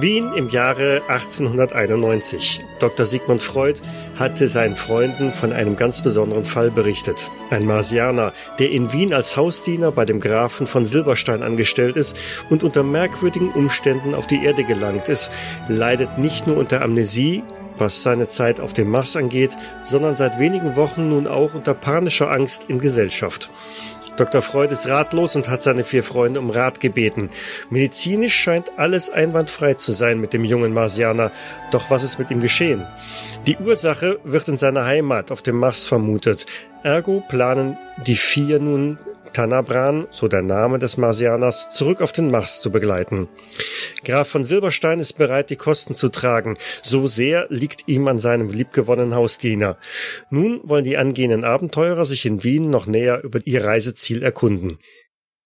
Wien 0.00 0.32
im 0.34 0.48
Jahre 0.48 1.02
1891. 1.08 2.64
Dr. 2.78 3.04
Sigmund 3.04 3.42
Freud 3.42 3.80
hatte 4.14 4.46
seinen 4.46 4.76
Freunden 4.76 5.32
von 5.32 5.52
einem 5.52 5.74
ganz 5.74 6.02
besonderen 6.02 6.44
Fall 6.44 6.70
berichtet. 6.70 7.32
Ein 7.50 7.66
Marsianer, 7.66 8.32
der 8.60 8.70
in 8.70 8.92
Wien 8.92 9.12
als 9.12 9.36
Hausdiener 9.36 9.90
bei 9.90 10.04
dem 10.04 10.20
Grafen 10.20 10.68
von 10.68 10.86
Silberstein 10.86 11.42
angestellt 11.42 11.96
ist 11.96 12.16
und 12.48 12.62
unter 12.62 12.84
merkwürdigen 12.84 13.50
Umständen 13.50 14.14
auf 14.14 14.28
die 14.28 14.44
Erde 14.44 14.62
gelangt 14.62 15.08
ist, 15.08 15.32
leidet 15.66 16.16
nicht 16.16 16.46
nur 16.46 16.58
unter 16.58 16.82
Amnesie, 16.82 17.42
was 17.76 18.04
seine 18.04 18.28
Zeit 18.28 18.60
auf 18.60 18.72
dem 18.72 18.90
Mars 18.90 19.16
angeht, 19.16 19.56
sondern 19.82 20.14
seit 20.14 20.38
wenigen 20.38 20.76
Wochen 20.76 21.08
nun 21.08 21.26
auch 21.26 21.54
unter 21.54 21.74
panischer 21.74 22.30
Angst 22.30 22.66
in 22.68 22.78
Gesellschaft. 22.78 23.50
Dr. 24.18 24.42
Freud 24.42 24.72
ist 24.72 24.88
ratlos 24.88 25.36
und 25.36 25.48
hat 25.48 25.62
seine 25.62 25.84
vier 25.84 26.02
Freunde 26.02 26.40
um 26.40 26.50
Rat 26.50 26.80
gebeten. 26.80 27.30
Medizinisch 27.70 28.34
scheint 28.34 28.72
alles 28.76 29.10
einwandfrei 29.10 29.74
zu 29.74 29.92
sein 29.92 30.20
mit 30.20 30.32
dem 30.32 30.44
jungen 30.44 30.72
Marsianer. 30.72 31.30
Doch 31.70 31.88
was 31.90 32.02
ist 32.02 32.18
mit 32.18 32.30
ihm 32.30 32.40
geschehen? 32.40 32.84
Die 33.46 33.56
Ursache 33.56 34.18
wird 34.24 34.48
in 34.48 34.58
seiner 34.58 34.84
Heimat 34.84 35.30
auf 35.30 35.42
dem 35.42 35.56
Mars 35.56 35.86
vermutet. 35.86 36.46
Ergo 36.82 37.22
planen 37.28 37.78
die 38.06 38.16
vier 38.16 38.58
nun 38.58 38.98
Tanabran, 39.32 40.06
so 40.10 40.28
der 40.28 40.42
Name 40.42 40.78
des 40.78 40.96
Marsianers, 40.96 41.70
zurück 41.70 42.00
auf 42.00 42.12
den 42.12 42.30
Mars 42.30 42.60
zu 42.60 42.70
begleiten. 42.70 43.28
Graf 44.04 44.28
von 44.28 44.44
Silberstein 44.44 45.00
ist 45.00 45.14
bereit, 45.14 45.50
die 45.50 45.56
Kosten 45.56 45.94
zu 45.94 46.08
tragen. 46.08 46.56
So 46.82 47.06
sehr 47.06 47.46
liegt 47.50 47.88
ihm 47.88 48.08
an 48.08 48.18
seinem 48.18 48.48
liebgewonnenen 48.48 49.14
Hausdiener. 49.14 49.78
Nun 50.30 50.60
wollen 50.64 50.84
die 50.84 50.96
angehenden 50.96 51.44
Abenteurer 51.44 52.04
sich 52.04 52.26
in 52.26 52.44
Wien 52.44 52.70
noch 52.70 52.86
näher 52.86 53.22
über 53.22 53.40
ihr 53.44 53.64
Reiseziel 53.64 54.22
erkunden. 54.22 54.78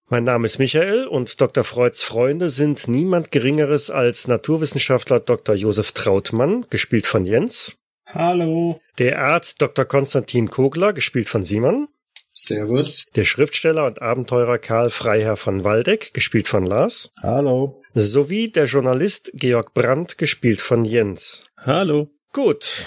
Mein 0.08 0.24
Name 0.24 0.44
ist 0.44 0.58
Michael 0.58 1.06
und 1.06 1.40
Dr. 1.40 1.64
Freuds 1.64 2.02
Freunde 2.02 2.50
sind 2.50 2.86
niemand 2.86 3.30
Geringeres 3.30 3.88
als 3.90 4.28
Naturwissenschaftler 4.28 5.20
Dr. 5.20 5.54
Josef 5.54 5.92
Trautmann, 5.92 6.66
gespielt 6.68 7.06
von 7.06 7.24
Jens. 7.24 7.78
Hallo. 8.06 8.78
Der 8.98 9.22
Arzt 9.22 9.62
Dr. 9.62 9.86
Konstantin 9.86 10.50
Kogler, 10.50 10.92
gespielt 10.92 11.28
von 11.28 11.44
Simon. 11.44 11.88
Servus. 12.32 13.04
Der 13.14 13.24
Schriftsteller 13.24 13.86
und 13.86 14.00
Abenteurer 14.00 14.58
Karl 14.58 14.90
Freiherr 14.90 15.36
von 15.36 15.64
Waldeck, 15.64 16.14
gespielt 16.14 16.48
von 16.48 16.66
Lars. 16.66 17.12
Hallo. 17.22 17.82
Sowie 17.94 18.50
der 18.50 18.64
Journalist 18.64 19.30
Georg 19.34 19.74
Brandt, 19.74 20.16
gespielt 20.18 20.60
von 20.60 20.84
Jens. 20.84 21.44
Hallo. 21.58 22.08
Gut. 22.32 22.86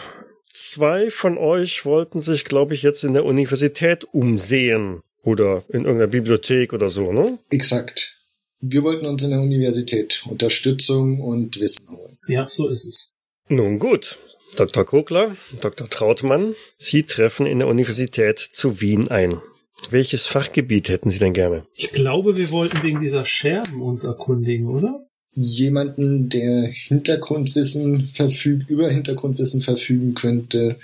Zwei 0.52 1.12
von 1.12 1.38
euch 1.38 1.86
wollten 1.86 2.22
sich, 2.22 2.46
glaube 2.46 2.74
ich, 2.74 2.82
jetzt 2.82 3.04
in 3.04 3.14
der 3.14 3.26
Universität 3.26 4.06
umsehen. 4.12 5.02
Oder 5.22 5.64
in 5.70 5.86
irgendeiner 5.86 6.08
Bibliothek 6.08 6.74
oder 6.74 6.90
so, 6.90 7.12
ne? 7.12 7.40
Exakt. 7.50 8.16
Wir 8.62 8.84
wollten 8.84 9.06
uns 9.06 9.22
in 9.22 9.32
der 9.32 9.42
Universität 9.42 10.24
Unterstützung 10.28 11.20
und 11.20 11.60
Wissen 11.60 11.90
holen. 11.90 12.18
Ja, 12.28 12.48
so 12.48 12.68
ist 12.68 12.86
es. 12.86 13.20
Nun 13.48 13.78
gut. 13.78 14.20
Dr. 14.56 14.86
Kogler, 14.86 15.36
Dr. 15.62 15.90
Trautmann, 15.90 16.56
Sie 16.78 17.04
treffen 17.04 17.46
in 17.46 17.60
der 17.60 17.68
Universität 17.68 18.40
zu 18.40 18.80
Wien 18.82 19.10
ein. 19.10 19.42
Welches 19.90 20.26
Fachgebiet 20.28 20.90
hätten 20.90 21.10
Sie 21.10 21.20
denn 21.20 21.34
gerne? 21.34 21.68
Ich 21.74 21.92
glaube, 21.92 22.38
wir 22.38 22.52
wollten 22.52 22.82
wegen 22.84 23.02
dieser 23.02 23.26
Scherben 23.26 23.82
uns 23.82 24.04
erkundigen, 24.04 24.68
oder? 24.68 25.08
Jemanden, 25.34 26.30
der 26.30 26.68
Hintergrundwissen 26.68 28.08
verfügt, 28.08 28.70
über 28.70 28.90
Hintergrundwissen 28.90 29.62
verfügen 29.62 30.14
könnte, 30.14 30.80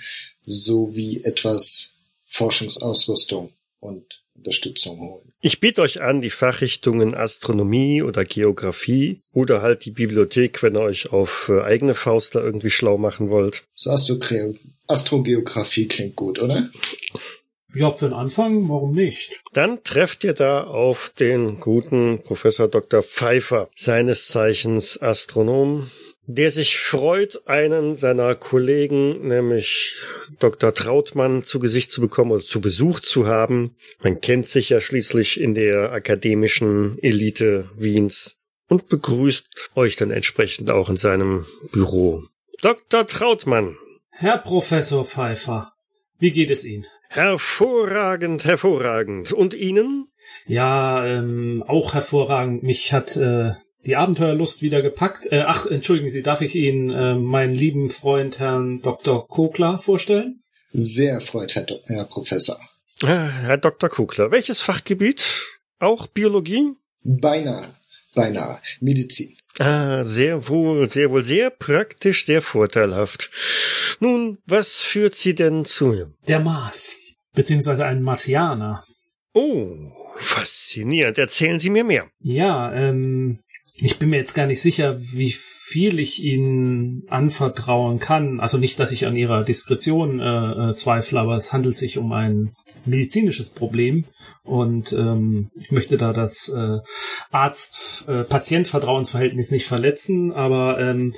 sowie 0.45 1.23
etwas 1.23 1.93
Forschungsausrüstung 2.25 3.53
und 3.79 4.23
Unterstützung 4.35 4.99
holen. 4.99 5.30
Ich 5.43 5.59
biete 5.59 5.81
euch 5.81 6.01
an, 6.01 6.21
die 6.21 6.29
Fachrichtungen 6.29 7.15
Astronomie 7.15 8.03
oder 8.03 8.25
Geographie 8.25 9.21
oder 9.33 9.63
halt 9.63 9.85
die 9.85 9.91
Bibliothek, 9.91 10.61
wenn 10.61 10.75
ihr 10.75 10.81
euch 10.81 11.11
auf 11.11 11.49
äh, 11.49 11.61
eigene 11.61 11.95
Faust 11.95 12.35
da 12.35 12.41
irgendwie 12.41 12.69
schlau 12.69 12.99
machen 12.99 13.29
wollt. 13.29 13.63
So 13.73 13.89
Astro 13.89 14.19
Astrogeografie 14.87 15.87
klingt 15.87 16.15
gut, 16.15 16.39
oder? 16.39 16.69
Ja, 17.73 17.89
für 17.89 18.09
den 18.09 18.13
Anfang, 18.13 18.69
warum 18.69 18.91
nicht? 18.91 19.39
Dann 19.53 19.83
trefft 19.83 20.23
ihr 20.25 20.33
da 20.33 20.63
auf 20.65 21.11
den 21.17 21.59
guten 21.59 22.21
Professor 22.21 22.67
Dr. 22.67 23.01
Pfeiffer, 23.01 23.69
seines 23.75 24.27
Zeichens 24.27 25.01
Astronom, 25.01 25.89
der 26.27 26.51
sich 26.51 26.77
freut, 26.77 27.47
einen 27.47 27.95
seiner 27.95 28.35
Kollegen, 28.35 29.27
nämlich 29.27 29.95
Dr. 30.39 30.73
Trautmann, 30.73 31.43
zu 31.43 31.59
Gesicht 31.59 31.91
zu 31.91 32.01
bekommen 32.01 32.31
oder 32.31 32.43
zu 32.43 32.61
Besuch 32.61 32.99
zu 32.99 33.27
haben. 33.27 33.75
Man 34.01 34.21
kennt 34.21 34.49
sich 34.49 34.69
ja 34.69 34.81
schließlich 34.81 35.39
in 35.39 35.53
der 35.53 35.91
akademischen 35.91 36.97
Elite 37.01 37.69
Wiens 37.75 38.41
und 38.67 38.87
begrüßt 38.87 39.71
euch 39.75 39.95
dann 39.95 40.11
entsprechend 40.11 40.71
auch 40.71 40.89
in 40.89 40.95
seinem 40.95 41.45
Büro. 41.71 42.23
Dr. 42.61 43.05
Trautmann. 43.05 43.77
Herr 44.11 44.37
Professor 44.37 45.05
Pfeiffer, 45.05 45.73
wie 46.19 46.31
geht 46.31 46.51
es 46.51 46.63
Ihnen? 46.63 46.85
Hervorragend, 47.09 48.45
hervorragend. 48.45 49.33
Und 49.33 49.53
Ihnen? 49.53 50.07
Ja, 50.45 51.05
ähm, 51.05 51.61
auch 51.67 51.93
hervorragend. 51.93 52.63
Mich 52.63 52.93
hat 52.93 53.17
äh, 53.17 53.53
die 53.85 53.95
Abenteuerlust 53.95 54.61
wieder 54.61 54.81
gepackt. 54.81 55.31
Äh, 55.31 55.43
ach, 55.45 55.65
entschuldigen 55.65 56.09
Sie, 56.09 56.21
darf 56.21 56.41
ich 56.41 56.55
Ihnen 56.55 56.89
äh, 56.89 57.15
meinen 57.15 57.55
lieben 57.55 57.89
Freund 57.89 58.39
Herrn 58.39 58.81
Dr. 58.81 59.27
Kokler 59.27 59.77
vorstellen? 59.77 60.43
Sehr 60.71 61.13
erfreut, 61.13 61.55
Herr, 61.55 61.63
Do 61.63 61.79
Herr 61.85 62.05
Professor. 62.05 62.59
Ah, 63.03 63.27
Herr 63.27 63.57
Dr. 63.57 63.89
Kugler, 63.89 64.31
welches 64.31 64.61
Fachgebiet? 64.61 65.25
Auch 65.79 66.07
Biologie? 66.07 66.73
Beinahe, 67.03 67.73
beinahe. 68.13 68.59
Medizin. 68.79 69.35
Ah, 69.59 70.03
sehr 70.03 70.47
wohl, 70.47 70.89
sehr 70.89 71.11
wohl, 71.11 71.23
sehr 71.23 71.49
praktisch, 71.49 72.25
sehr 72.25 72.41
vorteilhaft. 72.41 73.29
Nun, 73.99 74.37
was 74.45 74.79
führt 74.81 75.15
Sie 75.15 75.35
denn 75.35 75.65
zu 75.65 75.87
mir? 75.87 76.13
Der 76.27 76.39
Mars, 76.39 76.97
beziehungsweise 77.33 77.85
ein 77.85 78.01
Marsianer. 78.01 78.83
Oh, 79.33 79.91
faszinierend. 80.15 81.17
Erzählen 81.17 81.59
Sie 81.59 81.69
mir 81.69 81.83
mehr. 81.83 82.09
Ja, 82.19 82.73
ähm, 82.73 83.39
ich 83.83 83.97
bin 83.97 84.11
mir 84.11 84.17
jetzt 84.17 84.35
gar 84.35 84.45
nicht 84.45 84.61
sicher, 84.61 84.95
wie 84.99 85.31
viel 85.31 85.97
ich 85.97 86.23
Ihnen 86.23 87.01
anvertrauen 87.09 87.97
kann. 87.99 88.39
Also 88.39 88.59
nicht, 88.59 88.79
dass 88.79 88.91
ich 88.91 89.07
an 89.07 89.15
Ihrer 89.15 89.43
Diskretion 89.43 90.19
äh, 90.19 90.69
äh, 90.69 90.75
zweifle, 90.75 91.19
aber 91.19 91.35
es 91.35 91.51
handelt 91.51 91.75
sich 91.75 91.97
um 91.97 92.11
ein 92.11 92.53
medizinisches 92.85 93.49
Problem. 93.49 94.05
Und 94.43 94.93
ähm, 94.93 95.49
ich 95.55 95.71
möchte 95.71 95.97
da 95.97 96.13
das 96.13 96.47
äh, 96.49 96.77
Arzt-Patient-Vertrauensverhältnis 97.31 99.49
nicht 99.51 99.65
verletzen, 99.65 100.31
aber 100.31 100.79
ähm, 100.79 101.15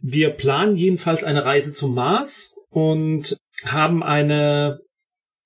wir 0.00 0.30
planen 0.30 0.76
jedenfalls 0.76 1.24
eine 1.24 1.44
Reise 1.44 1.72
zum 1.72 1.94
Mars 1.94 2.54
und 2.70 3.36
haben 3.64 4.02
eine 4.02 4.78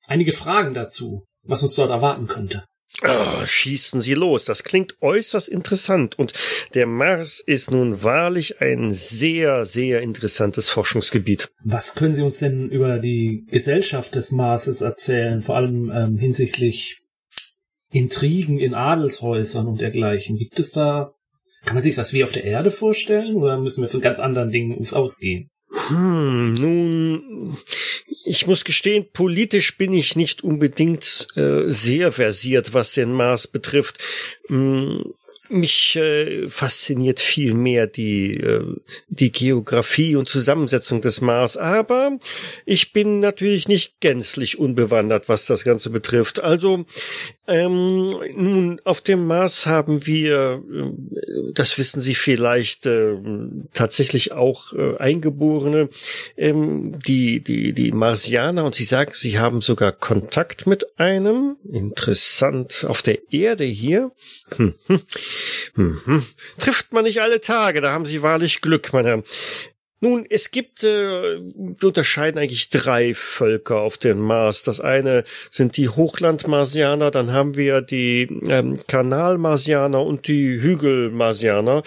einige 0.07 0.33
Fragen 0.33 0.73
dazu, 0.75 1.25
was 1.45 1.63
uns 1.63 1.75
dort 1.75 1.91
erwarten 1.91 2.29
könnte. 2.29 2.65
Oh, 3.05 3.45
schießen 3.45 4.01
Sie 4.01 4.15
los. 4.15 4.45
Das 4.45 4.65
klingt 4.65 4.97
äußerst 5.01 5.49
interessant. 5.49 6.19
Und 6.19 6.33
der 6.75 6.87
Mars 6.87 7.41
ist 7.41 7.71
nun 7.71 8.03
wahrlich 8.03 8.61
ein 8.61 8.91
sehr, 8.91 9.65
sehr 9.65 10.03
interessantes 10.03 10.71
Forschungsgebiet. 10.71 11.49
Was 11.63 11.95
können 11.95 12.15
Sie 12.15 12.23
uns 12.23 12.39
denn 12.39 12.69
über 12.71 12.99
die 12.99 13.45
Gesellschaft 13.51 14.17
des 14.17 14.33
Marses 14.33 14.81
erzählen? 14.81 15.43
Vor 15.43 15.57
allem 15.57 15.93
ähm, 15.95 16.17
hinsichtlich 16.17 17.03
Intrigen 17.91 18.59
in 18.59 18.75
Adelshäusern 18.75 19.67
und 19.69 19.81
dergleichen. 19.81 20.37
Gibt 20.37 20.59
es 20.59 20.73
da, 20.73 21.15
kann 21.65 21.75
man 21.75 21.83
sich 21.83 21.95
das 21.95 22.13
wie 22.13 22.25
auf 22.25 22.33
der 22.33 22.45
Erde 22.45 22.71
vorstellen? 22.71 23.37
Oder 23.37 23.59
müssen 23.59 23.83
wir 23.83 23.89
von 23.89 24.01
ganz 24.01 24.19
anderen 24.19 24.51
Dingen 24.51 24.87
ausgehen? 24.93 25.51
Hm, 25.89 26.55
nun, 26.55 27.57
ich 28.25 28.47
muss 28.47 28.65
gestehen, 28.65 29.07
politisch 29.13 29.77
bin 29.77 29.93
ich 29.93 30.17
nicht 30.17 30.43
unbedingt 30.43 31.29
äh, 31.37 31.65
sehr 31.67 32.13
versiert, 32.13 32.75
was 32.75 32.95
den 32.95 33.13
Mars 33.13 33.47
betrifft. 33.47 33.99
Hm, 34.49 35.15
mich 35.51 35.97
äh, 35.97 36.49
fasziniert 36.49 37.21
viel 37.21 37.55
mehr 37.55 37.87
die, 37.87 38.33
äh, 38.35 38.65
die 39.09 39.33
Geografie 39.33 40.17
und 40.17 40.29
Zusammensetzung 40.29 41.01
des 41.01 41.21
Mars, 41.21 41.57
aber 41.57 42.19
ich 42.67 42.93
bin 42.93 43.21
natürlich 43.21 43.69
nicht 43.69 44.01
gänzlich 44.01 44.59
unbewandert, 44.59 45.29
was 45.29 45.47
das 45.47 45.65
Ganze 45.65 45.91
betrifft. 45.91 46.41
Also 46.41 46.85
ähm, 47.49 48.07
nun, 48.35 48.81
auf 48.85 49.01
dem 49.01 49.27
Mars 49.27 49.67
haben 49.67 50.07
wir, 50.07 50.63
äh, 50.71 51.53
das 51.55 51.79
wissen 51.79 52.01
Sie 52.01 52.15
vielleicht, 52.15 52.85
äh, 52.85 53.17
tatsächlich 53.73 54.33
auch 54.33 54.75
äh, 54.75 54.99
Eingeborene, 54.99 55.89
ähm, 56.37 56.99
die, 56.99 57.41
die, 57.41 57.73
die 57.73 57.93
Marsianer, 57.93 58.65
und 58.65 58.75
Sie 58.75 58.85
sagen, 58.85 59.13
Sie 59.15 59.39
haben 59.39 59.63
sogar 59.63 59.93
Kontakt 59.93 60.67
mit 60.67 60.99
einem. 61.01 61.57
Interessant. 61.73 62.85
Auf 62.87 63.01
der 63.01 63.33
Erde 63.33 63.65
hier. 63.65 64.13
Hm, 64.57 64.75
hm, 64.87 65.01
hm, 65.75 66.01
hm. 66.05 66.27
Trifft 66.59 66.93
man 66.93 67.05
nicht 67.05 67.23
alle 67.23 67.41
Tage, 67.41 67.81
da 67.81 67.93
haben 67.93 68.05
Sie 68.05 68.23
wahrlich 68.23 68.61
Glück, 68.61 68.93
meine 68.93 69.09
Herren. 69.09 69.25
Nun, 70.01 70.27
es 70.31 70.53
gibt, 70.53 70.85
äh, 70.85 71.41
wir 71.41 71.89
unterscheiden 71.89 72.39
eigentlich 72.39 72.71
drei 72.71 73.15
Völker 73.15 73.81
auf 73.81 73.99
dem 73.99 74.21
Mars. 74.21 74.63
Das 74.63 74.81
eine 74.81 75.25
sind 75.51 75.77
die 75.77 75.89
Hochlandmarsianer, 75.89 77.11
dann 77.11 77.33
haben 77.33 77.57
wir 77.57 77.81
die 77.81 78.29
ähm, 78.49 78.79
Kanalmarsianer 78.87 80.05
und 80.05 80.29
die 80.29 80.61
Hügelmarsianer, 80.61 81.83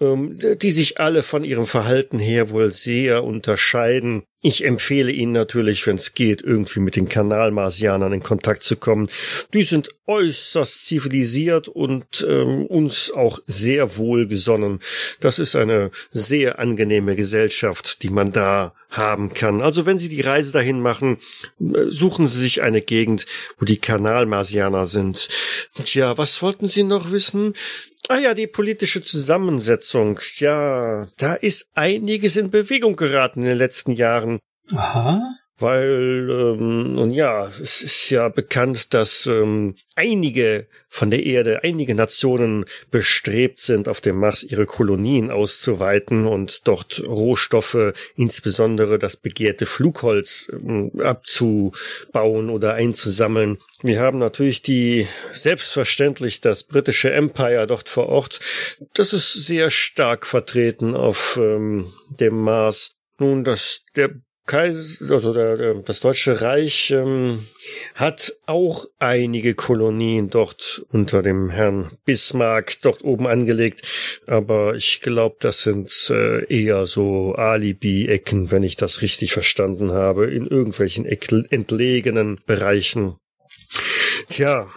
ähm, 0.00 0.38
die 0.62 0.70
sich 0.70 1.00
alle 1.00 1.24
von 1.24 1.42
ihrem 1.42 1.66
Verhalten 1.66 2.20
her 2.20 2.50
wohl 2.50 2.72
sehr 2.72 3.24
unterscheiden. 3.24 4.22
Ich 4.40 4.64
empfehle 4.64 5.10
Ihnen 5.10 5.32
natürlich, 5.32 5.84
wenn 5.88 5.96
es 5.96 6.14
geht, 6.14 6.42
irgendwie 6.42 6.78
mit 6.78 6.94
den 6.94 7.08
Kanalmarsianern 7.08 8.12
in 8.12 8.22
Kontakt 8.22 8.62
zu 8.62 8.76
kommen. 8.76 9.08
Die 9.52 9.64
sind 9.64 9.88
äußerst 10.06 10.86
zivilisiert 10.86 11.66
und 11.66 12.24
ähm, 12.28 12.64
uns 12.66 13.10
auch 13.10 13.40
sehr 13.48 13.96
wohlgesonnen. 13.96 14.78
Das 15.18 15.40
ist 15.40 15.56
eine 15.56 15.90
sehr 16.12 16.60
angenehme 16.60 17.16
Gesellschaft, 17.16 18.04
die 18.04 18.10
man 18.10 18.30
da 18.30 18.74
haben 18.90 19.34
kann. 19.34 19.60
Also 19.60 19.86
wenn 19.86 19.98
Sie 19.98 20.08
die 20.08 20.20
Reise 20.20 20.52
dahin 20.52 20.80
machen, 20.80 21.18
äh, 21.60 21.86
suchen 21.88 22.28
Sie 22.28 22.38
sich 22.38 22.62
eine 22.62 22.80
Gegend, 22.80 23.26
wo 23.58 23.64
die 23.64 23.78
Kanalmarsianer 23.78 24.86
sind. 24.86 25.28
Tja, 25.84 26.16
was 26.16 26.42
wollten 26.42 26.68
Sie 26.68 26.84
noch 26.84 27.10
wissen? 27.10 27.54
Ah 28.06 28.18
ja, 28.18 28.34
die 28.34 28.46
politische 28.46 29.02
Zusammensetzung. 29.02 30.20
Ja, 30.36 31.08
da 31.18 31.34
ist 31.34 31.70
einiges 31.74 32.36
in 32.36 32.50
Bewegung 32.50 32.96
geraten 32.96 33.42
in 33.42 33.48
den 33.48 33.58
letzten 33.58 33.92
Jahren. 33.92 34.38
Aha 34.70 35.38
weil, 35.58 36.28
ähm, 36.30 36.94
nun 36.94 37.10
ja, 37.10 37.48
es 37.48 37.82
ist 37.82 38.10
ja 38.10 38.28
bekannt, 38.28 38.94
dass 38.94 39.26
ähm, 39.26 39.74
einige 39.96 40.66
von 40.88 41.10
der 41.10 41.26
Erde, 41.26 41.64
einige 41.64 41.94
Nationen 41.94 42.64
bestrebt 42.90 43.58
sind, 43.58 43.88
auf 43.88 44.00
dem 44.00 44.16
Mars 44.16 44.44
ihre 44.44 44.66
Kolonien 44.66 45.30
auszuweiten 45.30 46.26
und 46.26 46.66
dort 46.68 47.02
Rohstoffe, 47.06 47.92
insbesondere 48.16 48.98
das 48.98 49.16
begehrte 49.16 49.66
Flugholz, 49.66 50.50
ähm, 50.52 50.92
abzubauen 51.00 52.50
oder 52.50 52.74
einzusammeln. 52.74 53.58
Wir 53.82 54.00
haben 54.00 54.18
natürlich 54.18 54.62
die, 54.62 55.08
selbstverständlich 55.32 56.40
das 56.40 56.64
britische 56.64 57.10
Empire 57.10 57.66
dort 57.66 57.88
vor 57.88 58.08
Ort. 58.08 58.38
Das 58.94 59.12
ist 59.12 59.32
sehr 59.32 59.70
stark 59.70 60.26
vertreten 60.26 60.94
auf 60.94 61.38
ähm, 61.40 61.92
dem 62.10 62.36
Mars. 62.36 62.94
Nun, 63.18 63.42
das, 63.42 63.82
der 63.96 64.10
Kaiser, 64.48 65.14
also 65.14 65.32
der, 65.32 65.74
das 65.74 66.00
Deutsche 66.00 66.40
Reich 66.40 66.90
ähm, 66.90 67.46
hat 67.94 68.34
auch 68.46 68.86
einige 68.98 69.54
Kolonien 69.54 70.30
dort 70.30 70.84
unter 70.90 71.22
dem 71.22 71.50
Herrn 71.50 71.92
Bismarck 72.04 72.80
dort 72.82 73.04
oben 73.04 73.28
angelegt, 73.28 73.82
aber 74.26 74.74
ich 74.74 75.00
glaube, 75.02 75.36
das 75.38 75.62
sind 75.62 75.92
äh, 76.10 76.44
eher 76.46 76.86
so 76.86 77.34
Alibi-Ecken, 77.34 78.50
wenn 78.50 78.62
ich 78.64 78.76
das 78.76 79.02
richtig 79.02 79.32
verstanden 79.32 79.92
habe, 79.92 80.26
in 80.26 80.46
irgendwelchen 80.46 81.04
entlegenen 81.04 82.40
Bereichen. 82.46 83.16
Tja, 84.28 84.68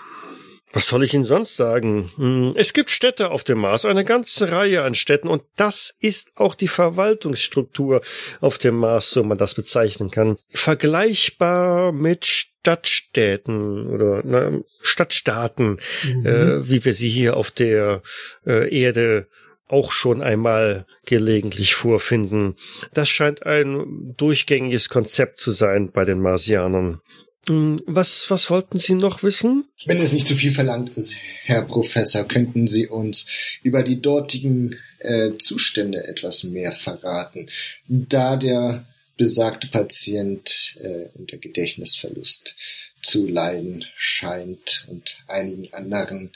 was 0.73 0.88
soll 0.88 1.03
ich 1.03 1.13
Ihnen 1.13 1.23
sonst 1.23 1.56
sagen? 1.56 2.12
Hm, 2.15 2.53
es 2.56 2.73
gibt 2.73 2.89
Städte 2.89 3.31
auf 3.31 3.44
dem 3.44 3.59
Mars, 3.59 3.85
eine 3.85 4.06
ganze 4.06 4.51
Reihe 4.51 4.83
an 4.83 4.95
Städten, 4.95 5.27
und 5.27 5.44
das 5.56 5.95
ist 6.00 6.31
auch 6.35 6.56
die 6.56 6.68
Verwaltungsstruktur 6.68 8.01
auf 8.39 8.57
dem 8.57 8.77
Mars, 8.77 9.12
so 9.12 9.23
man 9.23 9.38
das 9.38 9.56
bezeichnen 9.56 10.12
kann. 10.12 10.38
Vergleichbar 10.50 11.91
mit 11.91 12.25
Stadtstädten 12.25 13.88
oder 13.88 14.21
na, 14.23 14.59
Stadtstaaten, 14.81 15.77
mhm. 16.03 16.25
äh, 16.25 16.69
wie 16.69 16.85
wir 16.85 16.94
sie 16.94 17.09
hier 17.09 17.38
auf 17.38 17.51
der 17.51 18.01
äh, 18.45 18.74
Erde 18.74 19.27
auch 19.67 19.91
schon 19.91 20.21
einmal 20.21 20.85
gelegentlich 21.06 21.75
vorfinden. 21.75 22.56
Das 22.94 23.09
scheint 23.09 23.45
ein 23.45 24.13
durchgängiges 24.17 24.89
Konzept 24.89 25.39
zu 25.39 25.51
sein 25.51 25.91
bei 25.91 26.03
den 26.03 26.19
Marsianern. 26.19 27.00
Hm, 27.47 27.81
was, 27.85 28.29
was 28.29 28.49
wollten 28.49 28.77
Sie 28.77 28.93
noch 28.93 29.23
wissen? 29.23 29.65
Wenn 29.85 29.99
es 29.99 30.11
nicht 30.13 30.27
zu 30.27 30.35
viel 30.35 30.51
verlangt 30.51 30.95
ist, 30.95 31.15
Herr 31.43 31.63
Professor, 31.63 32.23
könnten 32.27 32.67
Sie 32.67 32.88
uns 32.88 33.27
über 33.63 33.81
die 33.81 34.01
dortigen 34.01 34.77
äh, 34.99 35.31
Zustände 35.39 36.07
etwas 36.07 36.43
mehr 36.43 36.71
verraten, 36.71 37.49
da 37.88 38.35
der 38.35 38.85
besagte 39.17 39.67
Patient 39.67 40.75
äh, 40.81 41.07
unter 41.15 41.38
Gedächtnisverlust 41.38 42.55
zu 43.01 43.25
leiden 43.27 43.85
scheint 43.95 44.85
und 44.88 45.17
einigen 45.27 45.73
anderen 45.73 46.31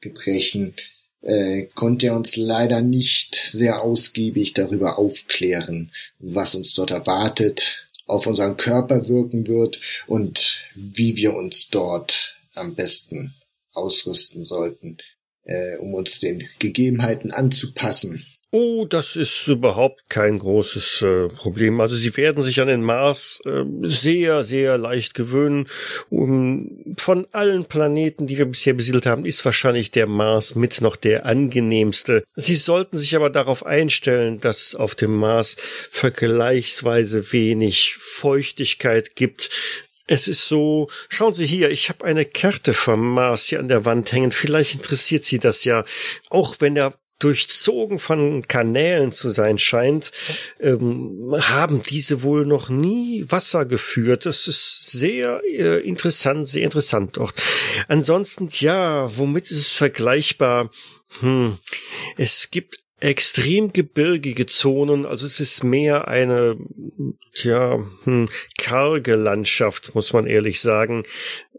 Gebrechen, 0.00 0.74
äh, 1.22 1.66
konnte 1.74 2.06
er 2.06 2.16
uns 2.16 2.36
leider 2.36 2.80
nicht 2.80 3.34
sehr 3.34 3.82
ausgiebig 3.82 4.54
darüber 4.54 4.98
aufklären, 4.98 5.92
was 6.18 6.54
uns 6.54 6.72
dort 6.72 6.90
erwartet, 6.90 7.86
auf 8.10 8.26
unseren 8.26 8.56
Körper 8.56 9.08
wirken 9.08 9.46
wird 9.46 9.80
und 10.06 10.60
wie 10.74 11.16
wir 11.16 11.34
uns 11.34 11.68
dort 11.68 12.36
am 12.54 12.74
besten 12.74 13.34
ausrüsten 13.72 14.44
sollten, 14.44 14.98
äh, 15.44 15.76
um 15.76 15.94
uns 15.94 16.18
den 16.18 16.48
Gegebenheiten 16.58 17.30
anzupassen. 17.30 18.24
Oh, 18.52 18.84
das 18.84 19.14
ist 19.14 19.46
überhaupt 19.46 20.10
kein 20.10 20.40
großes 20.40 21.02
äh, 21.02 21.28
Problem. 21.28 21.80
Also 21.80 21.94
Sie 21.94 22.16
werden 22.16 22.42
sich 22.42 22.60
an 22.60 22.66
den 22.66 22.82
Mars 22.82 23.40
äh, 23.46 23.62
sehr, 23.82 24.42
sehr 24.42 24.76
leicht 24.76 25.14
gewöhnen. 25.14 25.68
Um, 26.08 26.96
von 26.98 27.28
allen 27.30 27.66
Planeten, 27.66 28.26
die 28.26 28.38
wir 28.38 28.46
bisher 28.46 28.74
besiedelt 28.74 29.06
haben, 29.06 29.24
ist 29.24 29.44
wahrscheinlich 29.44 29.92
der 29.92 30.08
Mars 30.08 30.56
mit 30.56 30.80
noch 30.80 30.96
der 30.96 31.26
angenehmste. 31.26 32.24
Sie 32.34 32.56
sollten 32.56 32.98
sich 32.98 33.14
aber 33.14 33.30
darauf 33.30 33.64
einstellen, 33.64 34.40
dass 34.40 34.62
es 34.62 34.74
auf 34.74 34.96
dem 34.96 35.14
Mars 35.14 35.56
vergleichsweise 35.88 37.32
wenig 37.32 37.94
Feuchtigkeit 37.98 39.14
gibt. 39.14 39.50
Es 40.08 40.26
ist 40.26 40.48
so, 40.48 40.88
schauen 41.08 41.34
Sie 41.34 41.46
hier, 41.46 41.70
ich 41.70 41.88
habe 41.88 42.04
eine 42.04 42.24
Karte 42.24 42.74
vom 42.74 43.14
Mars 43.14 43.46
hier 43.46 43.60
an 43.60 43.68
der 43.68 43.84
Wand 43.84 44.10
hängen. 44.10 44.32
Vielleicht 44.32 44.74
interessiert 44.74 45.24
Sie 45.24 45.38
das 45.38 45.62
ja. 45.62 45.84
Auch 46.30 46.56
wenn 46.58 46.74
der 46.74 46.94
durchzogen 47.20 47.98
von 47.98 48.42
Kanälen 48.48 49.12
zu 49.12 49.30
sein 49.30 49.58
scheint, 49.58 50.10
ähm, 50.58 51.34
haben 51.38 51.82
diese 51.82 52.22
wohl 52.22 52.44
noch 52.46 52.68
nie 52.68 53.24
Wasser 53.28 53.64
geführt. 53.66 54.26
Das 54.26 54.48
ist 54.48 54.90
sehr 54.90 55.42
äh, 55.48 55.80
interessant, 55.80 56.48
sehr 56.48 56.64
interessant 56.64 57.16
dort. 57.16 57.34
Ansonsten, 57.88 58.48
ja, 58.52 59.16
womit 59.16 59.44
ist 59.44 59.58
es 59.58 59.72
vergleichbar? 59.72 60.70
Hm, 61.20 61.58
es 62.16 62.50
gibt 62.50 62.80
extrem 63.00 63.72
gebirgige 63.72 64.46
Zonen, 64.46 65.06
also 65.06 65.26
es 65.26 65.40
ist 65.40 65.64
mehr 65.64 66.08
eine, 66.08 66.56
ja, 67.34 67.78
hm, 68.04 68.28
karge 68.58 69.16
Landschaft, 69.16 69.94
muss 69.94 70.12
man 70.12 70.26
ehrlich 70.26 70.60
sagen, 70.60 71.04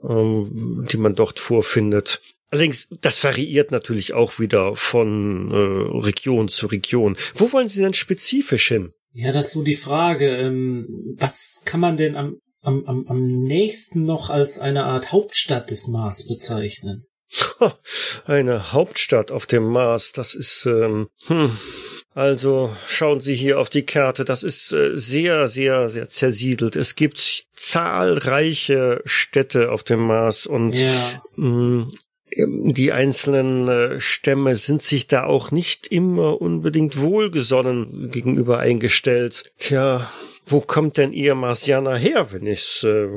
ähm, 0.03 0.87
die 0.89 0.97
man 0.97 1.15
dort 1.15 1.39
vorfindet. 1.39 2.21
Allerdings, 2.51 2.89
das 2.99 3.23
variiert 3.23 3.71
natürlich 3.71 4.13
auch 4.13 4.37
wieder 4.37 4.75
von 4.75 5.51
äh, 5.51 6.03
Region 6.05 6.49
zu 6.49 6.67
Region. 6.67 7.15
Wo 7.33 7.53
wollen 7.53 7.69
Sie 7.69 7.81
denn 7.81 7.93
spezifisch 7.93 8.67
hin? 8.67 8.91
Ja, 9.13 9.31
das 9.31 9.47
ist 9.47 9.53
so 9.53 9.63
die 9.63 9.75
Frage. 9.75 10.35
Ähm, 10.35 11.15
was 11.17 11.63
kann 11.63 11.79
man 11.79 11.95
denn 11.95 12.17
am, 12.17 12.39
am, 12.61 12.85
am, 12.85 13.07
am 13.07 13.39
nächsten 13.41 14.03
noch 14.03 14.29
als 14.29 14.59
eine 14.59 14.83
Art 14.83 15.13
Hauptstadt 15.13 15.71
des 15.71 15.87
Mars 15.87 16.27
bezeichnen? 16.27 17.05
Eine 18.25 18.73
Hauptstadt 18.73 19.31
auf 19.31 19.45
dem 19.45 19.63
Mars, 19.63 20.11
das 20.11 20.33
ist, 20.33 20.65
ähm, 20.65 21.07
hm, 21.27 21.57
also 22.13 22.75
schauen 22.85 23.21
Sie 23.21 23.35
hier 23.35 23.59
auf 23.59 23.69
die 23.69 23.85
Karte, 23.85 24.25
das 24.25 24.43
ist 24.43 24.73
äh, 24.73 24.91
sehr, 24.93 25.47
sehr, 25.47 25.87
sehr 25.87 26.09
zersiedelt. 26.09 26.75
Es 26.75 26.95
gibt 26.95 27.45
zahlreiche 27.55 29.01
Städte 29.05 29.71
auf 29.71 29.83
dem 29.83 30.01
Mars 30.01 30.45
und 30.45 30.73
ja. 30.73 31.23
mh, 31.37 31.47
ähm, 31.47 31.87
die 32.37 32.91
einzelnen 32.91 33.67
äh, 33.67 33.99
Stämme 33.99 34.55
sind 34.55 34.81
sich 34.81 35.07
da 35.07 35.25
auch 35.25 35.51
nicht 35.51 35.87
immer 35.87 36.41
unbedingt 36.41 36.99
wohlgesonnen 36.99 38.09
gegenüber 38.11 38.59
eingestellt. 38.59 39.51
Tja, 39.57 40.09
wo 40.45 40.61
kommt 40.61 40.97
denn 40.97 41.13
ihr 41.13 41.35
Marsianer 41.35 41.97
her, 41.97 42.31
wenn 42.31 42.47
ich 42.47 42.83
äh, 42.83 43.07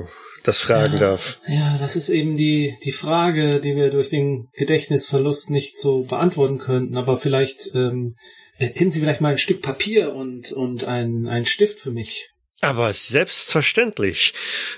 das 0.42 0.60
fragen 0.60 0.94
ja, 0.94 1.00
darf? 1.00 1.40
Ja, 1.48 1.76
das 1.78 1.96
ist 1.96 2.08
eben 2.08 2.36
die, 2.36 2.74
die 2.84 2.92
Frage, 2.92 3.60
die 3.60 3.76
wir 3.76 3.90
durch 3.90 4.10
den 4.10 4.48
Gedächtnisverlust 4.54 5.50
nicht 5.50 5.78
so 5.78 6.02
beantworten 6.02 6.58
könnten. 6.58 6.96
Aber 6.96 7.16
vielleicht 7.16 7.70
ähm, 7.74 8.16
hätten 8.56 8.90
Sie 8.90 9.00
vielleicht 9.00 9.20
mal 9.20 9.32
ein 9.32 9.38
Stück 9.38 9.62
Papier 9.62 10.12
und, 10.12 10.52
und 10.52 10.84
ein, 10.84 11.26
ein 11.26 11.46
Stift 11.46 11.78
für 11.78 11.92
mich. 11.92 12.30
Aber 12.64 12.94
selbstverständlich. 12.94 14.32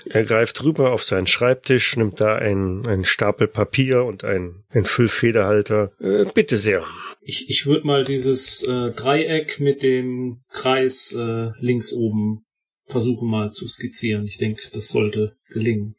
Er 0.09 0.25
greift 0.25 0.61
rüber 0.61 0.91
auf 0.91 1.03
seinen 1.03 1.25
Schreibtisch, 1.25 1.95
nimmt 1.95 2.19
da 2.19 2.35
einen, 2.35 2.85
einen 2.85 3.05
Stapel 3.05 3.47
Papier 3.47 4.03
und 4.03 4.25
ein, 4.25 4.65
ein 4.69 4.83
Füllfederhalter. 4.83 5.91
Äh, 6.01 6.25
bitte 6.33 6.57
sehr. 6.57 6.85
Ich, 7.21 7.49
ich 7.49 7.65
würde 7.65 7.87
mal 7.87 8.03
dieses 8.03 8.61
äh, 8.63 8.91
Dreieck 8.91 9.61
mit 9.61 9.83
dem 9.83 10.41
Kreis 10.49 11.13
äh, 11.13 11.51
links 11.61 11.93
oben 11.93 12.45
versuchen 12.83 13.29
mal 13.29 13.51
zu 13.51 13.65
skizzieren. 13.65 14.27
Ich 14.27 14.37
denke, 14.37 14.69
das 14.73 14.89
sollte 14.89 15.37
gelingen. 15.49 15.95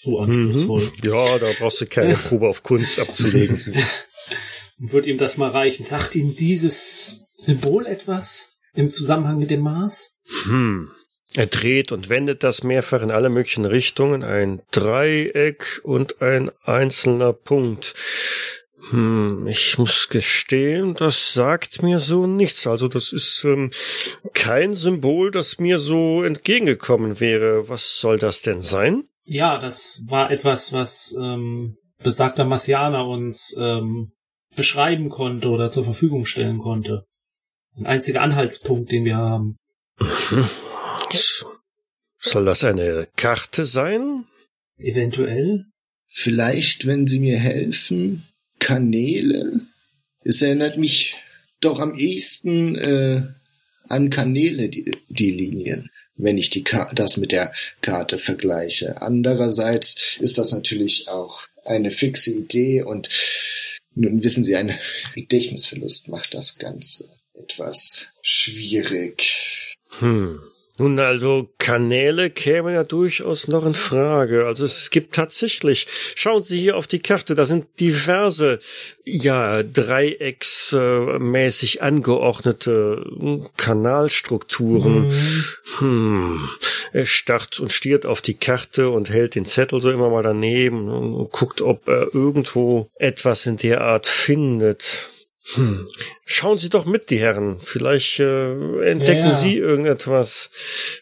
So 0.00 0.20
anspruchsvoll. 0.20 0.82
Mhm. 0.82 0.92
Ja, 1.02 1.38
da 1.38 1.46
brauchst 1.58 1.80
du 1.80 1.86
keine 1.86 2.14
Probe 2.28 2.48
auf 2.48 2.62
Kunst 2.62 3.00
abzulegen. 3.00 3.74
Wird 4.78 5.06
ihm 5.06 5.18
das 5.18 5.36
mal 5.36 5.50
reichen. 5.50 5.84
Sagt 5.84 6.14
ihm 6.14 6.36
dieses 6.36 7.24
Symbol 7.34 7.86
etwas? 7.86 8.58
im 8.78 8.92
Zusammenhang 8.92 9.38
mit 9.38 9.50
dem 9.50 9.62
Mars? 9.62 10.20
Hm. 10.44 10.90
Er 11.34 11.46
dreht 11.46 11.92
und 11.92 12.08
wendet 12.08 12.42
das 12.42 12.64
mehrfach 12.64 13.02
in 13.02 13.10
alle 13.10 13.28
möglichen 13.28 13.66
Richtungen. 13.66 14.24
Ein 14.24 14.62
Dreieck 14.70 15.80
und 15.84 16.22
ein 16.22 16.50
einzelner 16.64 17.32
Punkt. 17.32 17.94
Hm, 18.90 19.46
ich 19.46 19.76
muss 19.76 20.08
gestehen, 20.08 20.94
das 20.94 21.34
sagt 21.34 21.82
mir 21.82 22.00
so 22.00 22.26
nichts. 22.26 22.66
Also 22.66 22.88
das 22.88 23.12
ist 23.12 23.44
ähm, 23.44 23.70
kein 24.32 24.74
Symbol, 24.74 25.30
das 25.30 25.58
mir 25.58 25.78
so 25.78 26.22
entgegengekommen 26.22 27.20
wäre. 27.20 27.68
Was 27.68 27.98
soll 27.98 28.18
das 28.18 28.40
denn 28.40 28.62
sein? 28.62 29.04
Ja, 29.24 29.58
das 29.58 30.04
war 30.08 30.30
etwas, 30.30 30.72
was 30.72 31.14
ähm, 31.20 31.76
besagter 32.02 32.46
Marsianer 32.46 33.06
uns 33.06 33.54
ähm, 33.60 34.12
beschreiben 34.56 35.10
konnte 35.10 35.50
oder 35.50 35.70
zur 35.70 35.84
Verfügung 35.84 36.24
stellen 36.24 36.58
konnte. 36.58 37.04
Ein 37.76 37.86
einziger 37.86 38.22
Anhaltspunkt, 38.22 38.90
den 38.90 39.04
wir 39.04 39.18
haben. 39.18 39.56
Mhm. 41.12 41.58
Soll 42.20 42.44
das 42.44 42.64
eine 42.64 43.06
Karte 43.16 43.64
sein? 43.64 44.24
Eventuell. 44.76 45.66
Vielleicht, 46.08 46.86
wenn 46.86 47.06
Sie 47.06 47.20
mir 47.20 47.38
helfen, 47.38 48.24
Kanäle. 48.58 49.60
Es 50.24 50.42
erinnert 50.42 50.78
mich 50.78 51.16
doch 51.60 51.78
am 51.78 51.94
ehesten 51.94 52.76
äh, 52.76 53.22
an 53.88 54.10
Kanäle, 54.10 54.68
die, 54.68 54.90
die 55.08 55.30
Linien, 55.30 55.90
wenn 56.16 56.38
ich 56.38 56.50
die 56.50 56.64
das 56.94 57.16
mit 57.16 57.32
der 57.32 57.52
Karte 57.82 58.18
vergleiche. 58.18 59.00
Andererseits 59.00 60.18
ist 60.20 60.38
das 60.38 60.52
natürlich 60.52 61.08
auch 61.08 61.46
eine 61.64 61.90
fixe 61.90 62.32
Idee 62.32 62.82
und 62.82 63.08
nun 63.94 64.22
wissen 64.22 64.44
Sie, 64.44 64.56
ein 64.56 64.78
Gedächtnisverlust 65.14 66.08
macht 66.08 66.34
das 66.34 66.58
Ganze 66.58 67.08
etwas 67.34 68.08
schwierig. 68.22 69.76
Hm. 69.98 70.40
Nun, 70.80 71.00
also 71.00 71.48
Kanäle 71.58 72.30
kämen 72.30 72.72
ja 72.72 72.84
durchaus 72.84 73.48
noch 73.48 73.66
in 73.66 73.74
Frage. 73.74 74.46
Also 74.46 74.64
es 74.64 74.90
gibt 74.90 75.12
tatsächlich, 75.12 75.88
schauen 76.14 76.44
Sie 76.44 76.60
hier 76.60 76.76
auf 76.76 76.86
die 76.86 77.00
Karte, 77.00 77.34
da 77.34 77.46
sind 77.46 77.66
diverse, 77.80 78.60
ja, 79.04 79.64
dreiecksmäßig 79.64 81.82
angeordnete 81.82 83.04
Kanalstrukturen. 83.56 85.08
Mhm. 85.08 85.44
Hm. 85.78 86.48
Er 86.92 87.06
starrt 87.06 87.58
und 87.58 87.72
stiert 87.72 88.06
auf 88.06 88.22
die 88.22 88.34
Karte 88.34 88.90
und 88.90 89.10
hält 89.10 89.34
den 89.34 89.46
Zettel 89.46 89.80
so 89.80 89.90
immer 89.90 90.10
mal 90.10 90.22
daneben 90.22 90.88
und 90.88 91.32
guckt, 91.32 91.60
ob 91.60 91.88
er 91.88 92.14
irgendwo 92.14 92.88
etwas 92.94 93.46
in 93.46 93.56
der 93.56 93.80
Art 93.80 94.06
findet. 94.06 95.10
Hm. 95.54 95.88
Schauen 96.26 96.58
Sie 96.58 96.68
doch 96.68 96.84
mit, 96.84 97.10
die 97.10 97.18
Herren. 97.18 97.58
Vielleicht 97.60 98.20
äh, 98.20 98.52
entdecken 98.90 99.20
ja, 99.20 99.30
ja. 99.30 99.32
Sie 99.32 99.56
irgendetwas, 99.56 100.50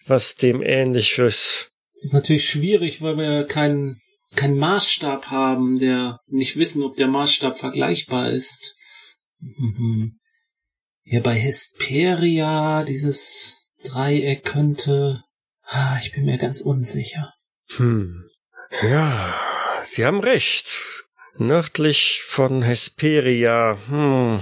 was 0.07 0.37
dem 0.37 0.63
ähnlich 0.63 1.19
ist. 1.19 1.71
Es 1.93 2.05
ist 2.05 2.13
natürlich 2.13 2.49
schwierig, 2.49 3.03
weil 3.03 3.17
wir 3.17 3.45
keinen 3.45 4.01
keinen 4.35 4.59
Maßstab 4.59 5.27
haben, 5.31 5.79
der 5.79 6.21
nicht 6.27 6.57
wissen, 6.57 6.83
ob 6.83 6.97
der 6.97 7.09
Maßstab 7.09 7.57
vergleichbar 7.57 8.31
ist. 8.31 8.77
Mhm. 9.41 10.19
Ja, 11.05 11.21
bei 11.21 11.35
Hesperia, 11.35 12.85
dieses 12.85 13.71
Dreieck 13.85 14.45
könnte. 14.45 15.23
Ah, 15.63 15.99
ich 16.03 16.13
bin 16.13 16.25
mir 16.25 16.39
ganz 16.39 16.61
unsicher. 16.61 17.33
Hm. 17.77 18.29
Ja, 18.83 19.35
Sie 19.85 20.05
haben 20.05 20.21
recht. 20.21 20.96
Nördlich 21.39 22.23
von 22.25 22.63
Hesperia. 22.63 23.79
Hm. 23.89 24.41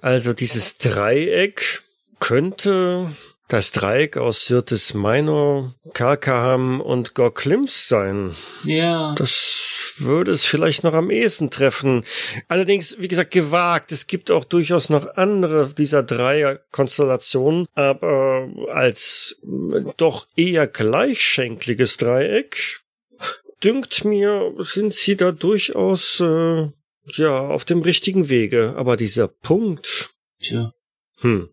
Also 0.00 0.32
dieses 0.32 0.78
Dreieck 0.78 1.82
könnte 2.20 3.10
das 3.48 3.72
Dreieck 3.72 4.18
aus 4.18 4.44
Syrtis 4.44 4.92
Minor, 4.92 5.74
Karkaham 5.94 6.82
und 6.82 7.14
Gorklims 7.14 7.88
sein. 7.88 8.34
Ja. 8.62 9.14
Das 9.16 9.94
würde 9.98 10.32
es 10.32 10.44
vielleicht 10.44 10.84
noch 10.84 10.92
am 10.92 11.10
ehesten 11.10 11.50
treffen. 11.50 12.04
Allerdings, 12.46 12.98
wie 13.00 13.08
gesagt, 13.08 13.30
gewagt. 13.30 13.90
Es 13.90 14.06
gibt 14.06 14.30
auch 14.30 14.44
durchaus 14.44 14.90
noch 14.90 15.16
andere 15.16 15.72
dieser 15.72 16.02
drei 16.02 16.58
Konstellationen, 16.70 17.66
aber 17.74 18.48
als 18.70 19.36
doch 19.96 20.26
eher 20.36 20.66
gleichschenkliges 20.66 21.96
Dreieck 21.96 22.82
dünkt 23.62 24.04
mir, 24.04 24.54
sind 24.58 24.94
sie 24.94 25.16
da 25.16 25.32
durchaus 25.32 26.20
äh, 26.20 26.68
ja 27.06 27.38
auf 27.38 27.64
dem 27.64 27.82
richtigen 27.82 28.28
Wege. 28.28 28.74
Aber 28.76 28.96
dieser 28.96 29.28
Punkt. 29.28 30.10
Tja. 30.40 30.72
Hm. 31.20 31.48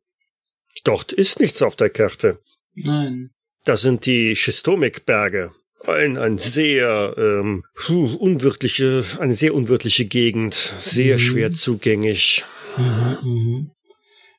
Dort 0.83 1.13
ist 1.13 1.39
nichts 1.39 1.61
auf 1.61 1.75
der 1.75 1.89
Karte. 1.89 2.39
Nein. 2.75 3.31
Das 3.63 3.81
sind 3.81 4.05
die 4.05 4.35
Schistomikberge. 4.35 5.51
Ein, 5.81 6.17
ein 6.17 6.37
sehr 6.37 7.15
ähm, 7.17 7.63
puh, 7.75 8.15
unwirtliche, 8.15 9.03
eine 9.19 9.33
sehr 9.33 9.53
unwirtliche 9.53 10.05
Gegend, 10.05 10.53
sehr 10.53 11.15
mhm. 11.15 11.19
schwer 11.19 11.51
zugänglich. 11.51 12.45
Mhm, 12.77 13.17
mhm. 13.23 13.71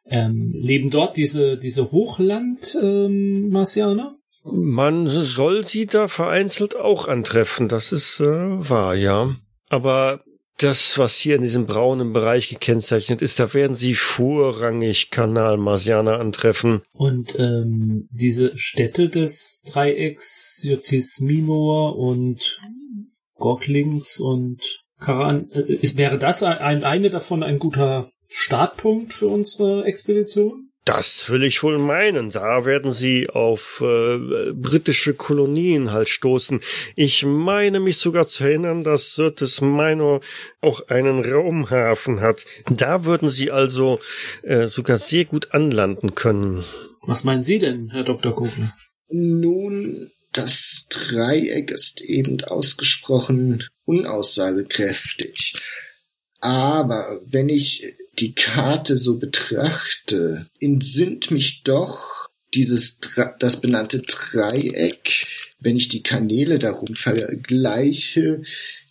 Ähm, 0.08 0.52
leben 0.54 0.88
dort 0.90 1.16
diese, 1.16 1.58
diese 1.58 1.90
Hochland-Marsianer? 1.90 4.06
Ähm, 4.06 4.15
man 4.52 5.08
soll 5.08 5.66
sie 5.66 5.86
da 5.86 6.08
vereinzelt 6.08 6.76
auch 6.76 7.08
antreffen, 7.08 7.68
das 7.68 7.92
ist 7.92 8.20
äh, 8.20 8.24
wahr, 8.24 8.94
ja. 8.94 9.34
Aber 9.68 10.22
das, 10.58 10.98
was 10.98 11.16
hier 11.18 11.36
in 11.36 11.42
diesem 11.42 11.66
braunen 11.66 12.12
Bereich 12.12 12.48
gekennzeichnet 12.48 13.20
ist, 13.20 13.38
da 13.38 13.52
werden 13.52 13.74
sie 13.74 13.94
vorrangig 13.94 15.10
Kanal-Marsianer 15.10 16.18
antreffen. 16.18 16.82
Und 16.92 17.38
ähm, 17.38 18.08
diese 18.10 18.56
Städte 18.56 19.08
des 19.08 19.62
Dreiecks, 19.70 20.62
Jotis 20.62 21.20
Minor 21.20 21.98
und 21.98 22.58
Goglings 23.34 24.18
und 24.18 24.62
Karan, 24.98 25.50
äh, 25.50 25.96
wäre 25.96 26.18
das 26.18 26.42
ein, 26.42 26.84
eine 26.84 27.10
davon 27.10 27.42
ein 27.42 27.58
guter 27.58 28.08
Startpunkt 28.28 29.12
für 29.12 29.28
unsere 29.28 29.84
Expedition? 29.84 30.65
Das 30.86 31.28
will 31.30 31.42
ich 31.42 31.64
wohl 31.64 31.78
meinen. 31.78 32.30
Da 32.30 32.64
werden 32.64 32.92
sie 32.92 33.28
auf 33.28 33.82
äh, 33.84 34.52
britische 34.52 35.14
Kolonien 35.14 35.90
halt 35.90 36.08
stoßen. 36.08 36.60
Ich 36.94 37.24
meine 37.24 37.80
mich 37.80 37.98
sogar 37.98 38.28
zu 38.28 38.44
erinnern, 38.44 38.84
dass 38.84 39.16
Sirtis 39.16 39.60
Minor 39.60 40.20
auch 40.60 40.86
einen 40.86 41.24
Raumhafen 41.24 42.20
hat. 42.20 42.44
Da 42.70 43.04
würden 43.04 43.28
sie 43.28 43.50
also 43.50 43.98
äh, 44.44 44.68
sogar 44.68 44.98
sehr 44.98 45.24
gut 45.24 45.52
anlanden 45.52 46.14
können. 46.14 46.64
Was 47.02 47.24
meinen 47.24 47.42
Sie 47.42 47.58
denn, 47.58 47.90
Herr 47.90 48.04
Dr. 48.04 48.32
Kugler? 48.36 48.72
Nun, 49.08 50.08
das 50.30 50.86
Dreieck 50.88 51.72
ist 51.72 52.00
eben 52.00 52.44
ausgesprochen 52.44 53.64
unaussagekräftig. 53.86 55.54
Aber 56.40 57.20
wenn 57.26 57.48
ich 57.48 57.94
die 58.18 58.34
Karte 58.34 58.96
so 58.96 59.18
betrachte, 59.18 60.46
entsinnt 60.60 61.30
mich 61.30 61.62
doch 61.62 62.28
dieses, 62.54 62.98
das 63.38 63.60
benannte 63.60 64.00
Dreieck, 64.00 65.26
wenn 65.60 65.76
ich 65.76 65.88
die 65.88 66.02
Kanäle 66.02 66.58
darum 66.58 66.94
vergleiche, 66.94 68.42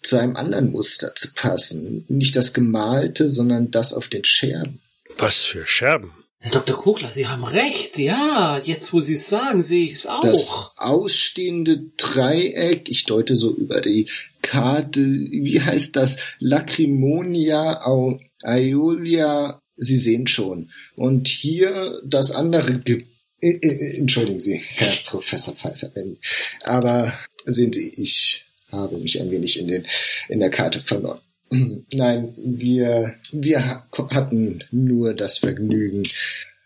zu 0.04 0.18
einem 0.18 0.36
anderen 0.36 0.72
Muster 0.72 1.16
zu 1.16 1.34
passen. 1.34 2.06
Nicht 2.08 2.36
das 2.36 2.54
gemalte, 2.54 3.30
sondern 3.30 3.72
das 3.72 3.94
auf 3.94 4.08
den 4.08 4.24
Scherben. 4.24 4.82
Was 5.18 5.44
für 5.44 5.66
Scherben? 5.66 6.12
Herr 6.40 6.52
Dr. 6.52 6.78
Kugler, 6.78 7.10
Sie 7.10 7.28
haben 7.28 7.44
recht. 7.44 7.98
Ja, 7.98 8.62
jetzt 8.64 8.94
wo 8.94 9.00
Sie 9.00 9.14
es 9.14 9.30
sagen, 9.30 9.64
sehe 9.64 9.84
ich 9.84 9.94
es 9.94 10.06
auch. 10.06 10.22
Das 10.22 10.72
ausstehende 10.78 11.86
Dreieck, 11.98 12.88
ich 12.88 13.06
deute 13.06 13.36
so 13.36 13.52
über 13.56 13.82
die 13.82 14.08
Karte, 14.46 15.02
wie 15.02 15.60
heißt 15.60 15.96
das? 15.96 16.18
Lacrimonia 16.38 17.82
Aeolia, 18.44 19.60
Sie 19.76 19.98
sehen 19.98 20.28
schon. 20.28 20.70
Und 20.96 21.28
hier 21.28 22.00
das 22.06 22.32
andere 22.32 22.80
Ge 22.80 23.00
äh, 23.42 23.50
äh, 23.50 23.98
Entschuldigen 23.98 24.40
Sie, 24.40 24.62
Herr 24.64 24.94
Professor 25.06 25.56
Pfeiffer, 25.56 25.92
aber 26.62 27.18
sehen 27.46 27.74
Sie, 27.74 27.92
ich 27.98 28.46
habe 28.72 28.98
mich 28.98 29.20
ein 29.20 29.32
wenig 29.32 29.60
in, 29.60 29.68
den, 29.68 29.84
in 30.30 30.40
der 30.40 30.52
Karte 30.52 30.80
verloren. 30.80 31.20
Nein, 31.94 32.34
wir, 32.38 33.16
wir 33.32 33.84
hatten 34.12 34.64
nur 34.72 35.16
das 35.16 35.40
Vergnügen, 35.40 36.08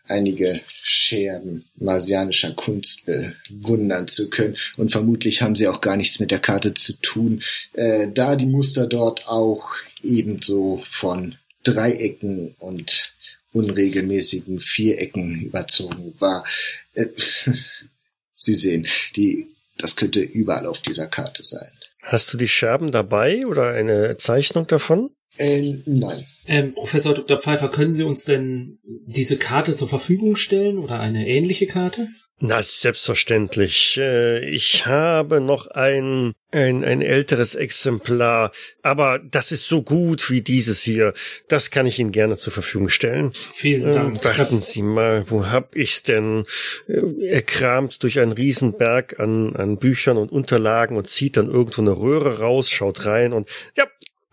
einige 0.09 0.61
Scherben 0.83 1.65
marsianischer 1.75 2.53
Kunst 2.53 3.05
bewundern 3.05 4.07
zu 4.07 4.29
können. 4.29 4.57
Und 4.77 4.91
vermutlich 4.91 5.41
haben 5.41 5.55
sie 5.55 5.67
auch 5.67 5.81
gar 5.81 5.97
nichts 5.97 6.19
mit 6.19 6.31
der 6.31 6.39
Karte 6.39 6.73
zu 6.73 6.93
tun, 7.01 7.43
äh, 7.73 8.07
da 8.13 8.35
die 8.35 8.45
Muster 8.45 8.87
dort 8.87 9.27
auch 9.27 9.69
ebenso 10.01 10.81
von 10.85 11.35
Dreiecken 11.63 12.55
und 12.59 13.13
unregelmäßigen 13.51 14.59
Vierecken 14.59 15.41
überzogen 15.41 16.13
war. 16.19 16.45
Äh, 16.93 17.07
sie 18.35 18.55
sehen, 18.55 18.87
die, 19.15 19.47
das 19.77 19.95
könnte 19.95 20.21
überall 20.21 20.65
auf 20.65 20.81
dieser 20.81 21.07
Karte 21.07 21.43
sein. 21.43 21.71
Hast 22.01 22.33
du 22.33 22.37
die 22.37 22.47
Scherben 22.47 22.91
dabei 22.91 23.45
oder 23.45 23.69
eine 23.73 24.17
Zeichnung 24.17 24.65
davon? 24.67 25.11
Äh, 25.39 25.81
nein. 25.85 26.25
Ähm, 26.47 26.73
Professor 26.73 27.13
Dr. 27.15 27.39
Pfeiffer, 27.39 27.69
können 27.69 27.93
Sie 27.93 28.03
uns 28.03 28.25
denn 28.25 28.79
diese 28.83 29.37
Karte 29.37 29.73
zur 29.73 29.87
Verfügung 29.87 30.35
stellen 30.35 30.77
oder 30.77 30.99
eine 30.99 31.27
ähnliche 31.27 31.65
Karte? 31.65 32.09
Na, 32.41 32.61
selbstverständlich. 32.61 33.97
Äh, 33.97 34.45
ich 34.49 34.85
habe 34.85 35.41
noch 35.41 35.67
ein, 35.67 36.33
ein, 36.51 36.85
ein 36.85 37.01
älteres 37.01 37.55
Exemplar, 37.55 38.51
aber 38.81 39.19
das 39.19 39.51
ist 39.51 39.67
so 39.67 39.81
gut 39.81 40.29
wie 40.29 40.41
dieses 40.41 40.81
hier. 40.81 41.13
Das 41.49 41.69
kann 41.69 41.85
ich 41.85 41.99
Ihnen 41.99 42.11
gerne 42.11 42.37
zur 42.37 42.53
Verfügung 42.53 42.87
stellen. 42.87 43.33
Vielen 43.51 43.93
Dank. 43.93 44.21
Äh, 44.21 44.25
warten 44.25 44.61
Sie 44.61 44.81
mal, 44.81 45.29
wo 45.29 45.47
hab 45.47 45.75
ich's 45.75 46.03
denn? 46.03 46.45
Äh, 46.87 47.25
er 47.27 47.41
kramt 47.41 48.03
durch 48.03 48.19
einen 48.19 48.31
Riesenberg 48.31 49.19
an, 49.19 49.55
an 49.57 49.77
Büchern 49.77 50.17
und 50.17 50.31
Unterlagen 50.31 50.95
und 50.95 51.09
zieht 51.09 51.35
dann 51.35 51.49
irgendwo 51.49 51.81
eine 51.81 51.97
Röhre 51.97 52.39
raus, 52.39 52.69
schaut 52.69 53.05
rein 53.05 53.33
und 53.33 53.49
ja, 53.77 53.85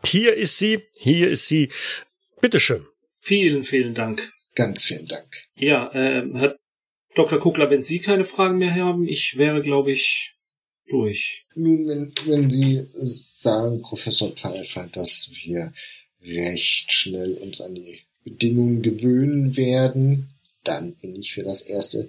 hier 0.06 0.34
ist 0.34 0.58
sie, 0.58 0.80
hier 0.98 1.28
ist 1.28 1.48
sie. 1.48 1.70
Bitteschön. 2.40 2.86
Vielen, 3.16 3.62
vielen 3.62 3.94
Dank. 3.94 4.32
Ganz 4.54 4.84
vielen 4.84 5.06
Dank. 5.06 5.26
Ja, 5.56 5.92
äh, 5.92 6.22
Herr 6.34 6.56
Dr. 7.14 7.40
Kugler, 7.40 7.70
wenn 7.70 7.82
Sie 7.82 7.98
keine 7.98 8.24
Fragen 8.24 8.58
mehr 8.58 8.74
haben, 8.74 9.08
ich 9.08 9.36
wäre, 9.36 9.62
glaube 9.62 9.92
ich, 9.92 10.34
durch. 10.86 11.46
Nun, 11.54 11.88
wenn, 11.88 12.12
wenn 12.26 12.50
Sie 12.50 12.86
sagen, 12.92 13.82
Professor 13.82 14.30
Pfeiffer, 14.32 14.88
dass 14.92 15.30
wir 15.44 15.72
recht 16.22 16.92
schnell 16.92 17.34
uns 17.34 17.60
an 17.60 17.74
die 17.74 18.00
Bedingungen 18.24 18.82
gewöhnen 18.82 19.56
werden, 19.56 20.28
dann 20.64 20.94
bin 20.96 21.16
ich 21.16 21.32
für 21.32 21.42
das 21.42 21.62
erste 21.62 22.08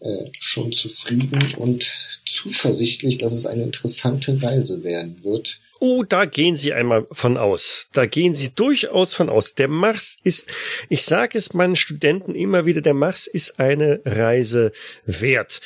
äh, 0.00 0.26
schon 0.38 0.72
zufrieden 0.72 1.54
und 1.54 1.84
zuversichtlich, 2.26 3.18
dass 3.18 3.32
es 3.32 3.46
eine 3.46 3.62
interessante 3.62 4.42
Reise 4.42 4.84
werden 4.84 5.24
wird. 5.24 5.60
Oh, 5.78 6.04
da 6.04 6.24
gehen 6.24 6.56
Sie 6.56 6.72
einmal 6.72 7.06
von 7.12 7.36
aus. 7.36 7.88
Da 7.92 8.06
gehen 8.06 8.34
Sie 8.34 8.54
durchaus 8.54 9.14
von 9.14 9.28
aus. 9.28 9.54
Der 9.54 9.68
Mars 9.68 10.16
ist, 10.24 10.50
ich 10.88 11.02
sage 11.02 11.36
es 11.36 11.52
meinen 11.52 11.76
Studenten 11.76 12.34
immer 12.34 12.64
wieder, 12.64 12.80
der 12.80 12.94
Mars 12.94 13.26
ist 13.26 13.60
eine 13.60 14.00
Reise 14.04 14.72
wert. 15.04 15.60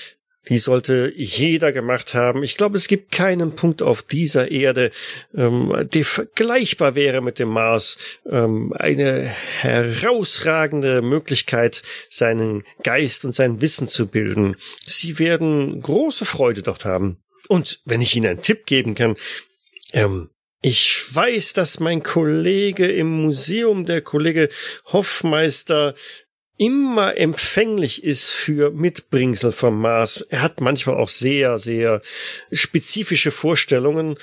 Die 0.48 0.58
sollte 0.58 1.12
jeder 1.14 1.70
gemacht 1.70 2.14
haben. 2.14 2.42
Ich 2.42 2.56
glaube, 2.56 2.78
es 2.78 2.88
gibt 2.88 3.12
keinen 3.12 3.54
Punkt 3.54 3.82
auf 3.82 4.02
dieser 4.02 4.50
Erde, 4.50 4.90
ähm, 5.36 5.86
der 5.92 6.04
vergleichbar 6.04 6.94
wäre 6.94 7.20
mit 7.20 7.38
dem 7.38 7.50
Mars. 7.50 7.98
Ähm, 8.28 8.72
eine 8.72 9.22
herausragende 9.22 11.02
Möglichkeit, 11.02 11.82
seinen 12.08 12.64
Geist 12.82 13.24
und 13.24 13.34
sein 13.34 13.60
Wissen 13.60 13.86
zu 13.86 14.06
bilden. 14.06 14.56
Sie 14.84 15.18
werden 15.18 15.82
große 15.82 16.24
Freude 16.24 16.62
dort 16.62 16.84
haben. 16.84 17.18
Und 17.48 17.80
wenn 17.84 18.00
ich 18.00 18.16
Ihnen 18.16 18.26
einen 18.26 18.42
Tipp 18.42 18.64
geben 18.64 18.94
kann, 18.94 19.16
ähm, 19.92 20.30
ich 20.62 21.02
weiß, 21.14 21.54
dass 21.54 21.80
mein 21.80 22.02
Kollege 22.02 22.86
im 22.86 23.22
Museum, 23.22 23.86
der 23.86 24.02
Kollege 24.02 24.50
Hoffmeister, 24.86 25.94
immer 26.58 27.16
empfänglich 27.16 28.04
ist 28.04 28.28
für 28.28 28.70
Mitbringsel 28.70 29.52
vom 29.52 29.80
Mars. 29.80 30.20
Er 30.28 30.42
hat 30.42 30.60
manchmal 30.60 30.96
auch 30.96 31.08
sehr, 31.08 31.58
sehr 31.58 32.02
spezifische 32.52 33.30
Vorstellungen. 33.30 34.16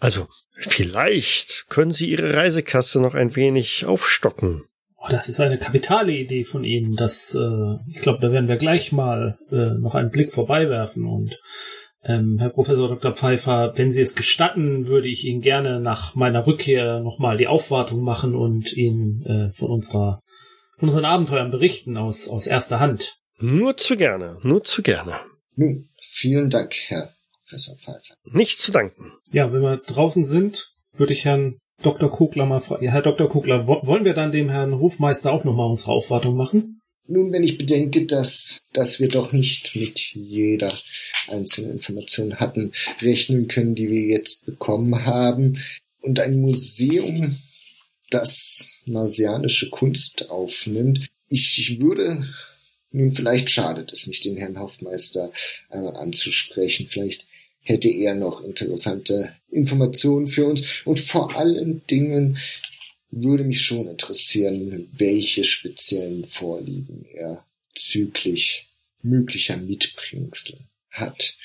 Also 0.00 0.26
vielleicht 0.58 1.68
können 1.68 1.92
Sie 1.92 2.10
Ihre 2.10 2.34
Reisekasse 2.34 3.00
noch 3.00 3.14
ein 3.14 3.36
wenig 3.36 3.86
aufstocken. 3.86 4.64
Oh, 4.96 5.06
das 5.08 5.28
ist 5.28 5.38
eine 5.38 5.58
kapitale 5.58 6.10
Idee 6.10 6.42
von 6.42 6.64
Ihnen. 6.64 6.96
Das, 6.96 7.36
äh, 7.36 7.76
ich 7.88 8.00
glaube, 8.00 8.18
da 8.20 8.32
werden 8.32 8.48
wir 8.48 8.56
gleich 8.56 8.90
mal 8.90 9.38
äh, 9.52 9.78
noch 9.78 9.94
einen 9.94 10.10
Blick 10.10 10.32
vorbeiwerfen 10.32 11.06
und 11.06 11.38
ähm, 12.04 12.36
Herr 12.38 12.50
Professor 12.50 12.88
Dr. 12.88 13.12
Pfeiffer, 13.12 13.72
wenn 13.76 13.90
Sie 13.90 14.00
es 14.00 14.14
gestatten, 14.14 14.86
würde 14.86 15.08
ich 15.08 15.24
Ihnen 15.24 15.40
gerne 15.40 15.80
nach 15.80 16.14
meiner 16.14 16.46
Rückkehr 16.46 17.00
nochmal 17.00 17.36
die 17.36 17.48
Aufwartung 17.48 18.02
machen 18.02 18.34
und 18.34 18.72
Ihnen 18.72 19.22
äh, 19.22 19.52
von 19.52 19.70
unserer 19.70 20.20
von 20.78 20.90
unseren 20.90 21.06
Abenteuern 21.06 21.50
berichten 21.50 21.96
aus, 21.96 22.28
aus 22.28 22.46
erster 22.46 22.78
Hand. 22.78 23.16
Nur 23.40 23.76
zu 23.76 23.96
gerne, 23.96 24.38
nur 24.42 24.62
zu 24.62 24.82
gerne. 24.82 25.20
Nun, 25.56 25.88
vielen 26.00 26.50
Dank, 26.50 26.74
Herr 26.86 27.12
Professor 27.42 27.76
Pfeiffer. 27.76 28.14
Nicht 28.24 28.60
zu 28.60 28.70
danken. 28.70 29.12
Ja, 29.32 29.52
wenn 29.52 29.62
wir 29.62 29.78
draußen 29.78 30.24
sind, 30.24 30.72
würde 30.92 31.12
ich 31.12 31.24
Herrn 31.24 31.58
Dr. 31.82 32.10
Kogler 32.10 32.46
mal 32.46 32.60
fragen. 32.60 32.84
Ja, 32.84 32.92
Herr 32.92 33.02
Dr. 33.02 33.28
Kogler, 33.28 33.66
wollen 33.66 34.04
wir 34.04 34.14
dann 34.14 34.32
dem 34.32 34.48
Herrn 34.48 34.78
Hofmeister 34.78 35.32
auch 35.32 35.44
nochmal 35.44 35.68
unsere 35.68 35.92
Aufwartung 35.92 36.36
machen? 36.36 36.77
Nun, 37.08 37.32
wenn 37.32 37.42
ich 37.42 37.56
bedenke, 37.56 38.04
dass, 38.04 38.60
dass 38.74 39.00
wir 39.00 39.08
doch 39.08 39.32
nicht 39.32 39.74
mit 39.74 39.98
jeder 40.14 40.72
einzelnen 41.26 41.72
Information 41.72 42.36
hatten 42.36 42.72
rechnen 43.00 43.48
können, 43.48 43.74
die 43.74 43.90
wir 43.90 44.02
jetzt 44.02 44.44
bekommen 44.44 45.06
haben, 45.06 45.58
und 46.00 46.20
ein 46.20 46.40
Museum, 46.40 47.36
das 48.10 48.70
marsianische 48.86 49.70
Kunst 49.70 50.30
aufnimmt, 50.30 51.08
ich, 51.28 51.58
ich 51.58 51.80
würde, 51.80 52.26
nun 52.90 53.12
vielleicht 53.12 53.50
schadet 53.50 53.92
es 53.92 54.06
nicht, 54.06 54.24
den 54.24 54.36
Herrn 54.36 54.58
Hofmeister 54.58 55.32
äh, 55.70 55.76
anzusprechen, 55.76 56.86
vielleicht 56.88 57.26
hätte 57.62 57.88
er 57.88 58.14
noch 58.14 58.42
interessante 58.42 59.32
Informationen 59.50 60.28
für 60.28 60.46
uns. 60.46 60.82
Und 60.84 60.98
vor 60.98 61.36
allen 61.36 61.82
Dingen 61.86 62.38
würde 63.10 63.44
mich 63.44 63.62
schon 63.62 63.88
interessieren, 63.88 64.88
welche 64.96 65.44
speziellen 65.44 66.26
Vorlieben 66.26 67.04
er 67.12 67.44
züglich 67.76 68.68
möglicher 69.02 69.56
Mitbringsel 69.56 70.58
hat, 70.90 71.36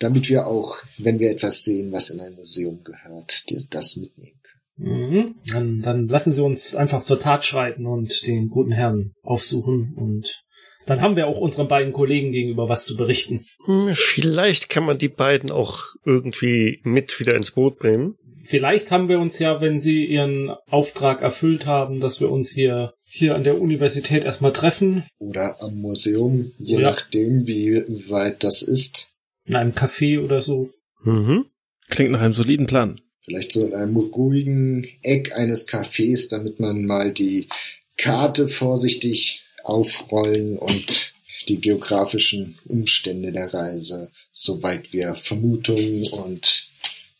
damit 0.00 0.28
wir 0.28 0.46
auch, 0.46 0.78
wenn 0.98 1.18
wir 1.18 1.30
etwas 1.30 1.64
sehen, 1.64 1.92
was 1.92 2.10
in 2.10 2.20
ein 2.20 2.34
Museum 2.34 2.82
gehört, 2.84 3.44
das 3.70 3.96
mitnehmen 3.96 4.40
können. 4.42 5.10
Mhm. 5.10 5.34
Dann, 5.46 5.82
dann 5.82 6.08
lassen 6.08 6.32
Sie 6.32 6.42
uns 6.42 6.74
einfach 6.74 7.02
zur 7.02 7.20
Tat 7.20 7.44
schreiten 7.44 7.86
und 7.86 8.26
den 8.26 8.48
guten 8.48 8.72
Herrn 8.72 9.12
aufsuchen 9.22 9.94
und 9.96 10.42
dann 10.86 11.02
haben 11.02 11.16
wir 11.16 11.26
auch 11.26 11.38
unseren 11.38 11.68
beiden 11.68 11.92
Kollegen 11.92 12.32
gegenüber 12.32 12.70
was 12.70 12.86
zu 12.86 12.96
berichten. 12.96 13.44
Hm, 13.66 13.90
vielleicht 13.94 14.70
kann 14.70 14.84
man 14.84 14.96
die 14.96 15.10
beiden 15.10 15.50
auch 15.50 15.80
irgendwie 16.06 16.80
mit 16.82 17.20
wieder 17.20 17.34
ins 17.34 17.50
Boot 17.50 17.78
bringen 17.78 18.16
vielleicht 18.48 18.90
haben 18.90 19.08
wir 19.08 19.20
uns 19.20 19.38
ja, 19.38 19.60
wenn 19.60 19.78
sie 19.78 20.04
ihren 20.04 20.50
Auftrag 20.70 21.22
erfüllt 21.22 21.66
haben, 21.66 22.00
dass 22.00 22.20
wir 22.20 22.30
uns 22.30 22.50
hier 22.50 22.94
hier 23.10 23.34
an 23.34 23.44
der 23.44 23.60
Universität 23.60 24.24
erstmal 24.24 24.52
treffen. 24.52 25.04
Oder 25.18 25.62
am 25.62 25.76
Museum, 25.76 26.52
je 26.58 26.74
ja. 26.74 26.90
nachdem, 26.90 27.46
wie 27.46 27.82
weit 28.08 28.44
das 28.44 28.62
ist. 28.62 29.08
In 29.46 29.56
einem 29.56 29.72
Café 29.72 30.22
oder 30.22 30.42
so. 30.42 30.70
Mhm. 31.04 31.46
Klingt 31.88 32.10
nach 32.10 32.20
einem 32.20 32.34
soliden 32.34 32.66
Plan. 32.66 33.00
Vielleicht 33.22 33.52
so 33.52 33.66
in 33.66 33.74
einem 33.74 33.96
ruhigen 33.96 34.86
Eck 35.02 35.34
eines 35.34 35.68
Cafés, 35.68 36.28
damit 36.30 36.60
man 36.60 36.84
mal 36.84 37.12
die 37.12 37.48
Karte 37.96 38.48
vorsichtig 38.48 39.42
aufrollen 39.64 40.58
und 40.58 41.12
die 41.48 41.60
geografischen 41.60 42.58
Umstände 42.66 43.32
der 43.32 43.52
Reise, 43.52 44.10
soweit 44.32 44.92
wir 44.92 45.14
Vermutungen 45.14 46.06
und 46.08 46.68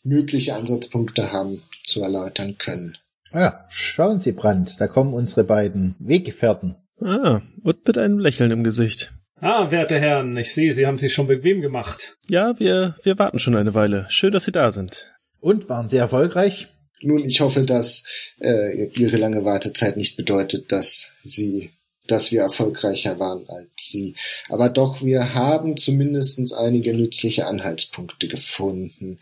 mögliche 0.03 0.55
Ansatzpunkte 0.55 1.31
haben, 1.31 1.61
zu 1.83 2.01
erläutern 2.01 2.57
können. 2.57 2.97
Ah, 3.31 3.65
schauen 3.69 4.19
Sie, 4.19 4.31
Brandt, 4.31 4.79
da 4.79 4.87
kommen 4.87 5.13
unsere 5.13 5.43
beiden 5.43 5.95
Weggefährten. 5.99 6.77
Ah, 7.01 7.41
und 7.63 7.87
mit 7.87 7.97
einem 7.97 8.19
Lächeln 8.19 8.51
im 8.51 8.63
Gesicht. 8.63 9.13
Ah, 9.41 9.71
werte 9.71 9.99
Herren, 9.99 10.35
ich 10.35 10.53
sehe, 10.53 10.73
Sie 10.73 10.85
haben 10.85 10.97
sich 10.97 11.13
schon 11.13 11.27
bequem 11.27 11.61
gemacht. 11.61 12.17
Ja, 12.27 12.59
wir, 12.59 12.95
wir 13.03 13.17
warten 13.19 13.39
schon 13.39 13.55
eine 13.55 13.73
Weile. 13.73 14.05
Schön, 14.09 14.31
dass 14.33 14.45
Sie 14.45 14.51
da 14.51 14.71
sind. 14.71 15.13
Und 15.39 15.69
waren 15.69 15.87
Sie 15.87 15.97
erfolgreich? 15.97 16.67
Nun, 17.01 17.25
ich 17.25 17.39
hoffe, 17.39 17.63
dass 17.63 18.03
äh, 18.41 18.87
Ihre 18.87 19.15
lange 19.15 19.45
Wartezeit 19.45 19.95
nicht 19.95 20.17
bedeutet, 20.17 20.71
dass 20.73 21.11
Sie, 21.23 21.71
dass 22.07 22.31
wir 22.31 22.41
erfolgreicher 22.41 23.19
waren 23.19 23.47
als 23.47 23.69
Sie. 23.77 24.15
Aber 24.49 24.67
doch, 24.67 25.01
wir 25.01 25.33
haben 25.33 25.77
zumindest 25.77 26.53
einige 26.53 26.93
nützliche 26.93 27.47
Anhaltspunkte 27.47 28.27
gefunden. 28.27 29.19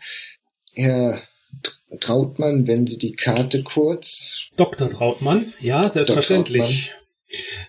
Herr 0.78 1.20
Trautmann, 2.00 2.66
wenn 2.66 2.86
Sie 2.86 2.98
die 2.98 3.12
Karte 3.12 3.62
kurz. 3.62 4.48
Dr. 4.56 4.88
Trautmann, 4.88 5.52
ja, 5.60 5.88
selbstverständlich. 5.90 6.92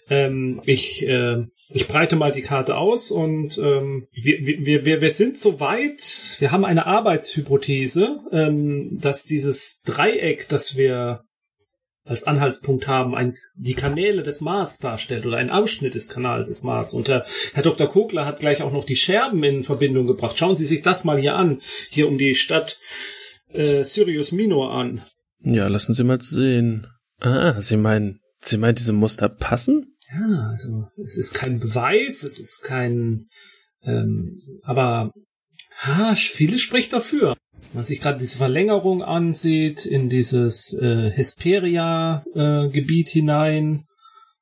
Ähm, 0.10 0.62
ich, 0.66 1.06
äh, 1.06 1.44
ich 1.70 1.88
breite 1.88 2.16
mal 2.16 2.32
die 2.32 2.42
Karte 2.42 2.78
aus 2.78 3.12
und 3.12 3.58
ähm, 3.58 4.08
wir, 4.14 4.40
wir, 4.46 4.86
wir, 4.86 5.02
wir 5.02 5.12
sind 5.12 5.38
soweit, 5.38 6.38
wir 6.40 6.52
haben 6.52 6.66
eine 6.66 6.86
Arbeitshypothese, 6.86 8.20
ähm, 8.32 8.98
dass 9.00 9.26
dieses 9.26 9.82
Dreieck, 9.82 10.48
das 10.48 10.78
wir 10.78 11.26
als 12.10 12.24
Anhaltspunkt 12.24 12.88
haben, 12.88 13.14
ein, 13.14 13.36
die 13.56 13.76
Kanäle 13.76 14.24
des 14.24 14.42
Mars 14.42 14.80
darstellt 14.80 15.28
oder 15.28 15.38
ein 15.38 15.52
Ausschnitt 15.52 15.94
des 15.94 16.10
Kanals 16.10 16.48
des 16.48 16.64
Mars. 16.64 16.96
Und 16.96 17.08
der, 17.08 17.24
Herr 17.54 17.62
Dr. 17.62 17.88
Kogler 17.88 18.26
hat 18.26 18.40
gleich 18.40 18.64
auch 18.64 18.74
noch 18.74 18.84
die 18.84 18.96
Scherben 18.96 19.44
in 19.44 19.64
Verbindung 19.64 20.08
gebracht. 20.08 20.38
Schauen 20.38 20.58
Sie 20.58 20.66
sich 20.66 20.82
das 20.82 21.04
mal 21.04 21.20
hier 21.20 21.36
an, 21.36 21.62
hier 21.92 22.08
um 22.08 22.18
die 22.18 22.34
Stadt 22.34 22.80
äh, 23.54 23.84
Sirius 23.84 24.32
Minor 24.32 24.74
an. 24.74 25.04
Ja, 25.42 25.68
lassen 25.68 25.94
Sie 25.94 26.04
mal 26.04 26.20
sehen. 26.20 26.88
Ah, 27.20 27.62
Sie 27.62 27.78
meinen, 27.78 28.22
Sie 28.42 28.58
meinen, 28.58 28.76
diese 28.76 28.94
Muster 28.94 29.30
passen? 29.30 29.96
Ja, 30.12 30.50
also 30.50 30.88
es 31.06 31.16
ist 31.16 31.36
kein 31.36 31.60
Beweis, 31.60 32.24
es 32.24 32.40
ist 32.40 32.64
kein, 32.64 33.28
ähm, 33.84 34.42
aber 34.64 35.12
ha, 35.78 36.16
vieles 36.16 36.62
spricht 36.62 36.92
dafür. 36.92 37.36
Wenn 37.62 37.78
man 37.80 37.86
sich 37.86 38.02
gerade 38.02 38.18
diese 38.18 38.38
Verlängerung 38.38 39.04
ansieht 39.04 39.86
in 39.86 40.10
dieses 40.10 40.74
äh, 40.74 41.12
Hesperia-Gebiet 41.12 43.10
hinein, 43.10 43.86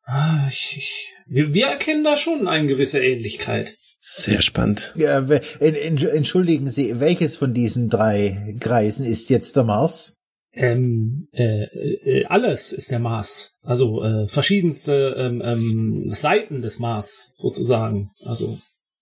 ah, 0.03 0.45
ich, 0.47 0.75
ich, 0.77 1.13
wir, 1.27 1.53
wir 1.53 1.67
erkennen 1.67 2.03
da 2.03 2.15
schon 2.15 2.47
eine 2.47 2.67
gewisse 2.67 3.03
Ähnlichkeit. 3.03 3.75
Sehr 3.99 4.41
spannend. 4.41 4.93
Ja, 4.95 5.19
entschuldigen 5.59 6.69
Sie, 6.69 6.99
welches 6.99 7.37
von 7.37 7.53
diesen 7.53 7.89
drei 7.89 8.55
Kreisen 8.59 9.05
ist 9.05 9.29
jetzt 9.29 9.57
der 9.57 9.65
Mars? 9.65 10.13
Ähm, 10.53 11.27
äh, 11.33 11.63
äh, 11.63 12.25
alles 12.25 12.71
ist 12.71 12.89
der 12.89 12.99
Mars. 12.99 13.57
Also 13.63 14.01
äh, 14.03 14.27
verschiedenste 14.27 15.15
ähm, 15.17 15.41
ähm, 15.43 16.03
Seiten 16.07 16.61
des 16.61 16.79
Mars 16.79 17.35
sozusagen. 17.37 18.09
Also 18.23 18.57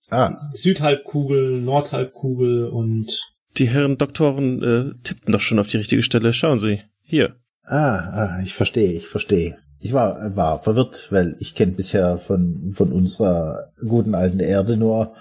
Ah, 0.10 0.49
Südhalbkugel, 0.51 1.62
Nordhalbkugel 1.62 2.67
und 2.67 3.19
Die 3.58 3.68
Herren 3.70 3.98
Doktoren 3.98 4.62
äh, 4.63 5.04
tippten 5.04 5.32
doch 5.32 5.39
schon 5.41 5.60
auf 5.60 5.68
die 5.68 5.78
richtige 5.78 6.04
Stelle. 6.04 6.34
Schauen 6.34 6.60
Sie. 6.60 6.82
Hier. 7.04 7.36
ah, 7.63 7.98
ah, 7.98 8.39
ich 8.44 8.54
verstehe, 8.54 8.91
ich 8.91 9.08
verstehe. 9.08 9.58
Ich 9.80 9.94
war, 9.94 10.36
war 10.36 10.62
verwirrt, 10.63 11.08
weil 11.12 11.36
ich 11.39 11.54
kenne 11.54 11.74
bisher 11.74 12.18
von, 12.18 12.70
von 12.72 12.91
unserer 12.91 13.72
guten 13.88 14.15
alten 14.15 14.39
Erde 14.39 14.78
nur 14.78 15.13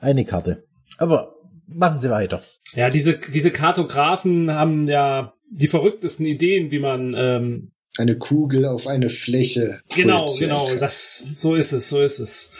eine 0.00 0.24
Karte. 0.24 0.64
Aber 0.98 1.34
machen 1.66 2.00
Sie 2.00 2.10
weiter. 2.10 2.42
ja, 2.74 2.90
diese 2.90 3.18
diese 3.32 3.50
Kartografen 3.50 4.50
haben 4.52 4.88
ja 4.88 5.32
die 5.50 5.68
verrücktesten 5.68 6.26
Ideen, 6.26 6.70
wie 6.70 6.80
man 6.80 7.14
ähm, 7.16 7.70
Eine 7.96 8.18
Kugel 8.18 8.66
auf 8.66 8.86
eine 8.86 9.08
Fläche. 9.08 9.80
genau 9.94 10.26
genau 10.38 10.66
kann. 10.68 10.80
das 10.80 11.24
so 11.34 11.54
ist 11.54 11.72
es 11.72 11.88
so 11.88 12.02
ist 12.02 12.18
es 12.18 12.52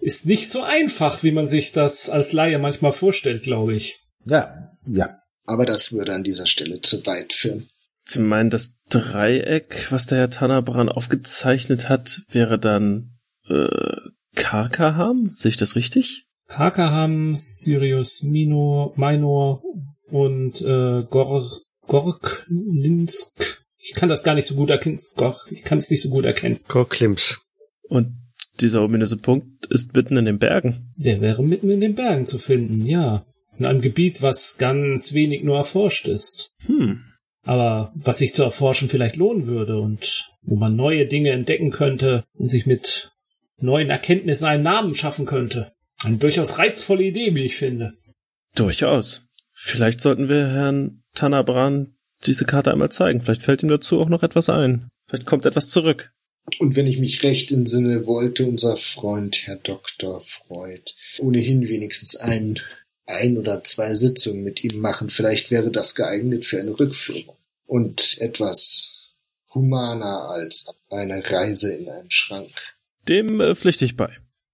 ist 0.00 0.26
nicht 0.26 0.50
so 0.50 0.62
einfach, 0.62 1.22
wie 1.22 1.32
man 1.32 1.46
sich 1.46 1.72
das 1.72 2.08
als 2.10 2.32
Laie 2.32 2.58
manchmal 2.58 2.92
vorstellt, 2.92 3.42
glaube 3.42 3.74
ich. 3.74 4.00
Ja, 4.26 4.70
ja. 4.86 5.10
Aber 5.46 5.66
das 5.66 5.92
würde 5.92 6.14
an 6.14 6.24
dieser 6.24 6.46
Stelle 6.46 6.80
zu 6.80 7.04
weit 7.06 7.32
führen. 7.32 7.68
Sie 8.04 8.20
meinen, 8.20 8.50
das 8.50 8.74
Dreieck, 8.90 9.88
was 9.90 10.06
der 10.06 10.18
Herr 10.18 10.30
Tannerbran 10.30 10.88
aufgezeichnet 10.88 11.88
hat, 11.88 12.22
wäre 12.28 12.58
dann 12.58 13.18
äh, 13.48 13.96
Karkaham? 14.34 15.30
Sehe 15.32 15.50
ich 15.50 15.56
das 15.56 15.76
richtig? 15.76 16.26
Karkaham, 16.48 17.34
Sirius 17.34 18.22
Minor, 18.22 18.92
Minor 18.96 19.62
und 20.10 20.60
äh, 20.60 21.02
Gor 21.08 21.60
Gorklinsk. 21.86 23.64
Ich 23.78 23.94
kann 23.94 24.08
das 24.08 24.22
gar 24.22 24.34
nicht 24.34 24.46
so 24.46 24.54
gut 24.54 24.70
erkennen. 24.70 24.98
Gor 25.16 25.38
ich 25.50 25.62
kann 25.62 25.78
es 25.78 25.90
nicht 25.90 26.02
so 26.02 26.08
gut 26.08 26.24
erkennen. 26.24 26.60
Gorklims. 26.68 27.40
Und 27.88 28.14
dieser 28.60 28.82
ominöse 28.82 29.16
Punkt 29.16 29.66
ist 29.66 29.94
mitten 29.94 30.16
in 30.16 30.24
den 30.24 30.38
Bergen. 30.38 30.92
Der 30.96 31.20
wäre 31.20 31.42
mitten 31.42 31.70
in 31.70 31.80
den 31.80 31.94
Bergen 31.94 32.26
zu 32.26 32.38
finden, 32.38 32.86
ja. 32.86 33.24
In 33.58 33.66
einem 33.66 33.80
Gebiet, 33.80 34.22
was 34.22 34.58
ganz 34.58 35.12
wenig 35.12 35.44
nur 35.44 35.56
erforscht 35.56 36.08
ist. 36.08 36.50
Hm. 36.66 37.04
Aber 37.42 37.92
was 37.94 38.18
sich 38.18 38.34
zu 38.34 38.42
erforschen 38.42 38.88
vielleicht 38.88 39.16
lohnen 39.16 39.46
würde 39.46 39.78
und 39.78 40.30
wo 40.42 40.56
man 40.56 40.76
neue 40.76 41.06
Dinge 41.06 41.30
entdecken 41.30 41.70
könnte 41.70 42.24
und 42.34 42.48
sich 42.48 42.66
mit 42.66 43.12
neuen 43.58 43.90
Erkenntnissen 43.90 44.46
einen 44.46 44.62
Namen 44.62 44.94
schaffen 44.94 45.26
könnte. 45.26 45.72
Eine 46.02 46.18
durchaus 46.18 46.58
reizvolle 46.58 47.04
Idee, 47.04 47.34
wie 47.34 47.44
ich 47.44 47.56
finde. 47.56 47.92
Durchaus. 48.54 49.22
Vielleicht 49.52 50.00
sollten 50.00 50.28
wir 50.28 50.48
Herrn 50.48 51.02
Tannerbran 51.14 51.94
diese 52.26 52.44
Karte 52.44 52.72
einmal 52.72 52.90
zeigen. 52.90 53.20
Vielleicht 53.20 53.42
fällt 53.42 53.62
ihm 53.62 53.68
dazu 53.68 54.00
auch 54.00 54.08
noch 54.08 54.22
etwas 54.22 54.48
ein. 54.48 54.88
Vielleicht 55.06 55.26
kommt 55.26 55.44
etwas 55.44 55.68
zurück. 55.68 56.12
Und 56.58 56.76
wenn 56.76 56.86
ich 56.86 56.98
mich 56.98 57.22
recht 57.22 57.52
entsinne, 57.52 58.06
wollte 58.06 58.44
unser 58.44 58.76
Freund 58.76 59.46
Herr 59.46 59.56
Dr. 59.56 60.20
Freud 60.20 60.82
ohnehin 61.18 61.68
wenigstens 61.68 62.16
ein, 62.16 62.60
ein 63.06 63.38
oder 63.38 63.64
zwei 63.64 63.94
Sitzungen 63.94 64.42
mit 64.42 64.64
ihm 64.64 64.80
machen. 64.80 65.10
Vielleicht 65.10 65.50
wäre 65.50 65.70
das 65.70 65.94
geeignet 65.94 66.44
für 66.44 66.60
eine 66.60 66.78
Rückführung. 66.78 67.36
Und 67.66 68.18
etwas 68.20 69.14
humaner 69.54 70.28
als 70.28 70.66
eine 70.90 71.22
Reise 71.24 71.74
in 71.74 71.88
einen 71.88 72.10
Schrank. 72.10 72.50
Dem 73.08 73.40
äh, 73.40 73.54
pflichte 73.54 73.84
ich 73.84 73.96
bei. 73.96 74.10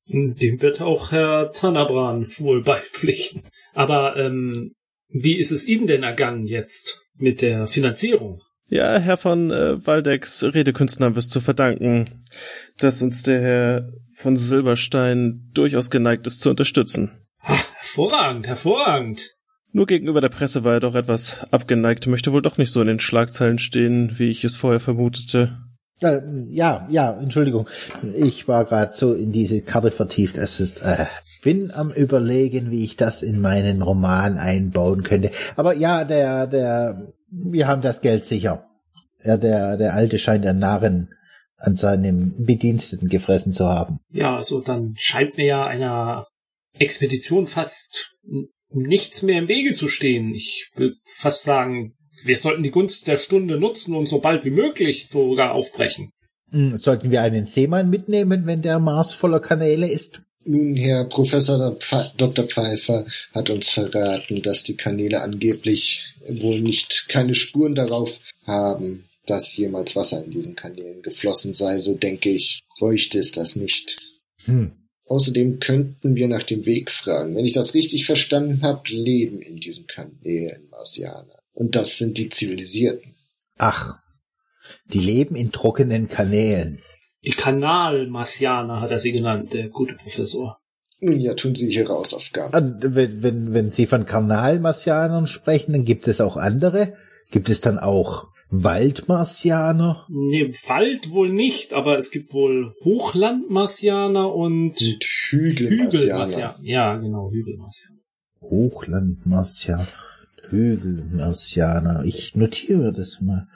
Dem 0.07 0.61
wird 0.61 0.81
auch 0.81 1.13
Herr 1.13 1.53
Tanabran 1.53 2.27
wohl 2.39 2.63
beipflichten. 2.63 3.43
Aber 3.75 4.17
ähm, 4.17 4.73
wie 5.09 5.39
ist 5.39 5.53
es 5.53 5.67
Ihnen 5.67 5.87
denn 5.87 6.03
ergangen 6.03 6.47
jetzt 6.47 7.03
mit 7.15 7.43
der 7.43 7.67
Finanzierung? 7.67 8.43
Ja, 8.69 8.99
Herr 8.99 9.17
von 9.17 9.51
äh, 9.51 9.85
Waldecks 9.85 10.45
Redekünsten 10.45 11.05
haben 11.05 11.15
wir 11.15 11.21
es 11.21 11.29
zu 11.29 11.41
verdanken, 11.41 12.05
dass 12.79 13.03
uns 13.03 13.23
der 13.23 13.41
Herr 13.41 13.93
von 14.15 14.37
Silberstein 14.37 15.51
durchaus 15.53 15.91
geneigt 15.91 16.27
ist 16.27 16.41
zu 16.41 16.51
unterstützen. 16.51 17.27
Hervorragend, 17.91 18.47
hervorragend. 18.47 19.31
Nur 19.73 19.87
gegenüber 19.87 20.21
der 20.21 20.29
Presse 20.29 20.63
war 20.63 20.75
er 20.75 20.81
doch 20.81 20.95
etwas 20.95 21.39
abgeneigt, 21.51 22.07
möchte 22.07 22.33
wohl 22.33 22.43
doch 22.43 22.57
nicht 22.57 22.73
so 22.73 22.81
in 22.81 22.87
den 22.87 23.01
Schlagzeilen 23.01 23.59
stehen, 23.59 24.19
wie 24.19 24.31
ich 24.31 24.45
es 24.45 24.57
vorher 24.57 24.79
vermutete. 24.79 25.59
Äh, 26.01 26.21
ja, 26.51 26.87
ja, 26.89 27.19
Entschuldigung. 27.21 27.69
Ich 28.17 28.47
war 28.47 28.65
gerade 28.65 28.93
so 28.93 29.13
in 29.15 29.33
diese 29.33 29.63
Karte 29.63 29.91
vertieft. 29.91 30.39
Es 30.39 30.61
ist, 30.61 30.83
äh, 30.83 31.07
bin 31.43 31.73
am 31.73 31.91
überlegen, 31.91 32.71
wie 32.71 32.85
ich 32.85 32.97
das 32.97 33.23
in 33.23 33.41
meinen 33.41 33.83
Roman 33.83 34.39
einbauen 34.39 35.03
könnte. 35.03 35.33
Aber 35.57 35.75
ja, 35.75 36.05
der, 36.05 36.47
der, 36.47 37.13
wir 37.29 37.67
haben 37.67 37.83
das 37.83 38.03
Geld 38.03 38.25
sicher. 38.25 38.67
Ja, 39.23 39.37
der, 39.37 39.77
der 39.77 39.95
Alte 39.95 40.19
scheint 40.19 40.47
einen 40.47 40.61
Narren 40.61 41.11
an 41.57 41.77
seinem 41.77 42.35
Bediensteten 42.39 43.09
gefressen 43.09 43.53
zu 43.53 43.67
haben. 43.67 43.99
Ja, 44.11 44.37
also 44.37 44.61
dann 44.61 44.95
scheint 44.97 45.37
mir 45.37 45.47
ja 45.47 45.67
einer 45.67 46.27
Expedition 46.79 47.47
fast 47.47 48.17
nichts 48.73 49.23
mehr 49.23 49.39
im 49.39 49.49
Wege 49.49 49.73
zu 49.73 49.89
stehen. 49.89 50.35
Ich 50.35 50.71
will 50.77 50.97
fast 51.05 51.43
sagen, 51.43 51.97
wir 52.25 52.37
sollten 52.37 52.63
die 52.63 52.71
Gunst 52.71 53.07
der 53.07 53.17
Stunde 53.17 53.59
nutzen 53.59 53.95
und 53.95 54.07
so 54.07 54.19
bald 54.21 54.45
wie 54.45 54.51
möglich 54.51 55.09
sogar 55.09 55.53
aufbrechen. 55.53 56.11
Hm, 56.51 56.77
Sollten 56.77 57.11
wir 57.11 57.23
einen 57.23 57.47
Seemann 57.47 57.91
mitnehmen, 57.91 58.47
wenn 58.47 58.63
der 58.63 58.79
Mars 58.79 59.15
voller 59.15 59.41
Kanäle 59.41 59.89
ist? 59.89 60.23
Nun, 60.45 60.75
Herr 60.77 61.05
Professor 61.05 61.77
Dr. 62.17 62.47
Pfeiffer 62.47 63.07
hat 63.35 63.51
uns 63.51 63.69
verraten, 63.69 64.43
dass 64.43 64.65
die 64.65 64.77
Kanäle 64.77 65.21
angeblich 65.21 66.05
wohl 66.29 66.61
nicht 66.61 67.07
keine 67.09 67.35
Spuren 67.35 67.75
darauf 67.75 68.21
haben, 68.47 69.05
dass 69.27 69.57
jemals 69.57 69.95
Wasser 69.97 70.25
in 70.25 70.31
diesen 70.31 70.57
Kanälen 70.57 71.03
geflossen 71.03 71.53
sei. 71.53 71.79
So 71.81 71.95
denke 71.95 72.31
ich, 72.31 72.65
bräuchte 72.79 73.19
es 73.19 73.33
das 73.33 73.55
nicht. 73.55 73.97
Hm. 74.47 74.73
Außerdem 75.11 75.59
könnten 75.59 76.15
wir 76.15 76.29
nach 76.29 76.45
dem 76.45 76.67
Weg 76.67 76.93
fragen. 76.93 77.35
Wenn 77.35 77.45
ich 77.45 77.53
das 77.53 77.75
richtig 77.75 78.07
verstanden 78.07 78.63
habe, 78.63 78.89
leben 78.91 79.43
in 79.43 79.57
diesen 79.57 79.89
Kanälen 79.89 80.69
Marsianer. 80.71 81.35
Und 81.53 81.75
das 81.75 81.99
sind 81.99 82.17
die 82.17 82.29
Zivilisierten. 82.29 83.17
Ach, 83.59 83.99
die 84.85 85.01
leben 85.01 85.35
in 85.35 85.51
trockenen 85.51 86.09
Kanälen. 86.09 86.81
Die 87.25 87.33
Kanal-Marsianer 87.33 88.81
hat 88.81 88.93
er 88.93 89.01
sie 89.01 89.11
genannt, 89.11 89.53
der 89.53 89.69
gute 89.69 89.95
Professor. 89.95 90.61
Nun 91.01 91.19
ja, 91.19 91.35
tun 91.35 91.57
Sie 91.57 91.73
Ihre 91.73 91.93
Hausaufgaben. 91.93 92.55
Und 92.55 92.95
wenn, 92.95 93.21
wenn, 93.25 93.53
wenn 93.53 93.71
Sie 93.73 93.87
von 93.87 94.07
Kanalmarsianern 94.07 95.27
sprechen, 95.27 95.73
dann 95.73 95.85
gibt 95.85 96.07
es 96.07 96.21
auch 96.21 96.37
andere. 96.37 96.95
Gibt 97.33 97.49
es 97.49 97.61
dann 97.61 97.81
auch 97.81 98.29
Waldmarsianer? 98.51 100.07
Nee, 100.09 100.53
Wald 100.67 101.11
wohl 101.11 101.33
nicht, 101.33 101.73
aber 101.73 101.99
es 101.99 102.11
gibt 102.11 102.33
wohl 102.33 102.73
Hochland-Marsianer 102.85 104.35
und 104.35 104.81
Und 104.81 105.05
Hügelmarsianer. 105.31 106.59
Ja, 106.63 106.97
genau, 106.97 107.31
Hügel-Marsianer. 107.31 108.01
Hochlandmarsianer, 108.41 109.87
Hügelmarsianer. 110.49 112.05
Ich 112.05 112.35
notiere 112.35 112.93
das 112.93 113.21
mal. 113.21 113.47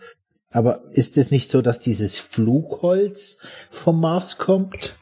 Aber 0.51 0.85
ist 0.93 1.17
es 1.17 1.33
nicht 1.33 1.49
so, 1.49 1.61
dass 1.63 1.81
dieses 1.81 2.19
Flugholz 2.19 3.39
vom 3.71 4.01
Mars 4.01 4.39
kommt? 4.39 4.97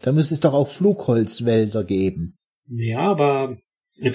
Da 0.00 0.12
muss 0.12 0.30
es 0.30 0.38
doch 0.38 0.52
auch 0.52 0.68
Flugholzwälder 0.68 1.82
geben. 1.82 2.36
Ja, 2.68 3.00
aber 3.00 3.58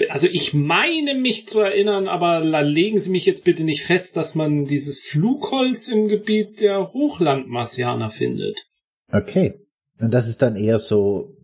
also 0.08 0.26
ich 0.26 0.54
meine 0.54 1.14
mich 1.14 1.46
zu 1.46 1.60
erinnern, 1.60 2.08
aber 2.08 2.40
legen 2.62 3.00
Sie 3.00 3.10
mich 3.10 3.26
jetzt 3.26 3.44
bitte 3.44 3.64
nicht 3.64 3.84
fest, 3.84 4.16
dass 4.16 4.34
man 4.34 4.64
dieses 4.64 5.00
Flugholz 5.00 5.88
im 5.88 6.08
Gebiet 6.08 6.60
der 6.60 6.92
Hochlandmarsianer 6.92 8.08
findet. 8.08 8.66
Okay. 9.12 9.54
Und 10.00 10.12
das 10.12 10.28
ist 10.28 10.42
dann 10.42 10.56
eher 10.56 10.78
so 10.78 11.36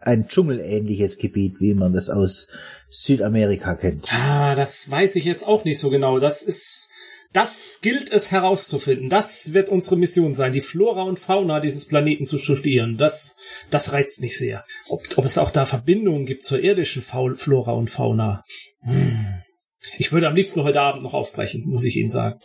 ein 0.00 0.28
dschungelähnliches 0.28 1.18
Gebiet, 1.18 1.60
wie 1.60 1.74
man 1.74 1.92
das 1.92 2.10
aus 2.10 2.48
Südamerika 2.88 3.74
kennt. 3.74 4.12
Ah, 4.12 4.54
das 4.54 4.90
weiß 4.90 5.16
ich 5.16 5.24
jetzt 5.24 5.46
auch 5.46 5.64
nicht 5.64 5.78
so 5.78 5.90
genau. 5.90 6.18
Das 6.18 6.42
ist, 6.42 6.90
das 7.36 7.80
gilt 7.82 8.10
es 8.10 8.30
herauszufinden. 8.30 9.10
Das 9.10 9.52
wird 9.52 9.68
unsere 9.68 9.98
Mission 9.98 10.32
sein, 10.32 10.52
die 10.52 10.62
Flora 10.62 11.02
und 11.02 11.18
Fauna 11.18 11.60
dieses 11.60 11.86
Planeten 11.86 12.24
zu 12.24 12.38
studieren. 12.38 12.96
Das, 12.96 13.36
das 13.70 13.92
reizt 13.92 14.22
mich 14.22 14.38
sehr. 14.38 14.64
Ob, 14.88 15.02
ob 15.16 15.26
es 15.26 15.36
auch 15.36 15.50
da 15.50 15.66
Verbindungen 15.66 16.24
gibt 16.24 16.46
zur 16.46 16.60
irdischen 16.60 17.02
Faul 17.02 17.34
Flora 17.34 17.72
und 17.72 17.90
Fauna. 17.90 18.42
Hm. 18.80 19.42
Ich 19.98 20.12
würde 20.12 20.28
am 20.28 20.34
liebsten 20.34 20.62
heute 20.62 20.80
Abend 20.80 21.02
noch 21.02 21.12
aufbrechen, 21.12 21.64
muss 21.66 21.84
ich 21.84 21.96
Ihnen 21.96 22.08
sagen. 22.08 22.40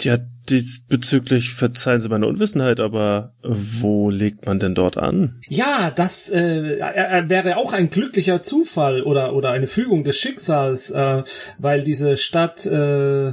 Ja, 0.00 0.18
diesbezüglich 0.50 1.54
verzeihen 1.54 2.00
Sie 2.00 2.10
meine 2.10 2.26
Unwissenheit, 2.26 2.80
aber 2.80 3.32
wo 3.42 4.10
legt 4.10 4.44
man 4.44 4.60
denn 4.60 4.74
dort 4.74 4.98
an? 4.98 5.40
Ja, 5.48 5.90
das 5.90 6.28
äh, 6.28 6.76
äh, 6.76 7.28
wäre 7.30 7.56
auch 7.56 7.72
ein 7.72 7.88
glücklicher 7.88 8.42
Zufall 8.42 9.02
oder 9.02 9.34
oder 9.34 9.50
eine 9.50 9.66
Fügung 9.66 10.04
des 10.04 10.18
Schicksals, 10.18 10.90
äh, 10.90 11.22
weil 11.58 11.82
diese 11.82 12.18
Stadt 12.18 12.66
äh, 12.66 13.32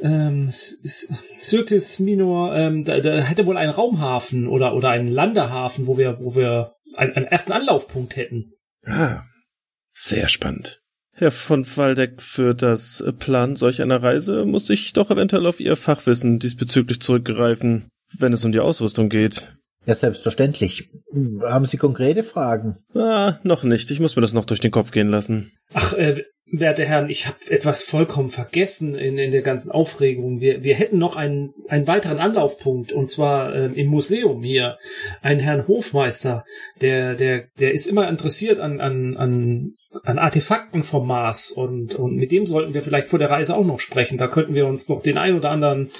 ähm, 0.00 0.46
Syrtis 0.48 1.98
Minor, 1.98 2.54
ähm, 2.54 2.84
da, 2.84 3.00
da 3.00 3.20
hätte 3.20 3.46
wohl 3.46 3.56
einen 3.56 3.72
Raumhafen 3.72 4.46
oder 4.46 4.74
oder 4.74 4.90
einen 4.90 5.08
Landehafen, 5.08 5.86
wo 5.86 5.98
wir 5.98 6.20
wo 6.20 6.34
wir 6.34 6.74
einen, 6.96 7.14
einen 7.14 7.26
ersten 7.26 7.52
Anlaufpunkt 7.52 8.16
hätten. 8.16 8.52
Ah, 8.86 9.22
sehr 9.92 10.28
spannend. 10.28 10.80
Herr 11.12 11.32
von 11.32 11.66
Waldeck, 11.76 12.22
für 12.22 12.54
das 12.54 13.04
Plan 13.18 13.56
solch 13.56 13.82
einer 13.82 14.02
Reise 14.02 14.44
muss 14.44 14.70
ich 14.70 14.92
doch 14.92 15.10
eventuell 15.10 15.46
auf 15.46 15.58
Ihr 15.58 15.74
Fachwissen 15.74 16.38
diesbezüglich 16.38 17.00
zurückgreifen, 17.00 17.88
wenn 18.16 18.32
es 18.32 18.44
um 18.44 18.52
die 18.52 18.60
Ausrüstung 18.60 19.08
geht. 19.08 19.58
Ja, 19.88 19.94
selbstverständlich. 19.94 20.90
Haben 21.40 21.64
Sie 21.64 21.78
konkrete 21.78 22.22
Fragen? 22.22 22.76
Ah, 22.94 23.38
noch 23.42 23.62
nicht. 23.62 23.90
Ich 23.90 24.00
muss 24.00 24.16
mir 24.16 24.20
das 24.22 24.34
noch 24.34 24.44
durch 24.44 24.60
den 24.60 24.70
Kopf 24.70 24.90
gehen 24.90 25.08
lassen. 25.08 25.50
Ach, 25.72 25.94
äh, 25.94 26.24
werte 26.52 26.84
Herren, 26.84 27.08
ich 27.08 27.26
habe 27.26 27.38
etwas 27.48 27.84
vollkommen 27.84 28.28
vergessen 28.28 28.94
in, 28.94 29.16
in 29.16 29.30
der 29.30 29.40
ganzen 29.40 29.70
Aufregung. 29.70 30.42
Wir, 30.42 30.62
wir 30.62 30.74
hätten 30.74 30.98
noch 30.98 31.16
einen, 31.16 31.54
einen 31.68 31.86
weiteren 31.86 32.18
Anlaufpunkt, 32.18 32.92
und 32.92 33.08
zwar 33.08 33.54
ähm, 33.54 33.74
im 33.76 33.86
Museum 33.86 34.42
hier. 34.42 34.76
Einen 35.22 35.40
Herrn 35.40 35.66
Hofmeister, 35.66 36.44
der, 36.82 37.14
der, 37.14 37.46
der 37.58 37.72
ist 37.72 37.86
immer 37.86 38.10
interessiert 38.10 38.60
an, 38.60 38.82
an, 38.82 39.16
an, 39.16 39.72
an 40.02 40.18
Artefakten 40.18 40.82
vom 40.82 41.06
Mars 41.06 41.50
und, 41.50 41.94
und 41.94 42.14
mit 42.14 42.30
dem 42.30 42.44
sollten 42.44 42.74
wir 42.74 42.82
vielleicht 42.82 43.08
vor 43.08 43.18
der 43.18 43.30
Reise 43.30 43.56
auch 43.56 43.64
noch 43.64 43.80
sprechen. 43.80 44.18
Da 44.18 44.28
könnten 44.28 44.54
wir 44.54 44.66
uns 44.66 44.90
noch 44.90 45.02
den 45.02 45.16
ein 45.16 45.34
oder 45.34 45.48
anderen 45.48 45.90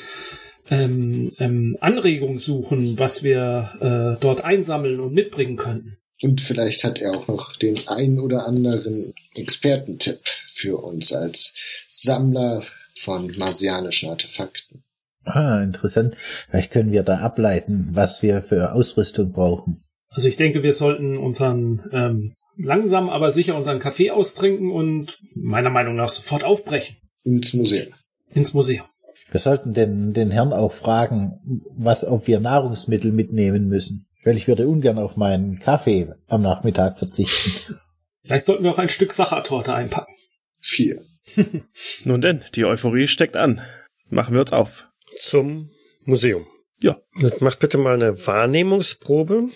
ähm, 0.71 1.33
ähm, 1.39 1.77
Anregung 1.81 2.39
suchen, 2.39 2.99
was 2.99 3.23
wir 3.23 3.73
äh, 3.81 4.21
dort 4.21 4.45
einsammeln 4.45 5.01
und 5.01 5.15
mitbringen 5.15 5.57
könnten. 5.57 5.99
Und 6.21 6.41
vielleicht 6.41 6.85
hat 6.85 7.01
er 7.01 7.17
auch 7.17 7.29
noch 7.29 7.55
den 7.55 7.79
ein 7.87 8.19
oder 8.19 8.47
anderen 8.47 9.15
Expertentipp 9.35 10.21
für 10.49 10.77
uns 10.83 11.13
als 11.13 11.55
Sammler 11.89 12.65
von 12.97 13.33
marsianischen 13.37 14.11
Artefakten. 14.11 14.83
Ah, 15.25 15.61
interessant. 15.63 16.17
Vielleicht 16.17 16.73
können 16.73 16.93
wir 16.93 17.03
da 17.03 17.19
ableiten, 17.19 17.91
was 17.93 18.23
wir 18.23 18.43
für 18.43 18.73
Ausrüstung 18.73 19.33
brauchen. 19.33 19.85
Also 20.09 20.27
ich 20.27 20.37
denke, 20.37 20.63
wir 20.63 20.73
sollten 20.73 21.17
unseren 21.17 21.89
ähm, 21.93 22.35
langsam, 22.57 23.09
aber 23.11 23.31
sicher 23.31 23.55
unseren 23.57 23.79
Kaffee 23.79 24.11
austrinken 24.11 24.71
und 24.71 25.19
meiner 25.35 25.71
Meinung 25.71 25.95
nach 25.95 26.09
sofort 26.09 26.45
aufbrechen. 26.45 26.97
Ins 27.25 27.53
Museum. 27.53 27.93
Ins 28.31 28.55
Museum. 28.55 28.87
Wir 29.31 29.41
sollten 29.41 29.75
den, 29.75 30.15
den 30.15 30.31
Herrn 30.31 30.53
auch 30.53 30.73
fragen, 30.73 31.41
was, 31.77 32.05
ob 32.05 32.27
wir 32.27 32.41
Nahrungsmittel 32.41 33.13
mitnehmen 33.13 33.69
müssen. 33.69 34.07
Weil 34.25 34.37
ich 34.37 34.49
würde 34.49 34.69
ungern 34.69 34.99
auf 34.99 35.17
meinen 35.17 35.59
Kaffee 35.59 36.13
am 36.27 36.43
Nachmittag 36.43 36.99
verzichten. 36.99 37.77
Vielleicht 38.23 38.47
sollten 38.47 38.65
wir 38.65 38.73
auch 38.73 38.79
ein 38.79 38.89
Stück 38.89 39.13
Sachertorte 39.13 39.75
einpacken. 39.75 40.13
Vier. 40.61 41.03
Nun 42.05 42.21
denn, 42.21 42.45
die 42.55 42.65
Euphorie 42.65 43.07
steckt 43.07 43.37
an. 43.37 43.63
Machen 44.11 44.35
wir 44.35 44.41
uns 44.41 44.53
auf. 44.53 44.89
Zum 45.17 45.71
Museum. 46.05 46.47
Ja. 46.83 47.01
Macht 47.41 47.61
bitte 47.61 47.79
mal 47.79 47.95
eine 47.95 48.27
Wahrnehmungsprobe. 48.27 49.51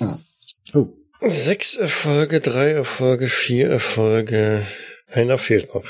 Ah. 0.00 0.18
Oh. 0.74 0.88
Sechs 1.20 1.76
Erfolge, 1.76 2.40
drei 2.40 2.70
Erfolge, 2.70 3.28
vier 3.28 3.70
Erfolge. 3.70 4.66
Einer 5.08 5.38
fehlt 5.38 5.74
noch. 5.74 5.84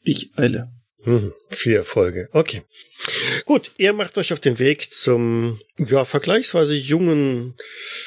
Ich 0.00 0.36
eile. 0.36 0.72
Hm, 1.04 1.32
vier 1.48 1.78
Erfolge. 1.78 2.28
Okay. 2.32 2.62
Gut, 3.44 3.72
ihr 3.76 3.92
macht 3.92 4.16
euch 4.18 4.32
auf 4.32 4.40
den 4.40 4.58
Weg 4.58 4.92
zum 4.92 5.60
ja 5.76 6.04
vergleichsweise 6.04 6.74
jungen, 6.74 7.54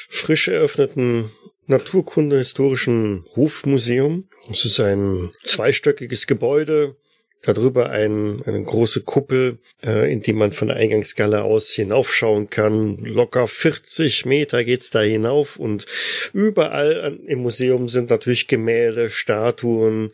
frisch 0.08 0.48
eröffneten 0.48 1.30
Naturkundehistorischen 1.66 3.24
Hofmuseum. 3.34 4.28
Es 4.50 4.64
ist 4.64 4.80
ein 4.80 5.32
zweistöckiges 5.44 6.26
Gebäude, 6.26 6.96
darüber 7.42 7.90
ein, 7.90 8.42
eine 8.44 8.62
große 8.62 9.02
Kuppel, 9.02 9.58
äh, 9.84 10.12
in 10.12 10.22
die 10.22 10.32
man 10.32 10.52
von 10.52 10.68
der 10.68 10.76
Eingangsgalle 10.76 11.42
aus 11.42 11.70
hinaufschauen 11.70 12.50
kann. 12.50 12.96
Locker 12.98 13.46
40 13.46 14.26
Meter 14.26 14.64
geht's 14.64 14.90
da 14.90 15.00
hinauf 15.00 15.56
und 15.56 15.86
überall 16.32 17.00
an, 17.00 17.20
im 17.26 17.40
Museum 17.40 17.88
sind 17.88 18.10
natürlich 18.10 18.48
Gemälde, 18.48 19.10
Statuen, 19.10 20.10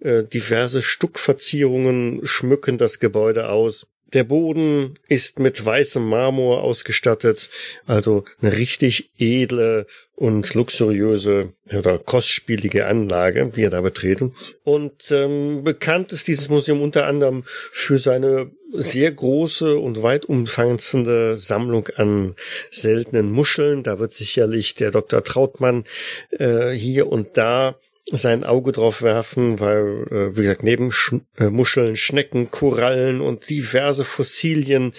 äh, 0.00 0.22
diverse 0.24 0.82
Stuckverzierungen 0.82 2.20
schmücken 2.24 2.78
das 2.78 2.98
Gebäude 3.00 3.48
aus. 3.48 3.88
Der 4.12 4.22
Boden 4.24 4.98
ist 5.08 5.40
mit 5.40 5.64
weißem 5.64 6.06
Marmor 6.06 6.62
ausgestattet, 6.62 7.50
also 7.86 8.24
eine 8.40 8.56
richtig 8.56 9.10
edle 9.18 9.86
und 10.14 10.54
luxuriöse 10.54 11.52
oder 11.76 11.98
kostspielige 11.98 12.86
Anlage, 12.86 13.50
die 13.54 13.62
er 13.62 13.70
da 13.70 13.80
betreten. 13.80 14.34
Und 14.62 15.10
ähm, 15.10 15.64
bekannt 15.64 16.12
ist 16.12 16.28
dieses 16.28 16.48
Museum 16.48 16.80
unter 16.80 17.06
anderem 17.06 17.42
für 17.46 17.98
seine 17.98 18.50
sehr 18.72 19.10
große 19.10 19.78
und 19.78 20.02
weit 20.02 20.24
umfassende 20.24 21.38
Sammlung 21.38 21.88
an 21.96 22.34
seltenen 22.70 23.30
Muscheln. 23.30 23.82
Da 23.82 23.98
wird 23.98 24.12
sicherlich 24.12 24.74
der 24.74 24.90
Dr. 24.90 25.24
Trautmann 25.24 25.84
äh, 26.30 26.70
hier 26.70 27.08
und 27.08 27.36
da 27.36 27.76
sein 28.12 28.44
Auge 28.44 28.70
drauf 28.70 29.02
werfen, 29.02 29.58
weil, 29.58 30.06
äh, 30.10 30.36
wie 30.36 30.42
gesagt, 30.42 30.62
neben 30.62 30.92
Sch 30.92 31.14
äh, 31.38 31.50
Muscheln, 31.50 31.96
Schnecken, 31.96 32.50
Korallen 32.50 33.20
und 33.20 33.50
diverse 33.50 34.04
Fossilien 34.04 34.92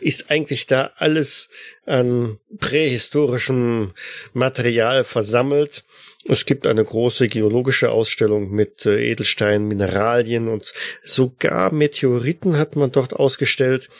ist 0.00 0.30
eigentlich 0.30 0.66
da 0.66 0.92
alles 0.96 1.50
an 1.86 2.38
prähistorischem 2.58 3.92
Material 4.32 5.02
versammelt. 5.02 5.84
Es 6.28 6.46
gibt 6.46 6.68
eine 6.68 6.84
große 6.84 7.26
geologische 7.26 7.90
Ausstellung 7.90 8.52
mit 8.52 8.86
äh, 8.86 9.10
Edelsteinen, 9.10 9.66
Mineralien 9.66 10.46
und 10.46 10.72
sogar 11.02 11.72
Meteoriten 11.72 12.56
hat 12.58 12.76
man 12.76 12.92
dort 12.92 13.14
ausgestellt. 13.14 13.90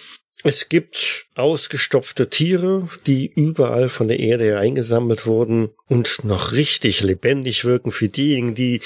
Es 0.44 0.68
gibt 0.68 1.26
ausgestopfte 1.34 2.28
Tiere, 2.28 2.88
die 3.06 3.32
überall 3.32 3.88
von 3.88 4.08
der 4.08 4.18
Erde 4.18 4.58
eingesammelt 4.58 5.24
wurden 5.24 5.70
und 5.86 6.24
noch 6.24 6.52
richtig 6.52 7.02
lebendig 7.02 7.64
wirken. 7.64 7.92
Für 7.92 8.08
diejenigen, 8.08 8.54
die 8.54 8.80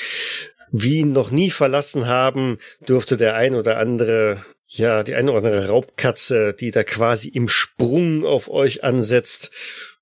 Wien 0.70 1.12
noch 1.12 1.30
nie 1.30 1.50
verlassen 1.50 2.06
haben, 2.06 2.58
dürfte 2.86 3.16
der 3.16 3.36
ein 3.36 3.54
oder 3.54 3.78
andere, 3.78 4.44
ja, 4.66 5.02
die 5.02 5.14
eine 5.14 5.32
oder 5.32 5.48
andere 5.48 5.68
Raubkatze, 5.68 6.52
die 6.52 6.72
da 6.72 6.84
quasi 6.84 7.28
im 7.28 7.48
Sprung 7.48 8.26
auf 8.26 8.50
euch 8.50 8.84
ansetzt, 8.84 9.50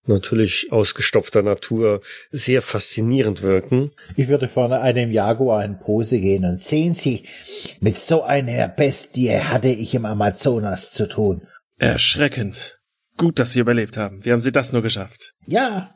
natürlich 0.08 0.72
ausgestopfter 0.72 1.42
Natur 1.42 2.00
sehr 2.30 2.62
faszinierend 2.62 3.42
wirken. 3.42 3.92
Ich 4.16 4.28
würde 4.28 4.48
vor 4.48 4.70
einem 4.72 5.10
Jaguar 5.10 5.64
in 5.64 5.78
Pose 5.78 6.20
gehen 6.20 6.44
und 6.44 6.62
sehen 6.62 6.94
Sie, 6.94 7.26
mit 7.80 7.96
so 7.96 8.22
einer 8.22 8.68
Bestie 8.68 9.38
hatte 9.38 9.68
ich 9.68 9.94
im 9.94 10.04
Amazonas 10.04 10.92
zu 10.92 11.08
tun. 11.08 11.46
Erschreckend. 11.78 12.78
Gut, 13.16 13.38
dass 13.38 13.52
Sie 13.52 13.60
überlebt 13.60 13.96
haben. 13.96 14.24
Wie 14.24 14.32
haben 14.32 14.40
Sie 14.40 14.52
das 14.52 14.72
nur 14.72 14.82
geschafft? 14.82 15.34
Ja, 15.46 15.90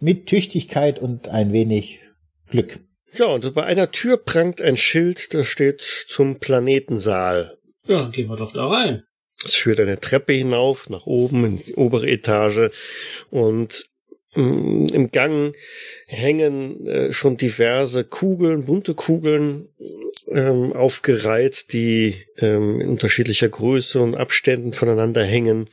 mit 0.00 0.26
Tüchtigkeit 0.26 0.98
und 0.98 1.28
ein 1.28 1.52
wenig 1.52 2.00
Glück. 2.48 2.80
Ja, 3.14 3.26
und 3.26 3.54
bei 3.54 3.64
einer 3.64 3.90
Tür 3.90 4.16
prangt 4.16 4.62
ein 4.62 4.76
Schild, 4.76 5.34
das 5.34 5.46
steht 5.46 5.82
zum 6.08 6.38
Planetensaal. 6.38 7.58
Ja, 7.86 8.00
dann 8.00 8.12
gehen 8.12 8.28
wir 8.28 8.36
doch 8.36 8.52
da 8.52 8.66
rein. 8.66 9.02
Es 9.44 9.54
führt 9.54 9.80
eine 9.80 10.00
Treppe 10.00 10.32
hinauf, 10.32 10.88
nach 10.90 11.06
oben 11.06 11.44
in 11.44 11.56
die 11.58 11.74
obere 11.74 12.08
Etage. 12.08 12.70
Und 13.30 13.84
mm, 14.34 14.86
im 14.92 15.10
Gang 15.10 15.54
hängen 16.06 16.86
äh, 16.86 17.12
schon 17.12 17.36
diverse 17.36 18.04
Kugeln, 18.04 18.64
bunte 18.64 18.94
Kugeln 18.94 19.68
ähm, 20.28 20.72
aufgereiht, 20.72 21.72
die 21.72 22.16
ähm, 22.38 22.80
in 22.80 22.88
unterschiedlicher 22.88 23.48
Größe 23.48 24.00
und 24.00 24.14
Abständen 24.14 24.72
voneinander 24.72 25.24
hängen 25.24 25.68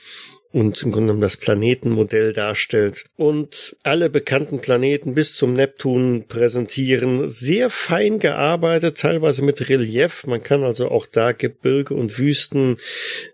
und 0.51 0.81
im 0.81 0.91
Grunde 0.91 1.07
genommen 1.07 1.21
das 1.21 1.37
Planetenmodell 1.37 2.33
darstellt 2.33 3.05
und 3.15 3.75
alle 3.83 4.09
bekannten 4.09 4.59
Planeten 4.59 5.13
bis 5.13 5.35
zum 5.35 5.53
Neptun 5.53 6.25
präsentieren. 6.27 7.29
Sehr 7.29 7.69
fein 7.69 8.19
gearbeitet, 8.19 8.97
teilweise 8.97 9.43
mit 9.43 9.69
Relief. 9.69 10.25
Man 10.25 10.41
kann 10.41 10.63
also 10.63 10.89
auch 10.89 11.05
da 11.05 11.33
Gebirge 11.33 11.93
und 11.93 12.17
Wüsten, 12.17 12.77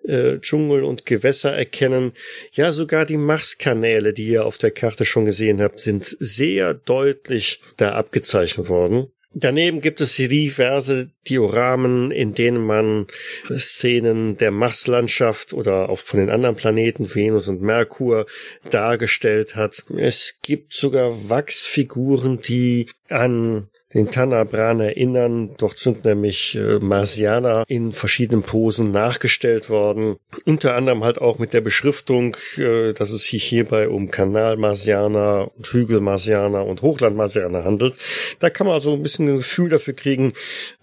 äh, 0.04 0.39
Dschungel 0.39 0.84
und 0.84 1.06
Gewässer 1.06 1.54
erkennen. 1.54 2.12
Ja, 2.51 2.73
sogar 2.73 3.06
die 3.06 3.17
Marskanäle, 3.17 4.13
die 4.13 4.28
ihr 4.28 4.45
auf 4.45 4.58
der 4.58 4.71
Karte 4.71 5.06
schon 5.06 5.25
gesehen 5.25 5.62
habt, 5.62 5.80
sind 5.80 6.04
sehr 6.19 6.73
deutlich 6.73 7.62
da 7.78 7.93
abgezeichnet 7.93 8.67
worden. 8.67 9.08
Daneben 9.38 9.82
gibt 9.82 10.00
es 10.00 10.15
diverse 10.15 11.12
Dioramen, 11.28 12.10
in 12.10 12.34
denen 12.34 12.65
man 12.65 13.06
Szenen 13.52 14.38
der 14.38 14.52
Marslandschaft 14.52 15.52
oder 15.52 15.89
auch 15.89 16.00
von 16.00 16.21
den 16.21 16.30
anderen 16.30 16.56
Planeten, 16.56 17.13
Venus 17.13 17.50
und 17.50 17.62
Merkur, 17.62 18.28
dargestellt 18.71 19.58
hat. 19.58 19.84
Es 19.98 20.39
gibt 20.41 20.71
sogar 20.71 21.28
Wachsfiguren, 21.30 22.39
die 22.39 22.89
an 23.10 23.67
den 23.93 24.12
Tanabran 24.12 24.80
erinnern. 24.80 25.56
Dort 25.58 25.78
sind 25.78 26.06
nämlich 26.06 26.56
äh, 26.56 26.80
Marsianer 26.80 27.63
in 27.67 27.91
verschiedenen 27.91 28.43
Posen 28.43 28.91
nachgestellt 28.91 29.69
worden. 29.69 30.17
Unter 30.45 30.76
anderem 30.76 31.04
halt 31.04 31.19
auch 31.19 31.39
mit 31.39 31.54
der 31.54 31.62
Beschriftung, 31.62 32.36
äh, 32.58 32.93
dass 32.93 33.12
es 33.12 33.26
sich 33.26 33.43
hierbei 33.43 33.88
um 33.89 34.10
Kanal-Marsianer, 34.10 35.52
Hügel-Marsianer 35.63 36.65
und 36.65 36.82
Hochland-Marsianer 36.82 37.63
handelt. 37.63 37.98
Da 38.39 38.50
kann 38.50 38.67
man 38.67 38.76
also 38.76 38.93
ein 38.93 39.04
bisschen 39.04 39.30
ein 39.30 39.38
Gefühl 39.38 39.69
dafür 39.69 39.93
kriegen, 39.93 40.34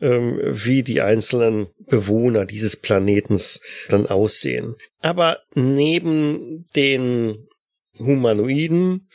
ähm, 0.00 0.40
wie 0.42 0.82
die 0.82 1.00
einzelnen 1.00 1.66
Bewohner 1.78 2.46
dieses 2.46 2.76
Planetens 2.76 3.60
dann 3.88 4.06
aussehen. 4.06 4.76
Aber 5.00 5.38
neben 5.54 6.66
den 6.76 7.48
Humanoiden 7.98 9.08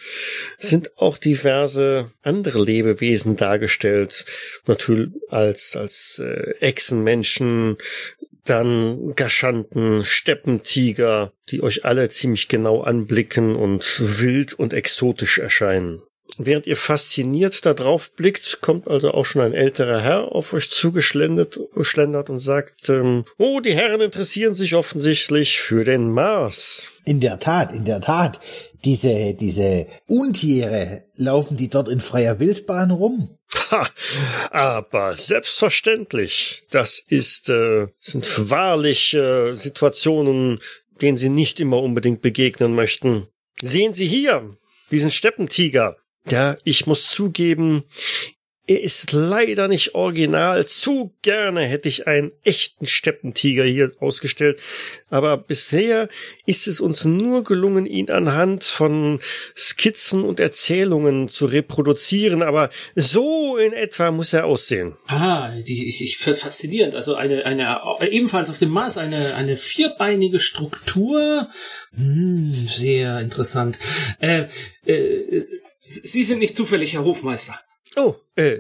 sind 0.58 0.98
auch 0.98 1.18
diverse 1.18 2.12
andere 2.22 2.64
Lebewesen 2.64 3.36
dargestellt, 3.36 4.26
natürlich 4.66 5.10
als 5.30 5.76
als 5.76 6.20
äh, 6.20 6.52
Echsenmenschen, 6.60 7.78
dann 8.46 9.14
Gaschanten, 9.16 10.04
Steppentiger, 10.04 11.34
die 11.50 11.62
euch 11.62 11.86
alle 11.86 12.10
ziemlich 12.10 12.48
genau 12.48 12.82
anblicken 12.82 13.56
und 13.56 13.84
wild 14.00 14.54
und 14.54 14.74
exotisch 14.74 15.40
erscheinen. 15.40 16.02
Während 16.40 16.68
ihr 16.68 16.76
fasziniert 16.76 17.66
da 17.66 17.74
drauf 17.74 18.12
blickt, 18.12 18.62
kommt 18.62 18.88
also 18.88 19.12
auch 19.12 19.26
schon 19.26 19.42
ein 19.42 19.54
älterer 19.54 20.02
Herr 20.02 20.32
auf 20.36 20.54
euch 20.54 20.70
zugeschlendert 20.70 21.60
schlendert 21.82 22.30
und 22.30 22.40
sagt, 22.40 22.90
ähm, 22.90 23.26
oh, 23.38 23.60
die 23.60 23.74
Herren 23.74 24.02
interessieren 24.02 24.54
sich 24.54 24.76
offensichtlich 24.76 25.60
für 25.60 25.84
den 25.84 26.12
Mars. 26.12 26.92
In 27.06 27.22
der 27.22 27.40
Tat, 27.40 27.74
in 27.74 27.86
der 27.86 28.02
Tat. 28.02 28.40
Diese, 28.86 29.34
diese 29.34 29.88
Untiere, 30.08 31.06
laufen 31.16 31.58
die 31.58 31.70
dort 31.70 31.88
in 31.90 32.00
freier 32.00 32.40
Wildbahn 32.40 32.92
rum? 32.92 33.38
Ha, 33.72 33.88
aber 34.52 35.16
selbstverständlich. 35.16 36.64
Das 36.70 37.00
ist, 37.00 37.50
äh, 37.50 37.88
sind 38.00 38.50
wahrlich 38.50 39.14
äh, 39.14 39.54
Situationen, 39.56 40.60
denen 41.02 41.18
Sie 41.18 41.30
nicht 41.30 41.60
immer 41.60 41.82
unbedingt 41.82 42.22
begegnen 42.22 42.76
möchten. 42.76 43.28
Sehen 43.62 43.94
Sie 43.94 44.08
hier, 44.08 44.58
diesen 44.92 45.12
Steppentiger. 45.12 45.98
Ja, 46.30 46.58
ich 46.64 46.86
muss 46.88 47.10
zugeben, 47.10 47.84
er 48.68 48.82
ist 48.82 49.14
leider 49.14 49.70
nicht 49.70 49.96
original. 49.96 50.68
Zu 50.68 51.14
gerne 51.22 51.62
hätte 51.62 51.88
ich 51.88 52.06
einen 52.06 52.34
echten 52.44 52.86
Steppentiger 52.86 53.64
hier 53.64 53.94
ausgestellt. 54.00 54.60
Aber 55.10 55.38
bisher 55.38 56.10
ist 56.46 56.68
es 56.68 56.82
uns 56.82 57.06
nur 57.06 57.46
gelungen, 57.46 57.86
ihn 57.86 58.12
anhand 58.12 58.66
von 58.66 59.20
Skizzen 59.56 60.24
und 60.24 60.42
Erzählungen 60.42 61.30
zu 61.30 61.46
reproduzieren. 61.46 62.44
Aber 62.44 62.70
so 62.94 63.56
in 63.56 63.72
etwa 63.72 64.12
muss 64.12 64.34
er 64.34 64.46
aussehen. 64.46 64.98
Ah, 65.08 65.50
die, 65.56 65.88
ich, 65.88 66.02
ich 66.02 66.18
faszinierend. 66.18 66.94
Also 66.94 67.16
eine, 67.16 67.46
eine, 67.46 67.80
ebenfalls 68.12 68.50
auf 68.50 68.58
dem 68.58 68.70
Mars 68.70 68.98
eine, 68.98 69.36
eine 69.36 69.56
vierbeinige 69.56 70.42
Struktur. 70.42 71.48
Hm, 71.96 72.68
sehr 72.68 73.20
interessant. 73.20 73.80
Äh, 74.20 74.48
äh, 74.86 75.42
Sie 75.90 76.24
sind 76.24 76.40
nicht 76.40 76.58
zufällig 76.58 76.94
Herr 76.94 77.06
Hofmeister. 77.06 77.58
Oh, 77.96 78.16
äh, 78.36 78.60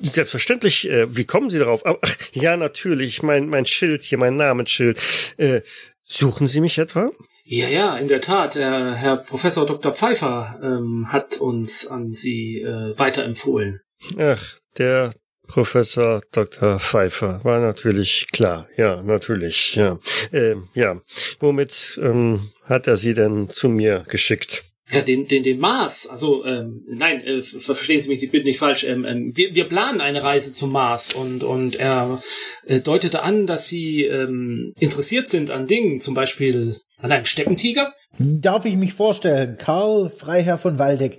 selbstverständlich. 0.00 0.88
Äh, 0.88 1.16
wie 1.16 1.24
kommen 1.24 1.50
Sie 1.50 1.58
darauf? 1.58 1.84
Ach, 1.86 1.98
ja, 2.32 2.56
natürlich. 2.56 3.22
Mein, 3.22 3.48
mein 3.48 3.66
Schild 3.66 4.02
hier, 4.02 4.18
mein 4.18 4.36
Namensschild. 4.36 4.98
Äh, 5.36 5.60
suchen 6.02 6.48
Sie 6.48 6.60
mich 6.60 6.78
etwa? 6.78 7.10
Ja, 7.44 7.68
ja, 7.68 7.96
in 7.96 8.08
der 8.08 8.20
Tat. 8.20 8.56
Äh, 8.56 8.60
Herr 8.60 9.16
Professor 9.16 9.66
Dr. 9.66 9.92
Pfeiffer 9.92 10.58
ähm, 10.62 11.12
hat 11.12 11.36
uns 11.38 11.86
an 11.86 12.10
Sie 12.10 12.60
äh, 12.60 12.98
weiterempfohlen. 12.98 13.80
Ach, 14.18 14.56
der 14.78 15.12
Professor 15.46 16.22
Dr. 16.32 16.80
Pfeiffer 16.80 17.40
war 17.44 17.60
natürlich 17.60 18.26
klar. 18.32 18.66
Ja, 18.76 19.02
natürlich. 19.02 19.74
Ja, 19.74 19.98
äh, 20.32 20.56
ja. 20.74 21.00
Womit 21.40 22.00
ähm, 22.02 22.50
hat 22.64 22.86
er 22.86 22.96
Sie 22.96 23.14
denn 23.14 23.50
zu 23.50 23.68
mir 23.68 24.04
geschickt? 24.08 24.64
Ja, 24.90 25.00
den, 25.00 25.26
den, 25.28 25.42
den 25.42 25.58
Mars. 25.58 26.06
Also, 26.06 26.44
ähm, 26.44 26.84
nein, 26.86 27.22
äh, 27.22 27.40
verstehen 27.40 28.00
Sie 28.00 28.10
mich 28.10 28.20
bitte 28.30 28.44
nicht 28.44 28.58
falsch. 28.58 28.84
Ähm, 28.84 29.06
ähm, 29.06 29.32
wir, 29.34 29.54
wir 29.54 29.64
planen 29.64 30.02
eine 30.02 30.22
Reise 30.22 30.52
zum 30.52 30.72
Mars 30.72 31.14
und, 31.14 31.42
und 31.42 31.76
er 31.76 32.22
äh, 32.66 32.80
deutete 32.80 33.22
an, 33.22 33.46
dass 33.46 33.66
Sie 33.66 34.04
ähm, 34.04 34.74
interessiert 34.78 35.28
sind 35.28 35.50
an 35.50 35.66
Dingen, 35.66 36.00
zum 36.00 36.14
Beispiel 36.14 36.76
an 36.98 37.10
einem 37.10 37.24
Steppentiger. 37.24 37.94
Darf 38.18 38.64
ich 38.64 38.76
mich 38.76 38.92
vorstellen, 38.92 39.56
Karl 39.58 40.08
Freiherr 40.08 40.58
von 40.58 40.78
Waldeck, 40.78 41.18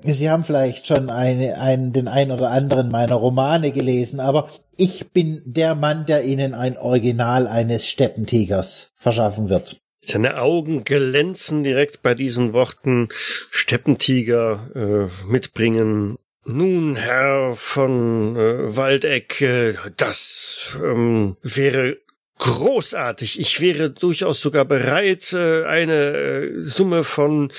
Sie 0.00 0.30
haben 0.30 0.44
vielleicht 0.44 0.86
schon 0.86 1.10
eine, 1.10 1.60
einen, 1.60 1.92
den 1.92 2.08
ein 2.08 2.30
oder 2.30 2.50
anderen 2.50 2.90
meiner 2.90 3.16
Romane 3.16 3.72
gelesen, 3.72 4.18
aber 4.18 4.48
ich 4.76 5.10
bin 5.10 5.42
der 5.44 5.74
Mann, 5.74 6.06
der 6.06 6.24
Ihnen 6.24 6.54
ein 6.54 6.78
Original 6.78 7.46
eines 7.46 7.88
Steppentigers 7.88 8.92
verschaffen 8.96 9.50
wird. 9.50 9.82
Seine 10.08 10.40
Augen 10.40 10.84
glänzen 10.84 11.62
direkt 11.62 12.02
bei 12.02 12.14
diesen 12.14 12.54
Worten 12.54 13.08
Steppentiger 13.50 14.70
äh, 14.74 15.30
mitbringen. 15.30 16.16
Nun, 16.46 16.96
Herr 16.96 17.54
von 17.54 18.34
äh, 18.36 18.74
Waldeck, 18.74 19.42
äh, 19.42 19.74
das 19.98 20.78
ähm, 20.82 21.36
wäre 21.42 21.98
großartig. 22.38 23.38
Ich 23.38 23.60
wäre 23.60 23.90
durchaus 23.90 24.40
sogar 24.40 24.64
bereit, 24.64 25.32
äh, 25.34 25.64
eine 25.64 26.16
äh, 26.16 26.52
Summe 26.58 27.04
von 27.04 27.52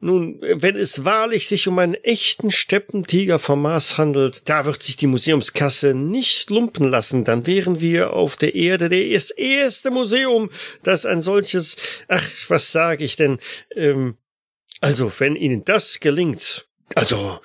nun, 0.00 0.38
wenn 0.40 0.76
es 0.76 1.04
wahrlich 1.04 1.46
sich 1.46 1.68
um 1.68 1.78
einen 1.78 1.94
echten 1.94 2.50
Steppentiger 2.50 3.38
vom 3.38 3.62
Mars 3.62 3.98
handelt, 3.98 4.48
da 4.48 4.64
wird 4.64 4.82
sich 4.82 4.96
die 4.96 5.06
Museumskasse 5.06 5.94
nicht 5.94 6.48
lumpen 6.48 6.86
lassen. 6.86 7.24
Dann 7.24 7.46
wären 7.46 7.80
wir 7.80 8.14
auf 8.14 8.36
der 8.36 8.54
Erde 8.54 8.88
das 8.88 9.30
erste 9.30 9.90
Museum, 9.90 10.50
das 10.82 11.04
ein 11.04 11.20
solches, 11.20 11.76
ach, 12.08 12.26
was 12.48 12.72
sage 12.72 13.04
ich 13.04 13.16
denn, 13.16 13.38
ähm, 13.76 14.16
also, 14.80 15.12
wenn 15.18 15.36
Ihnen 15.36 15.64
das 15.64 16.00
gelingt, 16.00 16.66
also, 16.94 17.38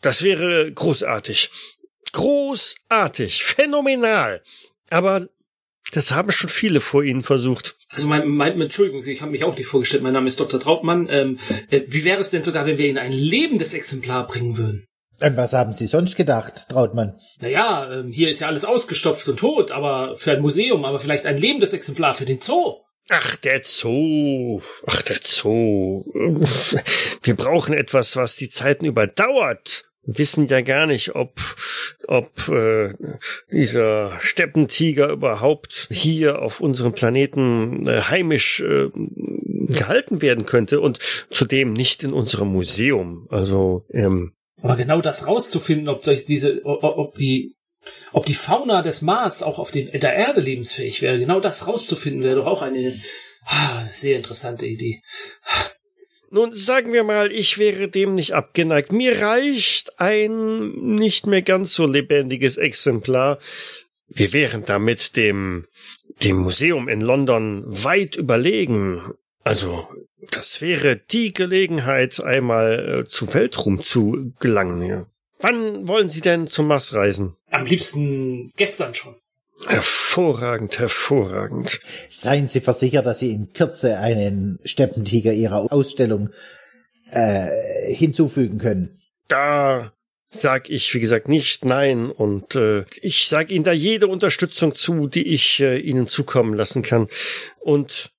das 0.00 0.22
wäre 0.22 0.72
großartig. 0.72 1.50
Großartig, 2.12 3.44
phänomenal. 3.44 4.42
Aber 4.90 5.28
das 5.92 6.10
haben 6.10 6.32
schon 6.32 6.50
viele 6.50 6.80
vor 6.80 7.04
Ihnen 7.04 7.22
versucht. 7.22 7.76
Also 7.90 8.06
mein, 8.06 8.26
mein 8.28 8.60
Entschuldigung, 8.60 9.06
ich 9.06 9.20
habe 9.20 9.30
mich 9.30 9.44
auch 9.44 9.56
nicht 9.56 9.66
vorgestellt. 9.66 10.02
Mein 10.02 10.14
Name 10.14 10.26
ist 10.26 10.40
Dr. 10.40 10.58
Trautmann. 10.58 11.06
Ähm, 11.10 11.38
äh, 11.70 11.82
wie 11.86 12.04
wäre 12.04 12.20
es 12.20 12.30
denn 12.30 12.42
sogar, 12.42 12.66
wenn 12.66 12.78
wir 12.78 12.88
Ihnen 12.88 12.98
ein 12.98 13.12
lebendes 13.12 13.74
Exemplar 13.74 14.26
bringen 14.26 14.56
würden? 14.56 14.86
An 15.20 15.36
was 15.36 15.52
haben 15.52 15.72
Sie 15.72 15.86
sonst 15.86 16.16
gedacht, 16.16 16.70
Trautmann? 16.70 17.20
Naja, 17.40 17.92
ähm, 17.92 18.10
hier 18.10 18.30
ist 18.30 18.40
ja 18.40 18.48
alles 18.48 18.64
ausgestopft 18.64 19.28
und 19.28 19.38
tot, 19.38 19.70
aber 19.70 20.14
für 20.16 20.32
ein 20.32 20.40
Museum, 20.40 20.84
aber 20.84 20.98
vielleicht 20.98 21.26
ein 21.26 21.36
lebendes 21.36 21.74
Exemplar 21.74 22.14
für 22.14 22.24
den 22.24 22.40
Zoo. 22.40 22.78
Ach, 23.10 23.36
der 23.36 23.60
Zoo. 23.62 24.60
Ach, 24.86 25.02
der 25.02 25.20
Zoo. 25.22 26.04
Wir 27.22 27.36
brauchen 27.36 27.74
etwas, 27.74 28.16
was 28.16 28.36
die 28.36 28.48
Zeiten 28.48 28.86
überdauert 28.86 29.91
wissen 30.04 30.46
ja 30.48 30.60
gar 30.62 30.86
nicht, 30.86 31.14
ob, 31.14 31.40
ob 32.08 32.48
äh, 32.48 32.94
dieser 33.50 34.18
Steppentiger 34.20 35.10
überhaupt 35.10 35.88
hier 35.90 36.42
auf 36.42 36.60
unserem 36.60 36.92
Planeten 36.92 37.86
äh, 37.86 38.02
heimisch 38.02 38.60
äh, 38.60 38.90
gehalten 39.68 40.22
werden 40.22 40.44
könnte 40.44 40.80
und 40.80 40.98
zudem 41.30 41.72
nicht 41.72 42.02
in 42.02 42.12
unserem 42.12 42.48
Museum. 42.48 43.26
Also 43.30 43.86
ähm, 43.90 44.32
aber 44.60 44.76
genau 44.76 45.00
das 45.00 45.26
rauszufinden, 45.26 45.88
ob 45.88 46.02
diese, 46.04 46.60
ob 46.64 47.14
die 47.16 47.56
ob 48.12 48.26
die 48.26 48.34
Fauna 48.34 48.80
des 48.82 49.02
Mars 49.02 49.42
auch 49.42 49.58
auf 49.58 49.72
dem, 49.72 49.90
der 49.90 50.14
Erde 50.14 50.40
lebensfähig 50.40 51.02
wäre, 51.02 51.18
genau 51.18 51.40
das 51.40 51.66
rauszufinden, 51.66 52.22
wäre 52.22 52.36
doch 52.36 52.46
auch 52.46 52.62
eine 52.62 52.96
ah, 53.44 53.86
sehr 53.88 54.16
interessante 54.16 54.66
Idee. 54.66 55.02
Nun 56.34 56.54
sagen 56.54 56.94
wir 56.94 57.04
mal, 57.04 57.30
ich 57.30 57.58
wäre 57.58 57.88
dem 57.88 58.14
nicht 58.14 58.32
abgeneigt. 58.32 58.90
Mir 58.90 59.20
reicht 59.20 60.00
ein 60.00 60.70
nicht 60.70 61.26
mehr 61.26 61.42
ganz 61.42 61.74
so 61.74 61.86
lebendiges 61.86 62.56
Exemplar. 62.56 63.38
Wir 64.08 64.32
wären 64.32 64.64
damit 64.64 65.16
dem, 65.16 65.66
dem 66.22 66.36
Museum 66.36 66.88
in 66.88 67.02
London 67.02 67.64
weit 67.66 68.16
überlegen. 68.16 69.12
Also, 69.44 69.86
das 70.30 70.62
wäre 70.62 70.96
die 70.96 71.34
Gelegenheit, 71.34 72.18
einmal 72.24 73.02
äh, 73.02 73.06
zu 73.06 73.34
Weltruhm 73.34 73.82
zu 73.82 74.32
gelangen. 74.40 74.88
Ja. 74.88 75.06
Wann 75.38 75.86
wollen 75.86 76.08
Sie 76.08 76.22
denn 76.22 76.46
zum 76.46 76.68
Mars 76.68 76.94
reisen? 76.94 77.36
Am 77.50 77.66
liebsten 77.66 78.50
gestern 78.56 78.94
schon. 78.94 79.16
Hervorragend, 79.66 80.78
hervorragend. 80.78 81.80
Seien 82.08 82.48
Sie 82.48 82.60
versichert, 82.60 83.06
dass 83.06 83.20
Sie 83.20 83.32
in 83.32 83.52
Kürze 83.52 83.98
einen 83.98 84.58
Steppentiger 84.64 85.32
Ihrer 85.32 85.72
Ausstellung 85.72 86.30
äh, 87.10 87.48
hinzufügen 87.94 88.58
können. 88.58 88.98
Da 89.28 89.92
sag 90.28 90.70
ich, 90.70 90.92
wie 90.94 91.00
gesagt, 91.00 91.28
nicht 91.28 91.64
nein 91.64 92.10
und 92.10 92.56
äh, 92.56 92.84
ich 93.00 93.28
sag 93.28 93.50
Ihnen 93.50 93.64
da 93.64 93.72
jede 93.72 94.08
Unterstützung 94.08 94.74
zu, 94.74 95.06
die 95.06 95.28
ich 95.28 95.60
äh, 95.60 95.78
Ihnen 95.78 96.06
zukommen 96.06 96.54
lassen 96.54 96.82
kann. 96.82 97.08
Und 97.60 98.10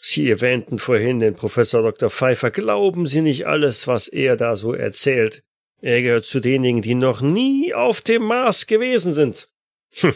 Sie 0.00 0.30
erwähnten 0.30 0.78
vorhin 0.78 1.18
den 1.18 1.34
Professor 1.34 1.82
Dr. 1.82 2.10
Pfeiffer. 2.10 2.52
Glauben 2.52 3.06
Sie 3.06 3.20
nicht 3.20 3.46
alles, 3.46 3.88
was 3.88 4.06
er 4.06 4.36
da 4.36 4.54
so 4.54 4.72
erzählt. 4.72 5.42
Er 5.82 6.00
gehört 6.00 6.24
zu 6.24 6.40
denjenigen, 6.40 6.82
die 6.82 6.94
noch 6.94 7.20
nie 7.20 7.74
auf 7.74 8.00
dem 8.00 8.22
Mars 8.22 8.66
gewesen 8.66 9.12
sind. 9.12 9.48
Hm. 9.96 10.14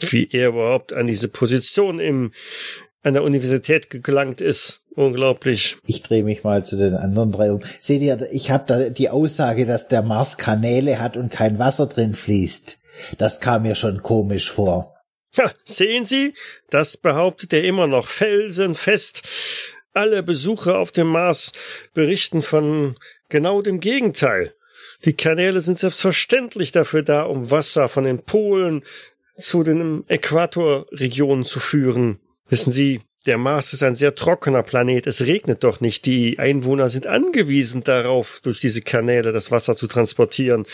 Wie 0.00 0.28
er 0.30 0.48
überhaupt 0.48 0.92
an 0.92 1.06
diese 1.06 1.28
Position 1.28 1.98
im, 1.98 2.32
an 3.02 3.14
der 3.14 3.24
Universität 3.24 3.90
gelangt 4.02 4.40
ist. 4.40 4.84
Unglaublich. 4.94 5.76
Ich 5.86 6.02
drehe 6.02 6.24
mich 6.24 6.42
mal 6.42 6.64
zu 6.64 6.76
den 6.76 6.94
anderen 6.94 7.30
drei 7.30 7.52
um. 7.52 7.60
Seht 7.80 8.02
ihr, 8.02 8.18
ich 8.32 8.50
habe 8.50 8.64
da 8.66 8.88
die 8.88 9.10
Aussage, 9.10 9.64
dass 9.64 9.86
der 9.86 10.02
Mars 10.02 10.38
Kanäle 10.38 11.00
hat 11.00 11.16
und 11.16 11.30
kein 11.30 11.58
Wasser 11.58 11.86
drin 11.86 12.14
fließt. 12.14 12.80
Das 13.16 13.40
kam 13.40 13.62
mir 13.62 13.76
schon 13.76 14.02
komisch 14.02 14.50
vor. 14.50 14.96
Ha, 15.38 15.52
sehen 15.64 16.04
Sie, 16.04 16.34
das 16.70 16.96
behauptet 16.96 17.52
er 17.52 17.62
immer 17.62 17.86
noch 17.86 18.08
felsenfest. 18.08 19.22
Alle 19.94 20.22
Besucher 20.22 20.78
auf 20.78 20.90
dem 20.90 21.08
Mars 21.08 21.52
berichten 21.94 22.42
von 22.42 22.96
genau 23.28 23.62
dem 23.62 23.78
Gegenteil. 23.78 24.54
Die 25.04 25.12
Kanäle 25.12 25.60
sind 25.60 25.78
selbstverständlich 25.78 26.72
dafür 26.72 27.02
da, 27.02 27.22
um 27.22 27.50
Wasser 27.50 27.88
von 27.88 28.04
den 28.04 28.24
Polen 28.24 28.82
zu 29.40 29.62
den 29.62 30.04
Äquatorregionen 30.08 31.44
zu 31.44 31.60
führen. 31.60 32.18
Wissen 32.48 32.72
Sie, 32.72 33.00
der 33.26 33.36
Mars 33.36 33.72
ist 33.72 33.82
ein 33.82 33.94
sehr 33.94 34.14
trockener 34.14 34.62
Planet. 34.62 35.06
Es 35.06 35.22
regnet 35.26 35.64
doch 35.64 35.80
nicht. 35.80 36.06
Die 36.06 36.38
Einwohner 36.38 36.88
sind 36.88 37.06
angewiesen 37.06 37.84
darauf, 37.84 38.40
durch 38.42 38.60
diese 38.60 38.80
Kanäle 38.80 39.32
das 39.32 39.50
Wasser 39.50 39.76
zu 39.76 39.86
transportieren. 39.86 40.64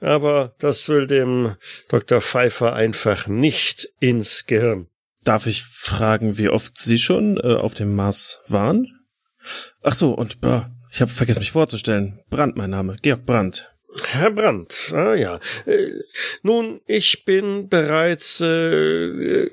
Aber 0.00 0.54
das 0.58 0.88
will 0.88 1.06
dem 1.06 1.56
Dr. 1.88 2.20
Pfeiffer 2.20 2.72
einfach 2.72 3.26
nicht 3.26 3.90
ins 4.00 4.46
Gehirn. 4.46 4.86
Darf 5.24 5.46
ich 5.46 5.64
fragen, 5.64 6.38
wie 6.38 6.48
oft 6.48 6.78
Sie 6.78 6.98
schon 6.98 7.36
äh, 7.36 7.56
auf 7.56 7.74
dem 7.74 7.94
Mars 7.94 8.40
waren? 8.46 8.86
Ach 9.82 9.94
so, 9.94 10.12
und 10.12 10.38
äh, 10.42 10.62
ich 10.90 11.00
habe 11.00 11.10
vergessen, 11.10 11.40
mich 11.40 11.52
vorzustellen. 11.52 12.20
Brandt, 12.30 12.56
mein 12.56 12.70
Name. 12.70 12.96
Georg 13.02 13.26
Brandt. 13.26 13.70
Herr 14.04 14.30
Brandt, 14.30 14.92
ah 14.94 15.14
ja. 15.14 15.40
Äh, 15.66 15.92
nun, 16.42 16.80
ich 16.86 17.24
bin 17.24 17.68
bereits 17.68 18.40
äh, 18.40 19.48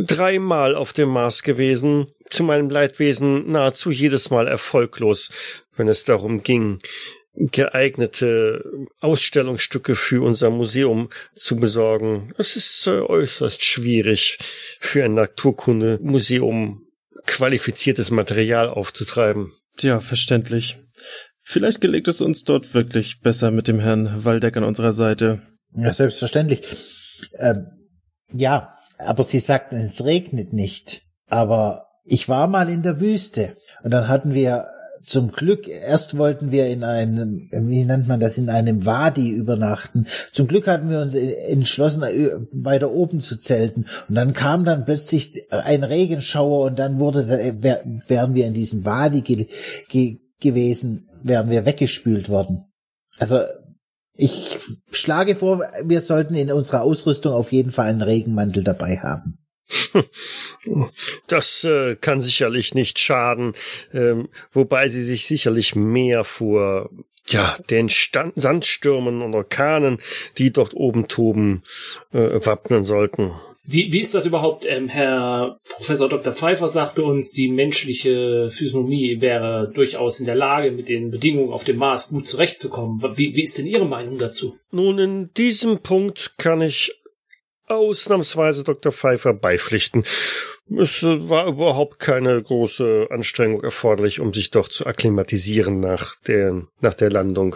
dreimal 0.00 0.74
auf 0.74 0.92
dem 0.92 1.10
Mars 1.10 1.42
gewesen, 1.42 2.08
zu 2.28 2.44
meinem 2.44 2.70
Leidwesen 2.70 3.50
nahezu 3.50 3.90
jedes 3.90 4.30
Mal 4.30 4.48
erfolglos, 4.48 5.30
wenn 5.76 5.88
es 5.88 6.04
darum 6.04 6.42
ging, 6.42 6.78
geeignete 7.34 8.64
Ausstellungsstücke 9.00 9.94
für 9.94 10.22
unser 10.24 10.50
Museum 10.50 11.08
zu 11.32 11.56
besorgen. 11.56 12.34
Es 12.36 12.56
ist 12.56 12.86
äh, 12.86 13.00
äußerst 13.00 13.62
schwierig 13.62 14.38
für 14.80 15.04
ein 15.04 15.14
Naturkundemuseum 15.14 16.82
qualifiziertes 17.26 18.10
Material 18.10 18.68
aufzutreiben. 18.68 19.52
Ja, 19.80 20.00
verständlich. 20.00 20.78
Vielleicht 21.50 21.80
gelingt 21.80 22.06
es 22.08 22.20
uns 22.20 22.44
dort 22.44 22.74
wirklich 22.74 23.22
besser 23.22 23.50
mit 23.50 23.68
dem 23.68 23.80
Herrn 23.80 24.22
Waldeck 24.22 24.58
an 24.58 24.64
unserer 24.64 24.92
Seite. 24.92 25.40
Ja, 25.72 25.90
selbstverständlich. 25.94 26.60
Ähm, 27.38 27.68
ja, 28.30 28.74
aber 28.98 29.22
Sie 29.22 29.38
sagten, 29.38 29.76
es 29.76 30.04
regnet 30.04 30.52
nicht. 30.52 31.04
Aber 31.26 31.86
ich 32.04 32.28
war 32.28 32.48
mal 32.48 32.68
in 32.68 32.82
der 32.82 33.00
Wüste 33.00 33.56
und 33.82 33.92
dann 33.92 34.08
hatten 34.08 34.34
wir 34.34 34.66
zum 35.02 35.32
Glück, 35.32 35.68
erst 35.68 36.18
wollten 36.18 36.52
wir 36.52 36.66
in 36.66 36.84
einem, 36.84 37.48
wie 37.50 37.84
nennt 37.86 38.08
man 38.08 38.20
das, 38.20 38.36
in 38.36 38.50
einem 38.50 38.84
Wadi 38.84 39.30
übernachten. 39.30 40.06
Zum 40.32 40.48
Glück 40.48 40.66
hatten 40.66 40.90
wir 40.90 41.00
uns 41.00 41.14
entschlossen, 41.14 42.02
äh, 42.02 42.32
weiter 42.52 42.90
oben 42.92 43.22
zu 43.22 43.40
zelten. 43.40 43.86
Und 44.06 44.16
dann 44.16 44.34
kam 44.34 44.66
dann 44.66 44.84
plötzlich 44.84 45.50
ein 45.50 45.82
Regenschauer 45.82 46.66
und 46.66 46.78
dann 46.78 46.98
wurde, 46.98 47.26
wären 47.26 48.34
wir 48.34 48.44
in 48.44 48.52
diesem 48.52 48.84
Wadi 48.84 49.22
ge 49.22 49.46
ge 49.88 50.18
gewesen, 50.40 51.08
wären 51.22 51.50
wir 51.50 51.66
weggespült 51.66 52.28
worden. 52.28 52.64
Also, 53.18 53.40
ich 54.14 54.58
schlage 54.90 55.36
vor, 55.36 55.62
wir 55.84 56.00
sollten 56.00 56.34
in 56.34 56.50
unserer 56.50 56.82
Ausrüstung 56.82 57.32
auf 57.32 57.52
jeden 57.52 57.70
Fall 57.70 57.86
einen 57.86 58.02
Regenmantel 58.02 58.64
dabei 58.64 58.98
haben. 58.98 59.38
Das 61.26 61.62
äh, 61.64 61.96
kann 61.96 62.22
sicherlich 62.22 62.74
nicht 62.74 62.98
schaden, 62.98 63.52
ähm, 63.92 64.28
wobei 64.50 64.88
sie 64.88 65.02
sich 65.02 65.26
sicherlich 65.26 65.74
mehr 65.74 66.24
vor 66.24 66.90
ja, 67.28 67.56
den 67.68 67.90
Stand 67.90 68.32
Sandstürmen 68.36 69.20
und 69.20 69.34
Orkanen, 69.34 69.98
die 70.38 70.52
dort 70.52 70.74
oben 70.74 71.08
toben, 71.08 71.62
äh, 72.12 72.44
wappnen 72.44 72.84
sollten. 72.84 73.32
Wie, 73.70 73.92
wie 73.92 74.00
ist 74.00 74.14
das 74.14 74.24
überhaupt? 74.24 74.64
Ähm, 74.66 74.88
Herr 74.88 75.58
Professor 75.76 76.08
Dr. 76.08 76.32
Pfeiffer 76.32 76.70
sagte 76.70 77.04
uns, 77.04 77.32
die 77.32 77.50
menschliche 77.50 78.48
Physiognomie 78.50 79.20
wäre 79.20 79.70
durchaus 79.74 80.20
in 80.20 80.26
der 80.26 80.36
Lage, 80.36 80.70
mit 80.70 80.88
den 80.88 81.10
Bedingungen 81.10 81.52
auf 81.52 81.64
dem 81.64 81.76
Mars 81.76 82.08
gut 82.08 82.26
zurechtzukommen. 82.26 83.02
Wie, 83.18 83.36
wie 83.36 83.42
ist 83.42 83.58
denn 83.58 83.66
Ihre 83.66 83.84
Meinung 83.84 84.16
dazu? 84.16 84.56
Nun, 84.70 84.98
in 84.98 85.34
diesem 85.34 85.80
Punkt 85.80 86.32
kann 86.38 86.62
ich 86.62 86.94
ausnahmsweise 87.66 88.64
Dr. 88.64 88.90
Pfeiffer 88.90 89.34
beipflichten. 89.34 90.04
Es 90.74 91.02
war 91.02 91.48
überhaupt 91.48 91.98
keine 91.98 92.42
große 92.42 93.08
Anstrengung 93.10 93.62
erforderlich, 93.62 94.20
um 94.20 94.32
sich 94.32 94.50
doch 94.50 94.68
zu 94.68 94.86
akklimatisieren 94.86 95.78
nach 95.78 96.16
der, 96.26 96.62
nach 96.80 96.94
der 96.94 97.10
Landung. 97.10 97.54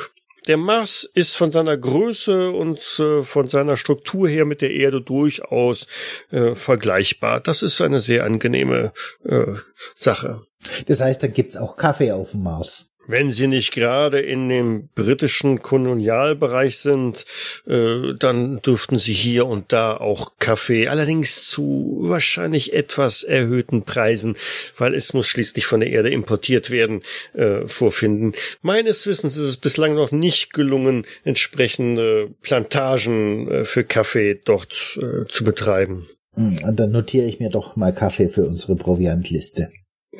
Der 0.48 0.56
Mars 0.56 1.08
ist 1.14 1.36
von 1.36 1.52
seiner 1.52 1.76
Größe 1.76 2.50
und 2.50 2.78
äh, 2.98 3.22
von 3.22 3.48
seiner 3.48 3.76
Struktur 3.76 4.28
her 4.28 4.44
mit 4.44 4.60
der 4.60 4.72
Erde 4.72 5.00
durchaus 5.00 5.86
äh, 6.30 6.54
vergleichbar. 6.54 7.40
Das 7.40 7.62
ist 7.62 7.80
eine 7.80 8.00
sehr 8.00 8.24
angenehme 8.24 8.92
äh, 9.24 9.54
Sache. 9.94 10.42
Das 10.86 11.00
heißt, 11.00 11.22
dann 11.22 11.32
gibt's 11.32 11.56
auch 11.56 11.76
Kaffee 11.76 12.12
auf 12.12 12.32
dem 12.32 12.42
Mars. 12.42 12.91
Wenn 13.06 13.32
Sie 13.32 13.48
nicht 13.48 13.72
gerade 13.72 14.20
in 14.20 14.48
dem 14.48 14.88
britischen 14.94 15.60
Kolonialbereich 15.60 16.78
sind, 16.78 17.24
äh, 17.66 18.14
dann 18.18 18.62
dürften 18.62 18.98
Sie 18.98 19.12
hier 19.12 19.46
und 19.46 19.72
da 19.72 19.96
auch 19.96 20.32
Kaffee, 20.38 20.86
allerdings 20.86 21.46
zu 21.46 21.98
wahrscheinlich 22.02 22.72
etwas 22.72 23.24
erhöhten 23.24 23.82
Preisen, 23.82 24.36
weil 24.78 24.94
es 24.94 25.14
muss 25.14 25.26
schließlich 25.26 25.66
von 25.66 25.80
der 25.80 25.90
Erde 25.90 26.10
importiert 26.10 26.70
werden, 26.70 27.02
äh, 27.34 27.66
vorfinden. 27.66 28.34
Meines 28.62 29.06
Wissens 29.06 29.36
ist 29.36 29.48
es 29.48 29.56
bislang 29.56 29.94
noch 29.94 30.12
nicht 30.12 30.52
gelungen, 30.52 31.04
entsprechende 31.24 32.30
Plantagen 32.40 33.48
äh, 33.48 33.64
für 33.64 33.84
Kaffee 33.84 34.40
dort 34.44 34.72
zu 34.72 35.44
betreiben. 35.44 36.08
Hm, 36.34 36.76
dann 36.76 36.92
notiere 36.92 37.26
ich 37.26 37.40
mir 37.40 37.50
doch 37.50 37.76
mal 37.76 37.92
Kaffee 37.92 38.28
für 38.28 38.44
unsere 38.44 38.76
Proviantliste. 38.76 39.70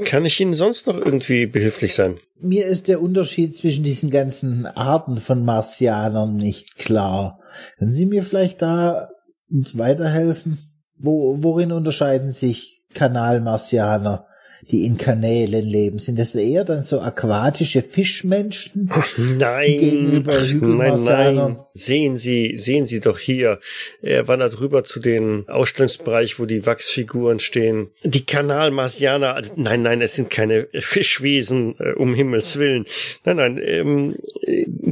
Kann 0.05 0.25
ich 0.25 0.41
Ihnen 0.41 0.55
sonst 0.55 0.87
noch 0.87 0.97
irgendwie 0.97 1.47
behilflich 1.47 1.95
sein? 1.95 2.19
Mir 2.41 2.67
ist 2.67 2.89
der 2.89 3.03
Unterschied 3.03 3.55
zwischen 3.55 3.85
diesen 3.85 4.11
ganzen 4.11 4.67
Arten 4.67 5.19
von 5.19 5.45
Martianern 5.45 6.35
nicht 6.35 6.77
klar. 6.79 7.41
Können 7.79 7.93
Sie 7.93 8.07
mir 8.07 8.23
vielleicht 8.23 8.63
da 8.63 9.11
weiterhelfen? 9.75 10.59
Wo, 10.97 11.43
worin 11.43 11.73
unterscheiden 11.73 12.33
sich 12.33 12.85
Kanalmarsianer 12.95 14.27
die 14.71 14.85
in 14.85 14.97
Kanälen 14.97 15.67
leben? 15.67 15.99
Sind 15.99 16.19
das 16.19 16.35
eher 16.35 16.65
dann 16.65 16.83
so 16.83 17.01
aquatische 17.01 17.83
Fischmenschen? 17.83 18.91
Nein, 19.39 19.79
gegenüber 19.79 20.41
nein, 20.41 21.05
nein. 21.05 21.57
Sehen 21.75 22.17
Sie, 22.17 22.57
sehen 22.57 22.87
Sie 22.87 23.01
doch 23.01 23.19
hier. 23.19 23.59
Er 24.03 24.29
wandert 24.29 24.61
rüber 24.61 24.85
zu 24.85 25.01
den 25.01 25.49
Ausstellungsbereich, 25.49 26.39
wo 26.39 26.47
die 26.47 26.65
Wachsfiguren 26.67 27.41
stehen. 27.41 27.89
Die 28.05 28.25
Kanalmarsianer, 28.25 29.35
also 29.35 29.53
nein, 29.57 29.83
nein, 29.83 30.01
es 30.01 30.15
sind 30.15 30.31
keine 30.31 30.69
Fischwesen, 30.73 31.75
äh, 31.79 31.93
um 31.93 32.15
Himmels 32.15 32.59
Willen. 32.59 32.85
Nein, 33.25 33.37
nein, 33.37 33.61
ähm, 33.63 34.17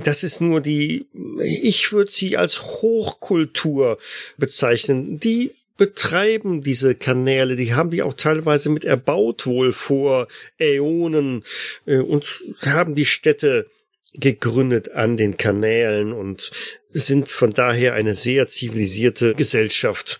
das 0.05 0.25
ist 0.25 0.41
nur 0.41 0.61
die, 0.61 1.07
ich 1.43 1.93
würde 1.93 2.11
sie 2.11 2.37
als 2.37 2.63
Hochkultur 2.63 3.99
bezeichnen, 4.39 5.21
die 5.21 5.53
betreiben 5.81 6.61
diese 6.61 6.95
Kanäle, 6.95 7.57
die 7.57 7.73
haben 7.73 7.89
die 7.89 8.03
auch 8.03 8.13
teilweise 8.13 8.69
mit 8.69 8.85
erbaut 8.85 9.47
wohl 9.47 9.73
vor 9.73 10.29
Äonen 10.59 11.43
äh, 11.87 12.01
und 12.01 12.27
haben 12.67 12.95
die 12.95 13.07
Städte 13.07 13.67
gegründet 14.13 14.91
an 14.91 15.17
den 15.17 15.39
Kanälen 15.39 16.13
und 16.13 16.51
sind 16.89 17.31
von 17.31 17.55
daher 17.55 17.95
eine 17.95 18.15
sehr 18.15 18.47
zivilisierte 18.47 19.33
Gesellschaft, 19.35 20.19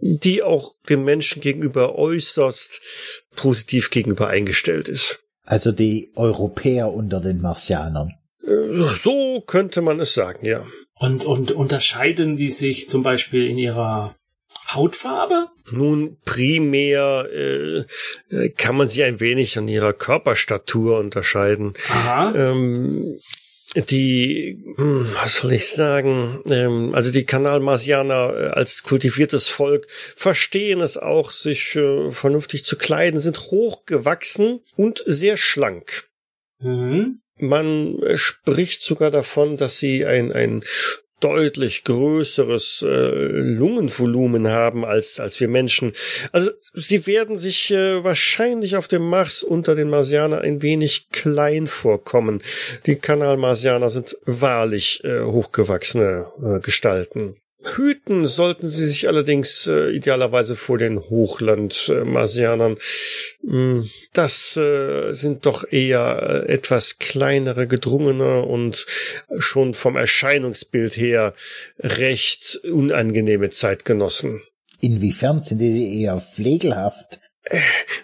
die 0.00 0.42
auch 0.42 0.74
den 0.88 1.04
Menschen 1.04 1.40
gegenüber 1.40 1.96
äußerst 1.96 2.80
positiv 3.36 3.90
gegenüber 3.90 4.26
eingestellt 4.26 4.88
ist. 4.88 5.22
Also 5.44 5.70
die 5.70 6.10
Europäer 6.16 6.92
unter 6.92 7.20
den 7.20 7.40
Marsianern. 7.40 8.14
Äh, 8.42 8.92
so 8.92 9.40
könnte 9.46 9.82
man 9.82 10.00
es 10.00 10.14
sagen, 10.14 10.44
ja. 10.44 10.66
Und, 10.98 11.24
und 11.26 11.52
unterscheiden 11.52 12.34
sie 12.34 12.50
sich 12.50 12.88
zum 12.88 13.04
Beispiel 13.04 13.46
in 13.46 13.56
ihrer 13.56 14.15
Hautfarbe? 14.68 15.48
Nun, 15.70 16.18
primär 16.24 17.28
äh, 17.32 17.84
kann 18.56 18.76
man 18.76 18.88
sie 18.88 19.04
ein 19.04 19.20
wenig 19.20 19.58
an 19.58 19.68
ihrer 19.68 19.92
Körperstatur 19.92 20.98
unterscheiden. 20.98 21.74
Aha. 21.88 22.34
Ähm, 22.34 23.18
die, 23.74 24.64
hm, 24.76 25.08
was 25.22 25.36
soll 25.36 25.52
ich 25.52 25.68
sagen, 25.68 26.42
ähm, 26.48 26.94
also 26.94 27.10
die 27.12 27.24
Kanalmarsianer 27.24 28.34
äh, 28.34 28.46
als 28.48 28.82
kultiviertes 28.82 29.48
Volk 29.48 29.86
verstehen 29.90 30.80
es 30.80 30.96
auch, 30.96 31.30
sich 31.30 31.76
äh, 31.76 32.10
vernünftig 32.10 32.64
zu 32.64 32.76
kleiden, 32.76 33.20
sind 33.20 33.50
hochgewachsen 33.50 34.60
und 34.76 35.02
sehr 35.06 35.36
schlank. 35.36 36.08
Mhm. 36.60 37.20
Man 37.38 37.98
spricht 38.14 38.80
sogar 38.80 39.10
davon, 39.10 39.58
dass 39.58 39.78
sie 39.78 40.06
ein, 40.06 40.32
ein 40.32 40.62
deutlich 41.20 41.84
größeres 41.84 42.84
äh, 42.86 42.88
Lungenvolumen 42.88 44.48
haben 44.48 44.84
als 44.84 45.18
als 45.18 45.40
wir 45.40 45.48
Menschen. 45.48 45.92
Also 46.32 46.50
sie 46.74 47.06
werden 47.06 47.38
sich 47.38 47.70
äh, 47.70 48.04
wahrscheinlich 48.04 48.76
auf 48.76 48.88
dem 48.88 49.08
Mars 49.08 49.42
unter 49.42 49.74
den 49.74 49.88
Marsianern 49.88 50.40
ein 50.40 50.62
wenig 50.62 51.10
klein 51.10 51.66
vorkommen. 51.66 52.42
Die 52.86 52.96
Kanalmarsianer 52.96 53.90
sind 53.90 54.16
wahrlich 54.24 55.02
äh, 55.04 55.22
hochgewachsene 55.22 56.26
äh, 56.42 56.60
Gestalten. 56.60 57.36
Hüten 57.62 58.26
sollten 58.26 58.68
sie 58.68 58.86
sich 58.86 59.08
allerdings 59.08 59.66
äh, 59.66 59.90
idealerweise 59.90 60.56
vor 60.56 60.78
den 60.78 61.00
Hochlandmarsianern. 61.00 62.76
Äh, 63.44 63.80
das 64.12 64.56
äh, 64.56 65.12
sind 65.14 65.46
doch 65.46 65.64
eher 65.70 66.44
äh, 66.48 66.52
etwas 66.52 66.98
kleinere, 66.98 67.66
gedrungene 67.66 68.42
und 68.42 68.86
schon 69.38 69.74
vom 69.74 69.96
Erscheinungsbild 69.96 70.96
her 70.96 71.34
recht 71.80 72.60
unangenehme 72.70 73.50
Zeitgenossen. 73.50 74.42
Inwiefern 74.80 75.40
sind 75.40 75.58
diese 75.58 75.78
eher 75.78 76.20
pflegelhaft? 76.20 77.20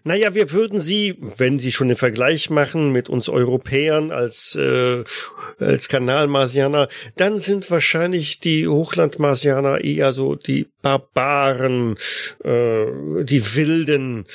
Naja, 0.05 0.35
wir 0.35 0.53
würden 0.53 0.81
sie, 0.81 1.17
wenn 1.37 1.59
sie 1.59 1.73
schon 1.73 1.89
den 1.89 1.97
Vergleich 1.97 2.49
machen 2.49 2.93
mit 2.93 3.09
uns 3.09 3.29
Europäern 3.29 4.13
als, 4.13 4.55
äh, 4.55 5.03
als 5.59 5.89
Kanalmarsianer, 5.89 6.89
dann 7.17 7.41
sind 7.41 7.71
wahrscheinlich 7.71 8.39
die 8.39 8.69
Hochlandmarsianer 8.69 9.83
eher 9.83 10.13
so 10.13 10.37
die 10.37 10.69
Barbaren, 10.83 11.97
äh, 12.45 12.87
die 13.25 13.57
Wilden, 13.57 14.27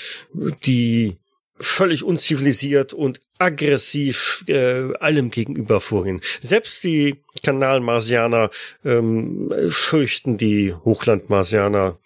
die 0.65 1.17
völlig 1.59 2.03
unzivilisiert 2.03 2.93
und 2.93 3.21
aggressiv 3.39 4.43
äh, 4.47 4.93
allem 4.99 5.31
gegenüber 5.31 5.79
vorhin. 5.81 6.21
Selbst 6.41 6.83
die 6.83 7.15
Kanalmarsianer 7.43 8.49
ähm, 8.83 9.51
fürchten 9.69 10.37
die 10.37 10.73
Hochlandmarsianer 10.73 11.97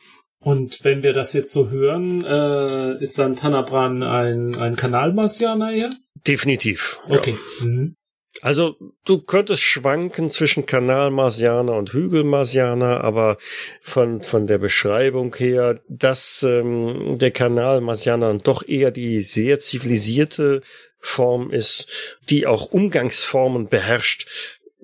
und 0.44 0.84
wenn 0.84 1.04
wir 1.04 1.14
das 1.14 1.34
jetzt 1.34 1.52
so 1.52 1.70
hören, 1.70 2.26
äh, 2.26 3.02
ist 3.02 3.18
dann 3.20 3.36
Tanabran 3.36 4.02
ein, 4.02 4.56
ein 4.56 4.76
Kanalmarsianer 4.76 5.72
eher? 5.72 5.90
Definitiv. 6.28 7.00
Okay. 7.08 7.38
Ja. 7.60 7.66
Mhm. 7.66 7.96
Also 8.42 8.76
du 9.06 9.22
könntest 9.22 9.62
schwanken 9.62 10.32
zwischen 10.32 10.66
Kanalmarsianer 10.66 11.74
und 11.76 11.94
Hügelmarsianer, 11.94 13.04
aber 13.04 13.38
von 13.82 14.24
von 14.24 14.48
der 14.48 14.58
Beschreibung 14.58 15.36
her, 15.36 15.82
dass 15.90 16.42
ähm, 16.42 17.18
der 17.20 17.32
Kanalmarsianer 17.32 18.36
doch 18.38 18.68
eher 18.68 18.92
die 18.92 19.22
sehr 19.22 19.60
zivilisierte 19.60 20.62
Form 20.98 21.52
ist, 21.52 22.18
die 22.30 22.48
auch 22.48 22.72
Umgangsformen 22.72 23.68
beherrscht, 23.68 24.28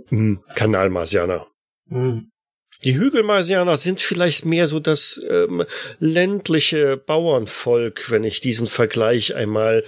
hm, 0.09 0.43
Kanalmarsianer. 0.55 1.47
Mhm. 1.87 2.29
Die 2.83 2.97
Hügelmarsianer 2.97 3.75
sind 3.75 3.99
vielleicht 3.99 4.45
mehr 4.45 4.67
so 4.67 4.79
das 4.79 5.19
ähm, 5.29 5.63
ländliche 5.99 6.97
Bauernvolk, 6.97 8.11
wenn 8.11 8.23
ich 8.23 8.39
diesen 8.39 8.67
Vergleich 8.67 9.35
einmal 9.35 9.83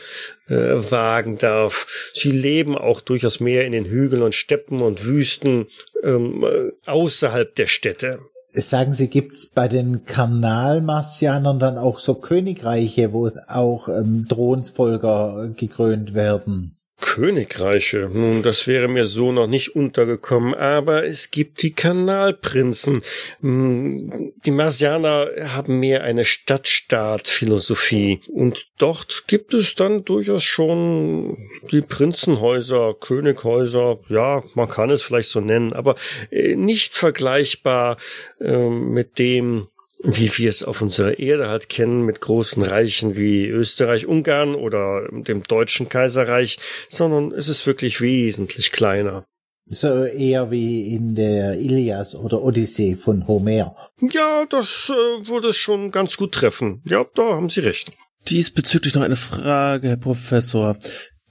äh, 0.48 0.56
wagen 0.56 1.38
darf. 1.38 2.12
Sie 2.14 2.32
leben 2.32 2.76
auch 2.78 3.02
durchaus 3.02 3.40
mehr 3.40 3.66
in 3.66 3.74
den 3.74 3.86
Hügeln 3.86 4.24
und 4.24 4.34
Steppen 4.34 4.82
und 4.82 5.06
Wüsten 5.06 5.68
ähm, 6.04 6.72
außerhalb 6.86 7.54
der 7.56 7.68
Städte. 7.68 8.20
Sagen 8.52 8.96
Sie, 8.96 9.10
gibt's 9.10 9.52
bei 9.52 9.68
den 9.68 10.06
Kanalmarsianern 10.06 11.60
dann 11.60 11.78
auch 11.78 12.00
so 12.00 12.16
Königreiche, 12.16 13.14
wo 13.14 13.30
auch 13.48 13.88
ähm, 13.90 14.26
Thronsfolger 14.28 15.54
gekrönt 15.56 16.16
werden? 16.16 16.79
Königreiche. 17.00 18.10
Nun, 18.14 18.44
das 18.44 18.68
wäre 18.68 18.88
mir 18.88 19.06
so 19.06 19.32
noch 19.32 19.48
nicht 19.48 19.76
untergekommen, 19.76 20.54
aber 20.54 21.06
es 21.06 21.32
gibt 21.32 21.64
die 21.64 21.74
Kanalprinzen. 21.74 23.02
Hm, 23.42 24.34
die 24.46 24.52
Marsianer 24.52 25.30
haben 25.54 25.80
mehr 25.80 26.04
eine 26.04 26.26
Stadtstaat-Philosophie 26.26 28.20
und 28.28 28.68
dort 28.78 29.24
gibt 29.28 29.54
es 29.54 29.76
dann 29.76 30.04
durchaus 30.04 30.44
schon 30.44 31.38
die 31.72 31.82
Prinzenhäuser, 31.82 32.94
Könighäuser, 33.00 34.00
ja, 34.10 34.44
man 34.54 34.70
kann 34.70 34.90
es 34.90 35.02
vielleicht 35.02 35.30
so 35.30 35.40
nennen, 35.40 35.74
aber 35.74 35.96
äh, 36.32 36.56
nicht 36.56 36.94
vergleichbar 36.94 37.98
äh, 38.40 38.70
mit 38.70 39.20
dem, 39.20 39.69
wie 40.04 40.32
wir 40.38 40.50
es 40.50 40.64
auf 40.64 40.82
unserer 40.82 41.20
Erde 41.20 41.50
halt 41.50 41.70
kennen, 41.70 42.06
mit 42.06 42.22
großen 42.22 42.64
Reichen 42.64 43.16
wie 43.16 43.48
Österreich, 43.48 44.08
Ungarn 44.08 44.56
oder 44.56 45.08
dem 45.12 45.44
Deutschen 45.44 45.90
Kaiserreich, 45.90 46.58
sondern 46.90 47.32
es 47.32 47.50
ist 47.50 47.68
wirklich 47.68 48.02
wesentlich 48.02 48.72
kleiner. 48.72 49.26
So 49.66 50.04
eher 50.04 50.50
wie 50.50 50.96
in 50.96 51.14
der 51.16 51.60
Ilias 51.60 52.16
oder 52.16 52.42
Odyssee 52.42 52.96
von 52.96 53.28
Homer. 53.28 53.76
Ja, 54.02 54.46
das 54.50 54.90
äh, 54.90 55.28
würde 55.28 55.50
es 55.50 55.58
schon 55.58 55.92
ganz 55.92 56.18
gut 56.18 56.32
treffen. 56.32 56.82
Ja, 56.88 57.06
da 57.14 57.36
haben 57.36 57.50
Sie 57.50 57.60
recht. 57.60 57.92
Diesbezüglich 58.28 58.96
noch 58.96 59.04
eine 59.04 59.16
Frage, 59.16 59.90
Herr 59.90 59.98
Professor. 59.98 60.78